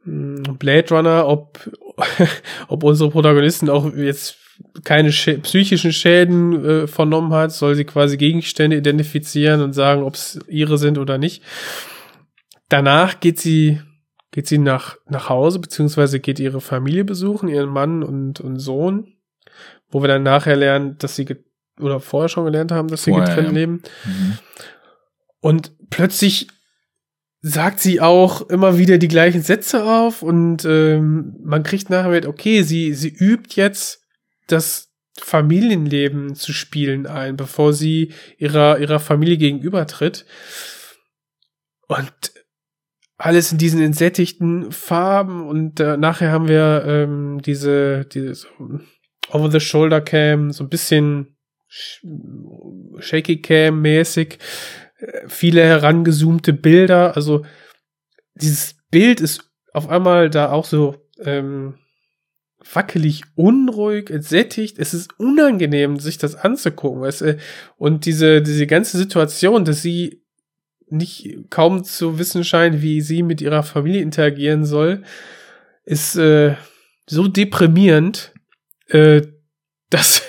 Blade 0.06 0.90
Runner, 0.92 1.28
ob, 1.28 1.60
ob 2.68 2.84
unsere 2.84 3.10
Protagonisten 3.10 3.70
auch 3.70 3.94
jetzt 3.94 4.38
keine 4.84 5.12
Schä 5.12 5.38
psychischen 5.40 5.92
Schäden 5.92 6.66
äh, 6.66 6.88
vernommen 6.88 7.34
hat, 7.34 7.52
soll 7.52 7.76
sie 7.76 7.86
quasi 7.86 8.18
Gegenstände 8.18 8.78
identifizieren 8.78 9.62
und 9.62 9.74
sagen, 9.74 10.04
ob 10.04 10.14
es 10.14 10.40
ihre 10.48 10.78
sind 10.78 10.98
oder 10.98 11.18
nicht. 11.18 11.44
Danach 12.70 13.20
geht 13.20 13.40
sie 13.40 13.82
geht 14.32 14.48
sie 14.48 14.58
nach 14.58 14.98
nach 15.08 15.30
Hause 15.30 15.60
beziehungsweise 15.60 16.20
geht 16.20 16.40
ihre 16.40 16.62
Familie 16.62 17.04
besuchen, 17.04 17.50
ihren 17.50 17.70
Mann 17.70 18.04
und 18.04 18.40
und 18.40 18.60
Sohn, 18.60 19.14
wo 19.90 20.02
wir 20.02 20.08
dann 20.08 20.24
nachher 20.24 20.56
lernen, 20.56 20.98
dass 21.00 21.16
sie 21.16 21.28
oder 21.80 22.00
vorher 22.00 22.30
schon 22.30 22.46
gelernt 22.46 22.72
haben, 22.72 22.88
dass 22.88 23.04
sie 23.04 23.12
vorher, 23.12 23.28
getrennt 23.28 23.50
ja. 23.50 23.54
leben. 23.54 23.82
Mhm. 24.06 24.38
Und 25.42 25.74
plötzlich 25.90 26.48
sagt 27.48 27.80
sie 27.80 28.02
auch 28.02 28.50
immer 28.50 28.80
wieder 28.80 28.98
die 28.98 29.08
gleichen 29.08 29.44
Sätze 29.44 29.84
auf 29.84 30.24
und 30.24 30.66
ähm, 30.66 31.36
man 31.44 31.62
kriegt 31.62 31.92
nachher 31.92 32.10
mit, 32.10 32.26
okay, 32.26 32.64
sie, 32.64 32.96
sie 32.96 33.10
übt 33.10 33.56
jetzt 33.56 34.04
das 34.48 34.92
Familienleben 35.22 36.34
zu 36.34 36.54
spielen 36.54 37.06
ein, 37.06 37.38
bevor 37.38 37.72
sie 37.72 38.14
ihrer, 38.40 38.80
ihrer 38.80 39.00
Familie 39.00 39.38
gegenübertritt. 39.38 40.26
Und 41.88 42.12
alles 43.18 43.52
in 43.52 43.60
diesen 43.60 43.80
entsättigten 43.80 44.72
Farben 44.72 45.48
und 45.48 45.80
äh, 45.80 45.98
nachher 45.98 46.32
haben 46.32 46.48
wir 46.48 46.84
ähm, 46.88 47.44
diese, 47.46 48.06
diese 48.06 48.48
Over-the-Shoulder-Cam, 49.30 50.52
so 50.52 50.64
ein 50.64 50.70
bisschen 50.70 51.38
Shaky-Cam-mäßig 51.70 54.40
viele 55.28 55.64
herangezoomte 55.64 56.54
Bilder. 56.54 57.16
Also 57.16 57.46
dieses 58.36 58.76
Bild 58.92 59.22
ist 59.22 59.50
auf 59.74 59.90
einmal 59.90 60.30
da 60.30 60.52
auch 60.52 60.66
so 60.66 60.96
ähm, 61.20 61.76
wackelig, 62.74 63.24
unruhig, 63.36 64.10
entsättigt. 64.10 64.80
Es 64.80 64.94
ist 64.94 65.20
unangenehm, 65.20 66.00
sich 66.00 66.18
das 66.18 66.36
anzugucken. 66.36 67.02
Weißt 67.02 67.22
du? 67.22 67.38
Und 67.78 68.06
diese, 68.06 68.42
diese 68.42 68.68
ganze 68.68 68.98
Situation, 68.98 69.66
dass 69.66 69.82
sie 69.82 70.24
nicht 70.88 71.50
kaum 71.50 71.84
zu 71.84 72.20
wissen 72.20 72.44
scheint, 72.44 72.82
wie 72.82 73.02
sie 73.02 73.24
mit 73.24 73.42
ihrer 73.42 73.64
Familie 73.64 74.02
interagieren 74.02 74.66
soll, 74.66 75.04
ist 75.84 76.16
äh, 76.16 76.56
so 77.08 77.28
deprimierend, 77.28 78.34
äh, 78.88 79.22
dass 79.90 80.24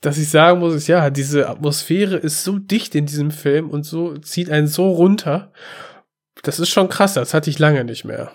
dass 0.00 0.18
ich 0.18 0.28
sagen 0.28 0.60
muss, 0.60 0.74
ist 0.74 0.86
ja, 0.86 1.10
diese 1.10 1.48
Atmosphäre 1.48 2.16
ist 2.16 2.42
so 2.42 2.58
dicht 2.58 2.94
in 2.94 3.06
diesem 3.06 3.30
Film 3.30 3.68
und 3.68 3.84
so 3.84 4.16
zieht 4.18 4.50
einen 4.50 4.66
so 4.66 4.90
runter. 4.90 5.52
Das 6.42 6.58
ist 6.58 6.70
schon 6.70 6.88
krass, 6.88 7.14
das 7.14 7.34
hatte 7.34 7.50
ich 7.50 7.58
lange 7.58 7.84
nicht 7.84 8.04
mehr. 8.04 8.32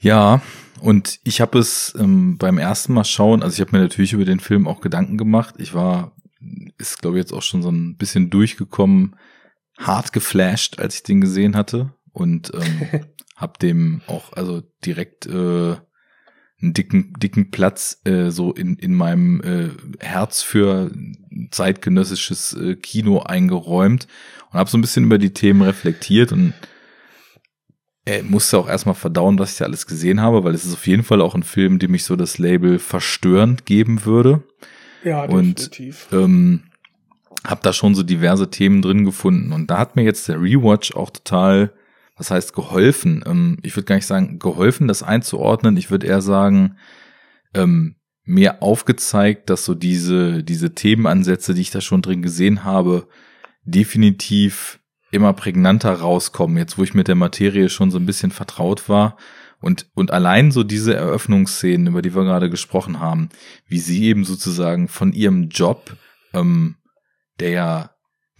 Ja, 0.00 0.42
und 0.80 1.20
ich 1.22 1.40
habe 1.40 1.58
es 1.58 1.94
ähm, 1.98 2.38
beim 2.38 2.58
ersten 2.58 2.92
Mal 2.92 3.04
schauen, 3.04 3.42
also 3.42 3.54
ich 3.54 3.60
habe 3.60 3.76
mir 3.76 3.82
natürlich 3.82 4.12
über 4.12 4.24
den 4.24 4.40
Film 4.40 4.66
auch 4.66 4.80
Gedanken 4.80 5.16
gemacht. 5.16 5.54
Ich 5.58 5.74
war, 5.74 6.16
ist 6.76 7.00
glaube 7.00 7.16
ich 7.16 7.22
jetzt 7.22 7.32
auch 7.32 7.42
schon 7.42 7.62
so 7.62 7.70
ein 7.70 7.96
bisschen 7.96 8.30
durchgekommen, 8.30 9.16
hart 9.78 10.12
geflasht, 10.12 10.80
als 10.80 10.96
ich 10.96 11.02
den 11.04 11.20
gesehen 11.20 11.56
hatte 11.56 11.94
und 12.12 12.52
ähm, 12.52 13.04
habe 13.36 13.58
dem 13.60 14.02
auch 14.08 14.32
also 14.32 14.62
direkt 14.84 15.26
äh, 15.26 15.76
einen 16.64 16.74
dicken, 16.74 17.12
dicken 17.18 17.50
Platz 17.50 18.00
äh, 18.04 18.30
so 18.30 18.52
in, 18.52 18.76
in 18.76 18.94
meinem 18.94 19.40
äh, 19.42 20.04
Herz 20.04 20.42
für 20.42 20.90
zeitgenössisches 21.50 22.54
äh, 22.54 22.76
Kino 22.76 23.20
eingeräumt 23.20 24.08
und 24.50 24.58
habe 24.58 24.70
so 24.70 24.78
ein 24.78 24.80
bisschen 24.80 25.04
über 25.04 25.18
die 25.18 25.34
Themen 25.34 25.62
reflektiert 25.62 26.32
und 26.32 26.54
äh, 28.06 28.22
musste 28.22 28.58
auch 28.58 28.68
erstmal 28.68 28.94
verdauen, 28.94 29.38
was 29.38 29.52
ich 29.52 29.58
da 29.58 29.64
alles 29.66 29.86
gesehen 29.86 30.20
habe, 30.20 30.44
weil 30.44 30.54
es 30.54 30.64
ist 30.64 30.74
auf 30.74 30.86
jeden 30.86 31.04
Fall 31.04 31.20
auch 31.20 31.34
ein 31.34 31.42
Film, 31.42 31.78
dem 31.78 31.94
ich 31.94 32.04
so 32.04 32.16
das 32.16 32.38
Label 32.38 32.78
verstörend 32.78 33.66
geben 33.66 34.04
würde. 34.04 34.42
Ja, 35.04 35.26
definitiv. 35.26 36.08
Und 36.10 36.18
ähm, 36.18 36.62
habe 37.46 37.60
da 37.62 37.72
schon 37.72 37.94
so 37.94 38.02
diverse 38.02 38.50
Themen 38.50 38.80
drin 38.80 39.04
gefunden 39.04 39.52
und 39.52 39.70
da 39.70 39.78
hat 39.78 39.96
mir 39.96 40.02
jetzt 40.02 40.28
der 40.28 40.40
Rewatch 40.40 40.94
auch 40.94 41.10
total 41.10 41.72
was 42.16 42.30
heißt 42.30 42.52
geholfen? 42.54 43.24
Ähm, 43.26 43.58
ich 43.62 43.76
würde 43.76 43.86
gar 43.86 43.96
nicht 43.96 44.06
sagen, 44.06 44.38
geholfen, 44.38 44.88
das 44.88 45.02
einzuordnen. 45.02 45.76
Ich 45.76 45.90
würde 45.90 46.06
eher 46.06 46.22
sagen, 46.22 46.76
ähm, 47.54 47.96
mir 48.24 48.62
aufgezeigt, 48.62 49.50
dass 49.50 49.64
so 49.64 49.74
diese, 49.74 50.42
diese 50.42 50.74
Themenansätze, 50.74 51.54
die 51.54 51.60
ich 51.60 51.70
da 51.70 51.80
schon 51.80 52.02
drin 52.02 52.22
gesehen 52.22 52.64
habe, 52.64 53.08
definitiv 53.64 54.80
immer 55.10 55.32
prägnanter 55.32 55.92
rauskommen, 55.92 56.56
jetzt 56.56 56.78
wo 56.78 56.82
ich 56.82 56.94
mit 56.94 57.08
der 57.08 57.14
Materie 57.14 57.68
schon 57.68 57.90
so 57.90 57.98
ein 57.98 58.06
bisschen 58.06 58.30
vertraut 58.30 58.88
war 58.88 59.16
Und, 59.60 59.86
und 59.94 60.10
allein 60.10 60.50
so 60.50 60.64
diese 60.64 60.94
Eröffnungsszenen, 60.94 61.86
über 61.86 62.02
die 62.02 62.14
wir 62.14 62.24
gerade 62.24 62.50
gesprochen 62.50 63.00
haben, 63.00 63.30
wie 63.66 63.78
sie 63.78 64.04
eben 64.04 64.24
sozusagen 64.24 64.88
von 64.88 65.12
ihrem 65.12 65.48
Job, 65.48 65.96
ähm, 66.34 66.76
der 67.40 67.50
ja, 67.50 67.90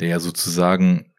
der 0.01 0.09
ja 0.09 0.21
sozusagen 0.21 1.14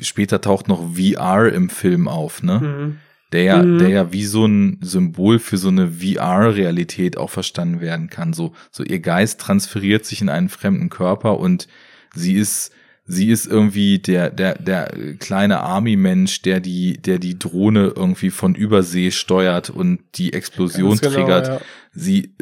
später 0.00 0.40
taucht 0.40 0.68
noch 0.68 0.94
VR 0.94 1.52
im 1.52 1.68
Film 1.70 2.08
auf, 2.08 2.42
ne? 2.42 2.60
Mhm. 2.60 2.96
Der 3.32 3.42
ja, 3.44 3.62
Mhm. 3.62 3.78
der 3.78 3.88
ja 3.88 4.12
wie 4.12 4.24
so 4.24 4.44
ein 4.46 4.78
Symbol 4.82 5.38
für 5.38 5.56
so 5.56 5.68
eine 5.68 5.90
VR-Realität 5.92 7.16
auch 7.16 7.30
verstanden 7.30 7.80
werden 7.80 8.10
kann. 8.10 8.32
So, 8.32 8.52
so 8.70 8.84
ihr 8.84 9.00
Geist 9.00 9.40
transferiert 9.40 10.04
sich 10.04 10.20
in 10.20 10.28
einen 10.28 10.48
fremden 10.48 10.90
Körper 10.90 11.38
und 11.38 11.66
sie 12.14 12.34
ist, 12.34 12.72
sie 13.06 13.30
ist 13.30 13.46
irgendwie 13.46 13.98
der, 13.98 14.30
der, 14.30 14.56
der 14.58 14.92
kleine 15.18 15.60
Army-Mensch, 15.60 16.42
der 16.42 16.60
die, 16.60 16.98
der 17.00 17.18
die 17.18 17.38
Drohne 17.38 17.92
irgendwie 17.96 18.30
von 18.30 18.54
Übersee 18.54 19.10
steuert 19.10 19.70
und 19.70 20.00
die 20.16 20.32
Explosion 20.34 20.90
Ganz 20.90 21.00
genau, 21.00 21.14
triggert. 21.14 21.46
ja. 21.48 21.60
Sie, 21.94 22.34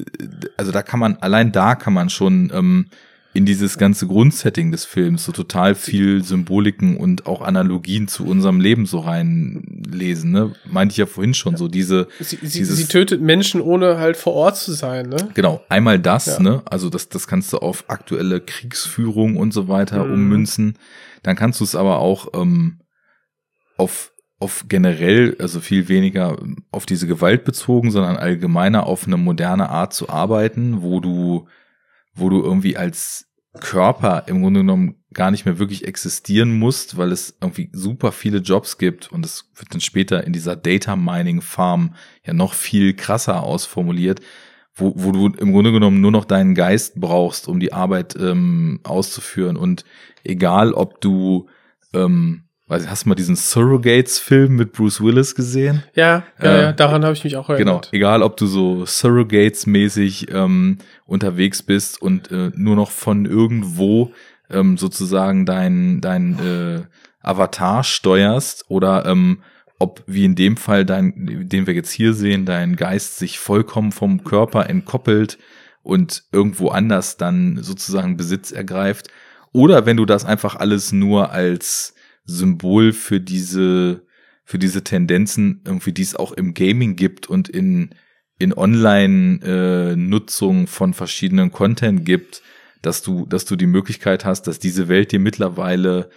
also 0.57 0.73
da 0.73 0.83
kann 0.83 0.99
man, 1.01 1.17
allein 1.19 1.53
da 1.53 1.77
kann 1.77 1.93
man 1.93 2.11
schon 2.11 2.51
ähm, 2.55 2.87
in 3.33 3.47
dieses 3.47 3.79
ganze 3.79 4.09
Grundsetting 4.09 4.73
des 4.73 4.85
Films 4.85 5.25
so 5.25 5.31
total 5.31 5.77
viel 5.77 6.25
Symboliken 6.25 6.97
und 6.97 7.27
auch 7.27 7.43
Analogien 7.43 8.09
zu 8.09 8.27
unserem 8.27 8.59
Leben 8.61 8.87
so 8.87 8.99
reinlesen, 8.99 10.33
ne? 10.33 10.53
Meinte 10.69 10.93
ich 10.93 10.97
ja 10.97 11.07
vorhin 11.07 11.35
schon, 11.35 11.57
so 11.57 11.69
diese, 11.69 12.09
Sie, 12.19 12.39
sie, 12.43 12.65
sie 12.65 12.85
tötet 12.87 13.21
Menschen, 13.21 13.61
ohne 13.61 13.99
halt 13.99 14.17
vor 14.17 14.33
Ort 14.33 14.57
zu 14.57 14.73
sein, 14.73 15.09
ne? 15.09 15.29
Genau, 15.35 15.63
einmal 15.69 16.01
das, 16.01 16.27
Ja. 16.27 16.41
ne? 16.41 16.63
Also 16.65 16.91
das, 16.91 17.09
das 17.09 17.29
kannst 17.29 17.53
du 17.53 17.59
auf 17.59 17.85
aktuelle 17.89 18.41
Kriegsführung 18.41 19.37
und 19.37 19.53
so 19.53 19.69
weiter 19.69 20.05
Mhm. 20.05 20.13
ummünzen. 20.13 20.75
Dann 21.23 21.37
kannst 21.37 21.61
du 21.61 21.65
es 21.65 21.75
aber 21.77 22.01
auch 22.01 22.29
ähm, 22.35 22.81
auf, 23.77 24.13
auf 24.41 24.65
generell, 24.69 25.37
also 25.39 25.61
viel 25.61 25.89
weniger 25.89 26.37
auf 26.73 26.85
diese 26.87 27.07
Gewalt 27.07 27.45
bezogen, 27.45 27.91
sondern 27.93 28.17
allgemeiner 28.17 28.87
auf 28.87 29.07
eine 29.07 29.17
moderne 29.19 29.69
Art 29.69 29.93
zu 29.95 30.09
arbeiten, 30.09 30.83
wo 30.83 30.99
du, 31.01 31.47
wo 32.15 32.29
du 32.29 32.43
irgendwie 32.43 32.77
als 32.77 33.27
Körper 33.59 34.25
im 34.27 34.43
Grunde 34.43 34.61
genommen 34.61 34.97
gar 35.13 35.31
nicht 35.33 35.45
mehr 35.45 35.59
wirklich 35.59 35.87
existieren 35.87 36.57
musst, 36.57 36.97
weil 36.97 37.11
es 37.11 37.37
irgendwie 37.41 37.69
super 37.73 38.13
viele 38.13 38.39
Jobs 38.39 38.79
gibt 38.79 39.11
und 39.11 39.27
es 39.27 39.51
wird 39.57 39.75
dann 39.75 39.81
später 39.81 40.25
in 40.25 40.33
dieser 40.33 40.55
Data 40.55 40.95
Mining 40.95 41.41
Farm 41.41 41.95
ja 42.25 42.33
noch 42.33 42.55
viel 42.55 42.95
krasser 42.95 43.43
ausformuliert, 43.43 44.21
wo, 44.75 44.93
wo 44.97 45.11
du 45.11 45.27
im 45.27 45.53
Grunde 45.53 45.73
genommen 45.73 46.01
nur 46.01 46.13
noch 46.13 46.25
deinen 46.25 46.55
Geist 46.55 47.01
brauchst, 47.01 47.49
um 47.49 47.59
die 47.59 47.73
Arbeit 47.73 48.15
ähm, 48.17 48.81
auszuführen. 48.85 49.57
Und 49.57 49.85
egal 50.23 50.73
ob 50.73 51.01
du 51.01 51.49
ähm, 51.93 52.45
weiß, 52.71 52.89
hast 52.89 53.05
du 53.05 53.09
mal 53.09 53.15
diesen 53.17 53.37
Surrogates-Film 53.37 54.55
mit 54.57 54.73
Bruce 54.73 55.01
Willis 55.03 55.35
gesehen? 55.35 55.83
Ja, 55.95 56.23
ja, 56.43 56.57
Äh, 56.57 56.63
ja 56.63 56.73
daran 56.73 57.05
habe 57.05 57.15
ich 57.15 57.25
mich 57.25 57.37
auch 57.37 57.49
Genau, 57.49 57.55
erinnert. 57.73 57.89
egal 57.93 58.23
ob 58.23 58.37
du 58.37 58.47
so 58.47 58.85
Surrogates-mäßig 58.87 60.33
ähm, 60.33 60.79
unterwegs 61.07 61.63
bist 61.63 62.01
und 62.01 62.31
äh, 62.31 62.51
nur 62.55 62.77
noch 62.77 62.91
von 62.91 63.27
irgendwo 63.27 64.13
ähm, 64.51 64.77
sozusagen 64.79 65.47
dein, 65.47 66.01
dein 66.01 66.39
äh, 66.39 66.83
Avatar 67.23 67.83
steuerst 67.85 68.65
oder 68.69 69.05
ähm, 69.07 69.43
ob 69.79 70.03
wie 70.07 70.25
in 70.25 70.35
dem 70.35 70.57
Fall 70.57 70.85
dein, 70.85 71.49
den 71.49 71.67
wir 71.67 71.75
jetzt 71.75 71.91
hier 71.91 72.13
sehen, 72.13 72.45
dein 72.47 72.77
Geist 72.77 73.19
sich 73.19 73.39
vollkommen 73.39 73.93
vom 73.93 74.25
Körper 74.25 74.69
entkoppelt 74.69 75.39
und 75.83 76.23
irgendwo 76.33 76.69
anders 76.69 77.17
dann 77.17 77.59
sozusagen 77.63 78.17
Besitz 78.17 78.53
ergreift. 78.53 79.09
Oder 79.53 79.87
wenn 79.87 79.97
du 79.97 80.05
das 80.05 80.25
einfach 80.25 80.55
alles 80.57 80.93
nur 80.93 81.33
als 81.33 81.95
Symbol 82.31 82.93
für 82.93 83.21
diese, 83.21 84.05
für 84.45 84.59
diese 84.59 84.85
Tendenzen, 84.85 85.63
irgendwie, 85.67 85.93
die 85.93 86.03
es 86.03 86.17
auch 86.17 86.33
im 86.33 86.55
Gaming 86.55 86.97
gibt 86.97 87.29
und 87.29 87.49
in, 87.49 87.95
in 88.39 88.53
Online-Nutzung 88.55 90.67
von 90.67 90.95
verschiedenen 90.95 91.53
Content 91.53 92.05
gibt, 92.05 92.43
dass 92.83 93.03
du, 93.03 93.27
dass 93.27 93.45
du 93.45 93.57
die 93.57 93.67
Möglichkeit 93.67 94.25
hast, 94.25 94.47
dass 94.47 94.59
diese 94.59 94.89
Welt 94.89 95.13
dir 95.13 95.21
mittlerweile 95.21 96.09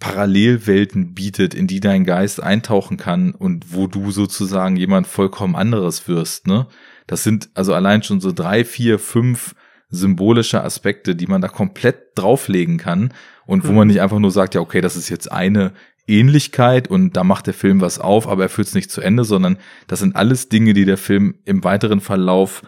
Parallelwelten 0.00 1.14
bietet, 1.14 1.54
in 1.54 1.68
die 1.68 1.78
dein 1.78 2.04
Geist 2.04 2.42
eintauchen 2.42 2.96
kann 2.96 3.30
und 3.30 3.72
wo 3.72 3.86
du 3.86 4.10
sozusagen 4.10 4.74
jemand 4.74 5.06
vollkommen 5.06 5.54
anderes 5.54 6.08
wirst, 6.08 6.48
ne? 6.48 6.66
Das 7.06 7.22
sind 7.22 7.50
also 7.54 7.72
allein 7.74 8.02
schon 8.02 8.20
so 8.20 8.32
drei, 8.32 8.64
vier, 8.64 8.98
fünf 8.98 9.54
symbolische 9.92 10.64
Aspekte, 10.64 11.14
die 11.14 11.26
man 11.28 11.40
da 11.40 11.46
komplett 11.48 12.16
drauflegen 12.16 12.78
kann 12.78 13.12
und 13.46 13.64
wo 13.64 13.70
Mhm. 13.70 13.76
man 13.76 13.88
nicht 13.88 14.00
einfach 14.00 14.18
nur 14.18 14.30
sagt, 14.32 14.54
ja, 14.56 14.60
okay, 14.60 14.80
das 14.80 14.96
ist 14.96 15.08
jetzt 15.10 15.30
eine 15.30 15.72
Ähnlichkeit 16.08 16.88
und 16.88 17.16
da 17.16 17.22
macht 17.22 17.46
der 17.46 17.54
Film 17.54 17.80
was 17.80 17.98
auf, 18.00 18.26
aber 18.26 18.44
er 18.44 18.48
führt 18.48 18.66
es 18.68 18.74
nicht 18.74 18.90
zu 18.90 19.00
Ende, 19.00 19.22
sondern 19.24 19.58
das 19.86 20.00
sind 20.00 20.16
alles 20.16 20.48
Dinge, 20.48 20.72
die 20.72 20.84
der 20.84 20.96
Film 20.98 21.36
im 21.44 21.62
weiteren 21.62 22.00
Verlauf 22.00 22.62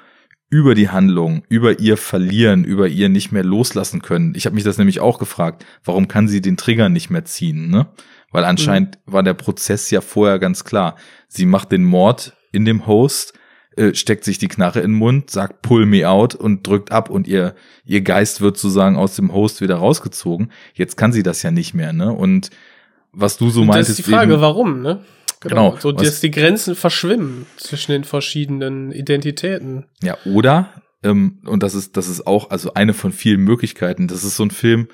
über 0.50 0.76
die 0.76 0.90
Handlung, 0.90 1.42
über 1.48 1.80
ihr 1.80 1.96
verlieren, 1.96 2.62
über 2.62 2.86
ihr 2.86 3.08
nicht 3.08 3.32
mehr 3.32 3.42
loslassen 3.42 4.02
können. 4.02 4.34
Ich 4.36 4.46
habe 4.46 4.54
mich 4.54 4.62
das 4.62 4.78
nämlich 4.78 5.00
auch 5.00 5.18
gefragt, 5.18 5.64
warum 5.82 6.06
kann 6.06 6.28
sie 6.28 6.40
den 6.40 6.56
Trigger 6.56 6.88
nicht 6.88 7.10
mehr 7.10 7.24
ziehen, 7.24 7.70
ne? 7.70 7.88
Weil 8.30 8.44
anscheinend 8.44 8.98
war 9.06 9.22
der 9.22 9.34
Prozess 9.34 9.90
ja 9.90 10.00
vorher 10.00 10.38
ganz 10.38 10.64
klar. 10.64 10.96
Sie 11.28 11.46
macht 11.46 11.72
den 11.72 11.84
Mord 11.84 12.36
in 12.52 12.64
dem 12.64 12.86
Host, 12.86 13.32
äh, 13.76 13.94
steckt 13.94 14.24
sich 14.24 14.38
die 14.38 14.48
Knarre 14.48 14.80
in 14.80 14.92
den 14.92 14.98
Mund, 14.98 15.30
sagt 15.30 15.62
pull 15.62 15.86
me 15.86 16.08
out 16.08 16.34
und 16.34 16.66
drückt 16.66 16.92
ab 16.92 17.10
und 17.10 17.26
ihr 17.28 17.54
ihr 17.84 18.00
Geist 18.02 18.40
wird 18.40 18.56
sozusagen 18.56 18.96
aus 18.96 19.16
dem 19.16 19.32
Host 19.32 19.60
wieder 19.60 19.76
rausgezogen. 19.76 20.50
Jetzt 20.74 20.96
kann 20.96 21.12
sie 21.12 21.22
das 21.22 21.42
ja 21.42 21.50
nicht 21.50 21.74
mehr, 21.74 21.92
ne? 21.92 22.12
Und 22.12 22.50
was 23.12 23.36
du 23.36 23.50
so 23.50 23.60
Und 23.62 23.68
meintest 23.68 23.90
das 23.90 23.98
ist 24.00 24.06
die 24.06 24.10
Frage, 24.12 24.32
eben- 24.34 24.42
warum, 24.42 24.82
ne? 24.82 25.00
Genau. 25.40 25.76
So, 25.78 25.94
Was- 25.94 26.02
dass 26.06 26.20
die 26.20 26.30
Grenzen 26.30 26.74
verschwimmen 26.74 27.46
zwischen 27.58 27.92
den 27.92 28.04
verschiedenen 28.04 28.92
Identitäten. 28.92 29.84
Ja, 30.02 30.16
oder, 30.24 30.70
ähm, 31.02 31.38
und 31.44 31.62
das 31.62 31.74
ist, 31.74 31.96
das 31.98 32.08
ist 32.08 32.26
auch, 32.26 32.50
also 32.50 32.72
eine 32.74 32.94
von 32.94 33.12
vielen 33.12 33.42
Möglichkeiten, 33.42 34.08
das 34.08 34.24
ist 34.24 34.36
so 34.36 34.42
ein 34.44 34.50
Film, 34.50 34.88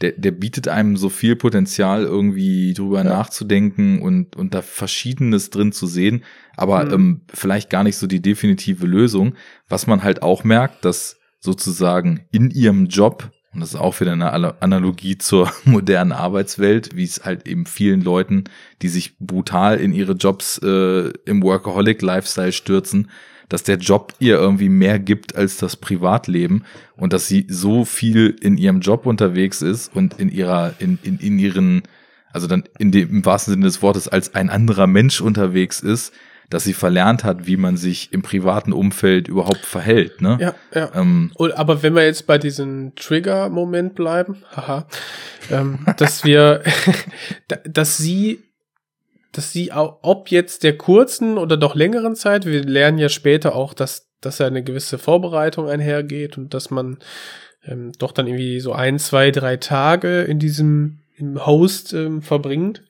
der, 0.00 0.12
der 0.12 0.30
bietet 0.30 0.68
einem 0.68 0.96
so 0.96 1.08
viel 1.08 1.36
Potenzial, 1.36 2.04
irgendwie 2.04 2.74
drüber 2.74 3.02
nachzudenken 3.04 4.02
und, 4.02 4.36
und 4.36 4.54
da 4.54 4.62
Verschiedenes 4.62 5.50
drin 5.50 5.72
zu 5.72 5.86
sehen, 5.86 6.22
aber 6.56 6.84
Mhm. 6.84 6.92
ähm, 6.92 7.20
vielleicht 7.32 7.70
gar 7.70 7.82
nicht 7.82 7.96
so 7.96 8.06
die 8.06 8.20
definitive 8.20 8.86
Lösung. 8.86 9.34
Was 9.68 9.86
man 9.86 10.02
halt 10.02 10.22
auch 10.22 10.44
merkt, 10.44 10.84
dass 10.84 11.18
sozusagen 11.40 12.26
in 12.30 12.50
ihrem 12.50 12.86
Job, 12.86 13.30
und 13.54 13.60
das 13.60 13.70
ist 13.70 13.80
auch 13.80 13.98
wieder 14.00 14.12
eine 14.12 14.60
Analogie 14.60 15.16
zur 15.16 15.50
modernen 15.64 16.12
Arbeitswelt, 16.12 16.94
wie 16.94 17.04
es 17.04 17.24
halt 17.24 17.48
eben 17.48 17.64
vielen 17.64 18.02
Leuten, 18.02 18.44
die 18.82 18.88
sich 18.88 19.16
brutal 19.18 19.78
in 19.78 19.92
ihre 19.92 20.12
Jobs 20.12 20.58
äh, 20.58 21.10
im 21.24 21.42
Workaholic-Lifestyle 21.42 22.52
stürzen, 22.52 23.10
dass 23.48 23.62
der 23.62 23.76
Job 23.76 24.12
ihr 24.18 24.36
irgendwie 24.36 24.68
mehr 24.68 24.98
gibt 24.98 25.36
als 25.36 25.56
das 25.56 25.76
Privatleben 25.76 26.64
und 26.96 27.12
dass 27.12 27.28
sie 27.28 27.46
so 27.48 27.84
viel 27.84 28.34
in 28.40 28.56
ihrem 28.58 28.80
Job 28.80 29.06
unterwegs 29.06 29.62
ist 29.62 29.94
und 29.94 30.18
in 30.18 30.28
ihrer, 30.30 30.74
in, 30.78 30.98
in, 31.02 31.18
in 31.18 31.38
ihren, 31.38 31.82
also 32.32 32.46
dann 32.46 32.64
in 32.78 32.90
dem, 32.92 33.08
im 33.10 33.24
wahrsten 33.24 33.52
Sinne 33.54 33.66
des 33.66 33.82
Wortes 33.82 34.08
als 34.08 34.34
ein 34.34 34.50
anderer 34.50 34.86
Mensch 34.86 35.20
unterwegs 35.20 35.80
ist, 35.80 36.12
dass 36.48 36.62
sie 36.62 36.74
verlernt 36.74 37.24
hat, 37.24 37.48
wie 37.48 37.56
man 37.56 37.76
sich 37.76 38.12
im 38.12 38.22
privaten 38.22 38.72
Umfeld 38.72 39.26
überhaupt 39.26 39.66
verhält, 39.66 40.20
ne? 40.22 40.38
Ja, 40.40 40.54
ja. 40.72 40.90
Ähm, 40.94 41.32
Und, 41.34 41.52
aber 41.58 41.82
wenn 41.82 41.94
wir 41.96 42.04
jetzt 42.04 42.28
bei 42.28 42.38
diesem 42.38 42.94
Trigger-Moment 42.94 43.96
bleiben, 43.96 44.44
haha, 44.54 44.86
ähm, 45.50 45.80
dass 45.96 46.22
wir, 46.24 46.62
da- 47.48 47.58
dass 47.64 47.96
sie, 47.96 48.44
dass 49.36 49.52
sie, 49.52 49.72
au- 49.72 49.98
ob 50.02 50.30
jetzt 50.30 50.62
der 50.62 50.78
kurzen 50.78 51.36
oder 51.36 51.56
doch 51.56 51.74
längeren 51.74 52.14
Zeit, 52.16 52.46
wir 52.46 52.64
lernen 52.64 52.98
ja 52.98 53.08
später 53.08 53.54
auch, 53.54 53.74
dass, 53.74 54.08
dass 54.20 54.38
ja 54.38 54.46
eine 54.46 54.62
gewisse 54.64 54.98
Vorbereitung 54.98 55.68
einhergeht 55.68 56.38
und 56.38 56.54
dass 56.54 56.70
man 56.70 56.98
ähm, 57.64 57.92
doch 57.98 58.12
dann 58.12 58.26
irgendwie 58.26 58.60
so 58.60 58.72
ein, 58.72 58.98
zwei, 58.98 59.30
drei 59.30 59.56
Tage 59.56 60.22
in 60.22 60.38
diesem 60.38 61.00
im 61.18 61.44
Host 61.44 61.92
ähm, 61.92 62.22
verbringt. 62.22 62.82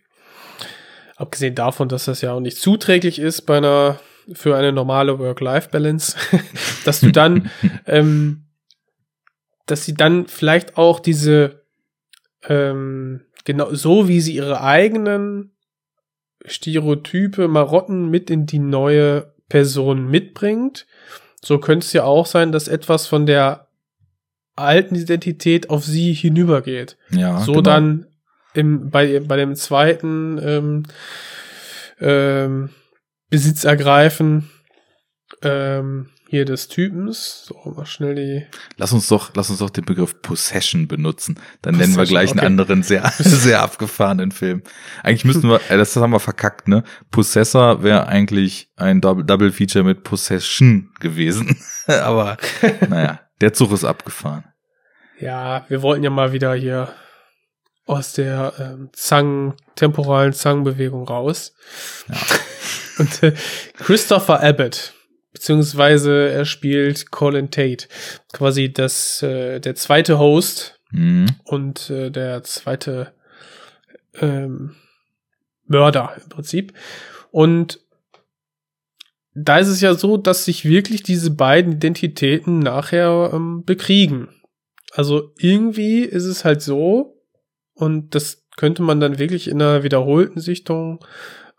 Abgesehen 1.17 1.55
davon, 1.55 1.89
dass 1.89 2.05
das 2.05 2.21
ja 2.21 2.33
auch 2.33 2.41
nicht 2.41 2.59
zuträglich 2.59 3.19
ist 3.19 3.43
bei 3.43 3.57
einer 3.57 3.99
für 4.33 4.57
eine 4.57 4.73
normale 4.73 5.19
Work-Life-Balance, 5.19 6.17
dass 6.85 7.01
du 7.01 7.11
dann, 7.13 7.51
ähm, 7.87 8.45
dass 9.67 9.85
sie 9.85 9.95
dann 9.95 10.27
vielleicht 10.27 10.77
auch 10.77 11.01
diese, 11.01 11.65
ähm, 12.49 13.23
genau 13.45 13.73
so 13.73 14.09
wie 14.09 14.21
sie 14.21 14.35
ihre 14.35 14.61
eigenen 14.61 15.56
Stereotype, 16.47 17.49
Marotten 17.49 18.09
mit 18.09 18.31
in 18.31 18.47
die 18.47 18.59
neue 18.59 19.33
Person 19.49 20.09
mitbringt, 20.09 20.87
so 21.43 21.59
könnte 21.59 21.85
es 21.85 21.93
ja 21.93 22.05
auch 22.05 22.27
sein, 22.27 22.53
dass 22.53 22.69
etwas 22.69 23.07
von 23.07 23.27
der 23.27 23.69
alten 24.57 24.95
Identität 24.95 25.71
auf 25.71 25.85
sie 25.85 26.13
hinübergeht. 26.13 26.97
Ja, 27.11 27.41
so 27.41 27.53
genau. 27.53 27.63
dann 27.63 28.07
im, 28.55 28.91
bei, 28.91 29.21
bei 29.21 29.37
dem 29.37 29.55
zweiten 29.55 30.39
ähm, 30.43 30.83
ähm, 32.01 32.71
Besitz 33.29 33.65
ergreifen, 33.65 34.51
ähm, 35.43 36.09
hier 36.29 36.45
des 36.45 36.69
Typens. 36.69 37.45
So, 37.47 37.71
mal 37.71 37.87
schnell 37.87 38.15
die. 38.15 38.47
Lass 38.77 38.93
uns 38.93 39.09
doch, 39.09 39.31
lass 39.35 39.51
uns 39.51 39.61
doch 39.61 39.71
den 39.71 39.85
Begriff 39.85 40.21
Possession 40.23 40.89
benutzen. 40.89 41.39
Dann 41.63 41.77
nennen 41.77 41.93
wir 41.93 42.03
Possession, 42.03 42.09
gleich 42.09 42.31
einen 42.31 42.39
okay. 42.41 42.47
anderen 42.47 42.83
sehr, 42.83 43.11
sehr 43.19 43.63
abgefahrenen 43.63 44.33
Film. 44.33 44.63
Eigentlich 45.03 45.25
müssten 45.25 45.49
wir, 45.49 45.61
äh, 45.69 45.77
das 45.77 45.95
haben 45.97 46.11
wir 46.11 46.21
verkackt, 46.21 46.69
ne? 46.69 46.85
Possessor 47.11 47.83
wäre 47.83 48.09
eigentlich 48.09 48.71
ein 48.77 49.01
Double, 49.01 49.25
Double 49.25 49.53
Feature 49.53 49.85
mit 49.85 50.03
Possession 50.03 50.91
gewesen. 51.01 51.57
Aber, 51.87 52.37
naja, 52.89 53.21
der 53.41 53.53
Zug 53.53 53.73
ist 53.73 53.85
abgefahren. 53.85 54.45
Ja, 55.19 55.65
wir 55.69 55.83
wollten 55.83 56.05
ja 56.05 56.11
mal 56.11 56.33
wieder 56.33 56.55
hier 56.55 56.93
aus 57.87 58.13
der 58.13 58.53
ähm, 58.59 58.91
Zang, 58.93 59.55
temporalen 59.77 60.33
Zangbewegung 60.33 61.07
raus. 61.07 61.55
Und 62.99 63.23
äh, 63.23 63.33
Christopher 63.79 64.43
Abbott, 64.43 64.96
beziehungsweise 65.37 66.31
er 66.31 66.47
spielt 66.47 67.11
Colin 67.11 67.51
Tate, 67.51 67.89
quasi 68.33 68.73
das 68.73 69.23
äh, 69.23 69.61
der 69.61 69.75
zweite 69.75 70.19
Host 70.19 70.81
Mhm. 70.93 71.27
und 71.45 71.91
äh, 71.91 72.11
der 72.11 72.43
zweite 72.45 73.13
ähm, 74.21 74.77
Mörder 75.67 76.17
im 76.23 76.29
Prinzip. 76.31 76.73
Und 77.31 77.81
da 79.35 79.59
ist 79.59 79.69
es 79.69 79.83
ja 79.83 79.93
so, 79.95 80.17
dass 80.17 80.47
sich 80.47 80.65
wirklich 80.65 81.03
diese 81.03 81.33
beiden 81.33 81.75
Identitäten 81.75 82.61
nachher 82.61 83.31
ähm, 83.35 83.65
bekriegen. 83.65 84.29
Also 84.93 85.35
irgendwie 85.37 86.01
ist 86.03 86.25
es 86.25 86.45
halt 86.47 86.63
so, 86.63 87.21
und 87.75 88.15
das 88.15 88.47
könnte 88.57 88.83
man 88.83 89.01
dann 89.01 89.19
wirklich 89.19 89.49
in 89.49 89.61
einer 89.61 89.83
wiederholten 89.83 90.41
Sichtung 90.41 91.05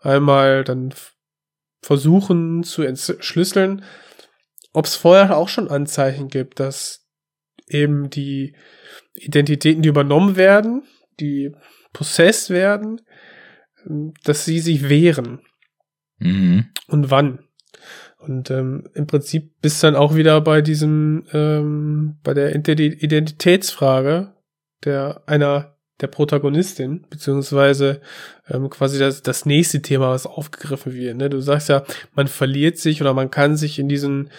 einmal 0.00 0.64
dann 0.64 0.92
versuchen 1.82 2.62
zu 2.62 2.82
entschlüsseln, 2.82 3.84
ob 4.72 4.86
es 4.86 4.96
vorher 4.96 5.36
auch 5.36 5.48
schon 5.48 5.68
Anzeichen 5.68 6.28
gibt, 6.28 6.60
dass 6.60 7.06
eben 7.68 8.10
die 8.10 8.54
Identitäten, 9.14 9.82
die 9.82 9.88
übernommen 9.88 10.36
werden, 10.36 10.82
die 11.20 11.52
possessed 11.92 12.50
werden, 12.50 13.00
ähm, 13.86 14.14
dass 14.24 14.44
sie 14.44 14.60
sich 14.60 14.88
wehren 14.88 15.40
Mhm. 16.18 16.66
und 16.88 17.10
wann. 17.10 17.44
Und 18.18 18.50
ähm, 18.50 18.88
im 18.94 19.06
Prinzip 19.06 19.60
bist 19.62 19.82
dann 19.84 19.94
auch 19.94 20.16
wieder 20.16 20.40
bei 20.40 20.60
diesem, 20.60 21.24
ähm, 21.32 22.18
bei 22.24 22.34
der 22.34 22.54
Identi- 22.56 23.00
Identitätsfrage 23.02 24.34
der 24.84 25.22
einer 25.26 25.77
der 26.00 26.06
Protagonistin, 26.06 27.04
beziehungsweise 27.10 28.00
ähm, 28.48 28.70
quasi 28.70 28.98
das, 28.98 29.22
das 29.22 29.46
nächste 29.46 29.82
Thema, 29.82 30.10
was 30.10 30.26
aufgegriffen 30.26 30.94
wird. 30.94 31.16
Ne? 31.16 31.28
Du 31.30 31.40
sagst 31.40 31.68
ja, 31.68 31.84
man 32.14 32.28
verliert 32.28 32.78
sich 32.78 33.00
oder 33.00 33.14
man 33.14 33.30
kann 33.30 33.56
sich 33.56 33.78
in 33.78 33.88
diesen 33.88 34.30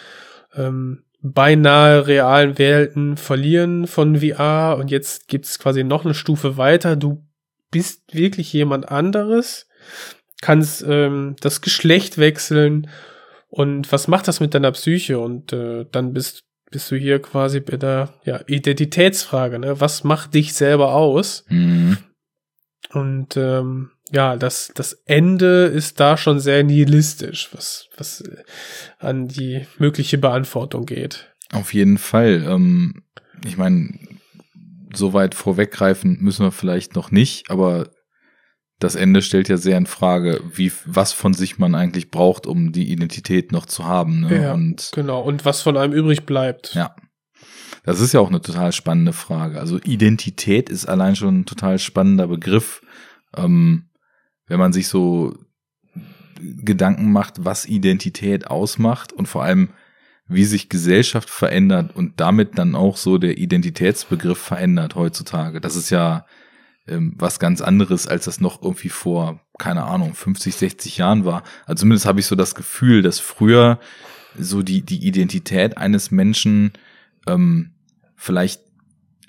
ähm, 0.55 1.03
beinahe 1.21 2.07
realen 2.07 2.57
Welten 2.57 3.17
verlieren 3.17 3.87
von 3.87 4.21
VR 4.21 4.77
und 4.79 4.89
jetzt 4.89 5.27
gibt's 5.27 5.59
quasi 5.59 5.83
noch 5.83 6.05
eine 6.05 6.13
Stufe 6.13 6.57
weiter. 6.57 6.95
Du 6.95 7.23
bist 7.71 8.13
wirklich 8.13 8.53
jemand 8.53 8.89
anderes, 8.89 9.67
kannst 10.41 10.83
ähm, 10.87 11.35
das 11.41 11.61
Geschlecht 11.61 12.17
wechseln 12.17 12.87
und 13.49 13.91
was 13.91 14.07
macht 14.07 14.27
das 14.27 14.39
mit 14.39 14.53
deiner 14.53 14.71
Psyche? 14.71 15.19
Und 15.19 15.53
äh, 15.53 15.85
dann 15.91 16.13
bist, 16.13 16.43
bist 16.71 16.91
du 16.91 16.95
hier 16.95 17.21
quasi 17.21 17.59
bei 17.59 17.77
der 17.77 18.13
ja, 18.23 18.41
Identitätsfrage, 18.47 19.59
ne? 19.59 19.79
Was 19.79 20.03
macht 20.03 20.33
dich 20.33 20.53
selber 20.53 20.93
aus? 20.93 21.45
Mhm. 21.49 21.97
Und 22.91 23.37
ähm, 23.37 23.91
ja, 24.11 24.35
das, 24.35 24.71
das 24.73 24.93
Ende 25.05 25.65
ist 25.65 25.99
da 25.99 26.17
schon 26.17 26.39
sehr 26.39 26.63
nihilistisch, 26.63 27.49
was, 27.53 27.87
was 27.97 28.21
äh, 28.21 28.43
an 28.97 29.27
die 29.27 29.67
mögliche 29.77 30.17
Beantwortung 30.17 30.85
geht. 30.85 31.31
Auf 31.51 31.73
jeden 31.73 31.97
Fall. 31.97 32.43
Ähm, 32.47 33.03
ich 33.45 33.57
meine, 33.57 33.99
so 34.93 35.13
weit 35.13 35.35
vorweggreifen 35.35 36.17
müssen 36.21 36.45
wir 36.45 36.51
vielleicht 36.51 36.95
noch 36.95 37.11
nicht, 37.11 37.49
aber 37.51 37.89
das 38.79 38.95
Ende 38.95 39.21
stellt 39.21 39.49
ja 39.49 39.57
sehr 39.57 39.77
in 39.77 39.85
Frage, 39.85 40.41
wie 40.53 40.71
was 40.85 41.11
von 41.11 41.33
sich 41.33 41.59
man 41.59 41.75
eigentlich 41.75 42.11
braucht, 42.11 42.47
um 42.47 42.71
die 42.71 42.91
Identität 42.91 43.51
noch 43.51 43.65
zu 43.65 43.85
haben. 43.85 44.21
Ne? 44.21 44.41
Ja, 44.41 44.53
Und 44.53 44.91
genau. 44.93 45.21
Und 45.21 45.45
was 45.45 45.61
von 45.61 45.77
einem 45.77 45.93
übrig 45.93 46.25
bleibt. 46.25 46.73
ja, 46.73 46.95
das 47.83 47.99
ist 47.99 48.13
ja 48.13 48.19
auch 48.19 48.29
eine 48.29 48.41
total 48.41 48.71
spannende 48.71 49.13
Frage. 49.13 49.59
Also 49.59 49.79
Identität 49.79 50.69
ist 50.69 50.85
allein 50.85 51.15
schon 51.15 51.39
ein 51.39 51.45
total 51.45 51.79
spannender 51.79 52.27
Begriff. 52.27 52.81
Ähm, 53.35 53.89
wenn 54.47 54.59
man 54.59 54.73
sich 54.73 54.87
so 54.87 55.35
Gedanken 56.39 57.11
macht, 57.11 57.43
was 57.43 57.65
Identität 57.65 58.47
ausmacht 58.47 59.11
und 59.11 59.27
vor 59.27 59.43
allem, 59.43 59.69
wie 60.27 60.45
sich 60.45 60.69
Gesellschaft 60.69 61.29
verändert 61.29 61.95
und 61.95 62.19
damit 62.19 62.57
dann 62.57 62.75
auch 62.75 62.97
so 62.97 63.17
der 63.17 63.37
Identitätsbegriff 63.37 64.37
verändert 64.37 64.95
heutzutage. 64.95 65.59
Das 65.59 65.75
ist 65.75 65.89
ja 65.89 66.25
ähm, 66.89 67.13
was 67.17 67.39
ganz 67.39 67.61
anderes, 67.61 68.07
als 68.07 68.25
das 68.25 68.41
noch 68.41 68.61
irgendwie 68.61 68.89
vor, 68.89 69.39
keine 69.57 69.83
Ahnung, 69.83 70.13
50, 70.13 70.55
60 70.55 70.97
Jahren 70.97 71.25
war. 71.25 71.43
Also 71.65 71.81
zumindest 71.81 72.05
habe 72.05 72.19
ich 72.19 72.25
so 72.25 72.35
das 72.35 72.55
Gefühl, 72.55 73.01
dass 73.01 73.19
früher 73.19 73.79
so 74.37 74.61
die, 74.61 74.81
die 74.81 75.05
Identität 75.05 75.77
eines 75.77 76.11
Menschen 76.11 76.73
ähm, 77.27 77.71
vielleicht 78.15 78.61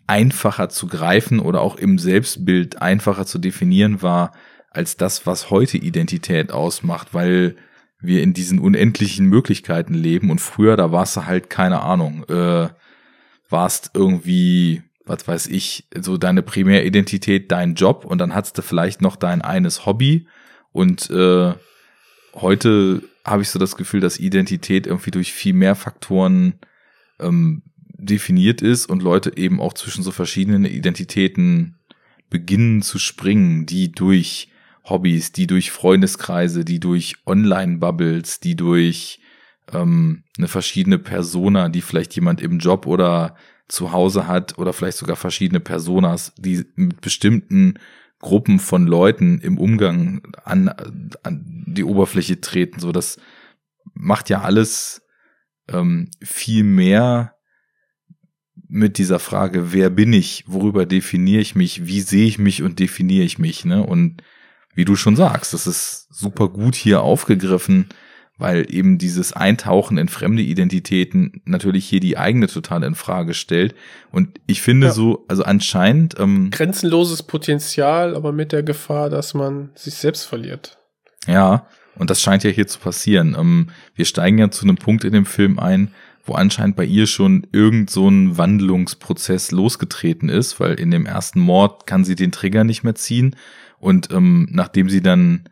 einfacher 0.06 0.68
zu 0.68 0.88
greifen 0.88 1.38
oder 1.38 1.60
auch 1.60 1.76
im 1.76 1.98
Selbstbild 1.98 2.82
einfacher 2.82 3.26
zu 3.26 3.38
definieren 3.38 4.02
war, 4.02 4.32
als 4.70 4.96
das, 4.96 5.26
was 5.26 5.50
heute 5.50 5.78
Identität 5.78 6.52
ausmacht, 6.52 7.14
weil 7.14 7.56
wir 8.00 8.22
in 8.22 8.32
diesen 8.32 8.58
unendlichen 8.58 9.26
Möglichkeiten 9.26 9.94
leben 9.94 10.30
und 10.30 10.40
früher, 10.40 10.76
da 10.76 10.90
warst 10.90 11.16
du 11.16 11.26
halt, 11.26 11.50
keine 11.50 11.82
Ahnung, 11.82 12.24
äh, 12.28 12.68
warst 13.48 13.90
irgendwie, 13.94 14.82
was 15.10 15.26
weiß 15.26 15.46
ich, 15.48 15.86
so 16.00 16.16
deine 16.16 16.42
Primäridentität, 16.42 17.50
dein 17.50 17.74
Job 17.74 18.04
und 18.04 18.18
dann 18.18 18.34
hattest 18.34 18.56
du 18.56 18.62
vielleicht 18.62 19.02
noch 19.02 19.16
dein 19.16 19.42
eines 19.42 19.84
Hobby 19.84 20.28
und 20.72 21.10
äh, 21.10 21.52
heute 22.34 23.02
habe 23.24 23.42
ich 23.42 23.50
so 23.50 23.58
das 23.58 23.76
Gefühl, 23.76 24.00
dass 24.00 24.20
Identität 24.20 24.86
irgendwie 24.86 25.10
durch 25.10 25.32
viel 25.32 25.52
mehr 25.52 25.74
Faktoren 25.74 26.54
ähm, 27.18 27.62
definiert 27.88 28.62
ist 28.62 28.86
und 28.86 29.02
Leute 29.02 29.36
eben 29.36 29.60
auch 29.60 29.74
zwischen 29.74 30.04
so 30.04 30.12
verschiedenen 30.12 30.64
Identitäten 30.64 31.76
beginnen 32.30 32.80
zu 32.80 32.98
springen, 33.00 33.66
die 33.66 33.90
durch 33.90 34.48
Hobbys, 34.84 35.32
die 35.32 35.48
durch 35.48 35.72
Freundeskreise, 35.72 36.64
die 36.64 36.78
durch 36.78 37.16
Online-Bubbles, 37.26 38.38
die 38.38 38.54
durch 38.54 39.20
ähm, 39.72 40.22
eine 40.38 40.48
verschiedene 40.48 40.98
Persona, 40.98 41.68
die 41.68 41.82
vielleicht 41.82 42.14
jemand 42.14 42.40
im 42.40 42.58
Job 42.60 42.86
oder 42.86 43.34
zu 43.70 43.92
Hause 43.92 44.26
hat 44.26 44.59
oder 44.59 44.72
vielleicht 44.72 44.98
sogar 44.98 45.16
verschiedene 45.16 45.60
Personas, 45.60 46.32
die 46.36 46.64
mit 46.74 47.01
bestimmten 47.01 47.74
Gruppen 48.18 48.59
von 48.59 48.86
Leuten 48.86 49.40
im 49.40 49.59
Umgang 49.59 50.22
an, 50.44 50.68
an 51.22 51.64
die 51.66 51.84
Oberfläche 51.84 52.40
treten. 52.40 52.80
So, 52.80 52.92
das 52.92 53.18
macht 53.94 54.28
ja 54.28 54.42
alles 54.42 55.02
ähm, 55.68 56.10
viel 56.20 56.64
mehr 56.64 57.34
mit 58.68 58.98
dieser 58.98 59.18
Frage, 59.18 59.72
wer 59.72 59.90
bin 59.90 60.12
ich, 60.12 60.44
worüber 60.47 60.86
definiere 60.86 61.40
ich 61.40 61.56
mich, 61.56 61.86
wie 61.86 62.01
sehe 62.01 62.26
ich 62.26 62.38
mich 62.38 62.62
und 62.62 62.78
definiere 62.78 63.24
ich 63.24 63.38
mich, 63.38 63.64
ne? 63.64 63.84
Und 63.84 64.22
wie 64.74 64.84
du 64.84 64.94
schon 64.94 65.16
sagst, 65.16 65.52
das 65.52 65.66
ist 65.66 66.06
super 66.10 66.48
gut 66.48 66.76
hier 66.76 67.02
aufgegriffen, 67.02 67.88
weil 68.40 68.66
eben 68.68 68.98
dieses 68.98 69.32
Eintauchen 69.32 69.98
in 69.98 70.08
fremde 70.08 70.42
Identitäten 70.42 71.42
natürlich 71.44 71.86
hier 71.86 72.00
die 72.00 72.18
eigene 72.18 72.46
total 72.48 72.82
in 72.82 72.94
Frage 72.94 73.34
stellt. 73.34 73.74
Und 74.10 74.40
ich 74.46 74.62
finde 74.62 74.88
Ja. 74.88 74.92
so, 74.92 75.24
also 75.28 75.44
anscheinend, 75.44 76.18
ähm, 76.18 76.50
Grenzenloses 76.50 77.22
Potenzial, 77.22 78.16
aber 78.16 78.32
mit 78.32 78.52
der 78.52 78.62
Gefahr, 78.62 79.10
dass 79.10 79.34
man 79.34 79.70
sich 79.74 79.94
selbst 79.94 80.24
verliert. 80.24 80.78
Ja, 81.26 81.66
und 81.96 82.08
das 82.10 82.22
scheint 82.22 82.44
ja 82.44 82.50
hier 82.50 82.66
zu 82.66 82.78
passieren. 82.78 83.36
Ähm, 83.38 83.68
wir 83.94 84.06
steigen 84.06 84.38
ja 84.38 84.50
zu 84.50 84.64
einem 84.64 84.76
Punkt 84.76 85.04
in 85.04 85.12
dem 85.12 85.26
Film 85.26 85.58
ein, 85.58 85.92
wo 86.24 86.34
anscheinend 86.34 86.76
bei 86.76 86.84
ihr 86.84 87.06
schon 87.06 87.46
irgend 87.52 87.90
so 87.90 88.08
ein 88.08 88.38
Wandlungsprozess 88.38 89.50
losgetreten 89.50 90.28
ist, 90.28 90.60
weil 90.60 90.74
in 90.74 90.90
dem 90.90 91.06
ersten 91.06 91.40
Mord 91.40 91.86
kann 91.86 92.04
sie 92.04 92.14
den 92.14 92.32
Trigger 92.32 92.64
nicht 92.64 92.84
mehr 92.84 92.94
ziehen. 92.94 93.36
Und 93.78 94.10
ähm, 94.12 94.48
nachdem 94.50 94.88
sie 94.90 95.02
dann, 95.02 95.44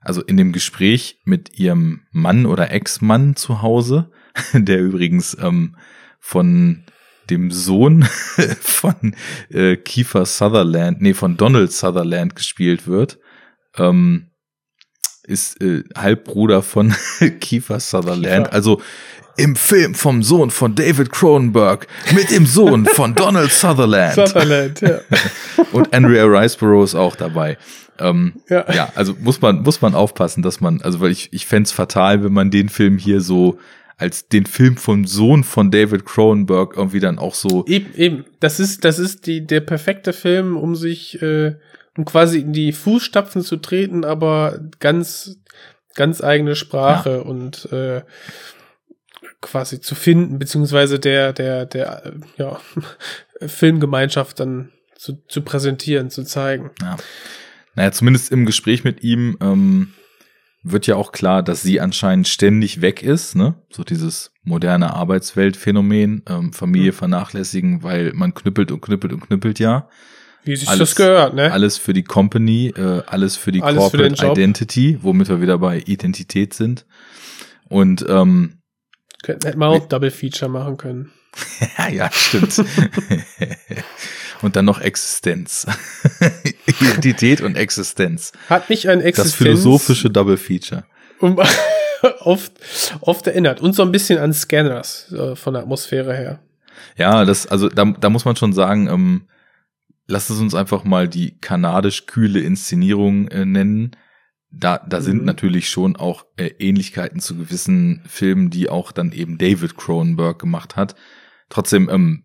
also 0.00 0.22
in 0.22 0.36
dem 0.36 0.52
Gespräch 0.52 1.20
mit 1.24 1.58
ihrem 1.58 2.02
Mann 2.10 2.46
oder 2.46 2.70
Ex-Mann 2.70 3.36
zu 3.36 3.62
Hause, 3.62 4.10
der 4.52 4.80
übrigens 4.80 5.36
ähm, 5.40 5.76
von 6.18 6.84
dem 7.28 7.50
Sohn 7.50 8.02
von 8.60 9.14
äh, 9.50 9.76
Kiefer 9.76 10.26
Sutherland, 10.26 11.00
nee, 11.00 11.14
von 11.14 11.36
Donald 11.36 11.72
Sutherland 11.72 12.34
gespielt 12.34 12.86
wird, 12.86 13.18
ähm, 13.76 14.29
ist 15.30 15.62
äh, 15.62 15.84
Halbbruder 15.96 16.62
von 16.62 16.94
Kiefer 17.40 17.80
Sutherland. 17.80 18.24
Kiefer. 18.46 18.52
Also 18.52 18.80
im 19.36 19.56
Film 19.56 19.94
vom 19.94 20.22
Sohn 20.22 20.50
von 20.50 20.74
David 20.74 21.10
Cronenberg 21.10 21.86
mit 22.14 22.30
dem 22.30 22.44
Sohn 22.44 22.84
von 22.86 23.14
Donald 23.14 23.50
Sutherland. 23.50 24.14
Sutherland, 24.14 24.80
ja. 24.80 24.98
Und 25.72 25.94
Andrea 25.94 26.24
Riceborough 26.24 26.84
ist 26.84 26.94
auch 26.94 27.16
dabei. 27.16 27.56
Ähm, 27.98 28.34
Ja. 28.48 28.64
ja. 28.72 28.92
also 28.94 29.14
muss 29.20 29.40
man, 29.40 29.62
muss 29.62 29.80
man 29.80 29.94
aufpassen, 29.94 30.42
dass 30.42 30.60
man, 30.60 30.82
also 30.82 31.00
weil 31.00 31.10
ich, 31.10 31.28
ich 31.32 31.46
fänd's 31.46 31.72
fatal, 31.72 32.22
wenn 32.24 32.32
man 32.32 32.50
den 32.50 32.68
Film 32.68 32.98
hier 32.98 33.20
so 33.20 33.58
als 33.96 34.28
den 34.28 34.46
Film 34.46 34.76
vom 34.78 35.06
Sohn 35.06 35.44
von 35.44 35.70
David 35.70 36.06
Cronenberg 36.06 36.74
irgendwie 36.76 37.00
dann 37.00 37.18
auch 37.18 37.34
so. 37.34 37.64
Eben, 37.66 37.94
eben. 37.96 38.24
Das 38.40 38.58
ist, 38.58 38.84
das 38.84 38.98
ist 38.98 39.26
die, 39.26 39.46
der 39.46 39.60
perfekte 39.60 40.14
Film, 40.14 40.56
um 40.56 40.74
sich, 40.74 41.20
äh, 41.20 41.54
um 41.96 42.04
quasi 42.04 42.40
in 42.40 42.52
die 42.52 42.72
Fußstapfen 42.72 43.42
zu 43.42 43.56
treten, 43.56 44.04
aber 44.04 44.60
ganz, 44.78 45.38
ganz 45.94 46.22
eigene 46.22 46.56
Sprache 46.56 47.10
ja. 47.10 47.18
und 47.18 47.70
äh, 47.72 48.02
quasi 49.40 49.80
zu 49.80 49.94
finden, 49.94 50.38
beziehungsweise 50.38 50.98
der, 50.98 51.32
der, 51.32 51.66
der, 51.66 52.06
äh, 52.06 52.12
ja, 52.36 52.60
Filmgemeinschaft 53.46 54.38
dann 54.40 54.70
zu, 54.96 55.22
zu 55.28 55.42
präsentieren, 55.42 56.10
zu 56.10 56.24
zeigen. 56.24 56.70
Ja. 56.80 56.96
Naja, 57.74 57.92
zumindest 57.92 58.30
im 58.32 58.44
Gespräch 58.46 58.84
mit 58.84 59.02
ihm 59.02 59.38
ähm, 59.40 59.94
wird 60.62 60.86
ja 60.86 60.96
auch 60.96 61.12
klar, 61.12 61.42
dass 61.42 61.62
sie 61.62 61.80
anscheinend 61.80 62.28
ständig 62.28 62.82
weg 62.82 63.02
ist, 63.02 63.34
ne? 63.34 63.54
So 63.70 63.82
dieses 63.82 64.32
moderne 64.42 64.92
Arbeitsweltphänomen, 64.92 66.22
ähm, 66.28 66.52
Familie 66.52 66.92
mhm. 66.92 66.96
vernachlässigen, 66.96 67.82
weil 67.82 68.12
man 68.12 68.34
knüppelt 68.34 68.70
und 68.72 68.82
knüppelt 68.82 69.12
und 69.14 69.20
knüppelt 69.20 69.58
ja. 69.58 69.88
Wie 70.44 70.56
sich 70.56 70.68
alles, 70.68 70.90
das 70.90 70.96
gehört, 70.96 71.34
ne? 71.34 71.52
Alles 71.52 71.76
für 71.76 71.92
die 71.92 72.02
Company, 72.02 72.72
äh, 72.76 73.02
alles 73.06 73.36
für 73.36 73.52
die 73.52 73.62
alles 73.62 73.78
Corporate 73.78 74.16
für 74.16 74.32
Identity, 74.32 74.98
womit 75.02 75.28
wir 75.28 75.40
wieder 75.40 75.58
bei 75.58 75.78
Identität 75.80 76.54
sind. 76.54 76.86
Und 77.68 78.04
ähm, 78.08 78.60
Hätten 79.24 79.58
wir 79.58 79.68
auch 79.68 79.86
Double 79.86 80.10
Feature 80.10 80.50
machen 80.50 80.76
können. 80.76 81.12
ja, 81.92 82.10
stimmt. 82.10 82.64
und 84.42 84.56
dann 84.56 84.64
noch 84.64 84.80
Existenz. 84.80 85.66
Identität 86.66 87.42
und 87.42 87.56
Existenz. 87.56 88.32
Hat 88.48 88.70
mich 88.70 88.88
an 88.88 89.00
Existenz. 89.00 89.32
Das 89.32 89.34
philosophische 89.34 90.10
Double 90.10 90.38
Feature. 90.38 90.84
oft, 92.20 92.52
oft 93.00 93.26
erinnert. 93.26 93.60
Und 93.60 93.74
so 93.74 93.82
ein 93.82 93.92
bisschen 93.92 94.18
an 94.18 94.32
Scanners 94.32 95.12
äh, 95.12 95.36
von 95.36 95.52
der 95.52 95.62
Atmosphäre 95.62 96.16
her. 96.16 96.40
Ja, 96.96 97.24
das, 97.24 97.46
also 97.46 97.68
da, 97.68 97.84
da 97.84 98.10
muss 98.10 98.24
man 98.24 98.36
schon 98.36 98.52
sagen, 98.52 98.88
ähm, 98.88 99.26
lasst 100.10 100.30
es 100.30 100.40
uns 100.40 100.54
einfach 100.54 100.84
mal 100.84 101.08
die 101.08 101.38
kanadisch 101.38 102.06
kühle 102.06 102.40
Inszenierung 102.40 103.28
äh, 103.28 103.44
nennen. 103.46 103.96
Da, 104.50 104.78
da 104.78 104.98
mhm. 104.98 105.04
sind 105.04 105.24
natürlich 105.24 105.70
schon 105.70 105.96
auch 105.96 106.26
äh, 106.36 106.50
Ähnlichkeiten 106.58 107.20
zu 107.20 107.36
gewissen 107.36 108.02
Filmen, 108.06 108.50
die 108.50 108.68
auch 108.68 108.92
dann 108.92 109.12
eben 109.12 109.38
David 109.38 109.76
Cronenberg 109.76 110.38
gemacht 110.38 110.76
hat. 110.76 110.96
Trotzdem, 111.48 111.88
ähm, 111.88 112.24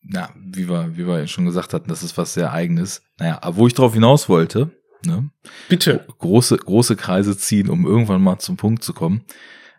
na, 0.00 0.30
wie 0.36 0.68
wir, 0.68 0.96
wie 0.96 1.06
wir 1.06 1.26
schon 1.26 1.44
gesagt 1.44 1.74
hatten, 1.74 1.88
das 1.88 2.02
ist 2.02 2.16
was 2.16 2.34
sehr 2.34 2.52
eigenes. 2.52 3.02
Naja, 3.18 3.38
aber 3.42 3.56
wo 3.56 3.66
ich 3.66 3.74
drauf 3.74 3.92
hinaus 3.92 4.28
wollte, 4.28 4.70
ne? 5.04 5.30
Bitte. 5.68 6.06
Große, 6.18 6.56
große 6.56 6.96
Kreise 6.96 7.36
ziehen, 7.36 7.68
um 7.68 7.84
irgendwann 7.84 8.22
mal 8.22 8.38
zum 8.38 8.56
Punkt 8.56 8.82
zu 8.82 8.94
kommen. 8.94 9.24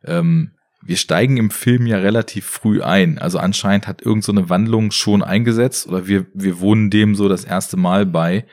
Ähm, 0.03 0.51
wir 0.87 0.95
steigen 0.95 1.35
im 1.37 1.51
Film 1.51 1.85
ja 1.85 1.97
relativ 1.97 2.45
früh 2.45 2.81
ein. 2.81 3.19
Also 3.19 3.39
anscheinend 3.39 3.87
hat 3.87 4.01
irgend 4.01 4.23
so 4.23 4.31
eine 4.31 4.49
Wandlung 4.49 4.91
schon 4.91 5.21
eingesetzt 5.21 5.87
oder 5.87 6.07
wir, 6.07 6.25
wir 6.33 6.61
wohnen 6.61 6.89
dem 6.89 7.13
so 7.13 7.27
das 7.27 7.43
erste 7.43 7.75
Mal 7.75 8.05
bei, 8.05 8.45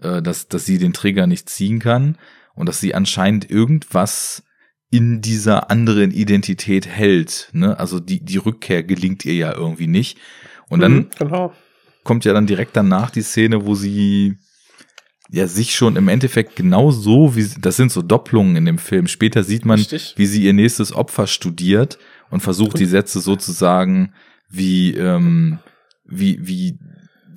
äh, 0.00 0.22
dass, 0.22 0.48
dass 0.48 0.64
sie 0.64 0.78
den 0.78 0.94
Trigger 0.94 1.26
nicht 1.26 1.50
ziehen 1.50 1.80
kann 1.80 2.16
und 2.54 2.68
dass 2.68 2.80
sie 2.80 2.94
anscheinend 2.94 3.50
irgendwas 3.50 4.44
in 4.90 5.20
dieser 5.20 5.70
anderen 5.70 6.10
Identität 6.10 6.86
hält. 6.86 7.50
Ne? 7.52 7.78
Also 7.78 8.00
die, 8.00 8.24
die 8.24 8.38
Rückkehr 8.38 8.82
gelingt 8.82 9.24
ihr 9.26 9.34
ja 9.34 9.52
irgendwie 9.52 9.88
nicht. 9.88 10.18
Und 10.70 10.80
dann 10.80 10.94
mhm, 10.94 11.10
genau. 11.18 11.52
kommt 12.02 12.24
ja 12.24 12.32
dann 12.32 12.46
direkt 12.46 12.76
danach 12.76 13.10
die 13.10 13.22
Szene, 13.22 13.66
wo 13.66 13.74
sie 13.74 14.38
ja 15.34 15.48
sich 15.48 15.74
schon 15.74 15.96
im 15.96 16.08
Endeffekt 16.08 16.54
genau 16.54 16.92
so, 16.92 17.34
wie 17.34 17.48
das 17.60 17.76
sind 17.76 17.90
so 17.90 18.02
Doppelungen 18.02 18.54
in 18.54 18.64
dem 18.64 18.78
Film. 18.78 19.08
Später 19.08 19.42
sieht 19.42 19.64
man, 19.64 19.78
Richtig. 19.78 20.14
wie 20.16 20.26
sie 20.26 20.44
ihr 20.44 20.52
nächstes 20.52 20.92
Opfer 20.92 21.26
studiert 21.26 21.98
und 22.30 22.40
versucht, 22.40 22.78
die 22.78 22.86
Sätze 22.86 23.20
sozusagen 23.20 24.12
wie, 24.48 24.94
ähm, 24.94 25.58
wie, 26.04 26.38
wie, 26.46 26.78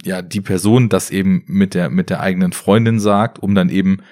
ja, 0.03 0.21
die 0.21 0.41
Person 0.41 0.89
das 0.89 1.09
eben 1.09 1.43
mit 1.47 1.73
der, 1.73 1.89
mit 1.89 2.11
der 2.11 2.19
eigenen 2.19 2.53
Freundin 2.53 2.99
sagt, 2.99 3.39
um 3.39 3.55
dann 3.55 3.69
eben 3.69 4.03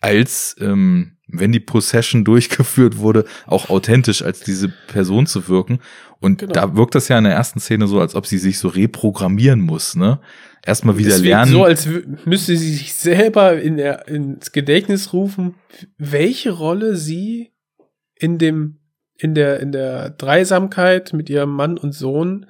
als, 0.00 0.54
ähm, 0.60 1.16
wenn 1.26 1.50
die 1.50 1.60
Possession 1.60 2.24
durchgeführt 2.24 2.98
wurde, 2.98 3.24
auch 3.46 3.70
authentisch 3.70 4.22
als 4.22 4.40
diese 4.40 4.68
Person 4.68 5.26
zu 5.26 5.48
wirken. 5.48 5.80
Und 6.20 6.38
genau. 6.38 6.52
da 6.52 6.76
wirkt 6.76 6.94
das 6.94 7.08
ja 7.08 7.18
in 7.18 7.24
der 7.24 7.34
ersten 7.34 7.58
Szene 7.58 7.88
so, 7.88 8.00
als 8.00 8.14
ob 8.14 8.26
sie 8.26 8.38
sich 8.38 8.58
so 8.58 8.68
reprogrammieren 8.68 9.60
muss, 9.60 9.96
ne? 9.96 10.20
Erstmal 10.66 10.96
wieder 10.96 11.18
lernen. 11.18 11.52
So, 11.52 11.64
als 11.64 11.86
müsste 12.24 12.56
sie 12.56 12.74
sich 12.74 12.94
selber 12.94 13.60
in 13.60 13.76
der, 13.76 14.08
ins 14.08 14.52
Gedächtnis 14.52 15.12
rufen, 15.12 15.56
welche 15.98 16.52
Rolle 16.52 16.96
sie 16.96 17.52
in 18.14 18.38
dem, 18.38 18.78
in 19.18 19.34
der, 19.34 19.60
in 19.60 19.72
der 19.72 20.10
Dreisamkeit 20.10 21.12
mit 21.12 21.28
ihrem 21.28 21.50
Mann 21.50 21.76
und 21.76 21.92
Sohn 21.92 22.46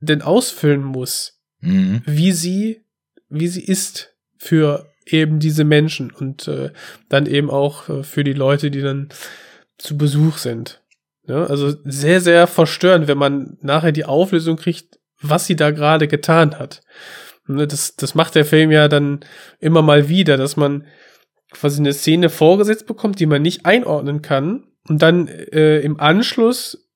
denn 0.00 0.20
ausfüllen 0.20 0.84
muss. 0.84 1.40
Mhm. 1.60 2.02
Wie 2.04 2.32
sie, 2.32 2.84
wie 3.30 3.48
sie 3.48 3.64
ist 3.64 4.14
für 4.36 4.86
eben 5.06 5.38
diese 5.38 5.64
Menschen 5.64 6.10
und 6.10 6.48
äh, 6.48 6.70
dann 7.08 7.26
eben 7.26 7.48
auch 7.48 7.88
äh, 7.88 8.02
für 8.02 8.24
die 8.24 8.34
Leute, 8.34 8.70
die 8.70 8.82
dann 8.82 9.08
zu 9.78 9.96
Besuch 9.96 10.36
sind. 10.36 10.82
Ja, 11.26 11.44
also 11.44 11.74
sehr, 11.84 12.20
sehr 12.20 12.46
verstörend, 12.46 13.08
wenn 13.08 13.18
man 13.18 13.56
nachher 13.60 13.92
die 13.92 14.04
Auflösung 14.04 14.56
kriegt, 14.56 14.98
was 15.20 15.46
sie 15.46 15.56
da 15.56 15.70
gerade 15.70 16.08
getan 16.08 16.58
hat. 16.58 16.82
Ne, 17.46 17.66
das, 17.66 17.96
das 17.96 18.14
macht 18.14 18.34
der 18.34 18.44
Film 18.44 18.70
ja 18.70 18.88
dann 18.88 19.20
immer 19.60 19.82
mal 19.82 20.08
wieder, 20.08 20.36
dass 20.36 20.56
man 20.56 20.86
quasi 21.52 21.80
eine 21.80 21.92
Szene 21.92 22.28
vorgesetzt 22.28 22.86
bekommt, 22.86 23.20
die 23.20 23.26
man 23.26 23.42
nicht 23.42 23.66
einordnen 23.66 24.20
kann 24.22 24.64
und 24.88 25.02
dann 25.02 25.28
äh, 25.28 25.80
im 25.80 26.00
Anschluss 26.00 26.86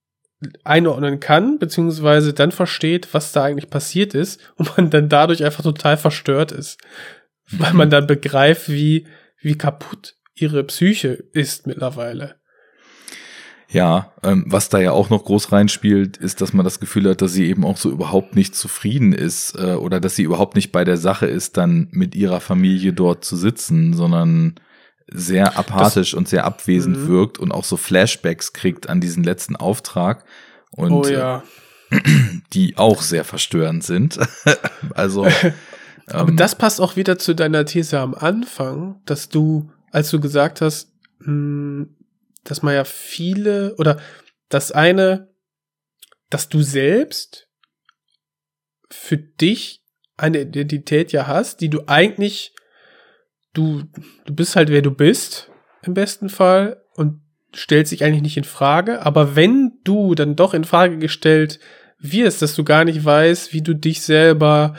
einordnen 0.65 1.21
kann, 1.21 1.59
beziehungsweise 1.59 2.33
dann 2.33 2.51
versteht, 2.51 3.13
was 3.13 3.33
da 3.33 3.45
eigentlich 3.45 3.71
passiert 3.71 4.15
ist 4.15 4.41
und 4.57 4.77
man 4.77 4.91
dann 4.91 5.09
dadurch 5.09 5.45
einfach 5.45 5.63
total 5.63 5.97
verstört 5.97 6.53
ist. 6.53 6.81
Weil 7.53 7.75
man 7.75 7.91
dann 7.91 8.07
begreift, 8.07 8.69
wie, 8.69 9.09
wie 9.41 9.59
kaputt 9.59 10.17
ihre 10.35 10.63
Psyche 10.65 11.25
ist 11.33 11.67
mittlerweile. 11.67 12.40
Ja, 13.73 14.13
ähm, 14.25 14.45
was 14.49 14.69
da 14.69 14.81
ja 14.81 14.91
auch 14.91 15.11
noch 15.11 15.25
groß 15.25 15.53
reinspielt, 15.53 16.17
ist, 16.17 16.41
dass 16.41 16.53
man 16.53 16.65
das 16.65 16.81
Gefühl 16.81 17.09
hat, 17.09 17.23
dass 17.23 17.33
sie 17.33 17.47
eben 17.47 17.65
auch 17.65 17.77
so 17.77 17.89
überhaupt 17.91 18.35
nicht 18.35 18.57
zufrieden 18.57 19.13
ist 19.13 19.55
äh, 19.57 19.75
oder 19.75 20.01
dass 20.01 20.17
sie 20.17 20.25
überhaupt 20.25 20.57
nicht 20.57 20.73
bei 20.73 20.83
der 20.83 20.97
Sache 20.97 21.27
ist, 21.27 21.57
dann 21.57 21.87
mit 21.93 22.17
ihrer 22.17 22.41
Familie 22.41 22.93
dort 22.93 23.25
zu 23.25 23.37
sitzen, 23.37 23.95
sondern 23.95 24.57
sehr 25.07 25.57
apathisch 25.57 26.11
das, 26.11 26.19
und 26.19 26.29
sehr 26.29 26.45
abwesend 26.47 26.97
-hmm. 26.97 27.09
wirkt 27.09 27.39
und 27.39 27.53
auch 27.53 27.65
so 27.65 27.77
Flashbacks 27.77 28.53
kriegt 28.53 28.89
an 28.89 29.01
diesen 29.01 29.23
letzten 29.23 29.55
Auftrag 29.55 30.25
und 30.71 30.91
oh, 30.91 31.07
ja. 31.07 31.45
äh, 31.91 31.99
die 32.53 32.77
auch 32.77 33.03
sehr 33.03 33.25
verstörend 33.25 33.85
sind. 33.85 34.19
also 34.95 35.27
aber 36.09 36.31
ähm, 36.31 36.37
das 36.37 36.57
passt 36.57 36.81
auch 36.81 36.97
wieder 36.97 37.19
zu 37.19 37.35
deiner 37.35 37.65
These 37.65 38.01
am 38.01 38.15
Anfang, 38.15 38.97
dass 39.05 39.29
du, 39.29 39.71
als 39.93 40.11
du 40.11 40.19
gesagt 40.19 40.61
hast, 40.61 40.91
mh, 41.21 41.27
hm, 41.27 41.89
dass 42.45 42.63
man 42.63 42.75
ja 42.75 42.85
viele 42.85 43.75
oder 43.77 44.01
das 44.49 44.73
eine, 44.73 45.29
dass 46.31 46.49
du 46.49 46.63
selbst 46.63 47.49
für 48.89 49.17
dich 49.17 49.83
eine 50.17 50.43
Identität 50.43 51.13
ja 51.13 51.27
hast, 51.27 51.61
die 51.61 51.71
du 51.71 51.83
eigentlich, 51.87 52.55
du, 53.53 53.85
du 54.27 54.35
bist 54.35 54.57
halt 54.57 54.69
wer 54.69 54.83
du 54.83 54.91
bist, 54.91 55.51
im 55.83 55.95
besten 55.95 56.29
Fall, 56.29 56.83
und 56.95 57.23
stellst 57.55 57.93
dich 57.93 58.05
eigentlich 58.05 58.23
nicht 58.23 58.37
in 58.37 58.45
Frage, 58.45 59.03
aber 59.03 59.35
wenn 59.37 59.79
du 59.85 60.15
dann 60.15 60.37
doch 60.37 60.55
in 60.55 60.65
Frage 60.65 60.99
gestellt 60.99 61.59
wirst, 61.99 62.43
dass 62.43 62.55
du 62.55 62.65
gar 62.65 62.85
nicht 62.85 63.05
weißt, 63.05 63.53
wie 63.53 63.63
du 63.63 63.75
dich 63.75 64.03
selber 64.03 64.75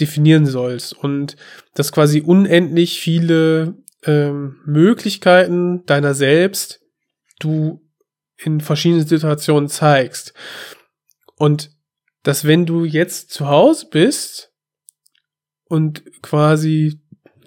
definieren 0.00 0.46
sollst 0.46 0.92
und 0.92 1.36
dass 1.74 1.92
quasi 1.92 2.20
unendlich 2.20 3.00
viele 3.00 3.74
ähm, 4.04 4.56
Möglichkeiten 4.64 5.84
deiner 5.86 6.14
selbst 6.14 6.80
du 7.38 7.80
in 8.36 8.60
verschiedenen 8.60 9.06
Situationen 9.06 9.68
zeigst. 9.68 10.34
Und 11.36 11.70
dass 12.22 12.44
wenn 12.44 12.66
du 12.66 12.84
jetzt 12.84 13.30
zu 13.30 13.48
Hause 13.48 13.86
bist 13.90 14.52
und 15.64 16.04
quasi 16.22 17.00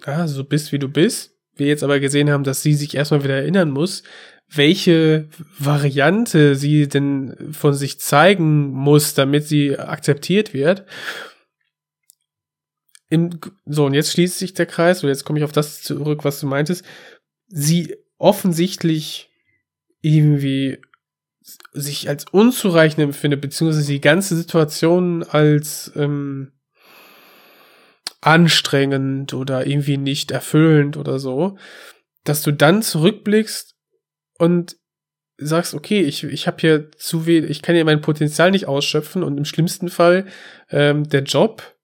ja, 0.06 0.26
so 0.26 0.44
bist, 0.44 0.72
wie 0.72 0.78
du 0.78 0.88
bist, 0.88 1.36
wir 1.54 1.66
jetzt 1.66 1.82
aber 1.82 2.00
gesehen 2.00 2.30
haben, 2.30 2.44
dass 2.44 2.62
sie 2.62 2.74
sich 2.74 2.94
erstmal 2.94 3.24
wieder 3.24 3.36
erinnern 3.36 3.70
muss, 3.70 4.02
welche 4.48 5.28
Variante 5.58 6.56
sie 6.56 6.88
denn 6.88 7.52
von 7.52 7.74
sich 7.74 8.00
zeigen 8.00 8.68
muss, 8.68 9.14
damit 9.14 9.46
sie 9.46 9.78
akzeptiert 9.78 10.52
wird. 10.52 10.84
Im, 13.08 13.40
so, 13.66 13.86
und 13.86 13.94
jetzt 13.94 14.12
schließt 14.12 14.38
sich 14.38 14.54
der 14.54 14.66
Kreis, 14.66 15.02
und 15.02 15.08
jetzt 15.08 15.24
komme 15.24 15.38
ich 15.38 15.44
auf 15.44 15.52
das 15.52 15.82
zurück, 15.82 16.24
was 16.24 16.40
du 16.40 16.46
meintest. 16.46 16.84
Sie 17.46 17.96
offensichtlich 18.18 19.31
irgendwie 20.02 20.78
sich 21.72 22.08
als 22.08 22.26
unzureichend 22.30 23.02
empfindet, 23.02 23.40
beziehungsweise 23.40 23.90
die 23.90 24.00
ganze 24.00 24.36
Situation 24.36 25.22
als 25.22 25.90
ähm, 25.96 26.52
anstrengend 28.20 29.34
oder 29.34 29.66
irgendwie 29.66 29.96
nicht 29.96 30.30
erfüllend 30.30 30.96
oder 30.96 31.18
so, 31.18 31.56
dass 32.24 32.42
du 32.42 32.52
dann 32.52 32.82
zurückblickst 32.82 33.74
und 34.38 34.76
sagst, 35.38 35.74
okay, 35.74 36.02
ich, 36.02 36.24
ich 36.24 36.46
habe 36.46 36.58
hier 36.60 36.90
zu 36.92 37.26
wenig, 37.26 37.50
ich 37.50 37.62
kann 37.62 37.74
hier 37.74 37.84
mein 37.84 38.00
Potenzial 38.00 38.52
nicht 38.52 38.68
ausschöpfen 38.68 39.22
und 39.22 39.38
im 39.38 39.44
schlimmsten 39.44 39.88
Fall 39.88 40.26
ähm, 40.70 41.08
der 41.08 41.22
Job 41.22 41.74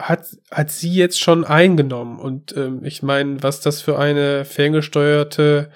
hat, 0.00 0.26
hat 0.50 0.70
sie 0.70 0.92
jetzt 0.92 1.20
schon 1.20 1.44
eingenommen. 1.44 2.18
Und 2.18 2.56
ähm, 2.56 2.84
ich 2.84 3.02
meine, 3.02 3.42
was 3.42 3.60
das 3.60 3.80
für 3.80 3.98
eine 3.98 4.44
ferngesteuerte 4.44 5.70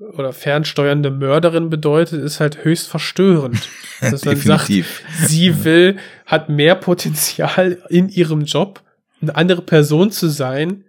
oder 0.00 0.32
fernsteuernde 0.32 1.10
Mörderin 1.10 1.70
bedeutet, 1.70 2.22
ist 2.22 2.40
halt 2.40 2.64
höchst 2.64 2.88
verstörend. 2.88 3.68
Dass 4.00 4.24
man 4.24 4.36
sagt, 4.36 4.68
sie 4.68 5.64
will, 5.64 5.98
hat 6.26 6.48
mehr 6.48 6.74
Potenzial 6.74 7.82
in 7.88 8.08
ihrem 8.08 8.44
Job, 8.44 8.82
eine 9.20 9.36
andere 9.36 9.62
Person 9.62 10.10
zu 10.10 10.28
sein, 10.28 10.84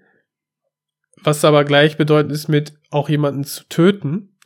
was 1.18 1.44
aber 1.44 1.66
gleichbedeutend 1.66 2.32
ist 2.32 2.48
mit 2.48 2.74
auch 2.90 3.10
jemanden 3.10 3.44
zu 3.44 3.64
töten. 3.66 4.38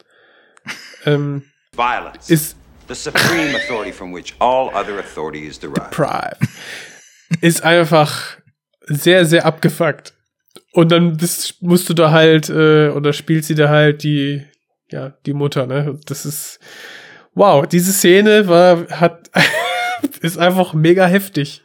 Ähm, 1.05 1.43
Violence. 1.73 2.29
Ist 2.29 2.57
the 2.87 2.95
supreme 2.95 3.55
authority 3.55 3.91
from 3.91 4.13
which 4.13 4.33
all 4.39 4.69
other 4.69 4.97
authority 4.97 5.45
is 5.45 5.59
derived. 5.59 5.91
Deprive. 5.91 6.37
ist 7.41 7.63
einfach 7.63 8.37
sehr, 8.87 9.25
sehr 9.25 9.45
abgefuckt. 9.45 10.13
Und 10.71 10.91
dann 10.91 11.17
bist, 11.17 11.61
musst 11.61 11.87
du 11.89 11.93
da 11.93 12.11
halt, 12.11 12.49
äh, 12.49 12.89
oder 12.89 13.13
spielt 13.13 13.45
sie 13.45 13.55
da 13.55 13.69
halt 13.69 14.03
die, 14.03 14.45
ja, 14.95 15.09
die 15.25 15.33
Mutter, 15.33 15.67
ne? 15.67 15.99
Das 16.05 16.25
ist, 16.25 16.59
wow, 17.33 17.67
diese 17.67 17.91
Szene 17.91 18.47
war, 18.47 18.87
hat, 18.87 19.29
ist 20.21 20.37
einfach 20.37 20.73
mega 20.73 21.05
heftig. 21.05 21.63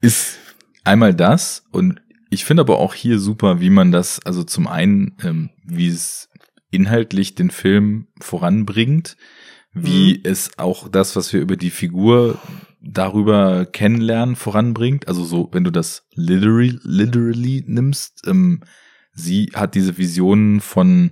Ist 0.00 0.38
einmal 0.82 1.14
das 1.14 1.64
und 1.70 2.00
ich 2.30 2.46
finde 2.46 2.62
aber 2.62 2.78
auch 2.78 2.94
hier 2.94 3.18
super, 3.18 3.60
wie 3.60 3.68
man 3.68 3.92
das, 3.92 4.24
also 4.24 4.42
zum 4.42 4.68
einen, 4.68 5.16
ähm, 5.22 5.50
wie 5.64 5.88
es 5.88 6.30
inhaltlich 6.70 7.34
den 7.34 7.50
Film 7.50 8.06
voranbringt, 8.20 9.18
wie 9.74 10.14
mhm. 10.14 10.20
es 10.24 10.58
auch 10.58 10.88
das, 10.88 11.16
was 11.16 11.32
wir 11.34 11.42
über 11.42 11.56
die 11.56 11.70
Figur 11.70 12.38
darüber 12.80 13.66
kennenlernen 13.66 14.34
voranbringt. 14.36 15.08
Also 15.08 15.24
so, 15.24 15.50
wenn 15.52 15.64
du 15.64 15.70
das 15.70 16.06
literally, 16.14 16.78
literally 16.84 17.64
nimmst, 17.66 18.26
ähm, 18.26 18.62
sie 19.12 19.50
hat 19.52 19.74
diese 19.74 19.98
Visionen 19.98 20.60
von 20.60 21.10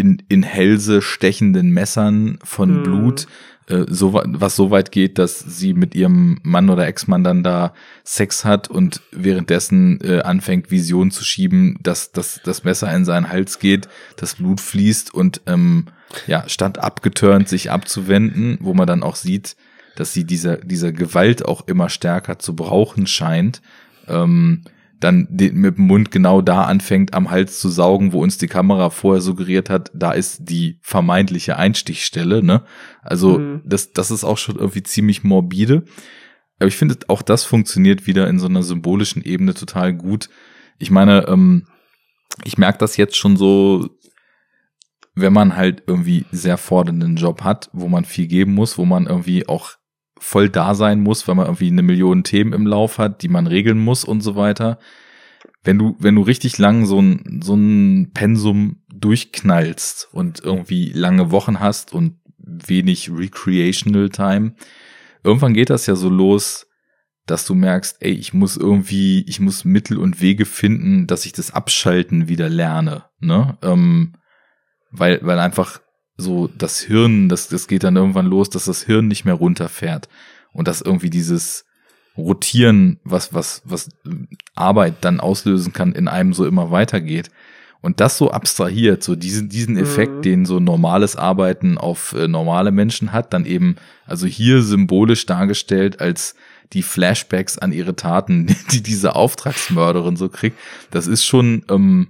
in, 0.00 0.22
in 0.28 0.42
Hälse 0.42 1.02
stechenden 1.02 1.70
Messern 1.70 2.38
von 2.42 2.78
mhm. 2.78 2.82
Blut, 2.82 3.26
äh, 3.66 3.84
so, 3.86 4.14
was 4.14 4.56
so 4.56 4.70
weit 4.70 4.92
geht, 4.92 5.18
dass 5.18 5.38
sie 5.38 5.74
mit 5.74 5.94
ihrem 5.94 6.40
Mann 6.42 6.70
oder 6.70 6.86
Ex-Mann 6.86 7.22
dann 7.22 7.42
da 7.42 7.74
Sex 8.02 8.46
hat 8.46 8.68
und 8.68 9.02
währenddessen 9.12 10.00
äh, 10.02 10.22
anfängt, 10.22 10.70
Visionen 10.70 11.10
zu 11.10 11.22
schieben, 11.22 11.78
dass, 11.82 12.12
dass 12.12 12.40
das 12.42 12.64
Messer 12.64 12.92
in 12.94 13.04
seinen 13.04 13.28
Hals 13.28 13.58
geht, 13.58 13.88
das 14.16 14.36
Blut 14.36 14.60
fließt 14.60 15.12
und 15.12 15.42
ähm, 15.46 15.86
ja, 16.26 16.44
statt 16.48 16.78
abgeturnt 16.78 17.48
sich 17.48 17.70
abzuwenden, 17.70 18.56
wo 18.60 18.72
man 18.72 18.86
dann 18.86 19.02
auch 19.02 19.16
sieht, 19.16 19.54
dass 19.96 20.14
sie 20.14 20.24
dieser, 20.24 20.56
dieser 20.56 20.92
Gewalt 20.92 21.44
auch 21.44 21.68
immer 21.68 21.90
stärker 21.90 22.38
zu 22.38 22.56
brauchen 22.56 23.06
scheint, 23.06 23.60
ähm, 24.08 24.62
dann 25.00 25.28
mit 25.30 25.78
dem 25.78 25.86
Mund 25.86 26.10
genau 26.10 26.42
da 26.42 26.64
anfängt, 26.64 27.14
am 27.14 27.30
Hals 27.30 27.58
zu 27.58 27.68
saugen, 27.68 28.12
wo 28.12 28.22
uns 28.22 28.38
die 28.38 28.46
Kamera 28.46 28.90
vorher 28.90 29.22
suggeriert 29.22 29.70
hat, 29.70 29.90
da 29.94 30.12
ist 30.12 30.48
die 30.50 30.78
vermeintliche 30.82 31.56
Einstichstelle, 31.56 32.42
ne? 32.42 32.62
Also, 33.02 33.38
mhm. 33.38 33.62
das, 33.64 33.92
das 33.92 34.10
ist 34.10 34.24
auch 34.24 34.38
schon 34.38 34.56
irgendwie 34.56 34.82
ziemlich 34.82 35.24
morbide. 35.24 35.84
Aber 36.58 36.68
ich 36.68 36.76
finde, 36.76 36.98
auch 37.08 37.22
das 37.22 37.44
funktioniert 37.44 38.06
wieder 38.06 38.28
in 38.28 38.38
so 38.38 38.46
einer 38.46 38.62
symbolischen 38.62 39.24
Ebene 39.24 39.54
total 39.54 39.94
gut. 39.94 40.28
Ich 40.78 40.90
meine, 40.90 41.26
ähm, 41.26 41.66
ich 42.44 42.58
merke 42.58 42.78
das 42.78 42.98
jetzt 42.98 43.16
schon 43.16 43.38
so, 43.38 43.88
wenn 45.14 45.32
man 45.32 45.56
halt 45.56 45.82
irgendwie 45.86 46.26
sehr 46.30 46.58
fordernden 46.58 47.16
Job 47.16 47.42
hat, 47.42 47.70
wo 47.72 47.88
man 47.88 48.04
viel 48.04 48.26
geben 48.26 48.54
muss, 48.54 48.76
wo 48.76 48.84
man 48.84 49.06
irgendwie 49.06 49.48
auch 49.48 49.72
voll 50.20 50.48
da 50.48 50.74
sein 50.74 51.00
muss, 51.00 51.26
weil 51.26 51.34
man 51.34 51.46
irgendwie 51.46 51.68
eine 51.68 51.82
Million 51.82 52.22
Themen 52.22 52.52
im 52.52 52.66
Lauf 52.66 52.98
hat, 52.98 53.22
die 53.22 53.28
man 53.28 53.46
regeln 53.46 53.78
muss 53.78 54.04
und 54.04 54.20
so 54.20 54.36
weiter. 54.36 54.78
Wenn 55.64 55.78
du, 55.78 55.96
wenn 55.98 56.14
du 56.14 56.22
richtig 56.22 56.58
lang 56.58 56.86
so 56.86 57.00
ein, 57.00 57.40
so 57.42 57.54
ein 57.54 58.12
Pensum 58.14 58.82
durchknallst 58.94 60.08
und 60.12 60.40
irgendwie 60.40 60.92
lange 60.92 61.30
Wochen 61.30 61.58
hast 61.58 61.92
und 61.92 62.20
wenig 62.38 63.10
Recreational 63.10 64.10
Time, 64.10 64.54
irgendwann 65.24 65.54
geht 65.54 65.70
das 65.70 65.86
ja 65.86 65.96
so 65.96 66.08
los, 66.08 66.66
dass 67.26 67.46
du 67.46 67.54
merkst, 67.54 67.98
ey, 68.00 68.12
ich 68.12 68.34
muss 68.34 68.56
irgendwie, 68.56 69.22
ich 69.26 69.40
muss 69.40 69.64
Mittel 69.64 69.98
und 69.98 70.20
Wege 70.20 70.44
finden, 70.44 71.06
dass 71.06 71.26
ich 71.26 71.32
das 71.32 71.52
Abschalten 71.52 72.28
wieder 72.28 72.48
lerne, 72.48 73.04
ne? 73.20 73.56
Ähm, 73.62 74.14
weil, 74.90 75.20
weil 75.22 75.38
einfach 75.38 75.80
so 76.20 76.48
das 76.48 76.80
Hirn, 76.80 77.28
das, 77.28 77.48
das 77.48 77.66
geht 77.66 77.84
dann 77.84 77.96
irgendwann 77.96 78.26
los, 78.26 78.50
dass 78.50 78.66
das 78.66 78.82
Hirn 78.82 79.08
nicht 79.08 79.24
mehr 79.24 79.34
runterfährt 79.34 80.08
und 80.52 80.68
dass 80.68 80.80
irgendwie 80.80 81.10
dieses 81.10 81.64
Rotieren, 82.16 82.98
was, 83.04 83.32
was, 83.32 83.62
was 83.64 83.88
Arbeit 84.54 84.96
dann 85.00 85.20
auslösen 85.20 85.72
kann, 85.72 85.92
in 85.92 86.08
einem 86.08 86.32
so 86.32 86.46
immer 86.46 86.70
weitergeht. 86.70 87.30
Und 87.82 88.00
das 88.00 88.18
so 88.18 88.30
abstrahiert, 88.30 89.02
so 89.02 89.16
diesen, 89.16 89.48
diesen 89.48 89.74
mhm. 89.74 89.80
Effekt, 89.80 90.16
mhm. 90.16 90.22
den 90.22 90.44
so 90.44 90.60
normales 90.60 91.16
Arbeiten 91.16 91.78
auf 91.78 92.12
äh, 92.12 92.28
normale 92.28 92.72
Menschen 92.72 93.12
hat, 93.12 93.32
dann 93.32 93.46
eben, 93.46 93.76
also 94.06 94.26
hier 94.26 94.62
symbolisch 94.62 95.24
dargestellt 95.24 96.00
als 96.00 96.34
die 96.74 96.82
Flashbacks 96.82 97.56
an 97.58 97.72
ihre 97.72 97.96
Taten, 97.96 98.46
die 98.70 98.82
diese 98.82 99.16
Auftragsmörderin 99.16 100.16
so 100.16 100.28
kriegt, 100.28 100.58
das 100.90 101.06
ist 101.06 101.24
schon, 101.24 101.64
ähm, 101.70 102.08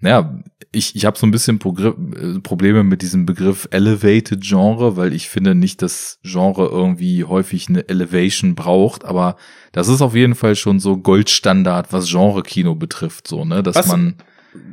naja, 0.00 0.42
ich, 0.72 0.94
ich 0.94 1.04
habe 1.04 1.18
so 1.18 1.26
ein 1.26 1.30
bisschen 1.30 1.58
Progr 1.58 1.88
äh, 1.88 2.40
Probleme 2.40 2.84
mit 2.84 3.02
diesem 3.02 3.26
Begriff 3.26 3.68
Elevated 3.70 4.42
Genre, 4.42 4.96
weil 4.96 5.12
ich 5.12 5.28
finde 5.28 5.54
nicht, 5.54 5.82
dass 5.82 6.18
Genre 6.22 6.66
irgendwie 6.66 7.24
häufig 7.24 7.68
eine 7.68 7.88
Elevation 7.88 8.54
braucht, 8.54 9.04
aber 9.04 9.36
das 9.72 9.88
ist 9.88 10.00
auf 10.00 10.14
jeden 10.14 10.34
Fall 10.34 10.56
schon 10.56 10.80
so 10.80 10.96
Goldstandard, 10.96 11.92
was 11.92 12.08
Genre-Kino 12.08 12.74
betrifft, 12.74 13.26
so, 13.26 13.44
ne, 13.44 13.62
dass 13.62 13.76
was, 13.76 13.88
man. 13.88 14.16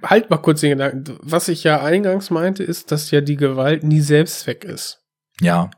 Halt 0.04 0.30
mal 0.30 0.38
kurz 0.38 0.62
den 0.62 0.72
Gedanken. 0.72 1.18
Was 1.22 1.49
ich 1.49 1.64
ja 1.64 1.84
eingangs 1.84 2.30
meinte, 2.30 2.64
ist, 2.64 2.91
dass 2.91 3.12
ja 3.12 3.22
die 3.22 3.36
Gewalt 3.36 3.84
nie 3.84 4.02
Selbstzweck 4.02 4.64
ist. 4.64 5.04
Ja. 5.40 5.70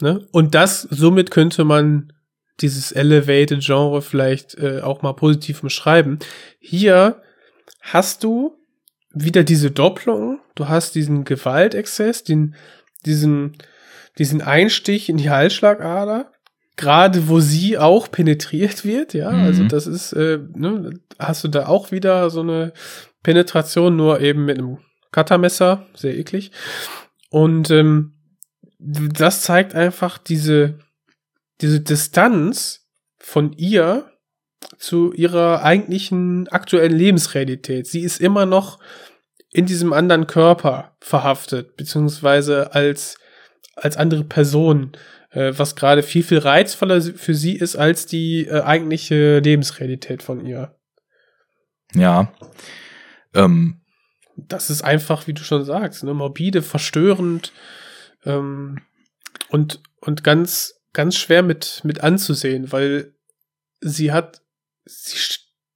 Ne? 0.00 0.26
Und 0.32 0.54
das, 0.54 0.82
somit 0.82 1.30
könnte 1.30 1.64
man 1.64 2.12
dieses 2.60 2.92
Elevated 2.92 3.62
Genre 3.62 4.00
vielleicht 4.00 4.56
äh, 4.56 4.80
auch 4.80 5.02
mal 5.02 5.12
positiv 5.12 5.60
beschreiben. 5.60 6.18
Hier 6.58 7.20
hast 7.82 8.24
du 8.24 8.56
wieder 9.16 9.44
diese 9.44 9.70
Doppelung. 9.70 10.40
Du 10.54 10.68
hast 10.68 10.94
diesen 10.94 11.24
Gewaltexzess, 11.24 12.22
den, 12.22 12.54
diesen, 13.04 13.56
diesen 14.18 14.42
Einstich 14.42 15.08
in 15.08 15.16
die 15.16 15.30
Halsschlagader. 15.30 16.32
Gerade 16.76 17.28
wo 17.28 17.40
sie 17.40 17.78
auch 17.78 18.10
penetriert 18.10 18.84
wird, 18.84 19.14
ja, 19.14 19.30
mhm. 19.30 19.44
also 19.44 19.64
das 19.64 19.86
ist, 19.86 20.12
äh, 20.12 20.40
ne, 20.54 20.90
hast 21.18 21.42
du 21.42 21.48
da 21.48 21.68
auch 21.68 21.90
wieder 21.90 22.28
so 22.28 22.40
eine 22.40 22.74
Penetration, 23.22 23.96
nur 23.96 24.20
eben 24.20 24.44
mit 24.44 24.58
einem 24.58 24.76
Cuttermesser, 25.10 25.86
sehr 25.94 26.18
eklig. 26.18 26.52
Und 27.30 27.70
ähm, 27.70 28.12
das 28.78 29.40
zeigt 29.40 29.74
einfach 29.74 30.18
diese, 30.18 30.78
diese 31.62 31.80
Distanz 31.80 32.86
von 33.18 33.54
ihr 33.54 34.10
zu 34.78 35.12
ihrer 35.12 35.62
eigentlichen 35.62 36.48
aktuellen 36.48 36.96
Lebensrealität. 36.96 37.86
Sie 37.86 38.00
ist 38.00 38.20
immer 38.20 38.46
noch 38.46 38.78
in 39.56 39.64
diesem 39.64 39.94
anderen 39.94 40.26
Körper 40.26 40.94
verhaftet, 41.00 41.78
beziehungsweise 41.78 42.74
als, 42.74 43.16
als 43.74 43.96
andere 43.96 44.22
Person, 44.22 44.92
äh, 45.30 45.54
was 45.56 45.76
gerade 45.76 46.02
viel, 46.02 46.22
viel 46.22 46.40
reizvoller 46.40 47.00
für 47.00 47.34
sie 47.34 47.56
ist 47.56 47.74
als 47.74 48.04
die 48.04 48.46
äh, 48.46 48.60
eigentliche 48.60 49.38
Lebensrealität 49.38 50.22
von 50.22 50.44
ihr. 50.44 50.76
Ja. 51.94 52.34
Ähm. 53.34 53.80
Das 54.36 54.68
ist 54.68 54.82
einfach, 54.82 55.26
wie 55.26 55.32
du 55.32 55.42
schon 55.42 55.64
sagst, 55.64 56.04
ne, 56.04 56.12
morbide, 56.12 56.60
verstörend 56.60 57.54
ähm, 58.26 58.82
und, 59.48 59.80
und 60.02 60.22
ganz, 60.22 60.82
ganz 60.92 61.16
schwer 61.16 61.42
mit, 61.42 61.80
mit 61.82 62.02
anzusehen, 62.02 62.70
weil 62.72 63.14
sie 63.80 64.12
hat 64.12 64.42
sie, 64.84 65.16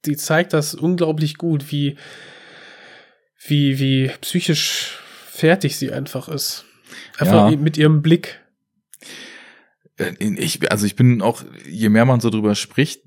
die 0.05 0.17
zeigt 0.17 0.53
das 0.53 0.75
unglaublich 0.75 1.37
gut, 1.37 1.71
wie, 1.71 1.97
wie, 3.45 3.79
wie 3.79 4.11
psychisch 4.21 4.99
fertig 5.25 5.77
sie 5.77 5.91
einfach 5.91 6.29
ist. 6.29 6.65
Einfach 7.17 7.51
ja. 7.51 7.57
mit 7.57 7.77
ihrem 7.77 8.01
Blick. 8.01 8.39
Äh, 9.97 10.13
ich, 10.19 10.71
also 10.71 10.85
ich 10.85 10.95
bin 10.95 11.21
auch, 11.21 11.43
je 11.67 11.89
mehr 11.89 12.05
man 12.05 12.19
so 12.19 12.29
drüber 12.29 12.55
spricht, 12.55 13.01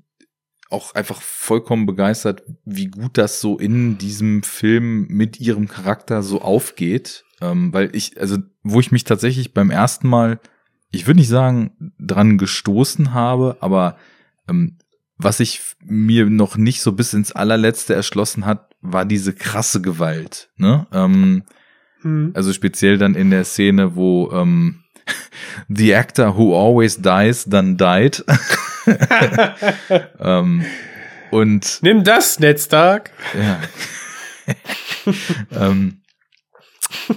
auch 0.69 0.95
einfach 0.95 1.21
vollkommen 1.21 1.85
begeistert, 1.85 2.43
wie 2.65 2.87
gut 2.87 3.17
das 3.17 3.39
so 3.39 3.57
in 3.57 3.97
diesem 3.97 4.43
Film 4.43 5.07
mit 5.07 5.39
ihrem 5.39 5.67
Charakter 5.67 6.23
so 6.23 6.41
aufgeht. 6.41 7.23
Ähm, 7.41 7.73
weil 7.73 7.95
ich, 7.95 8.19
also, 8.19 8.37
wo 8.63 8.79
ich 8.79 8.91
mich 8.91 9.03
tatsächlich 9.03 9.53
beim 9.53 9.69
ersten 9.69 10.07
Mal, 10.07 10.39
ich 10.91 11.05
würde 11.05 11.19
nicht 11.19 11.29
sagen, 11.29 11.93
dran 11.99 12.37
gestoßen 12.37 13.13
habe, 13.13 13.57
aber 13.59 13.97
ähm, 14.49 14.77
was 15.17 15.39
ich 15.39 15.61
mir 15.83 16.25
noch 16.25 16.57
nicht 16.57 16.81
so 16.81 16.91
bis 16.91 17.13
ins 17.13 17.31
allerletzte 17.31 17.93
erschlossen 17.93 18.45
hat, 18.45 18.74
war 18.93 19.05
diese 19.05 19.33
krasse 19.33 19.81
Gewalt. 19.81 20.49
Ne? 20.57 20.87
Ähm, 20.91 21.43
Mhm. 22.05 22.31
Also 22.35 22.53
speziell 22.53 22.97
dann 22.97 23.15
in 23.15 23.31
der 23.31 23.43
Szene, 23.43 23.95
wo 23.95 24.31
ähm, 24.31 24.83
the 25.67 25.93
actor 25.93 26.37
who 26.37 26.55
always 26.55 27.01
dies 27.01 27.45
then 27.45 27.77
died. 27.77 28.23
ähm, 30.19 30.63
und 31.31 31.79
Nimm 31.81 32.03
das, 32.03 32.39
Ned 32.39 32.61
Stark. 32.61 33.11
ja. 33.33 33.59
ähm, 35.67 36.01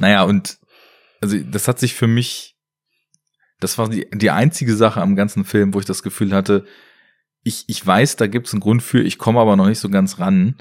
naja, 0.01 0.23
und 0.23 0.59
also 1.21 1.37
das 1.39 1.69
hat 1.69 1.79
sich 1.79 1.95
für 1.95 2.07
mich, 2.07 2.57
das 3.61 3.77
war 3.77 3.91
die, 3.91 4.09
die 4.15 4.31
einzige 4.31 4.75
Sache 4.75 5.03
am 5.03 5.15
ganzen 5.15 5.45
Film, 5.45 5.75
wo 5.75 5.81
ich 5.81 5.85
das 5.85 6.03
Gefühl 6.03 6.33
hatte, 6.33 6.65
ich, 7.43 7.65
ich 7.67 7.87
weiß, 7.87 8.17
da 8.17 8.27
gibt's 8.27 8.55
einen 8.55 8.61
Grund 8.61 8.83
für, 8.83 9.03
ich 9.03 9.19
komme 9.19 9.41
aber 9.41 9.57
noch 9.57 9.67
nicht 9.67 9.81
so 9.81 9.91
ganz 9.91 10.19
ran. 10.19 10.57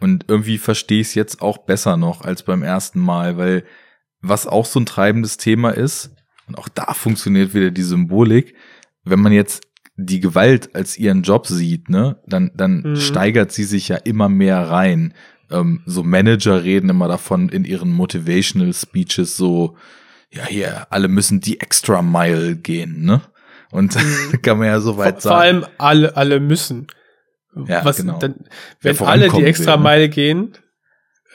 Und 0.00 0.24
irgendwie 0.28 0.58
verstehe 0.58 1.00
ich 1.00 1.08
es 1.08 1.14
jetzt 1.14 1.42
auch 1.42 1.58
besser 1.58 1.96
noch 1.96 2.22
als 2.22 2.42
beim 2.42 2.62
ersten 2.62 3.00
Mal, 3.00 3.36
weil 3.36 3.64
was 4.22 4.46
auch 4.46 4.66
so 4.66 4.80
ein 4.80 4.86
treibendes 4.86 5.36
Thema 5.36 5.70
ist, 5.70 6.10
und 6.46 6.58
auch 6.58 6.68
da 6.68 6.94
funktioniert 6.94 7.54
wieder 7.54 7.70
die 7.70 7.82
Symbolik, 7.82 8.54
wenn 9.04 9.20
man 9.20 9.32
jetzt 9.32 9.62
die 9.96 10.20
Gewalt 10.20 10.74
als 10.74 10.96
ihren 10.98 11.22
Job 11.22 11.46
sieht, 11.46 11.88
ne, 11.90 12.16
dann, 12.26 12.50
dann 12.54 12.82
Mhm. 12.82 12.96
steigert 12.96 13.52
sie 13.52 13.64
sich 13.64 13.88
ja 13.88 13.96
immer 13.96 14.28
mehr 14.28 14.58
rein. 14.70 15.14
Ähm, 15.50 15.82
so 15.86 16.02
Manager 16.02 16.64
reden 16.64 16.88
immer 16.90 17.06
davon 17.08 17.48
in 17.50 17.64
ihren 17.64 17.92
Motivational 17.92 18.72
Speeches 18.72 19.36
so, 19.36 19.76
ja, 20.32 20.44
hier, 20.46 20.86
alle 20.90 21.08
müssen 21.08 21.40
die 21.40 21.60
extra 21.60 22.02
Mile 22.02 22.56
gehen, 22.56 23.04
ne? 23.04 23.20
Und 23.70 23.96
kann 24.42 24.58
man 24.58 24.68
ja 24.68 24.80
so 24.80 24.96
weit 24.96 25.14
Vor, 25.14 25.20
sagen. 25.20 25.34
vor 25.34 25.40
allem 25.40 25.66
alle, 25.78 26.16
alle 26.16 26.40
müssen. 26.40 26.86
Ja, 27.66 27.84
Was, 27.84 27.96
genau. 27.96 28.18
dann, 28.18 28.34
wenn 28.80 28.98
alle 29.00 29.28
die 29.28 29.44
extra 29.44 29.72
will, 29.72 29.76
ne? 29.78 29.82
Meile 29.82 30.08
gehen, 30.08 30.52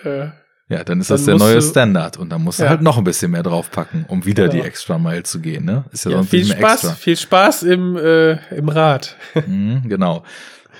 äh, 0.03 0.27
Ja, 0.67 0.83
dann 0.83 0.99
ist 1.01 1.09
Dann 1.11 1.17
das 1.17 1.25
der 1.25 1.35
neue 1.35 1.61
Standard 1.61 2.17
und 2.17 2.29
dann 2.29 2.43
musst 2.43 2.59
du 2.59 2.63
Ja. 2.63 2.69
halt 2.69 2.81
noch 2.81 2.97
ein 2.97 3.03
bisschen 3.03 3.29
mehr 3.31 3.43
draufpacken, 3.43 4.05
um 4.07 4.25
wieder 4.25 4.47
Genau. 4.47 4.61
die 4.63 4.67
extra 4.67 4.97
Mile 4.97 5.21
zu 5.23 5.39
gehen, 5.39 5.65
ne? 5.65 5.85
Ist 5.91 6.05
ja, 6.05 6.11
ja, 6.11 6.17
sonst 6.17 6.29
viel 6.29 6.39
nicht 6.39 6.49
mehr 6.49 6.57
Spaß, 6.57 6.73
extra. 6.83 6.93
viel 6.95 7.17
Spaß 7.17 7.63
im, 7.63 7.95
äh, 7.97 8.55
im 8.55 8.69
Rad. 8.69 9.15
Mhm, 9.47 9.83
genau. 9.87 10.23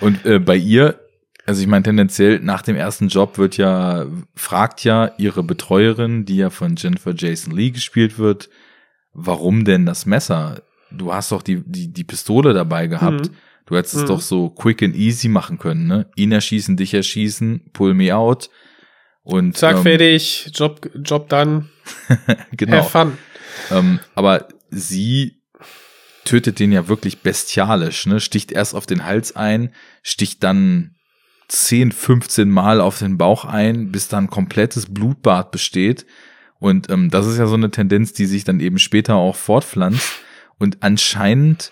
Und 0.02 0.26
äh, 0.26 0.40
bei 0.40 0.56
ihr, 0.56 1.00
also 1.46 1.62
ich 1.62 1.68
meine 1.68 1.84
tendenziell 1.84 2.40
nach 2.40 2.64
dem 2.64 2.76
ersten 2.76 3.10
Job 3.10 3.38
wird 3.38 3.58
ja 3.58 4.06
fragt 4.36 4.84
ja 4.84 5.12
ihre 5.18 5.44
Betreuerin, 5.44 6.26
die 6.26 6.38
ja 6.38 6.50
von 6.50 6.76
Jennifer 6.78 7.14
Jason 7.16 7.54
Lee 7.56 7.70
gespielt 7.72 8.18
wird, 8.18 8.50
warum 9.14 9.66
denn 9.66 9.86
das 9.86 10.06
Messer? 10.08 10.64
Du 10.92 11.14
hast 11.14 11.32
doch 11.32 11.44
die 11.44 11.62
die 11.64 11.94
die 11.94 12.04
Pistole 12.04 12.54
dabei 12.54 12.88
gehabt. 12.88 13.28
Mhm. 13.30 13.36
Du 13.66 13.76
hättest 13.76 13.96
es 13.96 14.02
Mhm. 14.04 14.08
doch 14.08 14.22
so 14.22 14.50
quick 14.50 14.84
and 14.84 14.96
easy 14.96 15.28
machen 15.28 15.58
können, 15.58 15.88
ne? 15.88 16.08
Ihn 16.16 16.32
erschießen, 16.32 16.78
dich 16.78 16.94
erschießen, 16.94 17.72
pull 17.74 17.94
me 17.94 18.16
out 18.16 18.50
und 19.24 19.58
Zack, 19.58 19.78
ähm, 19.78 19.84
fertig, 19.84 20.52
Job, 20.54 20.88
Job 21.04 21.30
dann, 21.30 21.70
genau. 22.52 22.78
have 22.78 22.90
fun. 22.90 23.18
Ähm, 23.72 24.00
aber 24.14 24.48
sie 24.70 25.42
tötet 26.26 26.60
den 26.60 26.72
ja 26.72 26.88
wirklich 26.88 27.20
bestialisch, 27.22 28.06
ne? 28.06 28.20
Sticht 28.20 28.52
erst 28.52 28.76
auf 28.76 28.86
den 28.86 29.06
Hals 29.06 29.36
ein, 29.36 29.74
sticht 30.04 30.44
dann 30.44 30.96
10, 31.48 31.92
15 31.92 32.50
Mal 32.50 32.82
auf 32.82 33.00
den 33.00 33.18
Bauch 33.18 33.46
ein, 33.46 33.92
bis 33.92 34.08
dann 34.08 34.30
komplettes 34.30 34.88
Blutbad 34.92 35.52
besteht. 35.52 36.06
Und 36.60 36.90
ähm, 36.90 37.10
das 37.12 37.28
ist 37.28 37.38
ja 37.38 37.46
so 37.46 37.54
eine 37.54 37.70
Tendenz, 37.70 38.14
die 38.14 38.26
sich 38.26 38.44
dann 38.44 38.60
eben 38.60 38.80
später 38.80 39.16
auch 39.16 39.36
fortpflanzt. 39.36 40.20
Und 40.58 40.78
anscheinend 40.82 41.72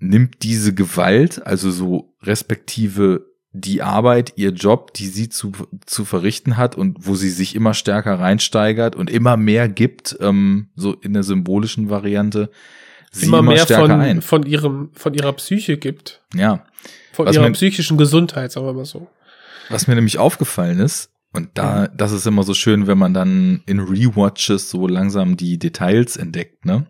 nimmt 0.00 0.42
diese 0.42 0.74
Gewalt, 0.74 1.46
also 1.46 1.70
so 1.70 2.14
respektive 2.22 3.26
die 3.52 3.82
Arbeit, 3.82 4.32
ihr 4.36 4.50
Job, 4.50 4.92
die 4.94 5.06
sie 5.06 5.28
zu, 5.28 5.52
zu 5.86 6.04
verrichten 6.04 6.56
hat 6.56 6.74
und 6.74 7.06
wo 7.06 7.14
sie 7.14 7.30
sich 7.30 7.54
immer 7.54 7.72
stärker 7.72 8.18
reinsteigert 8.18 8.96
und 8.96 9.08
immer 9.08 9.36
mehr 9.36 9.68
gibt, 9.68 10.16
ähm, 10.20 10.70
so 10.74 10.92
in 10.94 11.12
der 11.12 11.22
symbolischen 11.22 11.88
Variante, 11.88 12.50
sie 13.12 13.26
Immer 13.26 13.42
mehr 13.42 13.58
stärker 13.58 13.82
von, 13.86 14.00
ein. 14.00 14.22
von 14.22 14.42
ihrem, 14.44 14.90
von 14.94 15.14
ihrer 15.14 15.32
Psyche 15.34 15.76
gibt. 15.76 16.20
Ja. 16.34 16.66
Von 17.12 17.26
Was 17.26 17.36
ihrer 17.36 17.44
man- 17.44 17.52
psychischen 17.52 17.96
Gesundheit, 17.96 18.50
sagen 18.50 18.66
wir 18.66 18.72
mal 18.72 18.84
so. 18.84 19.06
Was 19.68 19.86
mir 19.86 19.94
nämlich 19.94 20.18
aufgefallen 20.18 20.80
ist, 20.80 21.10
und 21.32 21.50
da, 21.54 21.86
das 21.88 22.10
ist 22.12 22.26
immer 22.26 22.42
so 22.42 22.54
schön, 22.54 22.86
wenn 22.88 22.98
man 22.98 23.14
dann 23.14 23.62
in 23.66 23.78
Rewatches 23.80 24.68
so 24.68 24.86
langsam 24.88 25.36
die 25.36 25.58
Details 25.60 26.16
entdeckt, 26.16 26.64
ne? 26.64 26.86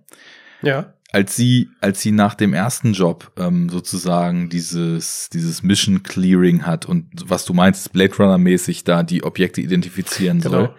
Ja. 0.62 0.94
Als 1.15 1.36
sie, 1.36 1.69
als 1.81 2.01
sie 2.03 2.11
nach 2.11 2.35
dem 2.35 2.53
ersten 2.53 2.93
Job 2.93 3.31
ähm, 3.39 3.69
sozusagen 3.69 4.49
dieses, 4.49 5.28
dieses 5.32 5.62
Mission 5.62 6.03
Clearing 6.03 6.66
hat 6.66 6.86
und 6.86 7.07
was 7.27 7.45
du 7.45 7.55
meinst, 7.55 7.93
Blade 7.93 8.15
Runner 8.19 8.36
mäßig 8.36 8.82
da 8.82 9.03
die 9.05 9.23
Objekte 9.23 9.61
identifizieren 9.61 10.41
Genau. 10.41 10.51
soll, 10.57 10.74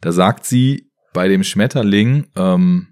da 0.00 0.12
sagt 0.12 0.46
sie 0.46 0.90
bei 1.12 1.28
dem 1.28 1.44
Schmetterling 1.44 2.28
ähm, 2.34 2.88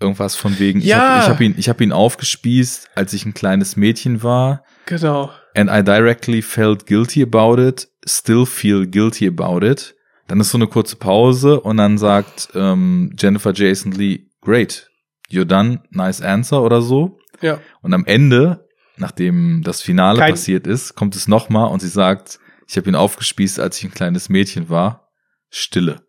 irgendwas 0.00 0.34
von 0.34 0.58
wegen, 0.58 0.80
ich 0.80 0.86
Ja. 0.86 0.98
habe 0.98 1.20
ich 1.24 1.28
hab 1.28 1.40
ihn, 1.40 1.54
ich 1.58 1.68
hab 1.68 1.80
ihn 1.80 1.92
aufgespießt, 1.92 2.90
als 2.94 3.12
ich 3.12 3.26
ein 3.26 3.34
kleines 3.34 3.76
Mädchen 3.76 4.22
war. 4.22 4.64
Genau. 4.86 5.30
And 5.54 5.68
I 5.70 5.82
directly 5.84 6.40
felt 6.42 6.86
guilty 6.86 7.22
about 7.22 7.60
it, 7.60 7.88
still 8.06 8.46
feel 8.46 8.86
guilty 8.86 9.26
about 9.26 9.64
it. 9.66 9.94
Dann 10.26 10.40
ist 10.40 10.50
so 10.52 10.58
eine 10.58 10.68
kurze 10.68 10.96
Pause 10.96 11.60
und 11.60 11.76
dann 11.76 11.98
sagt 11.98 12.48
ähm, 12.54 13.14
Jennifer 13.18 13.52
Jason 13.52 13.92
Lee, 13.92 14.28
great, 14.40 14.89
you're 15.30 15.44
done, 15.44 15.82
nice 15.90 16.20
answer 16.20 16.62
oder 16.62 16.82
so. 16.82 17.18
Ja. 17.40 17.60
Und 17.82 17.94
am 17.94 18.04
Ende, 18.06 18.66
nachdem 18.96 19.62
das 19.62 19.82
Finale 19.82 20.18
Kein- 20.18 20.32
passiert 20.32 20.66
ist, 20.66 20.94
kommt 20.94 21.16
es 21.16 21.28
nochmal 21.28 21.70
und 21.70 21.80
sie 21.80 21.88
sagt, 21.88 22.38
ich 22.68 22.76
habe 22.76 22.88
ihn 22.88 22.94
aufgespießt, 22.94 23.58
als 23.60 23.78
ich 23.78 23.84
ein 23.84 23.90
kleines 23.94 24.28
Mädchen 24.28 24.68
war. 24.68 25.08
Stille. 25.50 26.02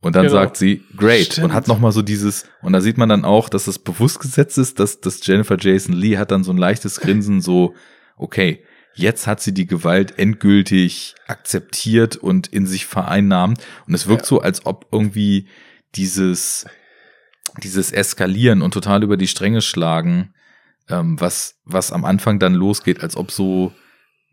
Und 0.00 0.16
dann 0.16 0.22
Genau. 0.26 0.34
sagt 0.34 0.56
sie, 0.56 0.82
great. 0.96 1.26
Stimmt. 1.32 1.46
Und 1.46 1.52
hat 1.54 1.68
nochmal 1.68 1.92
so 1.92 2.02
dieses, 2.02 2.44
und 2.60 2.72
da 2.72 2.80
sieht 2.80 2.98
man 2.98 3.08
dann 3.08 3.24
auch, 3.24 3.48
dass 3.48 3.64
das 3.66 3.78
bewusst 3.78 4.20
gesetzt 4.20 4.58
ist, 4.58 4.78
dass, 4.80 5.00
dass 5.00 5.24
Jennifer 5.26 5.56
Jason 5.58 5.94
Lee 5.94 6.18
hat 6.18 6.30
dann 6.32 6.42
so 6.44 6.52
ein 6.52 6.56
leichtes 6.58 7.00
Grinsen, 7.00 7.40
so, 7.40 7.74
okay, 8.16 8.64
jetzt 8.94 9.26
hat 9.26 9.40
sie 9.40 9.54
die 9.54 9.66
Gewalt 9.66 10.18
endgültig 10.18 11.14
akzeptiert 11.28 12.16
und 12.16 12.48
in 12.48 12.66
sich 12.66 12.86
vereinnahmt. 12.86 13.64
Und 13.86 13.94
es 13.94 14.06
wirkt 14.08 14.22
Ja. 14.22 14.28
so, 14.28 14.40
als 14.40 14.66
ob 14.66 14.86
irgendwie 14.92 15.48
dieses, 15.94 16.66
dieses 17.62 17.92
Eskalieren 17.92 18.62
und 18.62 18.72
total 18.72 19.02
über 19.02 19.16
die 19.16 19.28
Stränge 19.28 19.60
schlagen, 19.60 20.34
ähm, 20.88 21.20
was, 21.20 21.60
was 21.64 21.92
am 21.92 22.04
Anfang 22.04 22.38
dann 22.38 22.54
losgeht, 22.54 23.02
als 23.02 23.16
ob 23.16 23.30
so, 23.30 23.72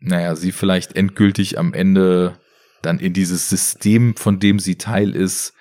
naja, 0.00 0.36
sie 0.36 0.52
vielleicht 0.52 0.96
endgültig 0.96 1.58
am 1.58 1.74
Ende 1.74 2.38
dann 2.82 2.98
in 2.98 3.12
dieses 3.12 3.48
System, 3.48 4.16
von 4.16 4.38
dem 4.40 4.58
sie 4.58 4.76
Teil 4.76 5.14
ist, 5.14 5.52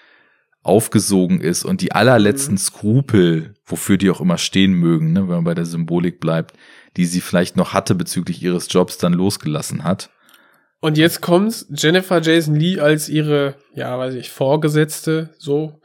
aufgesogen 0.62 1.42
ist 1.42 1.64
und 1.64 1.82
die 1.82 1.94
allerletzten 1.94 2.58
Skrupel, 2.58 3.56
wofür 3.66 3.98
die 3.98 4.10
auch 4.10 4.22
immer 4.22 4.38
stehen 4.38 4.74
mögen, 4.74 5.14
ne, 5.14 5.22
wenn 5.22 5.36
man 5.36 5.44
bei 5.44 5.54
der 5.56 5.66
Symbolik 5.66 6.20
bleibt, 6.20 6.54
die 6.98 7.06
sie 7.06 7.22
vielleicht 7.22 7.56
noch 7.56 7.74
hatte 7.74 7.96
bezüglich 7.96 8.42
ihres 8.44 8.72
Jobs, 8.72 8.98
dann 8.98 9.14
losgelassen 9.14 9.84
hat. 9.84 10.10
Und 10.82 10.98
jetzt 10.98 11.22
kommt 11.22 11.66
Jennifer 11.70 12.22
Jason 12.22 12.56
Lee 12.56 12.80
als 12.80 13.10
ihre, 13.10 13.56
ja, 13.74 13.98
weiß 13.98 14.16
ich, 14.16 14.30
Vorgesetzte, 14.30 15.30
so, 15.38 15.82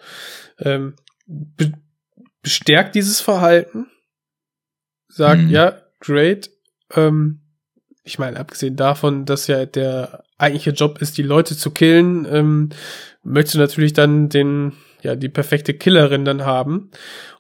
ähm, 0.58 0.94
be 1.26 1.72
bestärkt 2.42 2.94
dieses 2.94 3.22
Verhalten, 3.22 3.86
sagt, 5.08 5.44
Mhm. 5.44 5.48
ja, 5.48 5.80
great, 6.00 6.50
ähm, 6.92 7.40
ich 8.02 8.18
meine, 8.18 8.38
abgesehen 8.38 8.76
davon, 8.76 9.24
dass 9.24 9.46
ja 9.46 9.64
der 9.64 10.24
eigentliche 10.36 10.72
Job 10.72 11.00
ist, 11.00 11.16
die 11.16 11.22
Leute 11.22 11.56
zu 11.56 11.70
killen, 11.70 12.26
ähm, 12.30 12.68
möchtest 13.22 13.54
du 13.54 13.58
natürlich 13.60 13.94
dann 13.94 14.28
den, 14.28 14.74
ja, 15.02 15.16
die 15.16 15.30
perfekte 15.30 15.72
Killerin 15.72 16.26
dann 16.26 16.44
haben. 16.44 16.90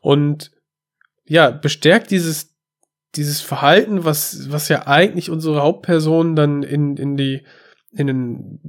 Und 0.00 0.52
ja, 1.26 1.50
bestärkt 1.50 2.10
dieses, 2.10 2.54
dieses 3.14 3.42
Verhalten, 3.42 4.04
was, 4.04 4.50
was 4.50 4.68
ja 4.70 4.86
eigentlich 4.86 5.28
unsere 5.28 5.60
Hauptperson 5.60 6.34
dann 6.34 6.62
in, 6.62 6.96
in 6.96 7.18
die, 7.18 7.44
in 7.92 8.06
den 8.06 8.60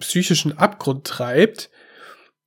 psychischen 0.00 0.56
Abgrund 0.56 1.06
treibt. 1.06 1.70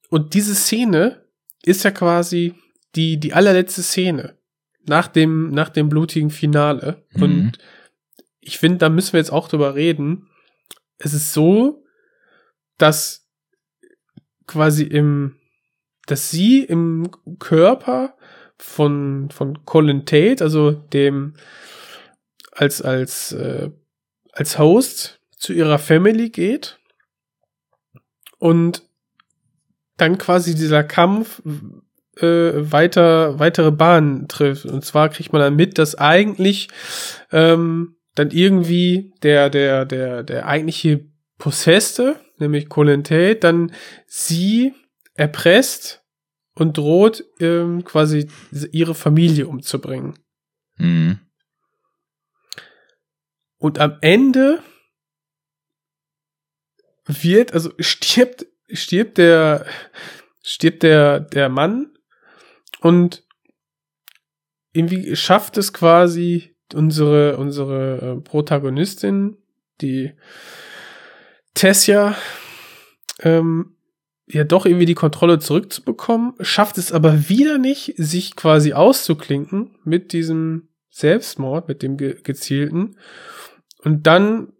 Und 0.09 0.33
diese 0.33 0.55
Szene 0.55 1.24
ist 1.65 1.83
ja 1.83 1.91
quasi 1.91 2.55
die, 2.95 3.19
die 3.19 3.33
allerletzte 3.33 3.81
Szene 3.83 4.37
nach 4.87 5.07
dem, 5.07 5.49
nach 5.51 5.69
dem 5.69 5.89
blutigen 5.89 6.29
Finale. 6.29 7.03
Mhm. 7.13 7.23
Und 7.23 7.57
ich 8.39 8.59
finde, 8.59 8.77
da 8.77 8.89
müssen 8.89 9.13
wir 9.13 9.19
jetzt 9.19 9.31
auch 9.31 9.47
drüber 9.47 9.75
reden. 9.75 10.29
Es 10.97 11.13
ist 11.13 11.33
so, 11.33 11.83
dass 12.77 13.27
quasi 14.47 14.83
im, 14.83 15.37
dass 16.05 16.29
sie 16.29 16.63
im 16.63 17.09
Körper 17.39 18.15
von, 18.57 19.29
von 19.31 19.65
Colin 19.65 20.05
Tate, 20.05 20.43
also 20.43 20.71
dem, 20.71 21.33
als, 22.51 22.81
als, 22.81 23.31
äh, 23.33 23.71
als 24.31 24.59
Host 24.59 25.19
zu 25.35 25.53
ihrer 25.53 25.79
Family 25.79 26.29
geht 26.29 26.79
und 28.37 28.84
dann 29.97 30.17
quasi 30.17 30.55
dieser 30.55 30.83
Kampf 30.83 31.41
äh, 32.17 32.71
weiter, 32.71 33.39
weitere 33.39 33.71
Bahnen 33.71 34.27
trifft. 34.27 34.65
Und 34.65 34.83
zwar 34.83 35.09
kriegt 35.09 35.33
man 35.33 35.41
dann 35.41 35.55
mit, 35.55 35.77
dass 35.77 35.95
eigentlich 35.95 36.69
ähm, 37.31 37.97
dann 38.15 38.31
irgendwie 38.31 39.13
der, 39.23 39.49
der, 39.49 39.85
der, 39.85 40.23
der 40.23 40.47
eigentliche 40.47 41.05
Posseste, 41.37 42.15
nämlich 42.37 42.69
Colin 42.69 43.03
Tate, 43.03 43.35
dann 43.35 43.73
sie 44.07 44.73
erpresst 45.13 46.03
und 46.53 46.77
droht 46.77 47.25
ähm, 47.39 47.83
quasi 47.83 48.29
ihre 48.71 48.95
Familie 48.95 49.47
umzubringen. 49.47 50.17
Mhm. 50.77 51.19
Und 53.57 53.79
am 53.79 53.97
Ende 54.01 54.61
wird, 57.05 57.53
also 57.53 57.71
stirbt, 57.79 58.45
stirbt 58.71 59.17
der, 59.17 59.65
stirbt 60.43 60.83
der, 60.83 61.19
der 61.19 61.49
Mann 61.49 61.91
und 62.81 63.23
irgendwie 64.73 65.15
schafft 65.15 65.57
es 65.57 65.73
quasi 65.73 66.55
unsere, 66.73 67.37
unsere 67.37 68.17
äh, 68.17 68.21
Protagonistin, 68.21 69.37
die 69.81 70.13
Tessia, 71.53 72.15
ähm, 73.19 73.75
ja 74.27 74.43
doch 74.43 74.65
irgendwie 74.65 74.85
die 74.85 74.95
Kontrolle 74.95 75.39
zurückzubekommen, 75.39 76.33
schafft 76.41 76.77
es 76.77 76.91
aber 76.91 77.29
wieder 77.29 77.57
nicht, 77.57 77.93
sich 77.97 78.35
quasi 78.35 78.73
auszuklinken 78.73 79.75
mit 79.83 80.13
diesem 80.13 80.69
Selbstmord, 80.89 81.67
mit 81.67 81.83
dem 81.83 81.97
ge 81.97 82.21
gezielten. 82.21 82.97
Und 83.83 84.07
dann 84.07 84.53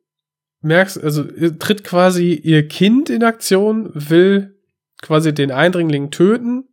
merkst, 0.66 1.02
also 1.04 1.24
tritt 1.60 1.84
quasi 1.84 2.34
ihr 2.34 2.68
Kind 2.68 3.10
in 3.10 3.24
Aktion, 3.24 3.92
will 3.94 4.56
quasi 5.02 5.34
den 5.34 5.52
Eindringling 5.52 6.12
töten 6.12 6.66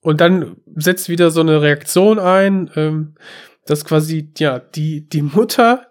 und 0.00 0.20
dann 0.20 0.56
setzt 0.76 1.08
wieder 1.08 1.30
so 1.30 1.40
eine 1.40 1.62
Reaktion 1.62 2.18
ein, 2.18 2.70
ähm, 2.76 3.14
dass 3.66 3.84
quasi 3.84 4.30
ja 4.38 4.58
die 4.58 5.08
die 5.08 5.22
Mutter 5.22 5.88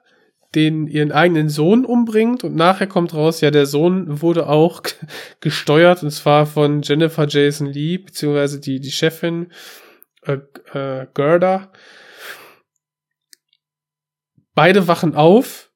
den 0.53 0.85
ihren 0.85 1.11
eigenen 1.11 1.49
Sohn 1.49 1.83
umbringt 1.85 2.43
und 2.43 2.55
nachher 2.55 2.85
kommt 2.85 3.13
raus, 3.15 3.41
ja 3.41 3.49
der 3.49 3.65
Sohn 3.65 4.21
wurde 4.21 4.47
auch 4.47 4.83
gesteuert 5.39 6.03
und 6.03 6.11
zwar 6.11 6.45
von 6.45 6.81
Jennifer 6.83 7.27
Jason 7.27 7.67
Lee 7.67 7.97
beziehungsweise 7.97 8.59
die 8.59 8.79
die 8.79 8.91
Chefin 8.91 9.51
äh, 10.23 10.39
äh, 10.73 11.07
Gerda. 11.13 11.71
Beide 14.53 14.87
wachen 14.87 15.15
auf 15.15 15.72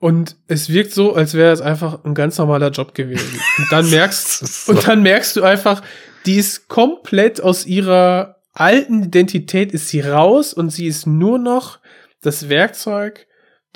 und 0.00 0.36
es 0.46 0.70
wirkt 0.72 0.92
so, 0.92 1.14
als 1.14 1.34
wäre 1.34 1.52
es 1.52 1.60
einfach 1.60 2.04
ein 2.04 2.14
ganz 2.14 2.38
normaler 2.38 2.70
Job 2.70 2.94
gewesen. 2.94 3.40
Und 3.58 3.72
dann 3.72 3.90
merkst, 3.90 4.68
und 4.68 4.86
dann 4.86 5.02
merkst 5.02 5.36
du 5.36 5.42
einfach, 5.42 5.82
die 6.26 6.36
ist 6.36 6.68
komplett 6.68 7.40
aus 7.40 7.66
ihrer 7.66 8.36
alten 8.52 9.04
Identität 9.04 9.72
ist 9.72 9.88
sie 9.88 10.00
raus 10.00 10.52
und 10.52 10.70
sie 10.70 10.86
ist 10.86 11.06
nur 11.06 11.38
noch 11.38 11.78
das 12.20 12.48
Werkzeug 12.48 13.26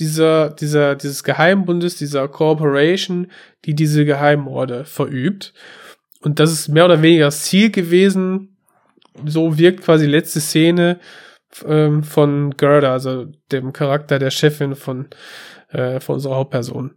dieser, 0.00 0.50
dieser, 0.50 0.96
dieses 0.96 1.22
Geheimbundes, 1.22 1.96
dieser 1.96 2.26
Corporation, 2.28 3.30
die 3.64 3.74
diese 3.74 4.04
Geheimmorde 4.04 4.84
verübt. 4.84 5.52
Und 6.20 6.40
das 6.40 6.52
ist 6.52 6.68
mehr 6.68 6.84
oder 6.84 7.02
weniger 7.02 7.26
das 7.26 7.44
Ziel 7.44 7.70
gewesen. 7.70 8.56
So 9.24 9.58
wirkt 9.58 9.82
quasi 9.82 10.06
die 10.06 10.12
letzte 10.12 10.40
Szene 10.40 10.98
ähm, 11.66 12.02
von 12.02 12.56
Gerda, 12.56 12.92
also 12.92 13.26
dem 13.52 13.72
Charakter 13.72 14.18
der 14.18 14.30
Chefin 14.30 14.74
von 14.74 15.08
äh, 15.72 16.00
von 16.00 16.14
unserer 16.14 16.36
Hauptperson. 16.36 16.94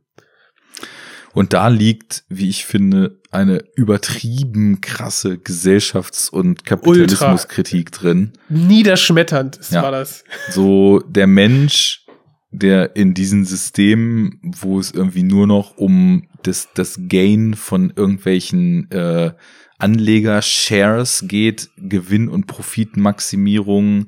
Und 1.34 1.52
da 1.52 1.68
liegt, 1.68 2.24
wie 2.30 2.50
ich 2.50 2.66
finde, 2.66 3.20
eine 3.30 3.62
übertrieben 3.76 4.80
krasse 4.80 5.34
Gesellschafts- 5.36 6.30
und 6.30 6.64
Kapitalismuskritik 6.66 7.92
drin. 7.92 8.32
Niederschmetternd 8.48 9.60
ja. 9.70 9.84
war 9.84 9.92
das. 9.92 10.24
So 10.50 11.00
der 11.00 11.28
Mensch, 11.28 12.06
der 12.52 12.96
in 12.96 13.14
diesen 13.14 13.44
Systemen, 13.44 14.40
wo 14.44 14.80
es 14.80 14.92
irgendwie 14.92 15.24
nur 15.24 15.46
noch 15.46 15.76
um 15.76 16.30
das, 16.44 16.70
das 16.74 16.98
Gain 17.10 17.56
von 17.56 17.92
irgendwelchen 17.94 18.90
äh, 18.92 19.34
Anleger-Shares 19.78 21.26
geht, 21.28 21.70
Gewinn- 21.76 22.30
und 22.30 22.48
Profitmaximierung, 22.48 24.08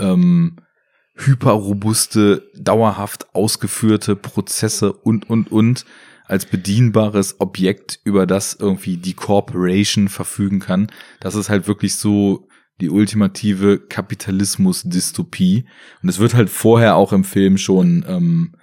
ähm, 0.00 0.56
hyperrobuste, 1.14 2.50
dauerhaft 2.56 3.34
ausgeführte 3.34 4.16
Prozesse 4.16 4.92
und, 4.92 5.30
und, 5.30 5.50
und 5.50 5.84
als 6.26 6.46
bedienbares 6.46 7.40
Objekt, 7.40 8.00
über 8.04 8.26
das 8.26 8.54
irgendwie 8.54 8.96
die 8.96 9.14
Corporation 9.14 10.08
verfügen 10.08 10.58
kann. 10.58 10.88
Das 11.20 11.34
ist 11.34 11.50
halt 11.50 11.68
wirklich 11.68 11.96
so 11.96 12.48
die 12.80 12.90
ultimative 12.90 13.78
Kapitalismus-Dystopie. 13.78 15.66
Und 16.02 16.08
es 16.08 16.18
wird 16.18 16.34
halt 16.34 16.50
vorher 16.50 16.96
auch 16.96 17.12
im 17.12 17.24
Film 17.24 17.58
schon 17.58 18.04
ähm, 18.08 18.54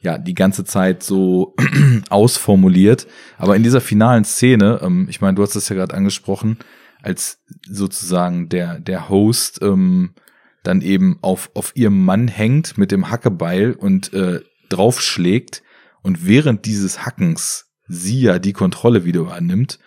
ja 0.00 0.18
die 0.18 0.34
ganze 0.34 0.64
Zeit 0.64 1.02
so 1.02 1.54
ausformuliert. 2.10 3.06
Aber 3.38 3.54
in 3.54 3.62
dieser 3.62 3.80
finalen 3.80 4.24
Szene, 4.24 4.80
ähm, 4.82 5.06
ich 5.08 5.20
meine, 5.20 5.34
du 5.34 5.42
hast 5.42 5.54
es 5.54 5.68
ja 5.68 5.76
gerade 5.76 5.94
angesprochen, 5.94 6.58
als 7.02 7.40
sozusagen 7.68 8.48
der 8.48 8.80
der 8.80 9.08
Host 9.08 9.60
ähm, 9.62 10.14
dann 10.62 10.80
eben 10.80 11.18
auf, 11.22 11.50
auf 11.54 11.72
ihrem 11.74 12.04
Mann 12.04 12.28
hängt 12.28 12.78
mit 12.78 12.92
dem 12.92 13.10
Hackebeil 13.10 13.72
und 13.72 14.12
äh, 14.12 14.40
draufschlägt 14.68 15.62
und 16.02 16.26
während 16.26 16.66
dieses 16.66 17.04
Hackens 17.04 17.66
sie 17.88 18.20
ja 18.22 18.38
die 18.38 18.52
Kontrolle 18.52 19.04
wieder 19.04 19.20
übernimmt, 19.20 19.78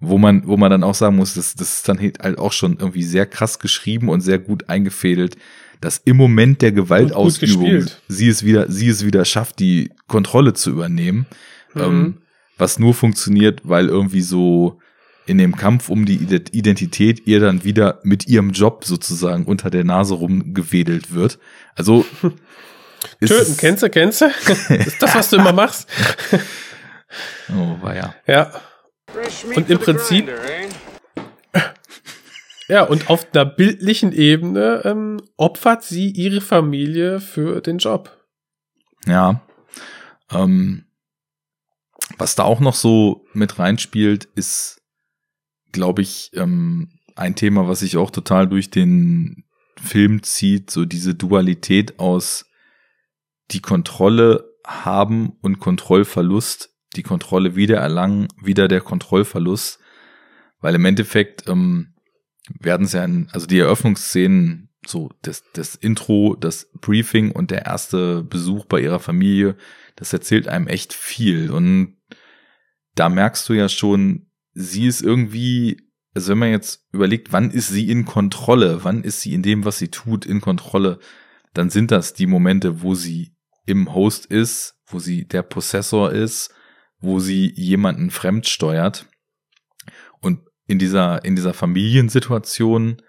wo 0.00 0.18
man, 0.18 0.46
wo 0.46 0.56
man 0.56 0.70
dann 0.70 0.82
auch 0.82 0.94
sagen 0.94 1.16
muss, 1.16 1.34
das, 1.34 1.54
das 1.54 1.76
ist 1.76 1.88
dann 1.88 1.98
halt 1.98 2.38
auch 2.38 2.52
schon 2.52 2.78
irgendwie 2.78 3.04
sehr 3.04 3.26
krass 3.26 3.58
geschrieben 3.58 4.08
und 4.08 4.20
sehr 4.20 4.38
gut 4.38 4.68
eingefädelt, 4.68 5.36
dass 5.80 5.98
im 5.98 6.16
Moment 6.16 6.62
der 6.62 6.72
Gewaltausübung 6.72 7.86
sie 8.08 8.28
es 8.28 8.44
wieder, 8.44 8.70
sie 8.70 8.88
es 8.88 9.04
wieder 9.04 9.24
schafft, 9.24 9.58
die 9.58 9.90
Kontrolle 10.06 10.52
zu 10.54 10.70
übernehmen, 10.70 11.26
mhm. 11.74 11.80
ähm, 11.80 12.14
was 12.58 12.78
nur 12.78 12.94
funktioniert, 12.94 13.60
weil 13.64 13.88
irgendwie 13.88 14.22
so 14.22 14.78
in 15.26 15.38
dem 15.38 15.56
Kampf 15.56 15.88
um 15.88 16.04
die 16.04 16.16
Identität 16.52 17.26
ihr 17.26 17.40
dann 17.40 17.64
wieder 17.64 18.00
mit 18.02 18.26
ihrem 18.26 18.50
Job 18.50 18.84
sozusagen 18.84 19.44
unter 19.44 19.70
der 19.70 19.84
Nase 19.84 20.14
rumgewedelt 20.14 21.14
wird. 21.14 21.38
Also 21.74 22.04
Töten, 23.20 23.56
kennst 23.56 23.82
du, 23.82 23.90
kennst 23.90 24.20
du? 24.20 24.26
ist 24.26 25.02
das, 25.02 25.14
was 25.14 25.30
du 25.30 25.36
immer 25.36 25.52
machst? 25.52 25.88
oh, 27.50 27.82
war 27.82 27.94
ja. 27.94 28.14
Ja. 28.26 28.50
Und 29.54 29.70
im 29.70 29.78
Prinzip. 29.78 30.30
Ja, 32.66 32.84
und 32.84 33.10
auf 33.10 33.26
einer 33.34 33.44
bildlichen 33.44 34.12
Ebene 34.12 34.80
ähm, 34.84 35.20
opfert 35.36 35.84
sie 35.84 36.08
ihre 36.08 36.40
Familie 36.40 37.20
für 37.20 37.60
den 37.60 37.76
Job. 37.76 38.16
Ja. 39.04 39.42
Ähm, 40.32 40.86
was 42.16 42.36
da 42.36 42.44
auch 42.44 42.60
noch 42.60 42.74
so 42.74 43.26
mit 43.34 43.58
reinspielt, 43.58 44.24
ist 44.34 44.80
glaube 45.74 46.00
ich, 46.00 46.30
ähm, 46.32 46.88
ein 47.16 47.34
Thema, 47.34 47.68
was 47.68 47.80
sich 47.80 47.98
auch 47.98 48.10
total 48.10 48.48
durch 48.48 48.70
den 48.70 49.44
Film 49.76 50.22
zieht, 50.22 50.70
so 50.70 50.86
diese 50.86 51.14
Dualität 51.14 51.98
aus 51.98 52.46
die 53.50 53.60
Kontrolle 53.60 54.50
haben 54.66 55.36
und 55.42 55.58
Kontrollverlust, 55.58 56.70
die 56.96 57.02
Kontrolle 57.02 57.56
wieder 57.56 57.78
erlangen, 57.78 58.28
wieder 58.40 58.68
der 58.68 58.80
Kontrollverlust, 58.80 59.80
weil 60.60 60.74
im 60.76 60.84
Endeffekt 60.86 61.46
ähm, 61.48 61.94
werden 62.60 62.86
es 62.86 62.92
ja, 62.92 63.06
also 63.32 63.46
die 63.46 63.58
Eröffnungsszenen, 63.58 64.70
so 64.86 65.10
das, 65.22 65.44
das 65.52 65.74
Intro, 65.74 66.36
das 66.36 66.70
Briefing 66.80 67.32
und 67.32 67.50
der 67.50 67.66
erste 67.66 68.22
Besuch 68.22 68.64
bei 68.66 68.80
ihrer 68.80 69.00
Familie, 69.00 69.56
das 69.96 70.12
erzählt 70.12 70.46
einem 70.46 70.68
echt 70.68 70.92
viel. 70.92 71.50
Und 71.50 71.96
da 72.94 73.08
merkst 73.08 73.48
du 73.48 73.54
ja 73.54 73.68
schon, 73.68 74.23
sie 74.54 74.86
ist 74.86 75.02
irgendwie, 75.02 75.90
also 76.14 76.30
wenn 76.30 76.38
man 76.38 76.50
jetzt 76.50 76.86
überlegt, 76.92 77.32
wann 77.32 77.50
ist 77.50 77.68
sie 77.68 77.90
in 77.90 78.04
Kontrolle, 78.04 78.84
wann 78.84 79.02
ist 79.02 79.20
sie 79.20 79.34
in 79.34 79.42
dem, 79.42 79.64
was 79.64 79.78
sie 79.78 79.88
tut, 79.88 80.24
in 80.24 80.40
Kontrolle, 80.40 80.98
dann 81.52 81.70
sind 81.70 81.90
das 81.90 82.14
die 82.14 82.26
Momente, 82.26 82.82
wo 82.82 82.94
sie 82.94 83.34
im 83.66 83.94
Host 83.94 84.26
ist, 84.26 84.76
wo 84.86 84.98
sie 84.98 85.26
der 85.26 85.42
Possessor 85.42 86.12
ist, 86.12 86.52
wo 86.98 87.18
sie 87.20 87.52
jemanden 87.54 88.10
fremd 88.10 88.46
steuert. 88.46 89.06
Und 90.20 90.40
in 90.66 90.78
dieser, 90.78 91.24
in 91.24 91.36
dieser 91.36 91.54
Familiensituation 91.54 93.02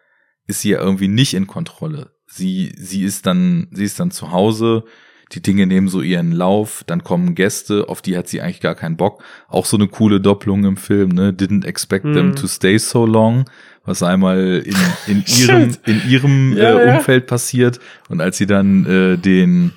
ist 0.48 0.62
sie 0.62 0.72
ja 0.72 0.80
irgendwie 0.80 1.08
nicht 1.08 1.34
in 1.34 1.48
Kontrolle. 1.48 2.16
Sie, 2.28 2.74
sie 2.78 3.04
ist 3.04 3.26
dann, 3.26 3.68
sie 3.72 3.86
ist 3.86 4.00
dann 4.00 4.12
zu 4.12 4.32
Hause, 4.32 4.84
die 5.32 5.42
Dinge 5.42 5.66
nehmen 5.66 5.88
so 5.88 6.02
ihren 6.02 6.32
Lauf, 6.32 6.84
dann 6.86 7.04
kommen 7.04 7.36
Gäste, 7.36 7.90
auf 7.90 8.02
die 8.02 8.18
hat 8.18 8.28
sie 8.28 8.42
eigentlich 8.42 8.62
gar 8.62 8.76
keinen 8.76 8.98
Bock. 8.98 9.24
Auch 9.48 9.66
so 9.66 9.78
eine 9.78 9.88
coole 9.88 10.22
Doppelung 10.22 10.66
im 10.66 10.78
Film, 10.78 11.10
ne? 11.10 11.32
Didn't 11.32 11.66
expect 11.66 12.06
hm. 12.06 12.14
them 12.14 12.36
to 12.36 12.48
stay 12.48 12.78
so 12.78 13.06
long, 13.06 13.46
was 13.84 14.04
einmal 14.04 14.64
in, 14.66 14.76
in 15.08 15.24
ihrem, 15.40 15.78
in 15.86 16.02
ihrem 16.08 16.58
ja, 16.58 16.80
äh, 16.80 16.96
Umfeld 16.96 17.24
ja. 17.24 17.28
passiert. 17.28 17.80
Und 18.10 18.22
als 18.22 18.38
sie 18.38 18.46
dann 18.46 18.86
äh, 18.86 19.18
den 19.18 19.72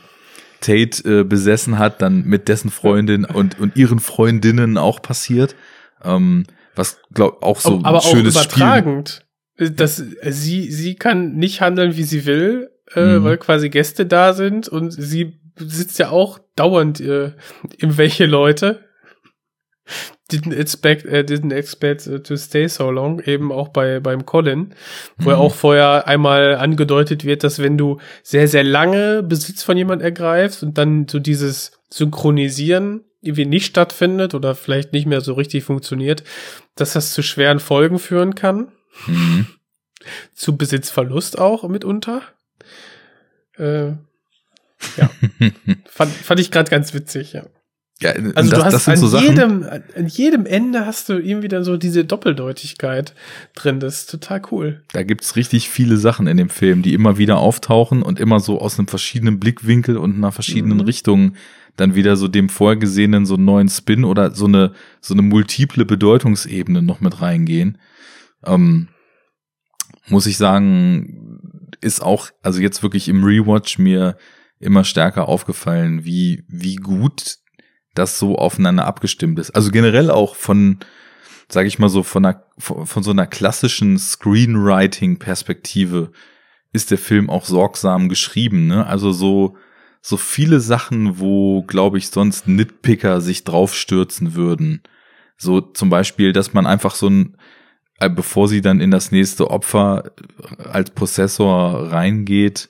Tate 0.61 1.21
äh, 1.21 1.25
besessen 1.25 1.79
hat, 1.79 2.03
dann 2.03 2.25
mit 2.25 2.49
dessen 2.49 2.71
Freundin 2.71 3.25
und, 3.25 3.59
und 3.59 3.77
ihren 3.77 4.01
Freundinnen 4.01 4.77
auch 4.77 5.01
passiert. 5.01 5.55
Ähm, 6.05 6.45
was 6.75 7.01
glaub 7.13 7.43
auch 7.43 7.61
so 7.61 7.81
aber 7.83 7.99
ein 7.99 8.03
schönes 8.03 8.37
auch 8.37 8.45
übertragend. 8.45 9.25
Spiel. 9.57 9.71
Das, 9.71 9.97
sie, 9.97 10.71
sie 10.71 10.95
kann 10.95 11.35
nicht 11.35 11.61
handeln, 11.61 11.97
wie 11.97 12.05
sie 12.05 12.27
will, 12.27 12.71
äh, 12.95 13.19
mhm. 13.19 13.25
weil 13.25 13.39
quasi 13.39 13.69
Gäste 13.69 14.07
da 14.07 14.33
sind 14.33 14.69
und 14.69 14.91
sie 14.91 15.41
sitzt 15.57 15.99
ja 15.99 16.11
auch 16.11 16.39
dauernd 16.57 17.01
äh, 17.01 17.33
irgendwelche 17.77 18.27
Leute 18.27 18.85
didn't 20.31 20.55
expect, 20.55 21.07
äh, 21.07 21.25
didn't 21.25 21.55
expect 21.55 22.07
äh, 22.07 22.23
to 22.23 22.37
stay 22.37 22.69
so 22.69 22.91
long, 22.91 23.21
eben 23.21 23.51
auch 23.51 23.69
bei 23.69 24.01
beim 24.01 24.27
Colin, 24.27 24.75
wo 25.17 25.31
Mhm. 25.31 25.37
auch 25.37 25.55
vorher 25.55 26.07
einmal 26.07 26.57
angedeutet 26.57 27.25
wird, 27.25 27.45
dass 27.45 27.61
wenn 27.61 27.79
du 27.79 27.99
sehr, 28.23 28.49
sehr 28.49 28.65
lange 28.65 29.23
Besitz 29.23 29.63
von 29.63 29.77
jemand 29.77 30.03
ergreifst 30.03 30.63
und 30.63 30.77
dann 30.79 31.09
so 31.09 31.19
dieses 31.19 31.73
Synchronisieren 31.91 33.05
irgendwie 33.21 33.47
nicht 33.47 33.67
stattfindet 33.67 34.35
oder 34.35 34.55
vielleicht 34.55 34.93
nicht 34.93 35.07
mehr 35.07 35.21
so 35.21 35.33
richtig 35.33 35.65
funktioniert, 35.65 36.23
dass 36.77 36.93
das 36.93 37.15
zu 37.15 37.23
schweren 37.23 37.59
Folgen 37.59 37.99
führen 37.99 38.35
kann. 38.35 38.69
Mhm. 39.07 39.47
Zu 40.35 40.57
Besitzverlust 40.57 41.39
auch 41.39 41.67
mitunter. 41.69 42.23
Äh, 43.57 43.89
ja. 44.97 45.11
fand, 45.87 46.13
fand 46.13 46.41
ich 46.41 46.51
gerade 46.51 46.71
ganz 46.71 46.95
witzig, 46.95 47.33
ja. 47.33 47.45
Ja, 48.01 48.13
Also 48.13 48.51
das, 48.51 48.61
du 48.61 48.65
hast 48.65 48.89
an 48.89 48.97
so 48.97 49.19
jedem, 49.19 49.65
an 49.65 50.07
jedem 50.07 50.47
Ende 50.47 50.87
hast 50.87 51.09
du 51.09 51.15
irgendwie 51.15 51.49
dann 51.49 51.65
so 51.65 51.77
diese 51.77 52.05
Doppeldeutigkeit 52.05 53.13
drin. 53.57 53.81
Das 53.81 54.03
ist 54.03 54.11
total 54.11 54.41
cool. 54.53 54.85
Da 54.93 55.03
gibt's 55.03 55.35
richtig 55.35 55.69
viele 55.69 55.97
Sachen 55.97 56.29
in 56.29 56.37
dem 56.37 56.49
Film, 56.49 56.83
die 56.83 56.95
immer 56.95 57.19
wieder 57.19 57.39
auftauchen 57.39 58.03
und 58.03 58.21
immer 58.21 58.39
so 58.39 58.61
aus 58.61 58.79
einem 58.79 58.87
verschiedenen 58.87 59.41
Blickwinkel 59.41 59.97
und 59.97 60.15
einer 60.15 60.31
verschiedenen 60.31 60.79
Mhm. 60.79 60.85
Richtung 60.85 61.35
dann 61.77 61.97
wieder 61.97 62.17
so 62.17 62.29
dem 62.29 62.49
vorgesehenen 62.49 63.27
so 63.27 63.35
einen 63.35 63.45
neuen 63.45 63.69
Spin 63.69 64.05
oder 64.05 64.33
so 64.33 64.47
eine 64.47 64.73
so 65.01 65.15
eine 65.15 65.23
multiple 65.23 65.85
Bedeutungsebene 65.85 66.83
noch 66.83 67.01
mit 67.01 67.21
reingehen. 67.21 67.79
Ähm, 68.45 68.89
muss 70.07 70.27
ich 70.27 70.37
sagen, 70.37 71.28
ist 71.81 72.03
auch 72.03 72.31
also 72.43 72.61
jetzt 72.61 72.83
wirklich 72.83 73.09
im 73.09 73.25
Rewatch 73.25 73.79
mir 73.79 74.17
immer 74.61 74.85
stärker 74.85 75.29
aufgefallen, 75.29 76.05
wie 76.05 76.45
wie 76.49 76.77
gut 76.77 77.39
das 77.95 78.19
so 78.19 78.37
aufeinander 78.37 78.87
abgestimmt 78.87 79.39
ist. 79.39 79.51
Also 79.51 79.71
generell 79.71 80.11
auch 80.11 80.37
von 80.37 80.79
sage 81.51 81.67
ich 81.69 81.79
mal 81.79 81.89
so, 81.89 82.03
von, 82.03 82.27
einer, 82.27 82.43
von, 82.59 83.03
so 83.03 83.11
einer 83.11 83.27
klassischen 83.27 83.99
Screenwriting-Perspektive 83.99 86.13
ist 86.73 86.91
der 86.91 86.99
Film 86.99 87.31
auch 87.31 87.47
sorgsam 87.47 88.11
geschrieben. 88.11 88.67
Ne? 88.67 88.87
Also 88.87 89.13
so, 89.13 89.57
so 90.03 90.19
viele 90.19 90.61
Sachen, 90.61 91.19
wo, 91.19 91.63
glaube 91.63 91.97
ich, 91.99 92.11
sonst 92.11 92.47
Nitpicker 92.47 93.21
sich 93.21 93.43
draufstürzen 93.45 94.35
würden. 94.35 94.83
So 95.39 95.61
zum 95.61 95.89
Beispiel, 95.89 96.33
dass 96.33 96.53
man 96.53 96.67
einfach 96.67 96.95
so 96.95 97.09
ein, 97.09 97.37
bevor 98.07 98.49
sie 98.49 98.61
dann 98.61 98.81
in 98.81 98.91
das 98.91 99.11
nächste 99.11 99.51
Opfer 99.51 100.13
als 100.73 100.91
Possessor 100.91 101.91
reingeht, 101.93 102.69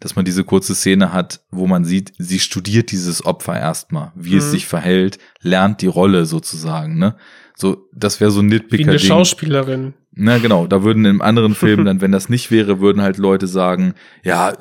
dass 0.00 0.16
man 0.16 0.24
diese 0.24 0.44
kurze 0.44 0.74
Szene 0.74 1.12
hat, 1.12 1.40
wo 1.50 1.66
man 1.66 1.84
sieht, 1.84 2.12
sie 2.16 2.38
studiert 2.38 2.90
dieses 2.90 3.24
Opfer 3.26 3.58
erstmal, 3.60 4.12
wie 4.14 4.36
es 4.36 4.46
Mhm. 4.46 4.50
sich 4.52 4.66
verhält, 4.66 5.18
lernt 5.42 5.82
die 5.82 5.86
Rolle 5.88 6.24
sozusagen, 6.24 6.98
ne? 6.98 7.16
So, 7.54 7.86
das 7.92 8.20
wäre 8.20 8.30
so 8.30 8.40
ein 8.40 8.50
Wie 8.50 8.54
Nitpicker. 8.54 8.88
eine 8.90 8.98
Schauspielerin. 8.98 9.92
Na 10.12 10.38
genau, 10.38 10.66
da 10.66 10.82
würden 10.82 11.04
im 11.04 11.22
anderen 11.22 11.54
Film 11.54 11.84
dann, 11.86 12.00
wenn 12.00 12.12
das 12.12 12.28
nicht 12.28 12.50
wäre, 12.50 12.80
würden 12.80 13.02
halt 13.02 13.16
Leute 13.16 13.46
sagen, 13.46 13.94
ja, 14.24 14.52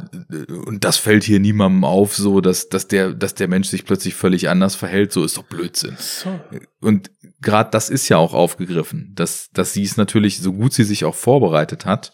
und 0.48 0.84
das 0.84 0.98
fällt 0.98 1.24
hier 1.24 1.40
niemandem 1.40 1.84
auf, 1.84 2.16
so, 2.16 2.40
dass, 2.40 2.70
dass 2.70 2.88
der, 2.88 3.14
dass 3.14 3.34
der 3.36 3.48
Mensch 3.48 3.68
sich 3.68 3.86
plötzlich 3.86 4.14
völlig 4.14 4.48
anders 4.50 4.76
verhält, 4.76 5.12
so 5.12 5.24
ist 5.24 5.38
doch 5.38 5.44
Blödsinn. 5.44 5.96
So. 5.98 6.40
Und 6.82 7.12
gerade 7.42 7.72
das 7.72 7.90
ist 7.90 8.10
ja 8.10 8.18
auch 8.18 8.34
aufgegriffen, 8.34 9.12
dass, 9.16 9.50
dass 9.52 9.74
sie 9.74 9.84
es 9.84 9.98
natürlich, 9.98 10.40
so 10.40 10.54
gut 10.54 10.74
sie 10.74 10.84
sich 10.84 11.04
auch 11.04 11.16
vorbereitet 11.16 11.86
hat, 11.86 12.14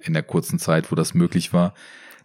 in 0.00 0.14
der 0.14 0.22
kurzen 0.22 0.58
Zeit, 0.58 0.90
wo 0.90 0.96
das 0.96 1.14
möglich 1.14 1.52
war, 1.52 1.74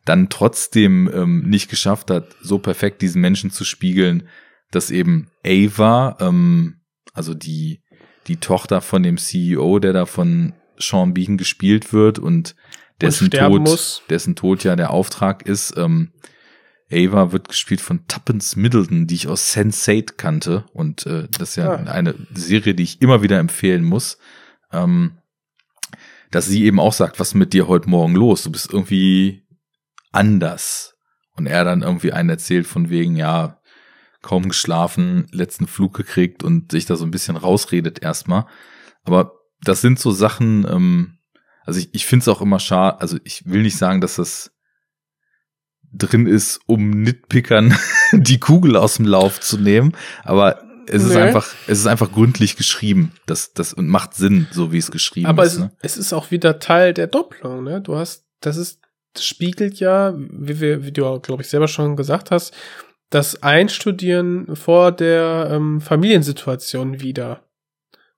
dann 0.04 0.30
trotzdem 0.30 1.10
ähm, 1.14 1.44
nicht 1.50 1.70
geschafft 1.70 2.12
hat, 2.12 2.36
so 2.42 2.60
perfekt 2.60 3.02
diesen 3.02 3.22
Menschen 3.22 3.50
zu 3.50 3.66
spiegeln, 3.66 4.28
dass 4.72 4.92
eben 4.92 5.30
Ava, 5.46 6.18
ähm, 6.20 6.82
also 7.14 7.34
die, 7.34 7.82
die 8.28 8.38
Tochter 8.38 8.82
von 8.82 9.04
dem 9.04 9.18
CEO, 9.18 9.80
der 9.80 9.94
da 9.94 10.06
von 10.06 10.54
Sean 10.78 11.14
Bean 11.14 11.38
gespielt 11.38 11.94
wird 11.94 12.20
und 12.20 12.56
dessen 13.02 13.30
Tod, 13.30 13.62
muss. 13.62 14.02
dessen 14.10 14.36
Tod 14.36 14.64
ja 14.64 14.76
der 14.76 14.90
Auftrag 14.92 15.46
ist, 15.46 15.76
ähm, 15.78 16.12
Ava 16.92 17.32
wird 17.32 17.48
gespielt 17.50 17.82
von 17.82 18.06
Tuppence 18.08 18.56
Middleton, 18.56 19.08
die 19.08 19.16
ich 19.16 19.28
aus 19.28 19.56
Sense8 19.56 20.14
kannte. 20.18 20.66
Und 20.74 21.06
äh, 21.08 21.28
das 21.38 21.50
ist 21.52 21.56
ja 21.56 21.72
Ah. 21.72 21.84
eine 21.92 22.14
Serie, 22.34 22.76
die 22.76 22.84
ich 22.84 23.02
immer 23.02 23.22
wieder 23.24 23.40
empfehlen 23.40 23.84
muss. 23.84 24.18
Ähm, 24.72 25.18
dass 26.32 26.46
sie 26.46 26.64
eben 26.66 26.80
auch 26.80 26.94
sagt, 26.94 27.20
was 27.20 27.30
ist 27.30 27.36
mit 27.36 27.54
dir 27.54 27.68
heute 27.68 27.90
Morgen 27.90 28.16
los? 28.16 28.44
Du 28.44 28.52
bist 28.52 28.72
irgendwie 28.72 29.46
anders. 30.12 30.96
Und 31.36 31.48
er 31.48 31.64
dann 31.64 31.82
irgendwie 31.82 32.14
einen 32.14 32.30
erzählt 32.30 32.68
von 32.68 32.90
wegen, 32.90 33.16
ja, 33.16 33.60
kaum 34.26 34.50
geschlafen, 34.50 35.28
letzten 35.32 35.68
Flug 35.68 35.94
gekriegt 35.94 36.44
und 36.44 36.72
sich 36.72 36.86
da 36.86 36.96
so 36.96 37.06
ein 37.06 37.12
bisschen 37.12 37.38
rausredet 37.38 38.02
erstmal. 38.02 38.46
Aber 39.04 39.34
das 39.64 39.82
sind 39.82 40.00
so 40.00 40.12
Sachen, 40.12 40.66
ähm, 40.68 41.18
also 41.64 41.80
ich, 41.80 41.90
ich 41.94 42.06
finde 42.08 42.24
es 42.24 42.28
auch 42.28 42.42
immer 42.42 42.60
schade, 42.60 43.00
also 43.00 43.18
ich 43.24 43.46
will 43.46 43.62
nicht 43.62 43.78
sagen, 43.78 44.02
dass 44.02 44.16
das 44.16 44.52
drin 45.94 46.26
ist, 46.28 46.60
um 46.66 46.90
Nitpickern 46.90 47.78
die 48.12 48.40
Kugel 48.40 48.76
aus 48.76 48.96
dem 48.96 49.06
Lauf 49.06 49.40
zu 49.40 49.58
nehmen, 49.58 49.94
aber 50.24 50.62
es 50.88 51.04
ist 51.04 51.14
Nee. 51.14 51.22
einfach, 51.22 51.48
es 51.68 51.80
ist 51.80 51.88
einfach 51.88 52.12
gründlich 52.12 52.58
geschrieben, 52.58 53.12
das, 53.28 53.54
das 53.54 53.74
und 53.74 53.88
macht 53.88 54.16
Sinn, 54.16 54.48
so 54.52 54.72
wie 54.72 54.78
es 54.80 54.92
geschrieben 54.92 55.28
Aber 55.28 55.44
ist. 55.44 55.54
es, 55.54 55.60
ne? 55.60 55.72
es 55.82 55.98
ist 55.98 56.14
auch 56.14 56.32
wieder 56.32 56.60
Teil 56.60 56.94
der 56.94 57.08
Doppelung, 57.08 57.64
ne? 57.64 57.82
Du 57.82 57.96
hast, 57.96 58.26
das 58.42 58.58
ist, 58.58 58.80
das 59.14 59.26
spiegelt 59.26 59.80
ja, 59.80 60.14
wie 60.18 60.60
wir, 60.60 60.84
wie 60.84 60.92
du, 60.92 61.20
glaube 61.22 61.42
ich, 61.44 61.48
selber 61.50 61.68
schon 61.68 61.96
gesagt 61.96 62.30
hast, 62.32 62.54
das 63.10 63.44
Einstudieren 63.44 64.56
vor 64.56 64.92
der 64.92 65.50
ähm, 65.52 65.82
Familiensituation 65.82 67.02
wieder. 67.02 67.48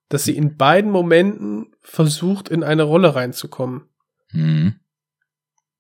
Dass 0.10 0.24
sie 0.24 0.38
in 0.38 0.56
beiden 0.56 0.90
Momenten 0.90 1.76
versucht, 1.82 2.48
in 2.48 2.64
eine 2.64 2.84
Rolle 2.84 3.14
reinzukommen. 3.14 3.90
Mhm. 4.32 4.76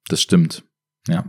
Das 0.10 0.22
stimmt. 0.22 0.64
Ja. 1.08 1.26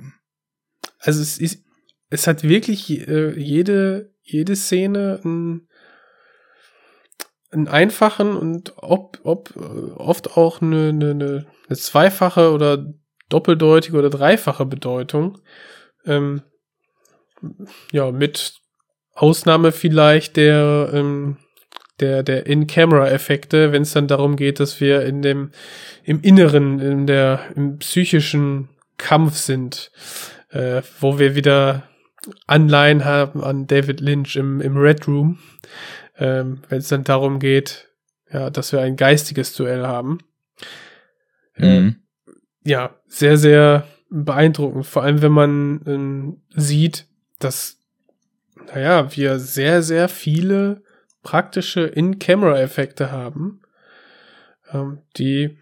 Also 0.99 1.23
es 1.23 1.39
ist, 1.39 1.65
es 2.11 2.27
hat 2.27 2.43
wirklich 2.43 3.07
äh, 3.07 3.39
jede, 3.39 4.13
jede 4.23 4.57
Szene 4.57 5.21
einen, 5.23 5.69
einen 7.51 7.69
einfachen 7.69 8.37
und 8.37 8.75
ob, 8.77 9.21
ob 9.23 9.55
äh, 9.57 9.61
oft 9.61 10.37
auch 10.37 10.61
eine, 10.61 10.89
eine, 10.89 11.11
eine, 11.11 11.47
eine 11.69 11.77
zweifache 11.79 12.53
oder 12.53 12.93
doppeldeutige 13.29 13.97
oder 13.97 14.11
dreifache 14.11 14.67
Bedeutung. 14.67 15.39
Ähm, 16.05 16.43
ja, 17.93 18.11
mit 18.11 18.55
Ausnahme 19.15 19.73
vielleicht 19.73 20.37
der, 20.37 20.91
ähm, 20.93 21.37
der, 22.01 22.23
der 22.23 22.47
In-Camera-Effekte, 22.47 23.73
wenn 23.73 23.83
es 23.83 23.93
dann 23.93 24.07
darum 24.07 24.37
geht, 24.37 24.61
dass 24.61 24.81
wir 24.81 25.03
in 25.03 25.23
dem, 25.23 25.51
im 26.05 26.21
Inneren, 26.21 26.79
in 26.79 27.07
der, 27.07 27.41
im 27.57 27.79
psychischen 27.79 28.69
Kampf 28.97 29.37
sind, 29.37 29.91
äh, 30.51 30.83
wo 31.01 31.19
wir 31.19 31.35
wieder 31.35 31.89
Anleihen 32.47 33.05
haben 33.05 33.43
an 33.43 33.67
David 33.67 34.01
Lynch 34.01 34.37
im, 34.37 34.61
im 34.61 34.77
Red 34.77 35.09
Room, 35.09 35.39
ähm, 36.19 36.63
wenn 36.69 36.79
es 36.79 36.89
dann 36.89 37.05
darum 37.05 37.39
geht, 37.39 37.89
ja, 38.33 38.51
dass 38.51 38.73
wir 38.73 38.81
ein 38.81 38.97
geistiges 38.97 39.55
Duell 39.55 39.87
haben. 39.87 40.19
Äh, 41.55 41.81
Mhm. 41.81 41.97
ja, 42.65 42.95
sehr, 43.07 43.37
sehr 43.37 43.87
beeindruckend. 44.11 44.87
Vor 44.87 45.03
allem, 45.03 45.23
wenn 45.23 45.33
man 45.33 45.81
ähm, 45.87 46.43
sieht, 46.55 47.08
dass, 47.39 47.81
naja, 48.67 49.15
wir 49.17 49.39
sehr, 49.39 49.83
sehr 49.83 50.09
viele 50.09 50.83
praktische 51.23 51.83
In-Camera-Effekte 51.83 53.11
haben, 53.11 53.63
ähm, 54.73 55.03
die, 55.17 55.59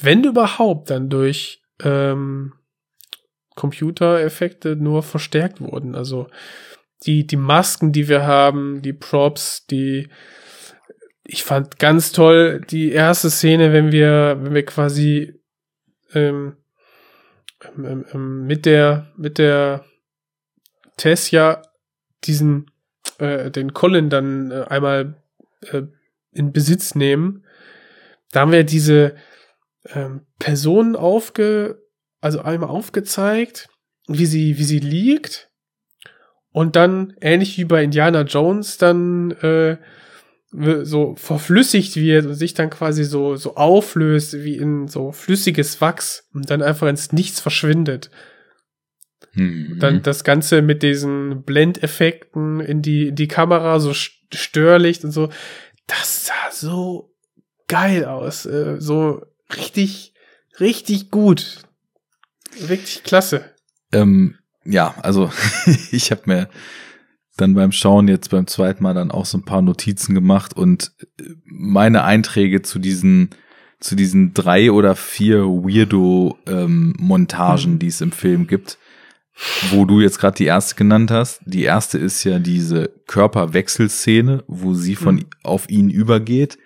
wenn 0.00 0.24
überhaupt, 0.24 0.90
dann 0.90 1.08
durch 1.08 1.62
ähm, 1.82 2.54
Computereffekte 3.54 4.76
nur 4.76 5.02
verstärkt 5.02 5.60
wurden. 5.60 5.94
Also 5.94 6.28
die, 7.04 7.26
die 7.26 7.36
Masken, 7.36 7.92
die 7.92 8.08
wir 8.08 8.26
haben, 8.26 8.82
die 8.82 8.92
Props, 8.92 9.66
die 9.66 10.08
ich 11.30 11.44
fand 11.44 11.78
ganz 11.78 12.12
toll 12.12 12.62
die 12.70 12.90
erste 12.90 13.28
Szene, 13.28 13.72
wenn 13.72 13.92
wir, 13.92 14.38
wenn 14.40 14.54
wir 14.54 14.64
quasi 14.64 15.38
ähm, 16.14 16.56
ähm, 17.76 18.06
ähm, 18.12 18.46
mit 18.46 18.64
der, 18.64 19.12
mit 19.16 19.36
der 19.36 19.84
Tessia 20.98 21.62
diesen, 22.24 22.70
äh, 23.18 23.50
den 23.50 23.72
Colin 23.72 24.10
dann 24.10 24.50
äh, 24.50 24.64
einmal 24.68 25.22
äh, 25.62 25.82
in 26.32 26.52
Besitz 26.52 26.94
nehmen. 26.94 27.44
Da 28.32 28.40
haben 28.40 28.52
wir 28.52 28.64
diese 28.64 29.14
ähm, 29.94 30.26
Personen 30.38 30.96
aufge, 30.96 31.82
also 32.20 32.40
einmal 32.40 32.68
aufgezeigt, 32.68 33.68
wie 34.06 34.26
sie, 34.26 34.58
wie 34.58 34.64
sie 34.64 34.80
liegt. 34.80 35.48
Und 36.52 36.76
dann, 36.76 37.14
ähnlich 37.20 37.56
wie 37.58 37.64
bei 37.64 37.82
Indiana 37.84 38.22
Jones, 38.22 38.78
dann 38.78 39.30
äh, 39.30 39.78
so 40.50 41.14
verflüssigt 41.16 41.96
wird 41.96 42.26
und 42.26 42.34
sich 42.34 42.54
dann 42.54 42.70
quasi 42.70 43.04
so, 43.04 43.36
so 43.36 43.56
auflöst 43.56 44.32
wie 44.32 44.56
in 44.56 44.88
so 44.88 45.12
flüssiges 45.12 45.80
Wachs 45.80 46.26
und 46.32 46.48
dann 46.48 46.62
einfach 46.62 46.88
ins 46.88 47.12
Nichts 47.12 47.38
verschwindet. 47.40 48.10
Mhm. 49.34 49.78
Dann 49.78 50.02
das 50.02 50.24
Ganze 50.24 50.62
mit 50.62 50.82
diesen 50.82 51.42
Blendeffekten 51.42 52.60
in 52.60 52.82
die, 52.82 53.08
in 53.08 53.14
die 53.14 53.28
Kamera, 53.28 53.80
so 53.80 53.92
Störlicht 53.94 55.04
und 55.04 55.12
so. 55.12 55.30
Das 55.86 56.26
sah 56.26 56.50
so 56.52 57.14
geil 57.68 58.04
aus. 58.04 58.46
Äh, 58.46 58.80
so 58.80 59.22
richtig, 59.56 60.14
richtig 60.60 61.10
gut. 61.10 61.62
Wirklich 62.58 63.02
klasse. 63.04 63.44
Ähm, 63.92 64.36
ja, 64.64 64.94
also 65.02 65.30
ich 65.92 66.10
habe 66.10 66.22
mir 66.26 66.48
dann 67.36 67.54
beim 67.54 67.72
Schauen 67.72 68.08
jetzt 68.08 68.30
beim 68.30 68.46
zweiten 68.46 68.82
Mal 68.82 68.94
dann 68.94 69.10
auch 69.10 69.24
so 69.24 69.38
ein 69.38 69.44
paar 69.44 69.62
Notizen 69.62 70.14
gemacht 70.14 70.56
und 70.56 70.92
meine 71.44 72.02
Einträge 72.04 72.62
zu 72.62 72.78
diesen 72.78 73.30
zu 73.80 73.94
diesen 73.94 74.34
drei 74.34 74.72
oder 74.72 74.96
vier 74.96 75.44
Weirdo 75.44 76.36
ähm, 76.46 76.94
Montagen, 76.98 77.74
mhm. 77.74 77.78
die 77.78 77.86
es 77.86 78.00
im 78.00 78.10
Film 78.10 78.48
gibt, 78.48 78.76
wo 79.70 79.84
du 79.84 80.00
jetzt 80.00 80.18
gerade 80.18 80.36
die 80.36 80.46
erste 80.46 80.74
genannt 80.74 81.10
hast. 81.10 81.40
Die 81.44 81.62
erste 81.62 81.98
ist 81.98 82.24
ja 82.24 82.38
diese 82.38 82.90
Körperwechselszene, 83.06 84.44
wo 84.46 84.74
sie 84.74 84.96
von 84.96 85.16
mhm. 85.16 85.26
auf 85.42 85.68
ihn 85.70 85.90
übergeht. 85.90 86.58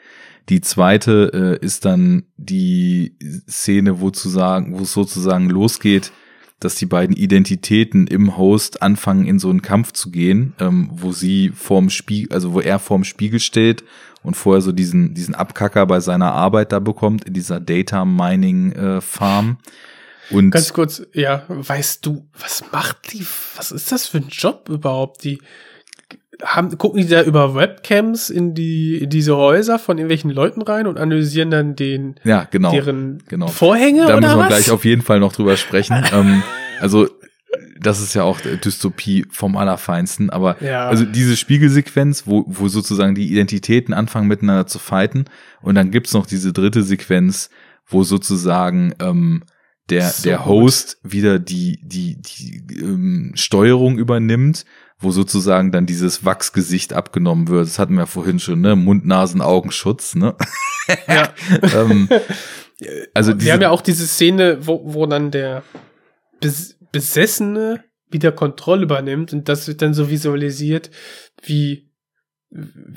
Die 0.49 0.61
zweite 0.61 1.59
äh, 1.61 1.65
ist 1.65 1.85
dann 1.85 2.24
die 2.36 3.16
Szene, 3.49 4.01
wo 4.01 4.11
zu 4.11 4.28
sagen, 4.28 4.78
wo 4.78 4.82
es 4.82 4.93
sozusagen 4.93 5.49
losgeht, 5.49 6.12
dass 6.59 6.74
die 6.77 6.86
beiden 6.86 7.16
Identitäten 7.16 8.07
im 8.07 8.36
Host 8.36 8.82
anfangen, 8.82 9.27
in 9.27 9.39
so 9.39 9.51
einen 9.51 9.62
Kampf 9.62 9.93
zu 9.93 10.11
gehen, 10.11 10.55
ähm, 10.59 10.90
wo 10.93 11.12
sie 11.12 11.51
vorm 11.51 11.90
Spiegel, 11.90 12.32
also 12.32 12.53
wo 12.53 12.61
er 12.61 12.78
vorm 12.78 13.05
Spiegel 13.05 13.40
steht 13.40 13.85
und 14.23 14.36
vorher 14.36 14.62
so 14.62 14.73
diesen, 14.73 15.15
diesen 15.15 15.35
Abkacker 15.35 15.86
bei 15.86 16.01
seiner 16.01 16.32
Arbeit 16.32 16.73
da 16.73 16.78
bekommt, 16.78 17.24
in 17.24 17.35
dieser 17.35 17.61
Data 17.61 18.05
Mining 18.05 18.73
äh, 18.73 19.01
Farm. 19.01 19.59
Und 20.31 20.51
Ganz 20.51 20.73
kurz, 20.73 21.03
ja, 21.12 21.44
weißt 21.49 22.05
du, 22.07 22.27
was 22.39 22.65
macht 22.73 23.12
die, 23.12 23.27
was 23.57 23.73
ist 23.73 23.90
das 23.93 24.07
für 24.07 24.19
ein 24.19 24.28
Job 24.28 24.69
überhaupt? 24.69 25.24
Die 25.24 25.40
haben, 26.43 26.77
gucken 26.78 27.01
die 27.03 27.09
da 27.09 27.23
über 27.23 27.55
Webcams 27.55 28.31
in 28.31 28.55
die 28.55 28.99
in 28.99 29.11
diese 29.11 29.36
Häuser 29.36 29.78
von 29.78 29.99
irgendwelchen 29.99 30.31
Leuten 30.31 30.62
rein 30.62 30.86
und 30.86 30.99
analysieren 30.99 31.51
dann 31.51 31.77
den 31.77 32.16
ja 32.24 32.44
genau 32.51 32.73
deren 32.73 33.23
genau 33.28 33.47
Vorhänge 33.49 34.07
da 34.07 34.16
oder 34.16 34.20
müssen 34.20 34.36
wir 34.36 34.40
was? 34.40 34.49
gleich 34.49 34.70
auf 34.70 34.85
jeden 34.85 35.03
Fall 35.03 35.20
noch 35.20 35.32
drüber 35.32 35.57
sprechen 35.57 36.03
ähm, 36.12 36.43
also 36.81 37.09
das 37.78 38.01
ist 38.01 38.15
ja 38.15 38.23
auch 38.24 38.40
Dystopie 38.40 39.24
vom 39.31 39.57
allerfeinsten 39.57 40.31
aber 40.31 40.57
Ja. 40.62 40.89
also 40.89 41.05
diese 41.05 41.36
Spiegelsequenz 41.36 42.27
wo 42.27 42.44
wo 42.49 42.66
sozusagen 42.66 43.15
die 43.15 43.31
Identitäten 43.31 43.94
anfangen 43.94 44.27
miteinander 44.27 44.66
zu 44.66 44.78
fighten 44.81 45.27
und 45.61 45.74
dann 45.77 45.90
gibt's 45.93 46.12
noch 46.15 46.27
diese 46.27 46.53
dritte 46.53 46.82
Sequenz 46.82 47.51
wo 47.86 48.03
sozusagen 48.03 48.94
ähm, 49.01 49.44
der 49.91 50.09
So 50.11 50.23
der 50.25 50.39
gut. 50.39 50.47
Host 50.47 50.99
wieder 51.03 51.39
die 51.39 51.81
die 51.83 52.21
die 52.21 52.63
ähm, 52.81 53.33
Steuerung 53.35 53.99
übernimmt 53.99 54.65
wo 55.03 55.11
sozusagen 55.11 55.73
dann 55.73 55.87
dieses 55.87 56.25
Wachsgesicht 56.25 56.93
abgenommen 56.93 57.49
wird. 57.49 57.67
Das 57.67 57.79
hatten 57.79 57.95
wir 57.95 58.03
ja 58.03 58.07
vorhin 58.07 58.39
schon, 58.39 58.61
ne? 58.61 58.77
Mund, 58.77 59.05
Nasen, 59.05 59.41
Augenschutz, 59.41 60.15
ne? 60.15 60.37
Ja. 61.09 61.35
ähm, 61.75 62.09
also 63.15 63.39
Wir 63.41 63.53
haben 63.53 63.63
ja 63.63 63.71
auch 63.71 63.83
diese 63.83 64.07
Szene, 64.07 64.67
wo, 64.67 64.83
wo 64.85 65.07
dann 65.07 65.31
der 65.31 65.63
Bes 66.41 66.79
Besessene 66.93 67.83
wieder 68.11 68.33
Kontrolle 68.33 68.83
übernimmt 68.83 69.33
und 69.33 69.49
das 69.49 69.67
wird 69.67 69.81
dann 69.81 69.95
so 69.95 70.11
visualisiert, 70.11 70.91
wie 71.43 71.91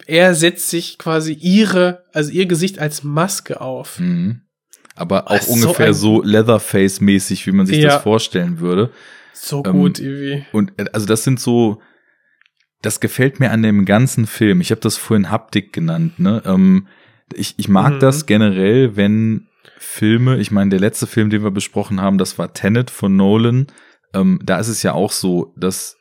er 0.05 0.35
setzt 0.35 0.69
sich 0.69 0.97
quasi 0.97 1.31
ihre, 1.31 2.03
also 2.11 2.29
ihr 2.29 2.45
Gesicht 2.45 2.79
als 2.79 3.03
Maske 3.03 3.61
auf. 3.61 3.99
Mhm. 4.01 4.41
Aber 4.95 5.29
auch 5.29 5.41
so 5.41 5.53
ungefähr 5.53 5.93
so, 5.93 6.21
Leatherface-mäßig, 6.23 7.45
wie 7.47 7.51
man 7.51 7.65
sich 7.65 7.77
Ja. 7.79 7.89
das 7.89 8.03
vorstellen 8.03 8.59
würde. 8.59 8.91
So 9.33 9.63
Ähm, 9.65 9.71
gut 9.73 9.99
irgendwie. 9.99 10.45
Und 10.51 10.73
äh, 10.77 10.85
also 10.93 11.05
das 11.05 11.23
sind 11.23 11.39
so, 11.39 11.81
das 12.81 12.99
gefällt 12.99 13.39
mir 13.39 13.51
an 13.51 13.63
dem 13.63 13.85
ganzen 13.85 14.27
Film. 14.27 14.61
Ich 14.61 14.71
habe 14.71 14.81
das 14.81 14.97
vorhin 14.97 15.29
Haptik 15.31 15.73
genannt. 15.73 16.19
Ne? 16.19 16.41
Ähm, 16.45 16.87
ich, 17.33 17.55
ich 17.57 17.67
mag 17.67 17.95
Mhm. 17.95 17.99
das 17.99 18.25
generell, 18.25 18.95
wenn 18.95 19.47
Filme, 19.77 20.37
ich 20.37 20.51
meine, 20.51 20.69
der 20.69 20.79
letzte 20.79 21.07
Film, 21.07 21.29
den 21.29 21.43
wir 21.43 21.51
besprochen 21.51 21.99
haben, 22.01 22.17
das 22.17 22.37
war 22.37 22.53
Tenet 22.53 22.89
von 22.91 23.15
Nolan. 23.15 23.67
Ähm, 24.13 24.39
da 24.43 24.59
ist 24.59 24.67
es 24.67 24.83
ja 24.83 24.93
auch 24.93 25.11
so, 25.11 25.53
dass, 25.57 25.97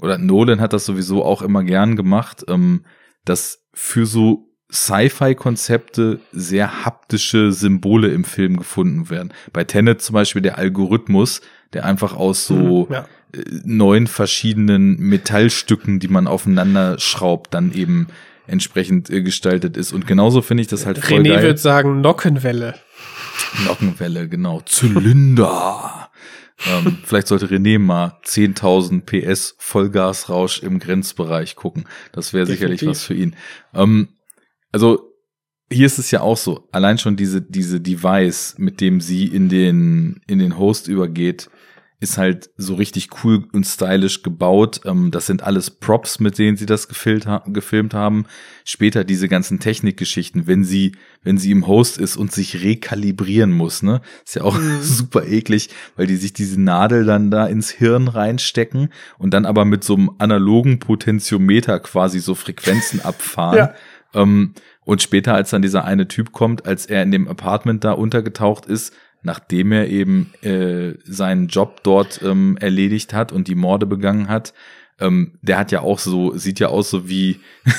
oder 0.00 0.18
Nolan 0.18 0.60
hat 0.60 0.72
das 0.72 0.84
sowieso 0.84 1.24
auch 1.24 1.42
immer 1.42 1.64
gern 1.64 1.96
gemacht, 1.96 2.44
ähm, 2.48 2.84
dass 3.24 3.64
für 3.72 4.06
so 4.06 4.48
Sci-Fi-Konzepte 4.72 6.20
sehr 6.32 6.84
haptische 6.84 7.52
Symbole 7.52 8.08
im 8.08 8.24
Film 8.24 8.56
gefunden 8.56 9.10
werden. 9.10 9.32
Bei 9.52 9.64
Tenet 9.64 10.02
zum 10.02 10.14
Beispiel 10.14 10.42
der 10.42 10.58
Algorithmus, 10.58 11.40
der 11.72 11.84
einfach 11.84 12.14
aus 12.14 12.46
so 12.46 12.86
Mhm, 12.88 12.92
ja. 12.92 13.06
äh, 13.32 13.42
neun 13.64 14.06
verschiedenen 14.06 14.98
Metallstücken, 14.98 16.00
die 16.00 16.08
man 16.08 16.26
aufeinander 16.26 16.98
schraubt, 16.98 17.54
dann 17.54 17.72
eben 17.72 18.08
entsprechend 18.46 19.10
äh, 19.10 19.22
gestaltet 19.22 19.76
ist. 19.76 19.92
Und 19.92 20.06
genauso 20.06 20.42
finde 20.42 20.62
ich 20.62 20.68
das 20.68 20.86
halt 20.86 20.98
voll 20.98 21.18
René 21.20 21.30
geil. 21.30 21.42
wird 21.42 21.58
sagen 21.58 22.00
Nockenwelle. 22.00 22.74
Nockenwelle, 23.66 24.28
genau. 24.28 24.62
Zylinder. 24.62 26.10
ähm, 26.66 26.98
vielleicht 27.04 27.28
sollte 27.28 27.46
René 27.46 27.78
mal 27.78 28.18
10.000 28.24 29.02
PS 29.02 29.54
Vollgasrausch 29.58 30.62
im 30.62 30.78
Grenzbereich 30.78 31.54
gucken. 31.56 31.84
Das 32.12 32.32
wäre 32.32 32.46
sicherlich 32.46 32.86
was 32.86 33.02
für 33.02 33.14
ihn. 33.14 33.36
Ähm, 33.74 34.08
also 34.76 35.14
hier 35.72 35.86
ist 35.86 35.98
es 35.98 36.10
ja 36.10 36.20
auch 36.20 36.36
so. 36.36 36.68
Allein 36.70 36.98
schon 36.98 37.16
diese 37.16 37.40
diese 37.40 37.80
Device, 37.80 38.56
mit 38.58 38.82
dem 38.82 39.00
sie 39.00 39.24
in 39.24 39.48
den 39.48 40.20
in 40.26 40.38
den 40.38 40.58
Host 40.58 40.86
übergeht, 40.86 41.48
ist 41.98 42.18
halt 42.18 42.50
so 42.58 42.74
richtig 42.74 43.08
cool 43.24 43.48
und 43.54 43.64
stylisch 43.64 44.22
gebaut. 44.22 44.82
Ähm, 44.84 45.10
das 45.10 45.24
sind 45.24 45.42
alles 45.42 45.70
Props, 45.70 46.20
mit 46.20 46.36
denen 46.36 46.58
sie 46.58 46.66
das 46.66 46.88
gefilmt, 46.88 47.26
ha 47.26 47.42
gefilmt 47.46 47.94
haben. 47.94 48.26
Später 48.64 49.02
diese 49.02 49.28
ganzen 49.28 49.60
Technikgeschichten, 49.60 50.46
wenn 50.46 50.62
sie, 50.62 50.92
wenn 51.22 51.38
sie 51.38 51.52
im 51.52 51.66
Host 51.66 51.96
ist 51.96 52.18
und 52.18 52.32
sich 52.32 52.62
rekalibrieren 52.62 53.50
muss, 53.50 53.82
ne? 53.82 54.02
Ist 54.26 54.36
ja 54.36 54.42
auch 54.42 54.58
super 54.82 55.24
eklig, 55.26 55.70
weil 55.96 56.06
die 56.06 56.16
sich 56.16 56.34
diese 56.34 56.60
Nadel 56.60 57.06
dann 57.06 57.30
da 57.30 57.46
ins 57.46 57.70
Hirn 57.70 58.08
reinstecken 58.08 58.90
und 59.16 59.32
dann 59.32 59.46
aber 59.46 59.64
mit 59.64 59.82
so 59.82 59.94
einem 59.94 60.10
analogen 60.18 60.78
Potentiometer 60.78 61.80
quasi 61.80 62.20
so 62.20 62.34
Frequenzen 62.34 63.00
abfahren. 63.04 63.56
Ja. 63.56 63.74
Ähm, 64.16 64.54
und 64.84 65.02
später, 65.02 65.34
als 65.34 65.50
dann 65.50 65.62
dieser 65.62 65.84
eine 65.84 66.08
Typ 66.08 66.32
kommt, 66.32 66.66
als 66.66 66.86
er 66.86 67.02
in 67.02 67.12
dem 67.12 67.28
Apartment 67.28 67.84
da 67.84 67.92
untergetaucht 67.92 68.66
ist, 68.66 68.94
nachdem 69.22 69.72
er 69.72 69.88
eben 69.88 70.32
äh, 70.42 70.94
seinen 71.04 71.48
Job 71.48 71.82
dort 71.82 72.22
ähm, 72.22 72.56
erledigt 72.60 73.12
hat 73.12 73.32
und 73.32 73.48
die 73.48 73.54
Morde 73.54 73.86
begangen 73.86 74.28
hat, 74.28 74.54
ähm, 74.98 75.38
der 75.42 75.58
hat 75.58 75.72
ja 75.72 75.80
auch 75.80 75.98
so, 75.98 76.36
sieht 76.36 76.58
ja 76.60 76.68
aus 76.68 76.88
so 76.90 77.08
wie 77.08 77.40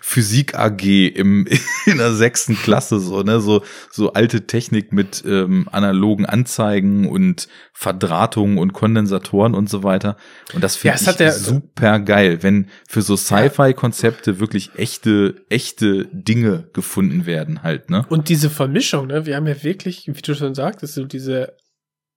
Physik 0.00 0.54
AG 0.58 0.82
im, 0.82 1.46
in 1.86 1.98
der 1.98 2.12
sechsten 2.14 2.56
Klasse, 2.56 2.98
so, 3.00 3.22
ne, 3.22 3.40
so, 3.40 3.62
so 3.90 4.12
alte 4.12 4.46
Technik 4.46 4.92
mit 4.92 5.22
ähm, 5.26 5.68
analogen 5.70 6.26
Anzeigen 6.26 7.08
und 7.08 7.48
Verdrahtungen 7.72 8.58
und 8.58 8.72
Kondensatoren 8.72 9.54
und 9.54 9.68
so 9.70 9.82
weiter. 9.82 10.16
Und 10.54 10.62
das 10.64 10.82
Ja, 10.82 10.92
finde 10.96 11.02
es 11.04 11.08
ich 11.10 11.16
der- 11.16 11.32
super 11.32 12.00
geil, 12.00 12.42
wenn 12.42 12.68
für 12.88 13.02
so 13.02 13.16
Sci-Fi-Konzepte 13.16 14.40
wirklich 14.40 14.70
echte, 14.76 15.36
echte 15.48 16.06
Dinge 16.12 16.68
gefunden 16.72 17.26
werden 17.26 17.62
halt, 17.62 17.90
ne? 17.90 18.04
Und 18.08 18.28
diese 18.28 18.50
Vermischung, 18.50 19.06
ne? 19.08 19.26
Wir 19.26 19.36
haben 19.36 19.46
ja 19.46 19.62
wirklich, 19.62 20.06
wie 20.06 20.20
du 20.22 20.34
schon 20.34 20.54
sagtest, 20.54 20.94
so 20.94 21.04
diese 21.04 21.52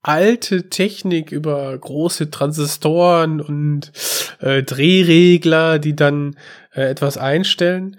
alte 0.07 0.69
Technik 0.69 1.31
über 1.31 1.77
große 1.77 2.31
Transistoren 2.31 3.41
und 3.41 3.91
äh, 4.39 4.63
Drehregler, 4.63 5.79
die 5.79 5.95
dann 5.95 6.37
äh, 6.73 6.81
etwas 6.89 7.17
einstellen, 7.17 7.97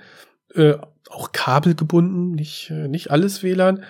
äh, 0.54 0.74
auch 1.10 1.32
kabelgebunden, 1.32 2.32
nicht 2.32 2.70
äh, 2.70 2.88
nicht 2.88 3.10
alles 3.10 3.42
WLAN. 3.42 3.84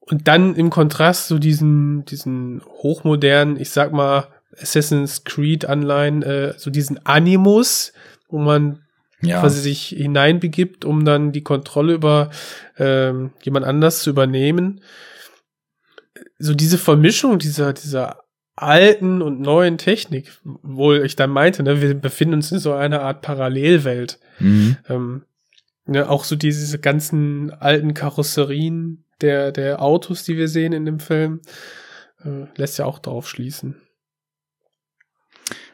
Und 0.00 0.26
dann 0.26 0.54
im 0.56 0.70
Kontrast 0.70 1.28
so 1.28 1.38
diesen 1.38 2.04
diesen 2.06 2.62
hochmodernen, 2.82 3.60
ich 3.60 3.70
sag 3.70 3.92
mal 3.92 4.28
Assassin's 4.60 5.24
Creed 5.24 5.66
Anleihen, 5.66 6.22
äh, 6.22 6.54
so 6.56 6.70
diesen 6.70 7.04
Animus, 7.06 7.92
wo 8.28 8.38
man 8.38 8.80
Ja. 9.20 9.40
quasi 9.40 9.60
sich 9.60 9.88
hineinbegibt, 9.88 10.84
um 10.84 11.04
dann 11.04 11.32
die 11.32 11.42
Kontrolle 11.42 11.92
über 11.94 12.30
ähm, 12.78 13.30
jemand 13.42 13.66
anders 13.66 14.02
zu 14.02 14.10
übernehmen. 14.10 14.80
So 16.38 16.54
diese 16.54 16.78
Vermischung 16.78 17.38
dieser, 17.38 17.72
dieser 17.72 18.22
alten 18.56 19.22
und 19.22 19.40
neuen 19.40 19.78
Technik, 19.78 20.32
wohl 20.44 21.04
ich 21.04 21.16
dann 21.16 21.30
meinte, 21.30 21.62
ne, 21.62 21.80
wir 21.80 21.94
befinden 21.94 22.34
uns 22.34 22.50
in 22.50 22.58
so 22.58 22.72
einer 22.72 23.02
Art 23.02 23.22
Parallelwelt. 23.22 24.18
Mhm. 24.40 24.76
Ähm, 24.88 25.24
ne, 25.86 26.08
auch 26.08 26.24
so 26.24 26.36
diese 26.36 26.78
ganzen 26.78 27.52
alten 27.52 27.94
Karosserien 27.94 29.04
der, 29.20 29.52
der 29.52 29.82
Autos, 29.82 30.24
die 30.24 30.36
wir 30.36 30.48
sehen 30.48 30.72
in 30.72 30.84
dem 30.84 31.00
Film, 31.00 31.40
äh, 32.24 32.46
lässt 32.56 32.78
ja 32.78 32.84
auch 32.84 32.98
drauf 32.98 33.28
schließen. 33.28 33.80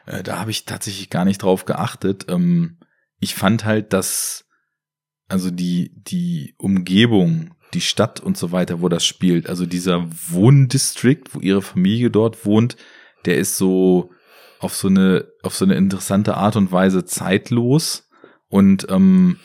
Äh, 0.05 0.23
da 0.23 0.39
habe 0.39 0.51
ich 0.51 0.65
tatsächlich 0.65 1.09
gar 1.09 1.25
nicht 1.25 1.41
drauf 1.41 1.65
geachtet. 1.65 2.25
Ähm, 2.29 2.77
ich 3.19 3.35
fand 3.35 3.65
halt, 3.65 3.93
dass 3.93 4.45
also 5.27 5.49
die 5.49 5.91
die 5.95 6.53
Umgebung, 6.57 7.54
die 7.75 7.81
Stadt 7.81 8.19
und 8.19 8.37
so 8.37 8.51
weiter, 8.51 8.81
wo 8.81 8.89
das 8.89 9.05
spielt, 9.05 9.47
also 9.47 9.65
dieser 9.65 10.07
Wohndistrikt, 10.29 11.35
wo 11.35 11.39
ihre 11.39 11.61
Familie 11.61 12.09
dort 12.09 12.45
wohnt, 12.45 12.77
der 13.25 13.37
ist 13.37 13.57
so 13.57 14.11
auf 14.59 14.73
so 14.75 14.87
eine, 14.87 15.27
auf 15.43 15.55
so 15.55 15.65
eine 15.65 15.75
interessante 15.75 16.35
Art 16.35 16.55
und 16.55 16.71
Weise 16.71 17.05
zeitlos 17.05 18.09
und 18.49 18.87
ähm, 18.89 19.37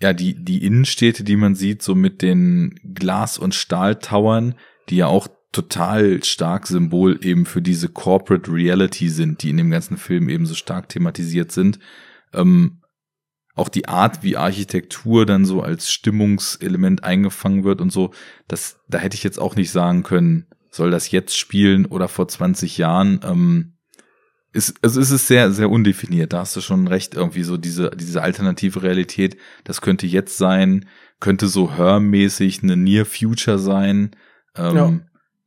ja, 0.00 0.12
die, 0.12 0.34
die 0.34 0.64
Innenstädte, 0.64 1.24
die 1.24 1.36
man 1.36 1.54
sieht, 1.54 1.82
so 1.82 1.94
mit 1.94 2.20
den 2.20 2.78
Glas- 2.94 3.38
und 3.38 3.54
Stahltowern, 3.54 4.54
die 4.90 4.96
ja 4.96 5.06
auch 5.06 5.28
total 5.50 6.22
stark 6.24 6.66
Symbol 6.66 7.18
eben 7.24 7.46
für 7.46 7.62
diese 7.62 7.88
Corporate 7.88 8.52
Reality 8.52 9.08
sind, 9.08 9.42
die 9.42 9.50
in 9.50 9.56
dem 9.56 9.70
ganzen 9.70 9.96
Film 9.96 10.28
eben 10.28 10.46
so 10.46 10.54
stark 10.54 10.88
thematisiert 10.88 11.52
sind. 11.52 11.78
Ähm, 12.32 12.80
auch 13.54 13.68
die 13.68 13.88
Art, 13.88 14.22
wie 14.22 14.36
Architektur 14.36 15.26
dann 15.26 15.44
so 15.44 15.62
als 15.62 15.90
Stimmungselement 15.90 17.04
eingefangen 17.04 17.64
wird 17.64 17.80
und 17.80 17.92
so, 17.92 18.12
das, 18.48 18.80
da 18.88 18.98
hätte 18.98 19.16
ich 19.16 19.22
jetzt 19.22 19.38
auch 19.38 19.54
nicht 19.56 19.70
sagen 19.70 20.02
können, 20.02 20.46
soll 20.70 20.90
das 20.90 21.10
jetzt 21.10 21.38
spielen 21.38 21.86
oder 21.86 22.08
vor 22.08 22.26
20 22.26 22.78
Jahren. 22.78 23.20
Ähm, 23.22 23.74
ist, 24.52 24.76
also 24.82 25.00
es 25.00 25.10
ist 25.10 25.26
sehr, 25.26 25.52
sehr 25.52 25.70
undefiniert. 25.70 26.32
Da 26.32 26.40
hast 26.40 26.54
du 26.56 26.60
schon 26.60 26.86
recht, 26.86 27.14
irgendwie 27.14 27.42
so 27.42 27.56
diese, 27.56 27.90
diese 27.90 28.22
alternative 28.22 28.82
Realität. 28.82 29.36
Das 29.64 29.80
könnte 29.80 30.06
jetzt 30.06 30.36
sein, 30.38 30.86
könnte 31.20 31.48
so 31.48 31.76
hörmäßig 31.76 32.62
eine 32.62 32.76
Near 32.76 33.04
Future 33.04 33.58
sein. 33.58 34.12
Ähm, 34.56 34.76
ja. 34.76 34.92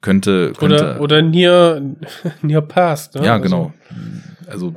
Könnte, 0.01 0.53
könnte. 0.53 0.75
Oder, 0.75 1.01
oder 1.01 1.21
Near, 1.21 1.81
Near 2.41 2.61
Past, 2.61 3.15
ne? 3.15 3.25
Ja, 3.25 3.33
also. 3.33 3.43
genau. 3.43 3.73
Also, 4.47 4.75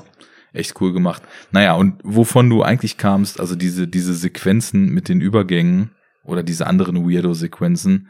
echt 0.53 0.81
cool 0.81 0.93
gemacht. 0.93 1.23
Naja, 1.51 1.75
und 1.75 2.01
wovon 2.05 2.51
du 2.51 2.63
eigentlich 2.63 2.97
kamst, 2.97 3.41
also 3.41 3.55
diese, 3.57 3.89
diese 3.89 4.15
Sequenzen 4.15 4.93
mit 4.93 5.09
den 5.09 5.21
Übergängen 5.21 5.91
oder 6.25 6.43
diese 6.43 6.67
anderen 6.67 7.09
Weirdo-Sequenzen, 7.09 8.09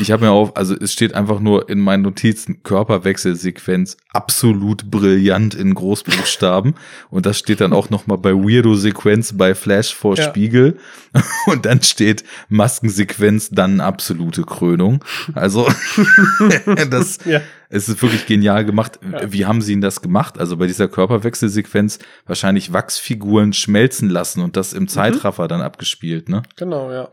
ich 0.00 0.10
habe 0.10 0.26
mir 0.26 0.30
auf, 0.30 0.56
also 0.56 0.74
es 0.78 0.92
steht 0.92 1.14
einfach 1.14 1.40
nur 1.40 1.70
in 1.70 1.80
meinen 1.80 2.02
Notizen 2.02 2.62
Körperwechselsequenz 2.62 3.96
absolut 4.12 4.90
brillant 4.90 5.54
in 5.54 5.74
Großbuchstaben 5.74 6.74
und 7.10 7.24
das 7.24 7.38
steht 7.38 7.60
dann 7.60 7.72
auch 7.72 7.88
noch 7.88 8.06
mal 8.06 8.16
bei 8.16 8.34
Weirdo 8.34 8.74
Sequenz 8.74 9.36
bei 9.36 9.54
Flash 9.54 9.94
vor 9.94 10.16
ja. 10.16 10.24
Spiegel 10.24 10.78
und 11.46 11.64
dann 11.64 11.82
steht 11.82 12.24
Maskensequenz 12.48 13.50
dann 13.50 13.80
absolute 13.80 14.42
Krönung. 14.42 15.02
Also 15.34 15.66
das 16.90 17.18
ja. 17.24 17.40
es 17.70 17.88
ist 17.88 18.02
wirklich 18.02 18.26
genial 18.26 18.66
gemacht. 18.66 18.98
Ja. 19.10 19.32
Wie 19.32 19.46
haben 19.46 19.62
sie 19.62 19.72
ihn 19.72 19.80
das 19.80 20.02
gemacht? 20.02 20.38
Also 20.38 20.58
bei 20.58 20.66
dieser 20.66 20.88
Körperwechselsequenz 20.88 22.00
wahrscheinlich 22.26 22.74
Wachsfiguren 22.74 23.54
schmelzen 23.54 24.10
lassen 24.10 24.42
und 24.42 24.56
das 24.58 24.74
im 24.74 24.84
mhm. 24.84 24.88
Zeitraffer 24.88 25.48
dann 25.48 25.62
abgespielt, 25.62 26.28
ne? 26.28 26.42
Genau, 26.56 26.92
ja. 26.92 27.08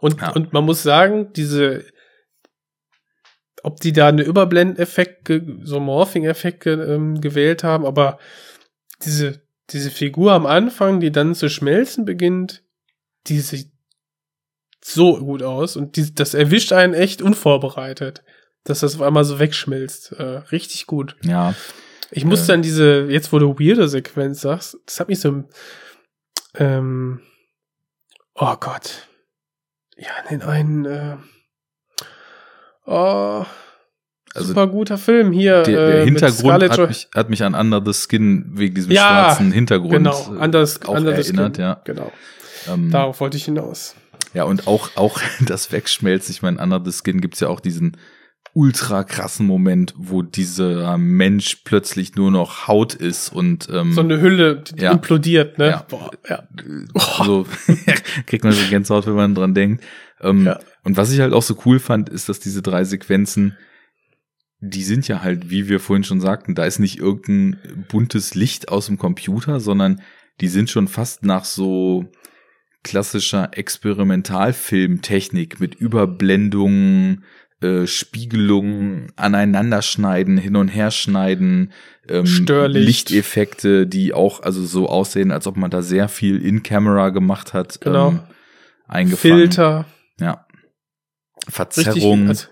Und, 0.00 0.20
ja. 0.20 0.32
und 0.32 0.52
man 0.52 0.64
muss 0.64 0.82
sagen, 0.82 1.32
diese, 1.32 1.84
ob 3.62 3.80
die 3.80 3.92
da 3.92 4.08
eine 4.08 4.22
Überblendeffekt, 4.22 5.30
so 5.62 5.80
Morphing-Effekt 5.80 6.66
ähm, 6.66 7.20
gewählt 7.20 7.64
haben, 7.64 7.86
aber 7.86 8.18
diese, 9.04 9.42
diese 9.70 9.90
Figur 9.90 10.32
am 10.32 10.46
Anfang, 10.46 11.00
die 11.00 11.10
dann 11.10 11.34
zu 11.34 11.48
schmelzen 11.48 12.04
beginnt, 12.04 12.62
die 13.26 13.40
sieht 13.40 13.72
so 14.84 15.18
gut 15.18 15.42
aus 15.42 15.76
und 15.76 15.96
die, 15.96 16.14
das 16.14 16.34
erwischt 16.34 16.72
einen 16.72 16.94
echt 16.94 17.22
unvorbereitet, 17.22 18.22
dass 18.64 18.80
das 18.80 18.94
auf 18.94 19.02
einmal 19.02 19.24
so 19.24 19.38
wegschmilzt. 19.38 20.12
Äh, 20.12 20.22
richtig 20.52 20.86
gut. 20.86 21.16
Ja. 21.24 21.54
Ich 22.10 22.24
musste 22.24 22.52
äh. 22.52 22.54
an 22.54 22.62
diese, 22.62 23.06
jetzt 23.10 23.32
wo 23.32 23.38
du 23.38 23.58
weirde 23.58 23.88
Sequenz 23.88 24.42
sagst, 24.42 24.78
das 24.86 25.00
hat 25.00 25.08
mich 25.08 25.18
so, 25.18 25.44
ähm, 26.54 27.20
oh 28.34 28.56
Gott, 28.60 29.05
ja, 29.96 30.10
den 30.30 30.42
einen, 30.42 30.84
äh, 30.84 31.16
oh, 32.86 33.44
also 34.34 34.48
super 34.48 34.66
guter 34.66 34.98
Film 34.98 35.32
hier. 35.32 35.62
Der, 35.62 35.86
der 35.86 36.02
äh, 36.02 36.04
Hintergrund 36.04 36.62
hat 36.70 36.88
mich, 36.88 37.08
hat 37.14 37.30
mich 37.30 37.42
an 37.42 37.54
Under 37.54 37.82
the 37.84 37.92
Skin 37.92 38.52
wegen 38.54 38.74
diesem 38.74 38.92
ja, 38.92 39.08
schwarzen 39.08 39.52
Hintergrund 39.52 39.92
genau, 39.92 40.26
Under, 40.28 40.62
auch 40.62 40.88
Under 40.88 41.14
erinnert, 41.14 41.58
ja. 41.58 41.80
Genau. 41.84 42.12
Ähm, 42.68 42.90
Darauf 42.90 43.20
wollte 43.20 43.36
ich 43.36 43.46
hinaus. 43.46 43.94
Ja, 44.34 44.44
und 44.44 44.66
auch, 44.66 44.90
auch 44.96 45.20
das 45.40 45.72
Wegschmelzen. 45.72 46.32
Ich 46.32 46.42
meine, 46.42 46.60
Under 46.60 46.82
the 46.84 46.92
Skin 46.92 47.20
gibt's 47.20 47.40
ja 47.40 47.48
auch 47.48 47.60
diesen 47.60 47.96
ultra 48.56 49.04
krassen 49.04 49.46
Moment, 49.46 49.94
wo 49.98 50.22
dieser 50.22 50.96
Mensch 50.96 51.56
plötzlich 51.64 52.14
nur 52.14 52.30
noch 52.30 52.66
Haut 52.66 52.94
ist 52.94 53.28
und 53.28 53.68
ähm, 53.70 53.92
so 53.92 54.00
eine 54.00 54.18
Hülle 54.18 54.62
die 54.62 54.82
ja, 54.82 54.92
implodiert, 54.92 55.58
ne? 55.58 55.68
Ja. 55.68 55.84
Boah, 55.86 56.10
ja. 56.26 56.48
So 57.22 57.46
kriegt 58.26 58.44
man 58.44 58.54
so 58.54 58.70
Gänsehaut, 58.70 59.06
wenn 59.06 59.14
man 59.14 59.34
dran 59.34 59.52
denkt. 59.52 59.84
Ähm, 60.22 60.46
ja. 60.46 60.58
Und 60.84 60.96
was 60.96 61.12
ich 61.12 61.20
halt 61.20 61.34
auch 61.34 61.42
so 61.42 61.58
cool 61.66 61.78
fand, 61.78 62.08
ist, 62.08 62.30
dass 62.30 62.40
diese 62.40 62.62
drei 62.62 62.84
Sequenzen, 62.84 63.58
die 64.60 64.84
sind 64.84 65.06
ja 65.06 65.22
halt, 65.22 65.50
wie 65.50 65.68
wir 65.68 65.78
vorhin 65.78 66.04
schon 66.04 66.22
sagten, 66.22 66.54
da 66.54 66.64
ist 66.64 66.78
nicht 66.78 66.98
irgendein 66.98 67.84
buntes 67.90 68.34
Licht 68.34 68.70
aus 68.70 68.86
dem 68.86 68.96
Computer, 68.96 69.60
sondern 69.60 70.00
die 70.40 70.48
sind 70.48 70.70
schon 70.70 70.88
fast 70.88 71.24
nach 71.24 71.44
so 71.44 72.06
klassischer 72.82 73.50
Experimentalfilmtechnik 73.52 75.60
mit 75.60 75.74
Überblendungen, 75.74 77.22
äh, 77.62 77.86
Spiegelungen, 77.86 79.12
Aneinanderschneiden, 79.16 80.36
hin 80.36 80.56
und 80.56 80.68
her 80.68 80.90
schneiden, 80.90 81.72
ähm, 82.08 82.26
Störlicht. 82.26 82.86
Lichteffekte, 82.86 83.86
die 83.86 84.12
auch 84.12 84.42
also 84.42 84.64
so 84.64 84.88
aussehen, 84.88 85.30
als 85.30 85.46
ob 85.46 85.56
man 85.56 85.70
da 85.70 85.82
sehr 85.82 86.08
viel 86.08 86.44
in 86.44 86.62
Camera 86.62 87.08
gemacht 87.10 87.54
hat, 87.54 87.80
genau. 87.80 88.10
ähm, 88.10 88.20
eingefangen. 88.86 89.38
Filter. 89.38 89.86
Ja. 90.20 90.46
Verzerrung. 91.48 92.28
Also, 92.28 92.48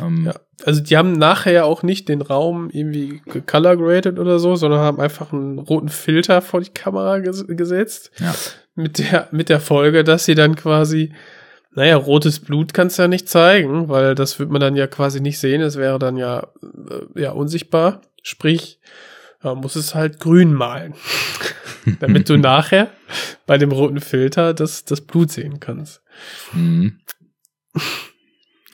ähm, 0.00 0.26
ja. 0.26 0.34
also 0.64 0.82
die 0.82 0.96
haben 0.96 1.12
nachher 1.12 1.64
auch 1.66 1.82
nicht 1.82 2.08
den 2.08 2.22
Raum 2.22 2.70
irgendwie 2.72 3.22
color 3.46 3.76
graded 3.76 4.18
oder 4.18 4.38
so, 4.38 4.56
sondern 4.56 4.80
haben 4.80 5.00
einfach 5.00 5.32
einen 5.32 5.58
roten 5.58 5.88
Filter 5.88 6.42
vor 6.42 6.60
die 6.60 6.70
Kamera 6.70 7.18
ges 7.18 7.46
gesetzt. 7.46 8.10
Ja. 8.18 8.34
Mit 8.74 8.98
der, 8.98 9.28
mit 9.30 9.48
der 9.48 9.60
Folge, 9.60 10.04
dass 10.04 10.24
sie 10.24 10.34
dann 10.34 10.56
quasi 10.56 11.12
naja, 11.72 11.96
rotes 11.96 12.40
Blut 12.40 12.74
kannst 12.74 12.98
du 12.98 13.02
ja 13.02 13.08
nicht 13.08 13.28
zeigen, 13.28 13.88
weil 13.88 14.14
das 14.14 14.38
wird 14.38 14.50
man 14.50 14.60
dann 14.60 14.76
ja 14.76 14.86
quasi 14.86 15.20
nicht 15.20 15.38
sehen. 15.38 15.60
Es 15.60 15.76
wäre 15.76 15.98
dann 15.98 16.16
ja, 16.16 16.48
äh, 16.62 17.20
ja 17.20 17.30
unsichtbar. 17.30 18.02
Sprich, 18.22 18.80
man 19.42 19.58
muss 19.58 19.76
es 19.76 19.94
halt 19.94 20.18
grün 20.18 20.52
malen. 20.52 20.94
Damit 22.00 22.28
du 22.28 22.36
nachher 22.36 22.90
bei 23.46 23.56
dem 23.56 23.72
roten 23.72 24.00
Filter 24.00 24.52
das, 24.52 24.84
das 24.84 25.00
Blut 25.00 25.30
sehen 25.30 25.60
kannst. 25.60 26.02
Mhm. 26.52 27.00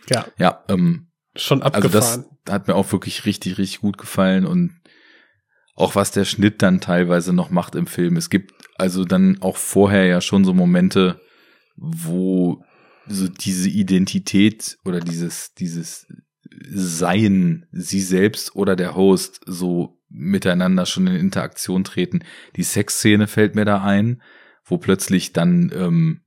Ja. 0.08 0.24
Ja, 0.38 0.62
ähm, 0.68 1.08
schon 1.34 1.62
abgefahren. 1.62 1.96
Also 1.96 2.30
das 2.44 2.52
hat 2.54 2.68
mir 2.68 2.76
auch 2.76 2.92
wirklich 2.92 3.24
richtig, 3.24 3.58
richtig 3.58 3.80
gut 3.80 3.98
gefallen 3.98 4.46
und 4.46 4.80
auch 5.74 5.96
was 5.96 6.12
der 6.12 6.24
Schnitt 6.24 6.62
dann 6.62 6.80
teilweise 6.80 7.32
noch 7.32 7.50
macht 7.50 7.74
im 7.74 7.88
Film. 7.88 8.16
Es 8.16 8.30
gibt 8.30 8.52
also 8.76 9.04
dann 9.04 9.38
auch 9.42 9.56
vorher 9.56 10.06
ja 10.06 10.20
schon 10.20 10.44
so 10.44 10.54
Momente, 10.54 11.20
wo 11.74 12.64
so 13.08 13.28
diese 13.28 13.68
Identität 13.68 14.78
oder 14.84 15.00
dieses, 15.00 15.54
dieses 15.54 16.06
Seien, 16.68 17.66
sie 17.72 18.00
selbst 18.00 18.54
oder 18.56 18.76
der 18.76 18.94
Host 18.94 19.40
so 19.46 20.00
miteinander 20.08 20.86
schon 20.86 21.06
in 21.06 21.16
Interaktion 21.16 21.84
treten. 21.84 22.20
Die 22.56 22.62
Sexszene 22.62 23.26
fällt 23.26 23.54
mir 23.54 23.64
da 23.64 23.82
ein, 23.82 24.22
wo 24.64 24.78
plötzlich 24.78 25.32
dann 25.32 25.70
ähm, 25.74 26.20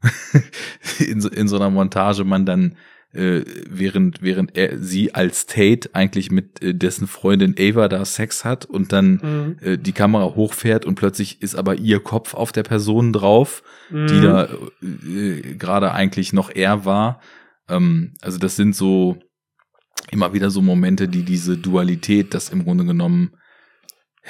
in, 0.99 1.21
so, 1.21 1.29
in 1.29 1.47
so 1.47 1.57
einer 1.57 1.69
Montage 1.69 2.23
man 2.23 2.45
dann 2.45 2.77
äh, 3.13 3.43
während 3.67 4.21
während 4.21 4.55
er 4.55 4.77
sie 4.77 5.15
als 5.15 5.47
Tate 5.47 5.89
eigentlich 5.93 6.31
mit 6.31 6.61
äh, 6.61 6.75
dessen 6.75 7.07
Freundin 7.07 7.55
Ava 7.57 7.87
da 7.87 8.05
Sex 8.05 8.45
hat 8.45 8.65
und 8.65 8.93
dann 8.93 9.11
mhm. 9.11 9.55
äh, 9.61 9.77
die 9.77 9.93
Kamera 9.93 10.35
hochfährt 10.35 10.85
und 10.85 10.95
plötzlich 10.95 11.41
ist 11.41 11.55
aber 11.55 11.75
ihr 11.75 12.01
Kopf 12.01 12.33
auf 12.35 12.51
der 12.51 12.63
Person 12.63 13.11
drauf, 13.11 13.63
mhm. 13.89 14.07
die 14.07 14.21
da 14.21 14.49
äh, 14.83 15.55
gerade 15.55 15.91
eigentlich 15.91 16.33
noch 16.33 16.51
er 16.53 16.85
war. 16.85 17.19
Ähm, 17.67 18.13
also 18.21 18.37
das 18.37 18.55
sind 18.55 18.75
so 18.75 19.17
immer 20.11 20.33
wieder 20.33 20.49
so 20.49 20.61
Momente, 20.61 21.07
die 21.07 21.23
diese 21.23 21.57
Dualität, 21.57 22.33
das 22.33 22.49
im 22.49 22.63
Grunde 22.63 22.85
genommen 22.85 23.31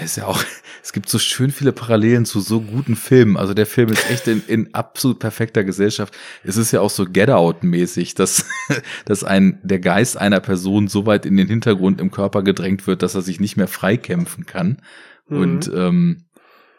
ist 0.06 0.18
ja 0.18 0.26
auch, 0.26 0.44
es 0.84 0.94
gibt 0.94 1.10
so 1.10 1.20
schön 1.20 1.52
viele 1.52 1.72
Parallelen 1.72 2.26
zu 2.26 2.40
so 2.40 2.62
guten 2.62 2.96
Filmen. 2.96 3.38
Also 3.38 3.54
der 3.54 3.66
Film 3.66 3.90
ist 3.90 4.10
echt 4.10 4.28
in, 4.28 4.44
in 4.48 4.74
absolut 4.74 5.20
perfekter 5.20 5.64
Gesellschaft. 5.64 6.18
Es 6.44 6.58
ist 6.58 6.72
ja 6.72 6.82
auch 6.82 6.90
so 6.90 7.06
Get 7.06 7.30
Out-mäßig, 7.30 8.16
dass, 8.16 8.46
dass 9.06 9.24
ein, 9.24 9.60
der 9.64 9.80
Geist 9.80 10.18
einer 10.18 10.40
Person 10.40 10.88
so 10.88 11.06
weit 11.06 11.26
in 11.26 11.38
den 11.38 11.48
Hintergrund 11.48 12.02
im 12.02 12.12
Körper 12.12 12.44
gedrängt 12.44 12.88
wird, 12.88 13.02
dass 13.02 13.16
er 13.16 13.22
sich 13.22 13.40
nicht 13.40 13.58
mehr 13.58 13.68
freikämpfen 13.68 14.46
kann. 14.46 14.82
Mhm. 15.28 15.38
Und 15.38 15.72
ähm, 15.74 16.26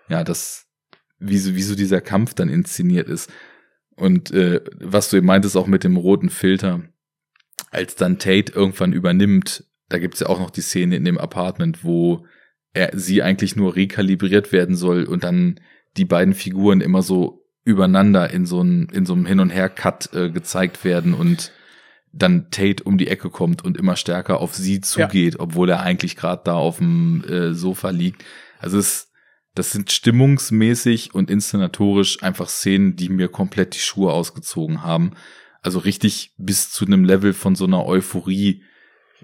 ja, 0.09 0.25
das, 0.25 0.67
wie 1.19 1.39
so, 1.39 1.55
wie 1.55 1.63
so 1.63 1.75
dieser 1.75 2.01
Kampf 2.01 2.35
dann 2.35 2.49
inszeniert 2.49 3.09
ist. 3.09 3.31
Und 3.97 4.31
äh, 4.31 4.63
was 4.79 5.11
du 5.11 5.19
eben 5.19 5.27
meintest, 5.27 5.57
auch 5.57 5.67
mit 5.67 5.85
dem 5.85 5.97
roten 5.97 6.31
Filter, 6.31 6.83
als 7.71 7.95
dann 7.95 8.19
Tate 8.19 8.53
irgendwann 8.53 8.93
übernimmt, 8.93 9.65
da 9.91 9.99
gibt's 9.99 10.21
ja 10.21 10.29
auch 10.29 10.41
noch 10.41 10.51
die 10.51 10.63
Szene 10.63 10.97
in 10.97 11.05
dem 11.05 11.19
Apartment, 11.19 11.85
wo 11.85 12.25
er, 12.73 12.91
sie 12.95 13.23
eigentlich 13.23 13.57
nur 13.57 13.77
rekalibriert 13.77 14.53
werden 14.53 14.77
soll 14.77 15.05
und 15.05 15.25
dann 15.25 15.61
die 15.97 16.05
beiden 16.05 16.35
Figuren 16.35 16.81
immer 16.81 17.03
so 17.03 17.45
übereinander 17.65 18.31
in 18.31 18.47
so 18.47 18.61
einem 18.61 18.89
in 18.93 19.05
so 19.05 19.13
einem 19.13 19.27
Hin 19.27 19.41
und 19.41 19.51
Her 19.51 19.69
Cut 19.69 20.15
äh, 20.15 20.31
gezeigt 20.31 20.85
werden 20.85 21.15
und 21.15 21.53
dann 22.13 22.51
Tate 22.51 22.83
um 22.83 22.99
die 22.99 23.09
Ecke 23.09 23.31
kommt 23.31 23.65
und 23.65 23.77
immer 23.77 23.97
stärker 23.97 24.41
auf 24.41 24.55
sie 24.55 24.81
zugeht, 24.81 25.35
ja. 25.35 25.41
obwohl 25.41 25.71
er 25.71 25.81
eigentlich 25.81 26.17
gerade 26.17 26.43
da 26.45 26.55
auf 26.55 26.79
dem 26.79 27.25
äh, 27.25 27.55
Sofa 27.55 27.91
liegt. 27.91 28.25
Also 28.59 28.79
es, 28.79 29.13
das 29.55 29.71
sind 29.71 29.93
stimmungsmäßig 29.93 31.15
und 31.15 31.31
inszenatorisch 31.31 32.23
einfach 32.23 32.49
Szenen, 32.49 32.97
die 32.97 33.09
mir 33.09 33.29
komplett 33.29 33.75
die 33.75 33.81
Schuhe 33.81 34.13
ausgezogen 34.13 34.83
haben. 34.83 35.13
Also 35.63 35.79
richtig 35.79 36.35
bis 36.37 36.71
zu 36.73 36.85
einem 36.85 37.05
Level 37.05 37.33
von 37.33 37.55
so 37.55 37.67
einer 37.67 37.85
Euphorie, 37.85 38.65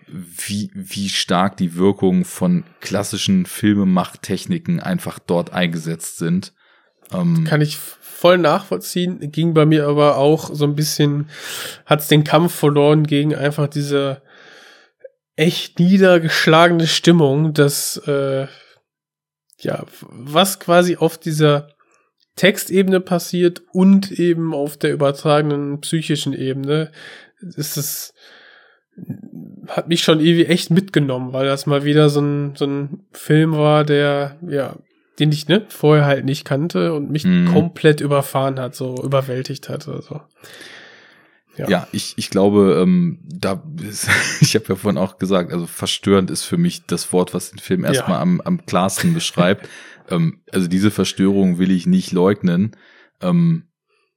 wie, 0.09 0.71
wie 0.75 1.09
stark 1.09 1.57
die 1.57 1.75
Wirkung 1.75 2.25
von 2.25 2.65
klassischen 2.81 3.47
Filmemachttechniken 3.47 4.81
einfach 4.81 5.19
dort 5.19 5.53
eingesetzt 5.53 6.19
sind. 6.19 6.53
Ähm, 7.13 7.45
Kann 7.45 7.61
ich 7.61 7.79
voll 7.79 8.39
nachvollziehen, 8.39 9.31
ging 9.31 9.53
bei 9.53 9.67
mir 9.67 9.87
aber 9.87 10.17
auch 10.17 10.51
so 10.53 10.65
ein 10.65 10.75
bisschen, 10.75 11.29
hat's 11.85 12.09
den 12.09 12.25
Kampf 12.25 12.55
verloren 12.55 13.05
gegen 13.05 13.35
einfach 13.35 13.69
diese 13.69 14.23
echt 15.37 15.79
niedergeschlagene 15.79 16.87
Stimmung, 16.87 17.53
dass 17.53 17.99
äh, 18.07 18.47
ja, 19.59 19.85
was 20.01 20.59
quasi 20.61 20.97
auf 20.97 21.19
dieser 21.19 21.69
Textebene 22.37 23.01
passiert 23.01 23.63
und 23.73 24.11
eben 24.11 24.55
auf 24.55 24.77
der 24.77 24.93
übertragenen 24.93 25.81
psychischen 25.81 26.33
Ebene, 26.33 26.93
ist 27.41 27.77
es 27.77 28.15
hat 29.69 29.89
mich 29.89 30.03
schon 30.03 30.21
irgendwie 30.21 30.47
echt 30.47 30.71
mitgenommen, 30.71 31.33
weil 31.33 31.47
das 31.47 31.67
mal 31.67 31.85
wieder 31.85 32.09
so 32.09 32.21
ein, 32.21 32.55
so 32.57 32.67
ein 32.67 33.05
Film 33.13 33.53
war, 33.53 33.85
der, 33.85 34.37
ja, 34.49 34.77
den 35.19 35.33
ich 35.33 35.49
ne, 35.49 35.65
vorher 35.69 36.05
halt 36.05 36.25
nicht 36.25 36.45
kannte 36.45 36.93
und 36.95 37.11
mich 37.11 37.25
mhm. 37.25 37.53
komplett 37.53 38.01
überfahren 38.01 38.59
hat, 38.61 38.75
so 38.75 38.97
überwältigt 39.03 39.69
hat. 39.69 39.89
Also. 39.89 40.21
Ja. 41.57 41.69
ja, 41.69 41.89
ich, 41.93 42.15
ich 42.17 42.29
glaube, 42.29 42.79
ähm, 42.83 43.19
da 43.25 43.63
ist, 43.89 44.09
ich 44.41 44.55
habe 44.55 44.67
ja 44.69 44.75
vorhin 44.77 44.99
auch 44.99 45.19
gesagt, 45.19 45.53
also 45.53 45.67
verstörend 45.67 46.31
ist 46.31 46.45
für 46.45 46.59
mich 46.59 46.85
das 46.87 47.13
Wort, 47.13 47.33
was 47.33 47.51
den 47.51 47.59
Film 47.59 47.85
erstmal 47.85 48.19
ja. 48.19 48.23
am, 48.23 48.41
am 48.43 48.67
klarsten 48.67 49.15
beschreibt. 49.15 49.69
ähm, 50.11 50.41
also 50.53 50.69
diese 50.69 50.91
Verstörung 50.91 51.59
will 51.59 51.71
ich 51.71 51.87
nicht 51.87 52.13
leugnen. 52.13 52.73
Ähm, 53.23 53.66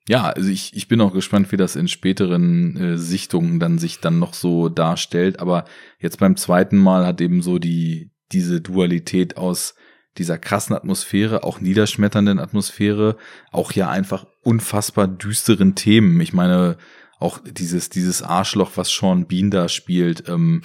ja, 0.09 0.23
also 0.23 0.49
ich, 0.49 0.75
ich 0.75 0.87
bin 0.87 1.01
auch 1.01 1.13
gespannt, 1.13 1.51
wie 1.51 1.57
das 1.57 1.75
in 1.75 1.87
späteren 1.87 2.75
äh, 2.77 2.97
Sichtungen 2.97 3.59
dann 3.59 3.77
sich 3.77 3.99
dann 3.99 4.17
noch 4.17 4.33
so 4.33 4.67
darstellt. 4.67 5.39
Aber 5.39 5.65
jetzt 5.99 6.17
beim 6.17 6.35
zweiten 6.35 6.77
Mal 6.77 7.05
hat 7.05 7.21
eben 7.21 7.43
so 7.43 7.59
die 7.59 8.09
diese 8.31 8.59
Dualität 8.59 9.37
aus 9.37 9.75
dieser 10.17 10.39
krassen 10.39 10.75
Atmosphäre, 10.75 11.43
auch 11.43 11.61
niederschmetternden 11.61 12.39
Atmosphäre, 12.39 13.17
auch 13.51 13.71
ja 13.71 13.91
einfach 13.91 14.25
unfassbar 14.41 15.07
düsteren 15.07 15.75
Themen. 15.75 16.19
Ich 16.21 16.33
meine, 16.33 16.77
auch 17.19 17.39
dieses, 17.43 17.91
dieses 17.91 18.23
Arschloch, 18.23 18.71
was 18.77 18.89
Sean 18.89 19.27
Bean 19.27 19.51
da 19.51 19.69
spielt, 19.69 20.27
ähm, 20.27 20.63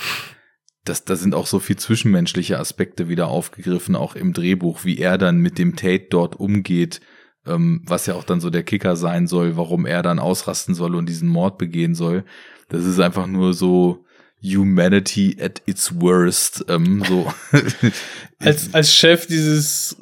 das, 0.86 1.04
da 1.04 1.16
sind 1.16 1.34
auch 1.34 1.46
so 1.46 1.58
viel 1.58 1.76
zwischenmenschliche 1.76 2.58
Aspekte 2.58 3.10
wieder 3.10 3.28
aufgegriffen, 3.28 3.94
auch 3.94 4.16
im 4.16 4.32
Drehbuch, 4.32 4.86
wie 4.86 4.96
er 4.96 5.18
dann 5.18 5.36
mit 5.36 5.58
dem 5.58 5.76
Tate 5.76 6.06
dort 6.08 6.34
umgeht, 6.34 7.02
ähm, 7.46 7.82
was 7.86 8.06
ja 8.06 8.14
auch 8.14 8.24
dann 8.24 8.40
so 8.40 8.50
der 8.50 8.62
Kicker 8.62 8.96
sein 8.96 9.26
soll, 9.26 9.56
warum 9.56 9.86
er 9.86 10.02
dann 10.02 10.18
ausrasten 10.18 10.74
soll 10.74 10.94
und 10.94 11.08
diesen 11.08 11.28
Mord 11.28 11.58
begehen 11.58 11.94
soll. 11.94 12.24
Das 12.68 12.84
ist 12.84 13.00
einfach 13.00 13.26
nur 13.26 13.54
so, 13.54 14.04
Humanity 14.44 15.36
at 15.40 15.62
its 15.66 16.00
worst. 16.00 16.66
Ähm, 16.68 17.02
so. 17.06 17.32
als, 18.38 18.72
als 18.74 18.94
Chef 18.94 19.26
dieses 19.26 19.96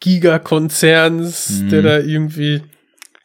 Gigakonzerns, 0.00 1.60
mhm. 1.60 1.68
der 1.68 1.82
da 1.82 1.98
irgendwie, 1.98 2.62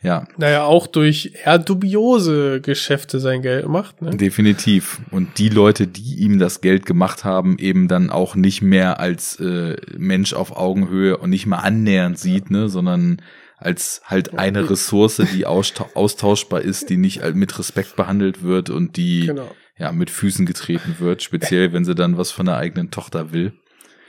ja, 0.01 0.27
naja, 0.37 0.63
auch 0.63 0.87
durch 0.87 1.33
eher 1.45 1.59
dubiose 1.59 2.61
Geschäfte 2.61 3.19
sein 3.19 3.41
Geld 3.41 3.67
macht. 3.67 4.01
Ne? 4.01 4.11
Definitiv. 4.11 5.01
Und 5.11 5.37
die 5.37 5.49
Leute, 5.49 5.87
die 5.87 6.15
ihm 6.19 6.39
das 6.39 6.61
Geld 6.61 6.85
gemacht 6.85 7.23
haben, 7.23 7.57
eben 7.57 7.87
dann 7.87 8.09
auch 8.09 8.35
nicht 8.35 8.61
mehr 8.61 8.99
als 8.99 9.39
äh, 9.39 9.75
Mensch 9.97 10.33
auf 10.33 10.55
Augenhöhe 10.55 11.17
und 11.17 11.29
nicht 11.29 11.45
mal 11.45 11.59
annähernd 11.59 12.17
sieht, 12.17 12.49
ne, 12.49 12.69
sondern 12.69 13.21
als 13.59 14.01
halt 14.05 14.37
eine 14.37 14.69
Ressource, 14.69 15.21
die 15.33 15.45
austauschbar 15.45 16.61
ist, 16.61 16.89
die 16.89 16.97
nicht 16.97 17.21
mit 17.33 17.57
Respekt 17.59 17.95
behandelt 17.95 18.43
wird 18.43 18.69
und 18.69 18.97
die 18.97 19.27
genau 19.27 19.49
ja, 19.79 19.91
mit 19.93 20.11
Füßen 20.11 20.45
getreten 20.45 20.97
wird, 20.99 21.23
speziell 21.23 21.73
wenn 21.73 21.85
sie 21.85 21.95
dann 21.95 22.17
was 22.17 22.31
von 22.31 22.45
der 22.45 22.57
eigenen 22.57 22.91
Tochter 22.91 23.31
will. 23.31 23.53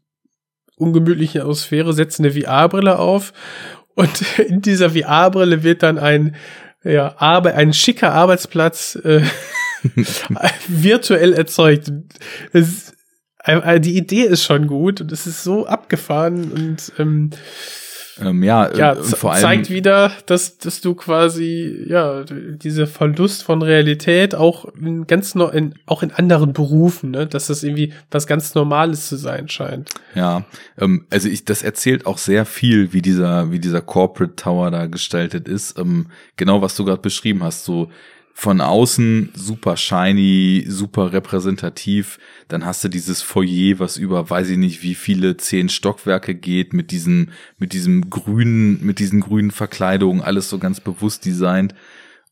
ungemütliche 0.77 1.41
Atmosphäre, 1.41 1.93
setzt 1.93 2.21
eine 2.21 2.33
VR-Brille 2.33 2.99
auf 2.99 3.33
und 3.95 4.39
in 4.39 4.63
dieser 4.63 4.91
VR-Brille 4.91 5.63
wird 5.63 5.83
dann 5.83 5.99
ein, 5.99 6.37
ja, 6.85 7.15
Arbeit, 7.19 7.55
ein 7.55 7.73
schicker 7.73 8.13
Arbeitsplatz 8.13 8.97
äh, 9.05 9.23
virtuell 10.69 11.33
erzeugt. 11.33 11.91
Es, 12.53 12.91
äh, 12.91 12.93
die 13.79 13.97
Idee 13.97 14.23
ist 14.23 14.45
schon 14.45 14.67
gut 14.67 15.01
und 15.01 15.13
es 15.13 15.27
ist 15.27 15.43
so 15.43 15.67
abgefahren 15.67 16.53
und 16.53 16.93
ähm, 16.99 17.31
ähm, 18.21 18.43
ja, 18.43 18.75
ja 18.75 18.93
äh, 18.93 19.03
vor 19.03 19.33
allem 19.33 19.43
zeigt 19.43 19.71
wieder, 19.71 20.13
dass, 20.27 20.59
dass 20.59 20.81
du 20.81 20.95
quasi, 20.95 21.85
ja, 21.89 22.25
diese 22.25 22.87
Verlust 22.87 23.43
von 23.43 23.63
Realität 23.63 24.35
auch 24.35 24.67
in 24.75 25.07
ganz 25.07 25.35
no 25.35 25.49
in, 25.49 25.75
auch 25.87 26.03
in 26.03 26.11
anderen 26.11 26.53
Berufen, 26.53 27.13
ne, 27.13 27.27
dass 27.27 27.47
das 27.47 27.63
irgendwie 27.63 27.93
was 28.11 28.27
ganz 28.27 28.55
Normales 28.55 29.09
zu 29.09 29.17
sein 29.17 29.49
scheint. 29.49 29.91
Ja, 30.15 30.45
ähm, 30.79 31.07
also 31.11 31.29
ich, 31.29 31.45
das 31.45 31.63
erzählt 31.63 32.07
auch 32.07 32.19
sehr 32.19 32.45
viel, 32.45 32.93
wie 32.93 33.03
dieser, 33.03 33.51
wie 33.53 33.61
dieser 33.61 33.83
Corporate 33.83 34.37
Tower 34.37 34.71
da 34.71 34.87
gestaltet 34.87 35.49
ist. 35.49 35.79
Ähm, 35.79 36.07
genau, 36.37 36.61
was 36.61 36.75
du 36.77 36.85
gerade 36.85 37.03
beschrieben 37.03 37.43
hast, 37.43 37.65
so 37.65 37.89
von 38.41 38.61
außen 38.61 39.31
super 39.35 39.77
shiny, 39.77 40.65
super 40.69 41.13
repräsentativ. 41.13 42.21
Dann 42.47 42.65
hast 42.65 42.85
du 42.85 42.89
dieses 42.89 43.21
Foyer, 43.21 43.81
was 43.81 43.97
über 43.97 44.31
weiß 44.31 44.51
ich 44.51 44.59
nicht 44.59 44.85
wie 44.85 44.95
viele 44.95 45.37
zehn 45.39 45.69
Stockwerke 45.69 46.37
geht 46.37 46.73
mit 46.73 46.93
diesen, 46.93 47.33
mit 47.59 47.73
diesem 47.73 48.11
grünen, 48.11 48.87
mit 48.87 49.01
diesen 49.01 49.23
grünen 49.23 49.51
Verkleidungen, 49.51 50.23
alles 50.23 50.49
so 50.51 50.61
ganz 50.61 50.79
bewusst 50.79 51.25
designt. 51.25 51.75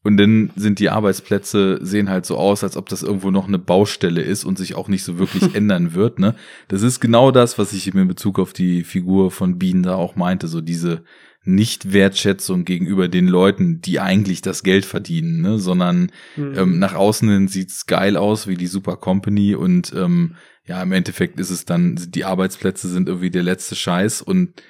Und 0.04 0.16
dann 0.16 0.52
sind 0.54 0.78
die 0.78 0.90
Arbeitsplätze, 0.90 1.80
sehen 1.82 2.08
halt 2.08 2.24
so 2.24 2.36
aus, 2.36 2.62
als 2.62 2.76
ob 2.76 2.88
das 2.88 3.02
irgendwo 3.02 3.32
noch 3.32 3.48
eine 3.48 3.58
Baustelle 3.58 4.22
ist 4.22 4.44
und 4.44 4.58
sich 4.58 4.76
auch 4.76 4.86
nicht 4.86 5.02
so 5.02 5.18
wirklich 5.18 5.54
ändern 5.56 5.94
wird, 5.94 6.20
ne? 6.20 6.36
Das 6.68 6.82
ist 6.82 7.00
genau 7.00 7.32
das, 7.32 7.58
was 7.58 7.72
ich 7.72 7.92
in 7.92 8.06
Bezug 8.06 8.38
auf 8.38 8.52
die 8.52 8.84
Figur 8.84 9.32
von 9.32 9.58
Bean 9.58 9.82
da 9.82 9.96
auch 9.96 10.14
meinte, 10.14 10.46
so 10.46 10.60
diese, 10.60 11.02
nicht-Wertschätzung 11.47 12.64
gegenüber 12.64 13.09
den 13.09 13.28
Leuten, 13.28 13.81
die 13.81 14.01
eigentlich 14.01 14.43
das 14.43 14.62
Geld 14.62 14.85
verdienen, 14.85 15.40
ne? 15.40 15.59
sondern 15.59 16.10
mhm. 16.36 16.55
ähm, 16.56 16.78
nach 16.78 16.94
außen 16.94 17.28
hin 17.28 17.48
sieht's 17.48 17.86
geil 17.86 18.16
aus 18.16 18.47
wie 18.47 18.56
die 18.56 18.66
Super 18.66 18.97
Company 18.97 19.55
und 19.55 19.93
ähm, 19.94 20.36
ja, 20.66 20.82
im 20.82 20.93
Endeffekt 20.93 21.39
ist 21.39 21.51
es 21.51 21.64
dann, 21.64 21.97
die 21.97 22.24
Arbeitsplätze 22.24 22.89
sind 22.89 23.09
irgendwie 23.09 23.31
der 23.31 23.44
letzte 23.44 23.77
Scheiß 23.77 24.23
und 24.23 24.60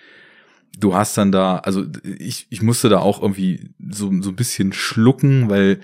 du 0.78 0.94
hast 0.94 1.16
dann 1.16 1.32
da, 1.32 1.56
also 1.58 1.86
ich, 2.04 2.46
ich 2.50 2.62
musste 2.62 2.88
da 2.90 2.98
auch 2.98 3.22
irgendwie 3.22 3.70
so, 3.78 4.12
so 4.20 4.30
ein 4.30 4.36
bisschen 4.36 4.72
schlucken, 4.74 5.48
weil 5.48 5.80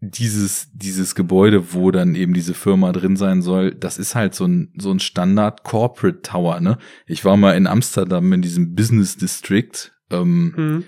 dieses, 0.00 0.70
dieses 0.72 1.14
Gebäude, 1.14 1.74
wo 1.74 1.90
dann 1.90 2.14
eben 2.14 2.32
diese 2.32 2.54
Firma 2.54 2.92
drin 2.92 3.16
sein 3.16 3.42
soll, 3.42 3.74
das 3.74 3.98
ist 3.98 4.14
halt 4.14 4.34
so 4.34 4.46
ein, 4.46 4.72
so 4.78 4.90
ein 4.90 5.00
Standard 5.00 5.64
Corporate 5.64 6.22
Tower, 6.22 6.60
ne? 6.60 6.78
Ich 7.06 7.24
war 7.24 7.36
mal 7.36 7.56
in 7.56 7.66
Amsterdam 7.66 8.32
in 8.32 8.40
diesem 8.40 8.74
Business 8.76 9.16
District 9.16 9.90
ähm, 10.10 10.54
mhm. 10.56 10.84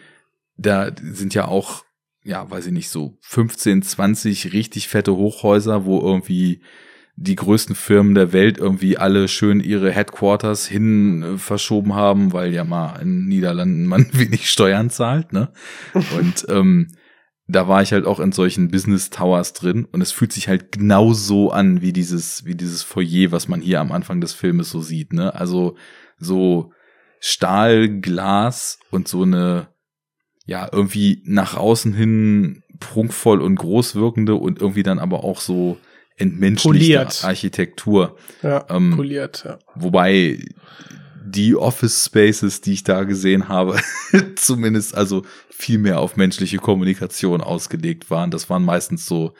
Da 0.56 0.90
sind 1.00 1.34
ja 1.34 1.46
auch, 1.46 1.84
ja, 2.22 2.50
weiß 2.50 2.66
ich 2.66 2.72
nicht, 2.72 2.90
so 2.90 3.16
15, 3.22 3.82
20 3.82 4.52
richtig 4.52 4.88
fette 4.88 5.16
Hochhäuser, 5.16 5.84
wo 5.84 6.00
irgendwie 6.00 6.60
die 7.16 7.36
größten 7.36 7.74
Firmen 7.74 8.14
der 8.14 8.32
Welt 8.32 8.56
irgendwie 8.56 8.96
alle 8.96 9.28
schön 9.28 9.60
ihre 9.60 9.90
Headquarters 9.90 10.66
hin 10.66 11.22
äh, 11.22 11.38
verschoben 11.38 11.94
haben, 11.94 12.32
weil 12.32 12.52
ja 12.54 12.64
mal 12.64 12.96
in 13.00 13.26
Niederlanden 13.26 13.86
man 13.86 14.08
wenig 14.12 14.50
Steuern 14.50 14.90
zahlt, 14.90 15.32
ne? 15.32 15.52
Und 15.94 16.46
ähm, 16.48 16.88
da 17.46 17.68
war 17.68 17.82
ich 17.82 17.92
halt 17.92 18.06
auch 18.06 18.20
in 18.20 18.32
solchen 18.32 18.70
Business 18.70 19.10
Towers 19.10 19.52
drin 19.54 19.84
und 19.90 20.00
es 20.02 20.12
fühlt 20.12 20.32
sich 20.32 20.46
halt 20.46 20.70
genau 20.70 21.12
so 21.12 21.50
an 21.50 21.80
wie 21.80 21.92
dieses, 21.92 22.44
wie 22.44 22.54
dieses 22.54 22.84
Foyer, 22.84 23.32
was 23.32 23.48
man 23.48 23.60
hier 23.60 23.80
am 23.80 23.90
Anfang 23.90 24.20
des 24.20 24.32
Filmes 24.32 24.70
so 24.70 24.80
sieht, 24.80 25.12
ne? 25.12 25.34
Also 25.34 25.76
so 26.16 26.72
Stahl, 27.20 28.00
Glas 28.00 28.78
und 28.90 29.06
so 29.06 29.22
eine, 29.22 29.68
ja, 30.46 30.68
irgendwie 30.72 31.22
nach 31.24 31.56
außen 31.56 31.92
hin 31.92 32.62
prunkvoll 32.80 33.40
und 33.42 33.56
groß 33.56 33.94
wirkende 33.94 34.34
und 34.34 34.60
irgendwie 34.60 34.82
dann 34.82 34.98
aber 34.98 35.22
auch 35.22 35.40
so 35.40 35.76
entmenschlichte 36.16 37.06
Architektur. 37.22 38.16
Ja, 38.42 38.64
ähm, 38.68 38.96
poliert, 38.96 39.44
ja. 39.44 39.58
Wobei 39.74 40.42
die 41.22 41.54
Office 41.54 42.06
Spaces, 42.06 42.62
die 42.62 42.72
ich 42.72 42.84
da 42.84 43.04
gesehen 43.04 43.48
habe, 43.48 43.78
zumindest 44.36 44.94
also 44.94 45.24
viel 45.50 45.78
mehr 45.78 46.00
auf 46.00 46.16
menschliche 46.16 46.56
Kommunikation 46.56 47.42
ausgelegt 47.42 48.10
waren. 48.10 48.30
Das 48.30 48.48
waren 48.48 48.64
meistens 48.64 49.06
so 49.06 49.34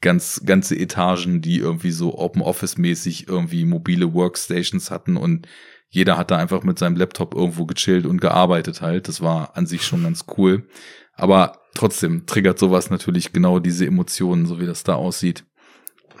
ganz 0.00 0.42
ganze 0.44 0.76
Etagen, 0.76 1.40
die 1.40 1.58
irgendwie 1.58 1.90
so 1.90 2.18
Open 2.18 2.42
Office 2.42 2.78
mäßig 2.78 3.28
irgendwie 3.28 3.64
mobile 3.64 4.12
Workstations 4.14 4.90
hatten 4.90 5.16
und 5.16 5.46
jeder 5.88 6.18
hat 6.18 6.30
da 6.30 6.36
einfach 6.36 6.62
mit 6.62 6.78
seinem 6.78 6.96
Laptop 6.96 7.34
irgendwo 7.34 7.66
gechillt 7.66 8.06
und 8.06 8.20
gearbeitet 8.20 8.80
halt. 8.82 9.08
Das 9.08 9.20
war 9.20 9.56
an 9.56 9.66
sich 9.66 9.84
schon 9.84 10.02
ganz 10.02 10.24
cool. 10.36 10.68
Aber 11.14 11.60
trotzdem 11.74 12.26
triggert 12.26 12.58
sowas 12.58 12.90
natürlich 12.90 13.32
genau 13.32 13.58
diese 13.58 13.86
Emotionen, 13.86 14.46
so 14.46 14.60
wie 14.60 14.66
das 14.66 14.82
da 14.82 14.94
aussieht. 14.94 15.44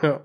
Ja. 0.02 0.22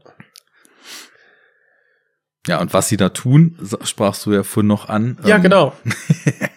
Ja, 2.47 2.59
und 2.59 2.73
was 2.73 2.89
sie 2.89 2.97
da 2.97 3.09
tun, 3.09 3.57
sprachst 3.83 4.25
du 4.25 4.33
ja 4.33 4.43
vorhin 4.43 4.67
noch 4.67 4.89
an. 4.89 5.17
Ja, 5.23 5.35
ähm, 5.35 5.43
genau. 5.43 5.73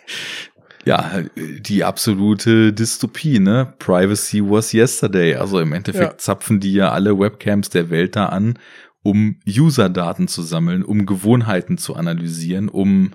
ja, 0.85 1.23
die 1.37 1.85
absolute 1.85 2.73
Dystopie, 2.73 3.39
ne? 3.39 3.75
Privacy 3.79 4.43
was 4.43 4.73
yesterday. 4.73 5.35
Also 5.35 5.61
im 5.61 5.73
Endeffekt 5.73 6.13
ja. 6.13 6.19
zapfen 6.19 6.59
die 6.59 6.73
ja 6.73 6.91
alle 6.91 7.19
Webcams 7.19 7.69
der 7.69 7.91
Welt 7.91 8.17
da 8.17 8.27
an, 8.27 8.59
um 9.05 9.39
User-Daten 9.47 10.27
zu 10.27 10.43
sammeln, 10.43 10.83
um 10.83 11.07
Gewohnheiten 11.07 11.79
zu 11.79 11.95
analysieren, 11.95 12.69
um 12.69 13.13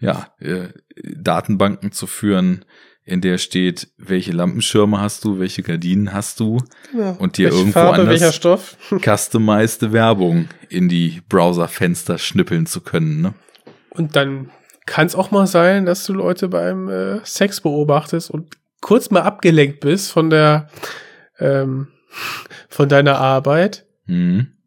ja, 0.00 0.34
äh, 0.40 0.68
Datenbanken 1.16 1.92
zu 1.92 2.06
führen, 2.06 2.64
in 3.04 3.20
der 3.22 3.38
steht, 3.38 3.88
welche 3.96 4.32
Lampenschirme 4.32 5.00
hast 5.00 5.24
du, 5.24 5.38
welche 5.38 5.62
Gardinen 5.62 6.12
hast 6.12 6.40
du 6.40 6.58
ja, 6.96 7.12
und 7.12 7.38
dir 7.38 7.50
irgendwo 7.50 7.72
Farbe, 7.72 8.02
anders 8.02 8.20
welcher 8.20 8.32
Stoff? 8.32 8.76
customized 9.02 9.92
Werbung 9.92 10.48
in 10.68 10.88
die 10.88 11.22
Browserfenster 11.28 12.18
schnippeln 12.18 12.66
zu 12.66 12.82
können. 12.82 13.22
Ne? 13.22 13.34
Und 13.90 14.14
dann 14.14 14.50
kann 14.86 15.06
es 15.06 15.14
auch 15.14 15.30
mal 15.30 15.46
sein, 15.46 15.86
dass 15.86 16.04
du 16.04 16.12
Leute 16.12 16.48
beim 16.48 16.88
äh, 16.88 17.24
Sex 17.24 17.60
beobachtest 17.60 18.30
und 18.30 18.56
kurz 18.80 19.10
mal 19.10 19.22
abgelenkt 19.22 19.80
bist 19.80 20.10
von 20.12 20.30
der 20.30 20.68
ähm, 21.38 21.88
von 22.68 22.88
deiner 22.88 23.18
Arbeit. 23.18 23.86
Mhm. 24.06 24.57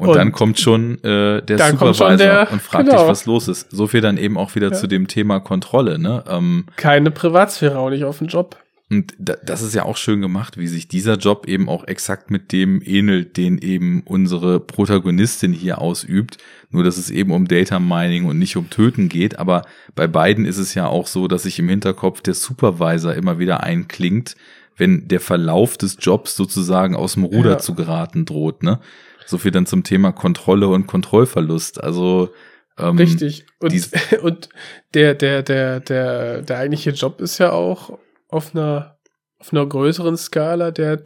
Und, 0.00 0.08
und, 0.08 0.16
dann 0.16 0.32
kommt 0.32 0.58
schon 0.58 1.02
äh, 1.04 1.42
der 1.42 1.58
Supervisor 1.58 1.94
schon 1.94 2.18
der, 2.18 2.48
und 2.50 2.62
fragt 2.62 2.86
genau. 2.86 3.02
dich, 3.02 3.08
was 3.08 3.26
los 3.26 3.48
ist. 3.48 3.70
So 3.70 3.86
viel 3.86 4.00
dann 4.00 4.16
eben 4.16 4.38
auch 4.38 4.54
wieder 4.54 4.70
ja. 4.70 4.72
zu 4.72 4.86
dem 4.86 5.08
Thema 5.08 5.40
Kontrolle. 5.40 5.98
Ne? 5.98 6.24
Ähm, 6.26 6.64
Keine 6.76 7.10
Privatsphäre 7.10 7.78
auch 7.78 7.90
nicht 7.90 8.04
auf 8.04 8.16
dem 8.16 8.28
Job. 8.28 8.56
Und 8.88 9.14
das 9.18 9.62
ist 9.62 9.74
ja 9.74 9.84
auch 9.84 9.96
schön 9.96 10.20
gemacht, 10.20 10.56
wie 10.56 10.66
sich 10.66 10.88
dieser 10.88 11.16
Job 11.16 11.46
eben 11.46 11.68
auch 11.68 11.86
exakt 11.86 12.30
mit 12.30 12.50
dem 12.50 12.82
ähnelt, 12.82 13.36
den 13.36 13.58
eben 13.58 14.02
unsere 14.04 14.58
Protagonistin 14.58 15.52
hier 15.52 15.80
ausübt. 15.80 16.38
Nur, 16.70 16.82
dass 16.82 16.96
es 16.96 17.10
eben 17.10 17.30
um 17.30 17.46
Data 17.46 17.78
Mining 17.78 18.24
und 18.24 18.38
nicht 18.38 18.56
um 18.56 18.68
Töten 18.70 19.08
geht. 19.08 19.38
Aber 19.38 19.62
bei 19.94 20.06
beiden 20.06 20.46
ist 20.46 20.56
es 20.56 20.74
ja 20.74 20.86
auch 20.86 21.06
so, 21.06 21.28
dass 21.28 21.42
sich 21.42 21.58
im 21.58 21.68
Hinterkopf 21.68 22.22
der 22.22 22.34
Supervisor 22.34 23.14
immer 23.14 23.38
wieder 23.38 23.62
einklingt, 23.62 24.34
wenn 24.76 25.06
der 25.06 25.20
Verlauf 25.20 25.76
des 25.76 25.98
Jobs 26.00 26.34
sozusagen 26.34 26.96
aus 26.96 27.14
dem 27.14 27.24
Ruder 27.24 27.50
ja. 27.50 27.58
zu 27.58 27.74
geraten 27.74 28.24
droht. 28.24 28.62
Ne? 28.62 28.80
So 29.30 29.38
viel 29.38 29.52
dann 29.52 29.66
zum 29.66 29.84
Thema 29.84 30.10
Kontrolle 30.10 30.66
und 30.66 30.88
Kontrollverlust. 30.88 31.82
Also 31.82 32.34
ähm, 32.76 32.96
richtig. 32.96 33.46
Und, 33.60 33.72
und 34.22 34.48
der 34.92 35.14
der 35.14 35.42
der 35.42 35.78
der 35.78 36.42
der 36.42 36.58
eigentliche 36.58 36.90
Job 36.90 37.20
ist 37.20 37.38
ja 37.38 37.52
auch 37.52 37.98
auf 38.28 38.54
einer 38.54 38.98
auf 39.38 39.52
einer 39.52 39.64
größeren 39.64 40.16
Skala 40.16 40.72
der 40.72 40.96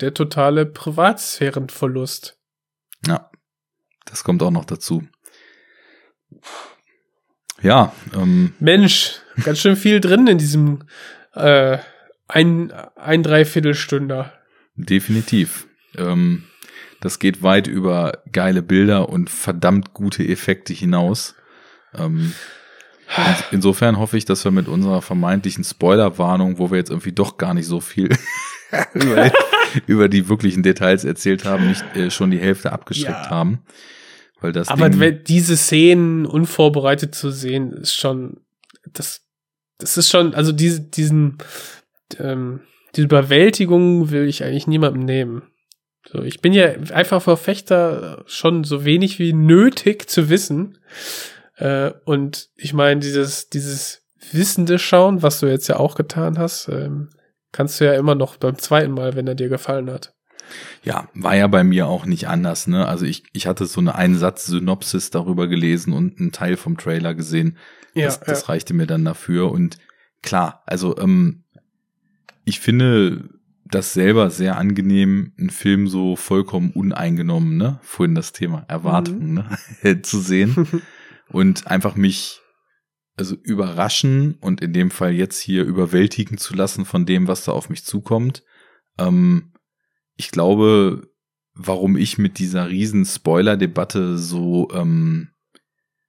der 0.00 0.14
totale 0.14 0.66
Privatsphärenverlust. 0.66 2.38
Ja, 3.06 3.30
das 4.04 4.24
kommt 4.24 4.42
auch 4.42 4.50
noch 4.50 4.66
dazu. 4.66 5.02
Ja. 7.62 7.94
Ähm, 8.14 8.52
Mensch, 8.60 9.20
ganz 9.42 9.58
schön 9.58 9.76
viel 9.76 10.00
drin 10.00 10.26
in 10.26 10.36
diesem 10.36 10.84
äh, 11.32 11.78
ein 12.28 12.72
ein 12.96 13.22
Dreiviertelstünder. 13.22 14.34
Definitiv. 14.74 15.66
Ähm, 15.96 16.44
das 17.00 17.18
geht 17.18 17.42
weit 17.42 17.66
über 17.66 18.22
geile 18.30 18.62
Bilder 18.62 19.08
und 19.08 19.30
verdammt 19.30 19.94
gute 19.94 20.26
Effekte 20.26 20.72
hinaus. 20.72 21.34
Ähm, 21.94 22.32
insofern 23.50 23.98
hoffe 23.98 24.16
ich, 24.16 24.24
dass 24.24 24.44
wir 24.44 24.52
mit 24.52 24.68
unserer 24.68 25.02
vermeintlichen 25.02 25.64
Spoilerwarnung, 25.64 26.58
wo 26.58 26.70
wir 26.70 26.78
jetzt 26.78 26.90
irgendwie 26.90 27.12
doch 27.12 27.38
gar 27.38 27.54
nicht 27.54 27.66
so 27.66 27.80
viel 27.80 28.10
über, 28.94 29.32
über, 29.86 30.08
die 30.08 30.28
wirklichen 30.28 30.62
Details 30.62 31.04
erzählt 31.04 31.44
haben, 31.44 31.68
nicht 31.68 31.84
äh, 31.96 32.10
schon 32.10 32.30
die 32.30 32.38
Hälfte 32.38 32.72
abgeschreckt 32.72 33.26
ja. 33.26 33.30
haben. 33.30 33.62
Weil 34.40 34.52
das 34.52 34.68
Aber 34.68 34.88
Ding, 34.88 35.20
diese 35.26 35.56
Szenen 35.56 36.24
unvorbereitet 36.26 37.14
zu 37.14 37.30
sehen, 37.30 37.72
ist 37.72 37.94
schon, 37.94 38.38
das, 38.92 39.22
das 39.78 39.96
ist 39.96 40.10
schon, 40.10 40.34
also 40.34 40.52
diese, 40.52 40.80
diesen, 40.80 41.38
ähm, 42.18 42.60
die 42.96 43.02
Überwältigung 43.02 44.10
will 44.10 44.26
ich 44.26 44.44
eigentlich 44.44 44.66
niemandem 44.66 45.04
nehmen. 45.04 45.42
So, 46.08 46.22
ich 46.22 46.40
bin 46.40 46.52
ja 46.52 46.72
einfach 46.92 47.22
Verfechter, 47.22 48.24
schon 48.26 48.64
so 48.64 48.84
wenig 48.84 49.18
wie 49.18 49.32
nötig 49.32 50.08
zu 50.08 50.28
wissen. 50.28 50.78
Äh, 51.56 51.92
und 52.04 52.48
ich 52.56 52.72
meine, 52.72 53.00
dieses, 53.00 53.48
dieses 53.48 54.02
Wissende 54.32 54.78
schauen, 54.78 55.22
was 55.22 55.40
du 55.40 55.46
jetzt 55.46 55.68
ja 55.68 55.76
auch 55.76 55.94
getan 55.94 56.38
hast, 56.38 56.68
ähm, 56.68 57.10
kannst 57.52 57.80
du 57.80 57.84
ja 57.84 57.94
immer 57.94 58.14
noch 58.14 58.36
beim 58.36 58.58
zweiten 58.58 58.92
Mal, 58.92 59.14
wenn 59.14 59.26
er 59.26 59.34
dir 59.34 59.48
gefallen 59.48 59.90
hat. 59.90 60.14
Ja, 60.82 61.08
war 61.14 61.36
ja 61.36 61.46
bei 61.46 61.62
mir 61.62 61.86
auch 61.86 62.06
nicht 62.06 62.26
anders, 62.28 62.66
ne? 62.66 62.86
Also 62.86 63.04
ich, 63.04 63.24
ich 63.32 63.46
hatte 63.46 63.66
so 63.66 63.80
eine 63.80 63.94
Einsatz-Synopsis 63.94 65.10
darüber 65.10 65.46
gelesen 65.46 65.92
und 65.92 66.18
einen 66.18 66.32
Teil 66.32 66.56
vom 66.56 66.76
Trailer 66.76 67.14
gesehen. 67.14 67.58
Ja, 67.94 68.06
das, 68.06 68.20
das 68.20 68.42
ja. 68.42 68.46
reichte 68.48 68.74
mir 68.74 68.86
dann 68.86 69.04
dafür. 69.04 69.52
Und 69.52 69.78
klar, 70.22 70.62
also 70.66 70.96
ähm, 70.98 71.44
ich 72.44 72.60
finde, 72.60 73.28
das 73.70 73.92
selber 73.92 74.30
sehr 74.30 74.56
angenehm, 74.56 75.32
einen 75.38 75.50
Film 75.50 75.88
so 75.88 76.16
vollkommen 76.16 76.70
uneingenommen, 76.72 77.56
ne? 77.56 77.78
Vorhin 77.82 78.14
das 78.14 78.32
Thema 78.32 78.64
Erwartungen, 78.68 79.30
mhm. 79.30 79.44
ne? 79.82 80.02
zu 80.02 80.20
sehen 80.20 80.82
und 81.28 81.66
einfach 81.66 81.96
mich 81.96 82.40
also 83.16 83.36
überraschen 83.36 84.36
und 84.40 84.60
in 84.60 84.72
dem 84.72 84.90
Fall 84.90 85.12
jetzt 85.12 85.40
hier 85.40 85.64
überwältigen 85.64 86.38
zu 86.38 86.54
lassen 86.54 86.84
von 86.84 87.06
dem, 87.06 87.28
was 87.28 87.44
da 87.44 87.52
auf 87.52 87.68
mich 87.68 87.84
zukommt. 87.84 88.42
Ähm, 88.98 89.52
ich 90.16 90.30
glaube, 90.30 91.08
warum 91.54 91.96
ich 91.96 92.18
mit 92.18 92.38
dieser 92.38 92.68
riesen 92.70 93.04
Spoiler-Debatte 93.04 94.16
so 94.16 94.68
ähm, 94.72 95.30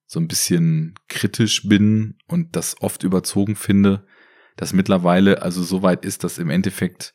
so 0.05 0.19
ein 0.19 0.27
bisschen 0.27 0.95
kritisch 1.07 1.67
bin 1.67 2.17
und 2.27 2.55
das 2.57 2.81
oft 2.81 3.03
überzogen 3.03 3.55
finde, 3.55 4.05
dass 4.57 4.73
mittlerweile 4.73 5.41
also 5.41 5.63
so 5.63 5.83
weit 5.83 6.03
ist, 6.03 6.25
dass 6.25 6.37
im 6.37 6.49
Endeffekt 6.49 7.13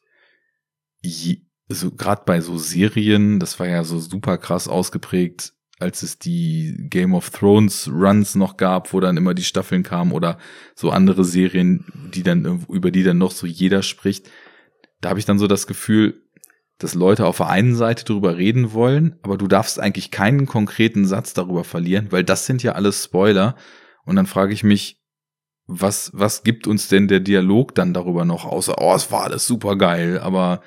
so 1.69 1.91
gerade 1.91 2.23
bei 2.25 2.41
so 2.41 2.59
Serien, 2.59 3.41
das 3.41 3.59
war 3.59 3.69
ja 3.69 3.85
so 3.85 3.99
super 3.99 4.39
krass 4.39 4.69
ausgeprägt, 4.69 5.53
als 5.79 6.03
es 6.03 6.19
die 6.19 6.75
Game 6.89 7.15
of 7.15 7.31
Thrones 7.31 7.89
Runs 7.93 8.35
noch 8.35 8.57
gab, 8.57 8.93
wo 8.93 9.01
dann 9.01 9.17
immer 9.17 9.35
die 9.35 9.45
Staffeln 9.45 9.83
kamen 9.83 10.13
oder 10.13 10.39
so 10.75 10.91
andere 10.91 11.25
Serien, 11.25 11.85
die 12.15 12.23
dann 12.23 12.65
über 12.69 12.91
die 12.91 13.03
dann 13.03 13.19
noch 13.19 13.33
so 13.33 13.47
jeder 13.47 13.83
spricht. 13.83 14.31
Da 15.01 15.11
habe 15.11 15.19
ich 15.19 15.27
dann 15.27 15.39
so 15.39 15.47
das 15.47 15.67
Gefühl, 15.67 16.23
dass 16.79 16.95
Leute 16.95 17.27
auf 17.27 17.39
der 17.39 17.49
einen 17.49 17.75
Seite 17.75 18.05
darüber 18.05 18.37
reden 18.37 18.73
wollen, 18.73 19.19
aber 19.23 19.39
du 19.39 19.47
darfst 19.47 19.81
eigentlich 19.81 20.11
keinen 20.11 20.47
konkreten 20.47 21.07
Satz 21.07 21.35
darüber 21.35 21.65
verlieren, 21.65 22.09
weil 22.11 22.25
das 22.25 22.47
sind 22.47 22.63
ja 22.63 22.73
alles 22.73 23.05
Spoiler. 23.05 23.57
Und 24.05 24.17
dann 24.17 24.27
frage 24.27 24.53
ich 24.53 24.63
mich, 24.63 25.03
was, 25.67 26.11
was 26.15 26.43
gibt 26.43 26.67
uns 26.67 26.89
denn 26.89 27.09
der 27.09 27.21
Dialog 27.21 27.75
dann 27.75 27.93
darüber 27.93 28.25
noch, 28.25 28.45
außer, 28.45 28.77
oh, 28.79 28.95
es 28.95 29.11
war 29.11 29.25
alles 29.25 29.47
super 29.47 29.77
geil, 29.77 30.21
aber 30.21 30.61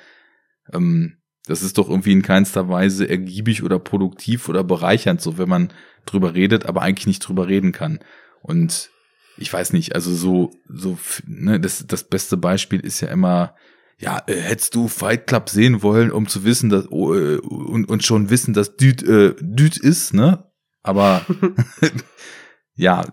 ähm, 0.72 1.16
das 1.46 1.62
ist 1.62 1.78
doch 1.78 1.88
irgendwie 1.88 2.12
in 2.12 2.22
keinster 2.22 2.68
Weise 2.68 3.08
ergiebig 3.08 3.62
oder 3.62 3.78
produktiv 3.78 4.48
oder 4.48 4.62
bereichernd, 4.62 5.20
so 5.20 5.38
wenn 5.38 5.48
man 5.48 5.72
drüber 6.06 6.34
redet, 6.34 6.66
aber 6.66 6.82
eigentlich 6.82 7.06
nicht 7.06 7.20
drüber 7.20 7.48
reden 7.48 7.72
kann. 7.72 7.98
Und 8.42 8.90
ich 9.36 9.52
weiß 9.52 9.72
nicht, 9.72 9.94
also 9.94 10.14
so, 10.14 10.50
so, 10.68 10.98
ne, 11.26 11.58
das, 11.58 11.86
das 11.86 12.04
beste 12.04 12.36
Beispiel 12.36 12.80
ist 12.80 13.00
ja 13.00 13.08
immer, 13.08 13.54
ja, 13.98 14.22
äh, 14.26 14.34
hättest 14.34 14.74
du 14.74 14.88
Fight 14.88 15.26
Club 15.26 15.48
sehen 15.48 15.82
wollen, 15.82 16.10
um 16.10 16.28
zu 16.28 16.44
wissen, 16.44 16.70
dass, 16.70 16.90
oh, 16.90 17.14
äh, 17.14 17.38
und, 17.38 17.88
und 17.88 18.04
schon 18.04 18.30
wissen, 18.30 18.54
dass 18.54 18.76
Düt, 18.76 19.02
äh, 19.02 19.34
Düt 19.40 19.76
ist, 19.76 20.14
ne? 20.14 20.44
Aber, 20.82 21.24
ja, 22.74 23.06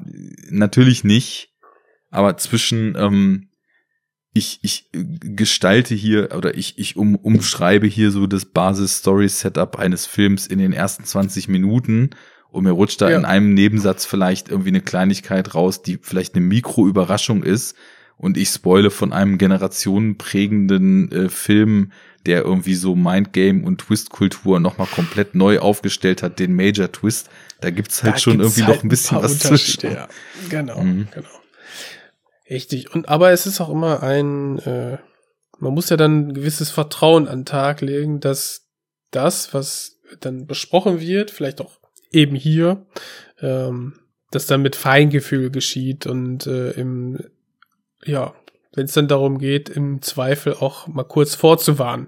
natürlich 0.50 1.04
nicht. 1.04 1.54
Aber 2.10 2.38
zwischen, 2.38 2.96
ähm, 2.98 3.50
ich, 4.38 4.60
ich 4.62 4.86
gestalte 4.92 5.96
hier 5.96 6.30
oder 6.36 6.56
ich, 6.56 6.78
ich 6.78 6.96
um, 6.96 7.16
umschreibe 7.16 7.88
hier 7.88 8.12
so 8.12 8.28
das 8.28 8.46
Basis-Story-Setup 8.46 9.78
eines 9.78 10.06
Films 10.06 10.48
in 10.48 10.60
den 10.60 10.74
ersten 10.74 11.04
20 11.04 11.48
Minuten 11.48 12.12
und 12.50 12.64
mir 12.64 12.72
rutscht 12.72 13.02
da 13.02 13.10
ja. 13.10 13.18
in 13.18 13.26
einem 13.26 13.54
Nebensatz 13.54 14.06
vielleicht 14.06 14.50
irgendwie 14.50 14.70
eine 14.70 14.82
Kleinigkeit 14.82 15.54
raus, 15.56 15.82
die 15.82 16.00
vielleicht 16.02 16.36
eine 16.36 16.46
Mikroüberraschung 16.46 17.44
ist 17.44 17.76
und 18.18 18.38
ich 18.38 18.50
spoile 18.50 18.90
von 18.90 19.14
einem 19.14 19.38
generationenprägenden 19.38 21.12
äh, 21.12 21.30
Film, 21.30 21.92
der 22.26 22.44
irgendwie 22.44 22.76
so 22.76 22.96
Mindgame 22.96 23.64
und 23.64 23.80
Twist-Kultur 23.80 24.60
nochmal 24.60 24.88
komplett 24.88 25.36
neu 25.36 25.60
aufgestellt 25.60 26.24
hat, 26.24 26.40
den 26.40 26.56
Major 26.56 26.92
Twist. 26.92 27.30
Da 27.62 27.70
gibt's 27.70 28.04
halt 28.04 28.16
Da 28.16 28.20
schon 28.20 28.40
gibt's 28.40 28.58
irgendwie 28.58 28.68
halt 28.68 28.78
noch 28.78 28.84
ein 28.84 28.90
bisschen 28.90 29.18
was 29.22 29.40
zwischen. 29.40 29.92
Ja. 29.92 30.08
Genau, 30.50 30.82
Mhm. 30.82 31.08
genau. 31.14 31.28
Richtig. 32.50 32.94
Und 32.94 33.10
aber 33.10 33.32
es 33.32 33.46
ist 33.46 33.60
auch 33.62 33.70
immer 33.70 34.04
ein, 34.04 34.60
äh, 34.60 34.98
man 35.60 35.74
muss 35.74 35.90
ja 35.90 35.98
dann 35.98 36.30
ein 36.30 36.34
gewisses 36.34 36.70
Vertrauen 36.70 37.28
an 37.28 37.40
den 37.40 37.46
Tag 37.46 37.82
legen, 37.82 38.20
dass 38.20 38.68
das, 39.12 39.54
was 39.54 40.00
dann 40.20 40.48
besprochen 40.48 41.00
wird, 41.00 41.32
vielleicht 41.32 41.62
auch 41.62 41.80
eben 42.12 42.36
hier, 42.36 42.86
ähm, 43.42 44.00
dass 44.32 44.46
dann 44.46 44.62
mit 44.62 44.76
Feingefühl 44.76 45.50
geschieht 45.50 46.06
und 46.06 46.48
äh, 46.48 46.72
im, 46.72 47.20
ja, 48.04 48.34
wenn 48.74 48.86
es 48.86 48.94
dann 48.94 49.08
darum 49.08 49.40
geht, 49.40 49.70
im 49.70 50.02
Zweifel 50.02 50.54
auch 50.54 50.88
mal 50.88 51.04
kurz 51.04 51.36
vorzuwarnen. 51.36 52.08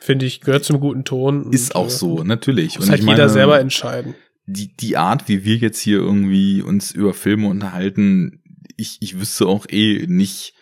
Finde 0.00 0.24
ich, 0.24 0.40
gehört 0.40 0.64
zum 0.64 0.80
guten 0.80 1.04
Ton. 1.04 1.52
Ist 1.52 1.74
und, 1.74 1.80
auch 1.80 1.86
äh, 1.86 1.90
so, 1.90 2.22
natürlich. 2.22 2.78
Muss 2.78 2.88
halt 2.88 3.02
jeder 3.02 3.28
selber 3.28 3.60
entscheiden. 3.60 4.14
Die, 4.46 4.74
die 4.76 4.96
Art, 4.96 5.28
wie 5.28 5.44
wir 5.44 5.56
jetzt 5.56 5.80
hier 5.80 5.98
irgendwie 5.98 6.62
uns 6.62 6.92
über 6.92 7.12
Filme 7.12 7.48
unterhalten, 7.48 8.40
ich, 8.76 8.98
ich 9.00 9.18
wüsste 9.18 9.46
auch 9.46 9.66
eh 9.68 10.06
nicht, 10.06 10.54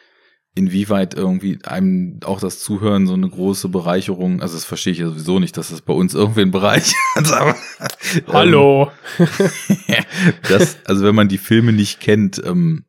inwieweit 0.54 1.14
irgendwie 1.14 1.58
einem 1.64 2.20
auch 2.24 2.38
das 2.38 2.60
Zuhören 2.60 3.06
so 3.06 3.14
eine 3.14 3.28
große 3.28 3.68
Bereicherung, 3.68 4.40
also 4.40 4.54
das 4.54 4.64
verstehe 4.64 4.92
ich 4.92 5.00
ja 5.00 5.08
sowieso 5.08 5.40
nicht, 5.40 5.56
dass 5.56 5.70
das 5.70 5.82
bei 5.82 5.92
uns 5.92 6.14
irgendwie 6.14 6.42
einen 6.42 6.52
Bereich 6.52 6.94
hat, 7.16 7.32
aber 7.32 7.56
Hallo. 8.28 8.90
Ähm, 9.18 9.26
das, 10.48 10.78
also 10.84 11.04
wenn 11.04 11.14
man 11.14 11.28
die 11.28 11.38
Filme 11.38 11.72
nicht 11.72 12.00
kennt, 12.00 12.40
ähm, 12.44 12.84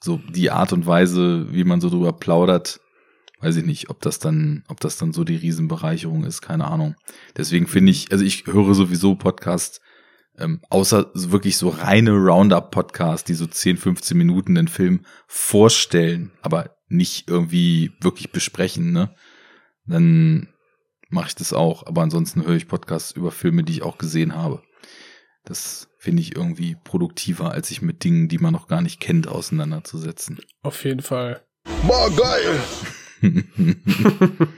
so 0.00 0.20
die 0.34 0.50
Art 0.50 0.72
und 0.72 0.86
Weise, 0.86 1.52
wie 1.52 1.64
man 1.64 1.80
so 1.80 1.90
drüber 1.90 2.12
plaudert, 2.12 2.80
weiß 3.40 3.56
ich 3.56 3.66
nicht, 3.66 3.88
ob 3.88 4.00
das 4.00 4.18
dann, 4.18 4.64
ob 4.68 4.80
das 4.80 4.96
dann 4.96 5.12
so 5.12 5.22
die 5.22 5.36
Riesenbereicherung 5.36 6.24
ist, 6.24 6.42
keine 6.42 6.66
Ahnung. 6.66 6.96
Deswegen 7.36 7.66
finde 7.66 7.92
ich, 7.92 8.10
also 8.10 8.24
ich 8.24 8.46
höre 8.46 8.74
sowieso 8.74 9.14
Podcasts, 9.14 9.80
ähm, 10.38 10.60
außer 10.70 11.10
so 11.14 11.32
wirklich 11.32 11.56
so 11.56 11.68
reine 11.68 12.12
Roundup-Podcasts, 12.12 13.24
die 13.24 13.34
so 13.34 13.46
10, 13.46 13.76
15 13.76 14.16
Minuten 14.16 14.54
den 14.54 14.68
Film 14.68 15.04
vorstellen, 15.26 16.32
aber 16.42 16.76
nicht 16.88 17.28
irgendwie 17.28 17.92
wirklich 18.00 18.32
besprechen, 18.32 18.92
ne? 18.92 19.14
Dann 19.86 20.48
mache 21.08 21.28
ich 21.28 21.34
das 21.34 21.52
auch. 21.52 21.86
Aber 21.86 22.02
ansonsten 22.02 22.44
höre 22.44 22.56
ich 22.56 22.68
Podcasts 22.68 23.12
über 23.12 23.30
Filme, 23.30 23.64
die 23.64 23.72
ich 23.72 23.82
auch 23.82 23.98
gesehen 23.98 24.34
habe. 24.34 24.62
Das 25.44 25.88
finde 25.98 26.22
ich 26.22 26.36
irgendwie 26.36 26.76
produktiver, 26.82 27.52
als 27.52 27.68
sich 27.68 27.82
mit 27.82 28.02
Dingen, 28.04 28.28
die 28.28 28.38
man 28.38 28.52
noch 28.52 28.66
gar 28.68 28.82
nicht 28.82 29.00
kennt, 29.00 29.28
auseinanderzusetzen. 29.28 30.40
Auf 30.62 30.84
jeden 30.84 31.02
Fall. 31.02 31.44
Boah, 31.86 32.10
geil! 32.10 32.60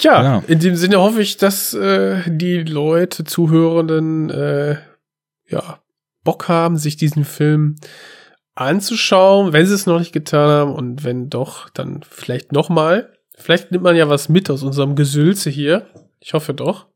Tja, 0.00 0.22
Ja. 0.22 0.42
in 0.46 0.58
dem 0.60 0.76
Sinne 0.76 0.98
hoffe 0.98 1.20
ich, 1.20 1.36
dass 1.36 1.74
äh, 1.74 2.22
die 2.26 2.62
Leute, 2.62 3.24
Zuhörenden, 3.24 4.30
äh, 4.30 4.78
ja, 5.46 5.80
Bock 6.24 6.48
haben, 6.48 6.76
sich 6.76 6.96
diesen 6.96 7.24
Film 7.24 7.76
anzuschauen, 8.54 9.52
wenn 9.52 9.66
sie 9.66 9.74
es 9.74 9.86
noch 9.86 9.98
nicht 9.98 10.12
getan 10.12 10.48
haben 10.48 10.74
und 10.74 11.04
wenn 11.04 11.28
doch, 11.30 11.68
dann 11.70 12.00
vielleicht 12.08 12.52
nochmal. 12.52 13.12
Vielleicht 13.36 13.70
nimmt 13.72 13.84
man 13.84 13.96
ja 13.96 14.08
was 14.08 14.28
mit 14.28 14.50
aus 14.50 14.62
unserem 14.62 14.96
Gesülze 14.96 15.48
hier. 15.50 15.86
Ich 16.18 16.34
hoffe 16.34 16.52
doch. 16.52 16.86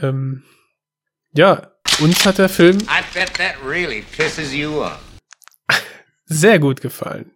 Ähm, 0.00 0.44
ja, 1.32 1.72
uns 2.00 2.24
hat 2.24 2.38
der 2.38 2.48
Film 2.48 2.78
I 2.78 3.02
bet 3.14 3.32
that 3.34 3.54
really 3.66 4.04
pisses 4.16 4.54
you 4.54 4.82
off. 4.82 5.00
sehr 6.26 6.58
gut 6.60 6.80
gefallen. 6.80 7.32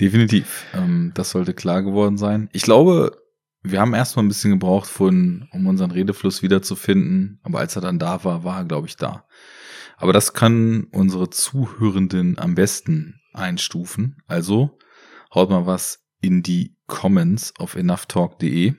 Definitiv. 0.00 0.64
Ähm, 0.72 1.10
das 1.14 1.30
sollte 1.30 1.52
klar 1.52 1.82
geworden 1.82 2.16
sein. 2.16 2.48
Ich 2.52 2.62
glaube, 2.62 3.19
wir 3.62 3.80
haben 3.80 3.94
erstmal 3.94 4.24
ein 4.24 4.28
bisschen 4.28 4.52
gebraucht, 4.52 4.88
von, 4.88 5.48
um 5.52 5.66
unseren 5.66 5.90
Redefluss 5.90 6.42
wiederzufinden. 6.42 7.40
Aber 7.42 7.58
als 7.58 7.76
er 7.76 7.82
dann 7.82 7.98
da 7.98 8.24
war, 8.24 8.44
war 8.44 8.58
er, 8.58 8.64
glaube 8.64 8.86
ich, 8.86 8.96
da. 8.96 9.26
Aber 9.96 10.12
das 10.12 10.32
können 10.32 10.84
unsere 10.84 11.28
Zuhörenden 11.28 12.38
am 12.38 12.54
besten 12.54 13.20
einstufen. 13.34 14.22
Also 14.26 14.78
haut 15.34 15.50
mal 15.50 15.66
was 15.66 16.06
in 16.20 16.42
die 16.42 16.76
Comments 16.86 17.52
auf 17.58 17.76
enoughtalk.de 17.76 18.74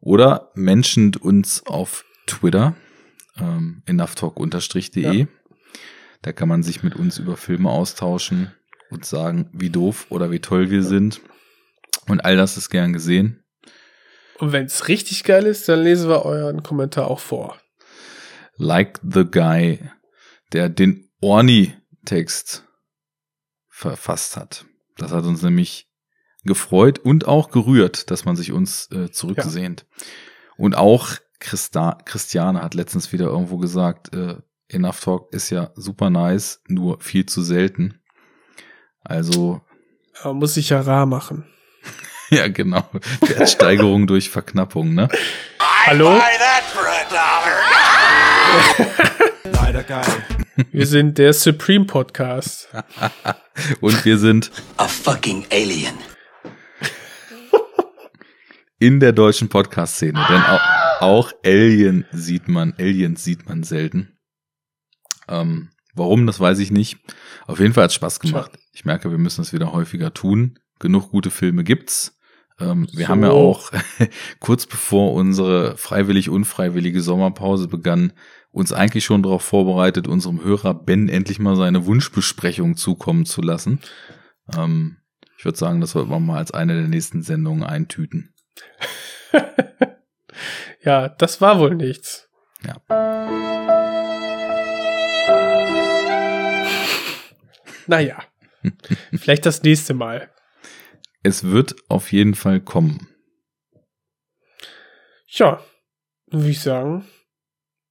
oder 0.00 0.50
menschend 0.54 1.20
uns 1.20 1.66
auf 1.66 2.04
Twitter, 2.26 2.74
ähm, 3.36 3.82
enoughtalk-de. 3.86 5.20
Ja. 5.20 5.26
Da 6.22 6.32
kann 6.32 6.48
man 6.48 6.62
sich 6.62 6.82
mit 6.82 6.96
uns 6.96 7.18
über 7.18 7.36
Filme 7.36 7.68
austauschen 7.68 8.52
und 8.90 9.04
sagen, 9.04 9.50
wie 9.52 9.70
doof 9.70 10.06
oder 10.08 10.30
wie 10.30 10.40
toll 10.40 10.70
wir 10.70 10.82
sind. 10.82 11.20
Und 12.08 12.24
all 12.24 12.36
das 12.36 12.56
ist 12.56 12.70
gern 12.70 12.94
gesehen. 12.94 13.43
Und 14.38 14.52
wenn 14.52 14.66
es 14.66 14.88
richtig 14.88 15.24
geil 15.24 15.46
ist, 15.46 15.68
dann 15.68 15.82
lesen 15.82 16.08
wir 16.08 16.24
euren 16.24 16.62
Kommentar 16.62 17.08
auch 17.08 17.20
vor. 17.20 17.58
Like 18.56 19.00
the 19.02 19.24
guy, 19.24 19.78
der 20.52 20.68
den 20.68 21.08
Orni-Text 21.20 22.64
verfasst 23.68 24.36
hat. 24.36 24.66
Das 24.96 25.12
hat 25.12 25.24
uns 25.24 25.42
nämlich 25.42 25.88
gefreut 26.44 26.98
und 26.98 27.26
auch 27.26 27.50
gerührt, 27.50 28.10
dass 28.10 28.24
man 28.24 28.36
sich 28.36 28.52
uns 28.52 28.90
äh, 28.92 29.10
zurückgesehnt. 29.10 29.86
Und 30.56 30.76
auch 30.76 31.16
Christa 31.40 31.98
Christiane 32.04 32.62
hat 32.62 32.74
letztens 32.74 33.12
wieder 33.12 33.26
irgendwo 33.26 33.58
gesagt, 33.58 34.14
äh, 34.14 34.36
Enough 34.68 35.00
Talk 35.00 35.32
ist 35.32 35.50
ja 35.50 35.70
super 35.74 36.10
nice, 36.10 36.62
nur 36.68 37.00
viel 37.00 37.26
zu 37.26 37.42
selten. 37.42 38.00
Also, 39.00 39.60
Man 40.22 40.36
muss 40.36 40.54
sich 40.54 40.70
ja 40.70 40.80
rar 40.80 41.06
machen. 41.06 41.46
ja 42.34 42.48
genau, 42.48 42.84
Wertsteigerung 43.20 44.06
durch 44.06 44.30
Verknappung, 44.30 44.94
ne? 44.94 45.08
Hallo? 45.86 46.20
Leider 49.44 49.82
geil. 49.82 50.04
Wir 50.72 50.86
sind 50.86 51.18
der 51.18 51.32
Supreme 51.32 51.84
Podcast. 51.84 52.68
Und 53.80 54.04
wir 54.04 54.18
sind 54.18 54.50
A 54.76 54.88
fucking 54.88 55.46
alien. 55.50 55.94
in 58.78 59.00
der 59.00 59.12
deutschen 59.12 59.48
Podcast-Szene, 59.48 60.24
denn 60.28 60.42
auch, 60.42 60.60
auch 61.00 61.32
Alien 61.44 62.04
sieht 62.12 62.48
man, 62.48 62.74
Aliens 62.78 63.22
sieht 63.24 63.48
man 63.48 63.62
selten. 63.62 64.18
Ähm, 65.28 65.70
warum, 65.94 66.26
das 66.26 66.40
weiß 66.40 66.58
ich 66.58 66.70
nicht. 66.70 66.98
Auf 67.46 67.60
jeden 67.60 67.72
Fall 67.72 67.84
hat 67.84 67.90
es 67.90 67.94
Spaß 67.94 68.20
gemacht. 68.20 68.52
Ich 68.72 68.84
merke, 68.84 69.10
wir 69.10 69.18
müssen 69.18 69.42
es 69.42 69.52
wieder 69.52 69.72
häufiger 69.72 70.12
tun. 70.12 70.58
Genug 70.80 71.10
gute 71.10 71.30
Filme 71.30 71.64
gibt's. 71.64 72.18
Ähm, 72.60 72.86
wir 72.92 73.06
So. 73.06 73.08
haben 73.08 73.22
ja 73.22 73.30
auch 73.30 73.72
kurz 74.40 74.66
bevor 74.66 75.12
unsere 75.12 75.76
freiwillig 75.76 76.30
unfreiwillige 76.30 77.00
Sommerpause 77.00 77.68
begann, 77.68 78.12
uns 78.50 78.72
eigentlich 78.72 79.04
schon 79.04 79.22
darauf 79.22 79.42
vorbereitet, 79.42 80.06
unserem 80.06 80.42
Hörer 80.44 80.74
Ben 80.74 81.08
endlich 81.08 81.38
mal 81.40 81.56
seine 81.56 81.86
Wunschbesprechung 81.86 82.76
zukommen 82.76 83.26
zu 83.26 83.42
lassen. 83.42 83.80
Ähm, 84.56 84.98
ich 85.36 85.44
würde 85.44 85.58
sagen, 85.58 85.80
das 85.80 85.90
sollten 85.90 86.10
wir 86.10 86.20
mal 86.20 86.38
als 86.38 86.52
eine 86.52 86.74
der 86.74 86.88
nächsten 86.88 87.22
Sendungen 87.22 87.64
eintüten. 87.64 88.32
Ja, 90.82 91.08
das 91.08 91.40
war 91.40 91.58
wohl 91.60 91.74
nichts. 91.74 92.28
Ja. 92.62 92.74
Naja, 97.86 98.18
vielleicht 99.14 99.46
das 99.46 99.62
nächste 99.62 99.94
Mal. 99.94 100.30
Es 101.24 101.42
wird 101.44 101.74
auf 101.88 102.12
jeden 102.12 102.34
Fall 102.34 102.60
kommen. 102.60 103.08
Ja, 105.26 105.60
würde 106.30 106.50
ich 106.50 106.60
sagen, 106.60 107.04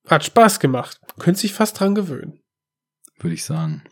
hat 0.07 0.23
Spaß 0.23 0.59
gemacht. 0.61 0.99
Könnt 1.19 1.37
sich 1.37 1.51
fast 1.53 1.79
dran 1.79 1.95
gewöhnen. 1.95 2.39
würde 3.19 3.33
ich 3.33 3.43
sagen. 3.43 3.83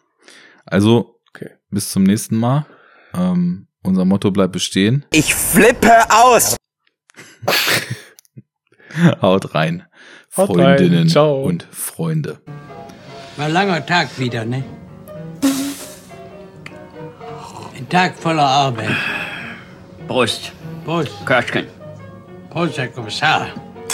Also, 0.66 1.20
Okay. 1.34 1.50
bis 1.70 1.90
zum 1.92 2.04
nächsten 2.04 2.36
Mal. 2.38 2.66
Ähm, 3.14 3.68
unser 3.84 4.06
Motto 4.06 4.32
bleibt 4.32 4.54
bestehen. 4.54 5.06
Ich 5.12 5.34
flippe 5.34 5.92
aus! 6.12 6.56
Haut 9.22 9.56
rein. 9.56 9.88
Haut 10.38 10.50
rein. 10.50 10.78
Freundinnen 10.78 11.10
Ciao. 11.10 11.42
und 11.44 11.64
Freunde. 11.72 12.42
War 13.38 13.46
ein 13.48 13.54
langer 13.54 13.86
Tag 13.86 14.20
wieder, 14.20 14.46
ne? 14.46 14.64
Ein 17.76 17.88
Tag 17.90 18.18
voller 18.18 18.44
Arbeit. 18.46 18.92
Prost. 20.12 20.52
Prost. 20.84 21.26
Köschken. 21.26 21.68
Prost, 22.50 22.78
Herr 22.78 22.90
Kommissar. 22.90 23.48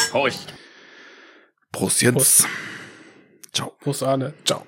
Prost. 0.09 0.51
Prost 1.71 2.01
jetzt. 2.01 2.47
Ciao. 3.53 3.73
Prost, 3.79 4.01
Arne. 4.01 4.33
Ciao. 4.43 4.65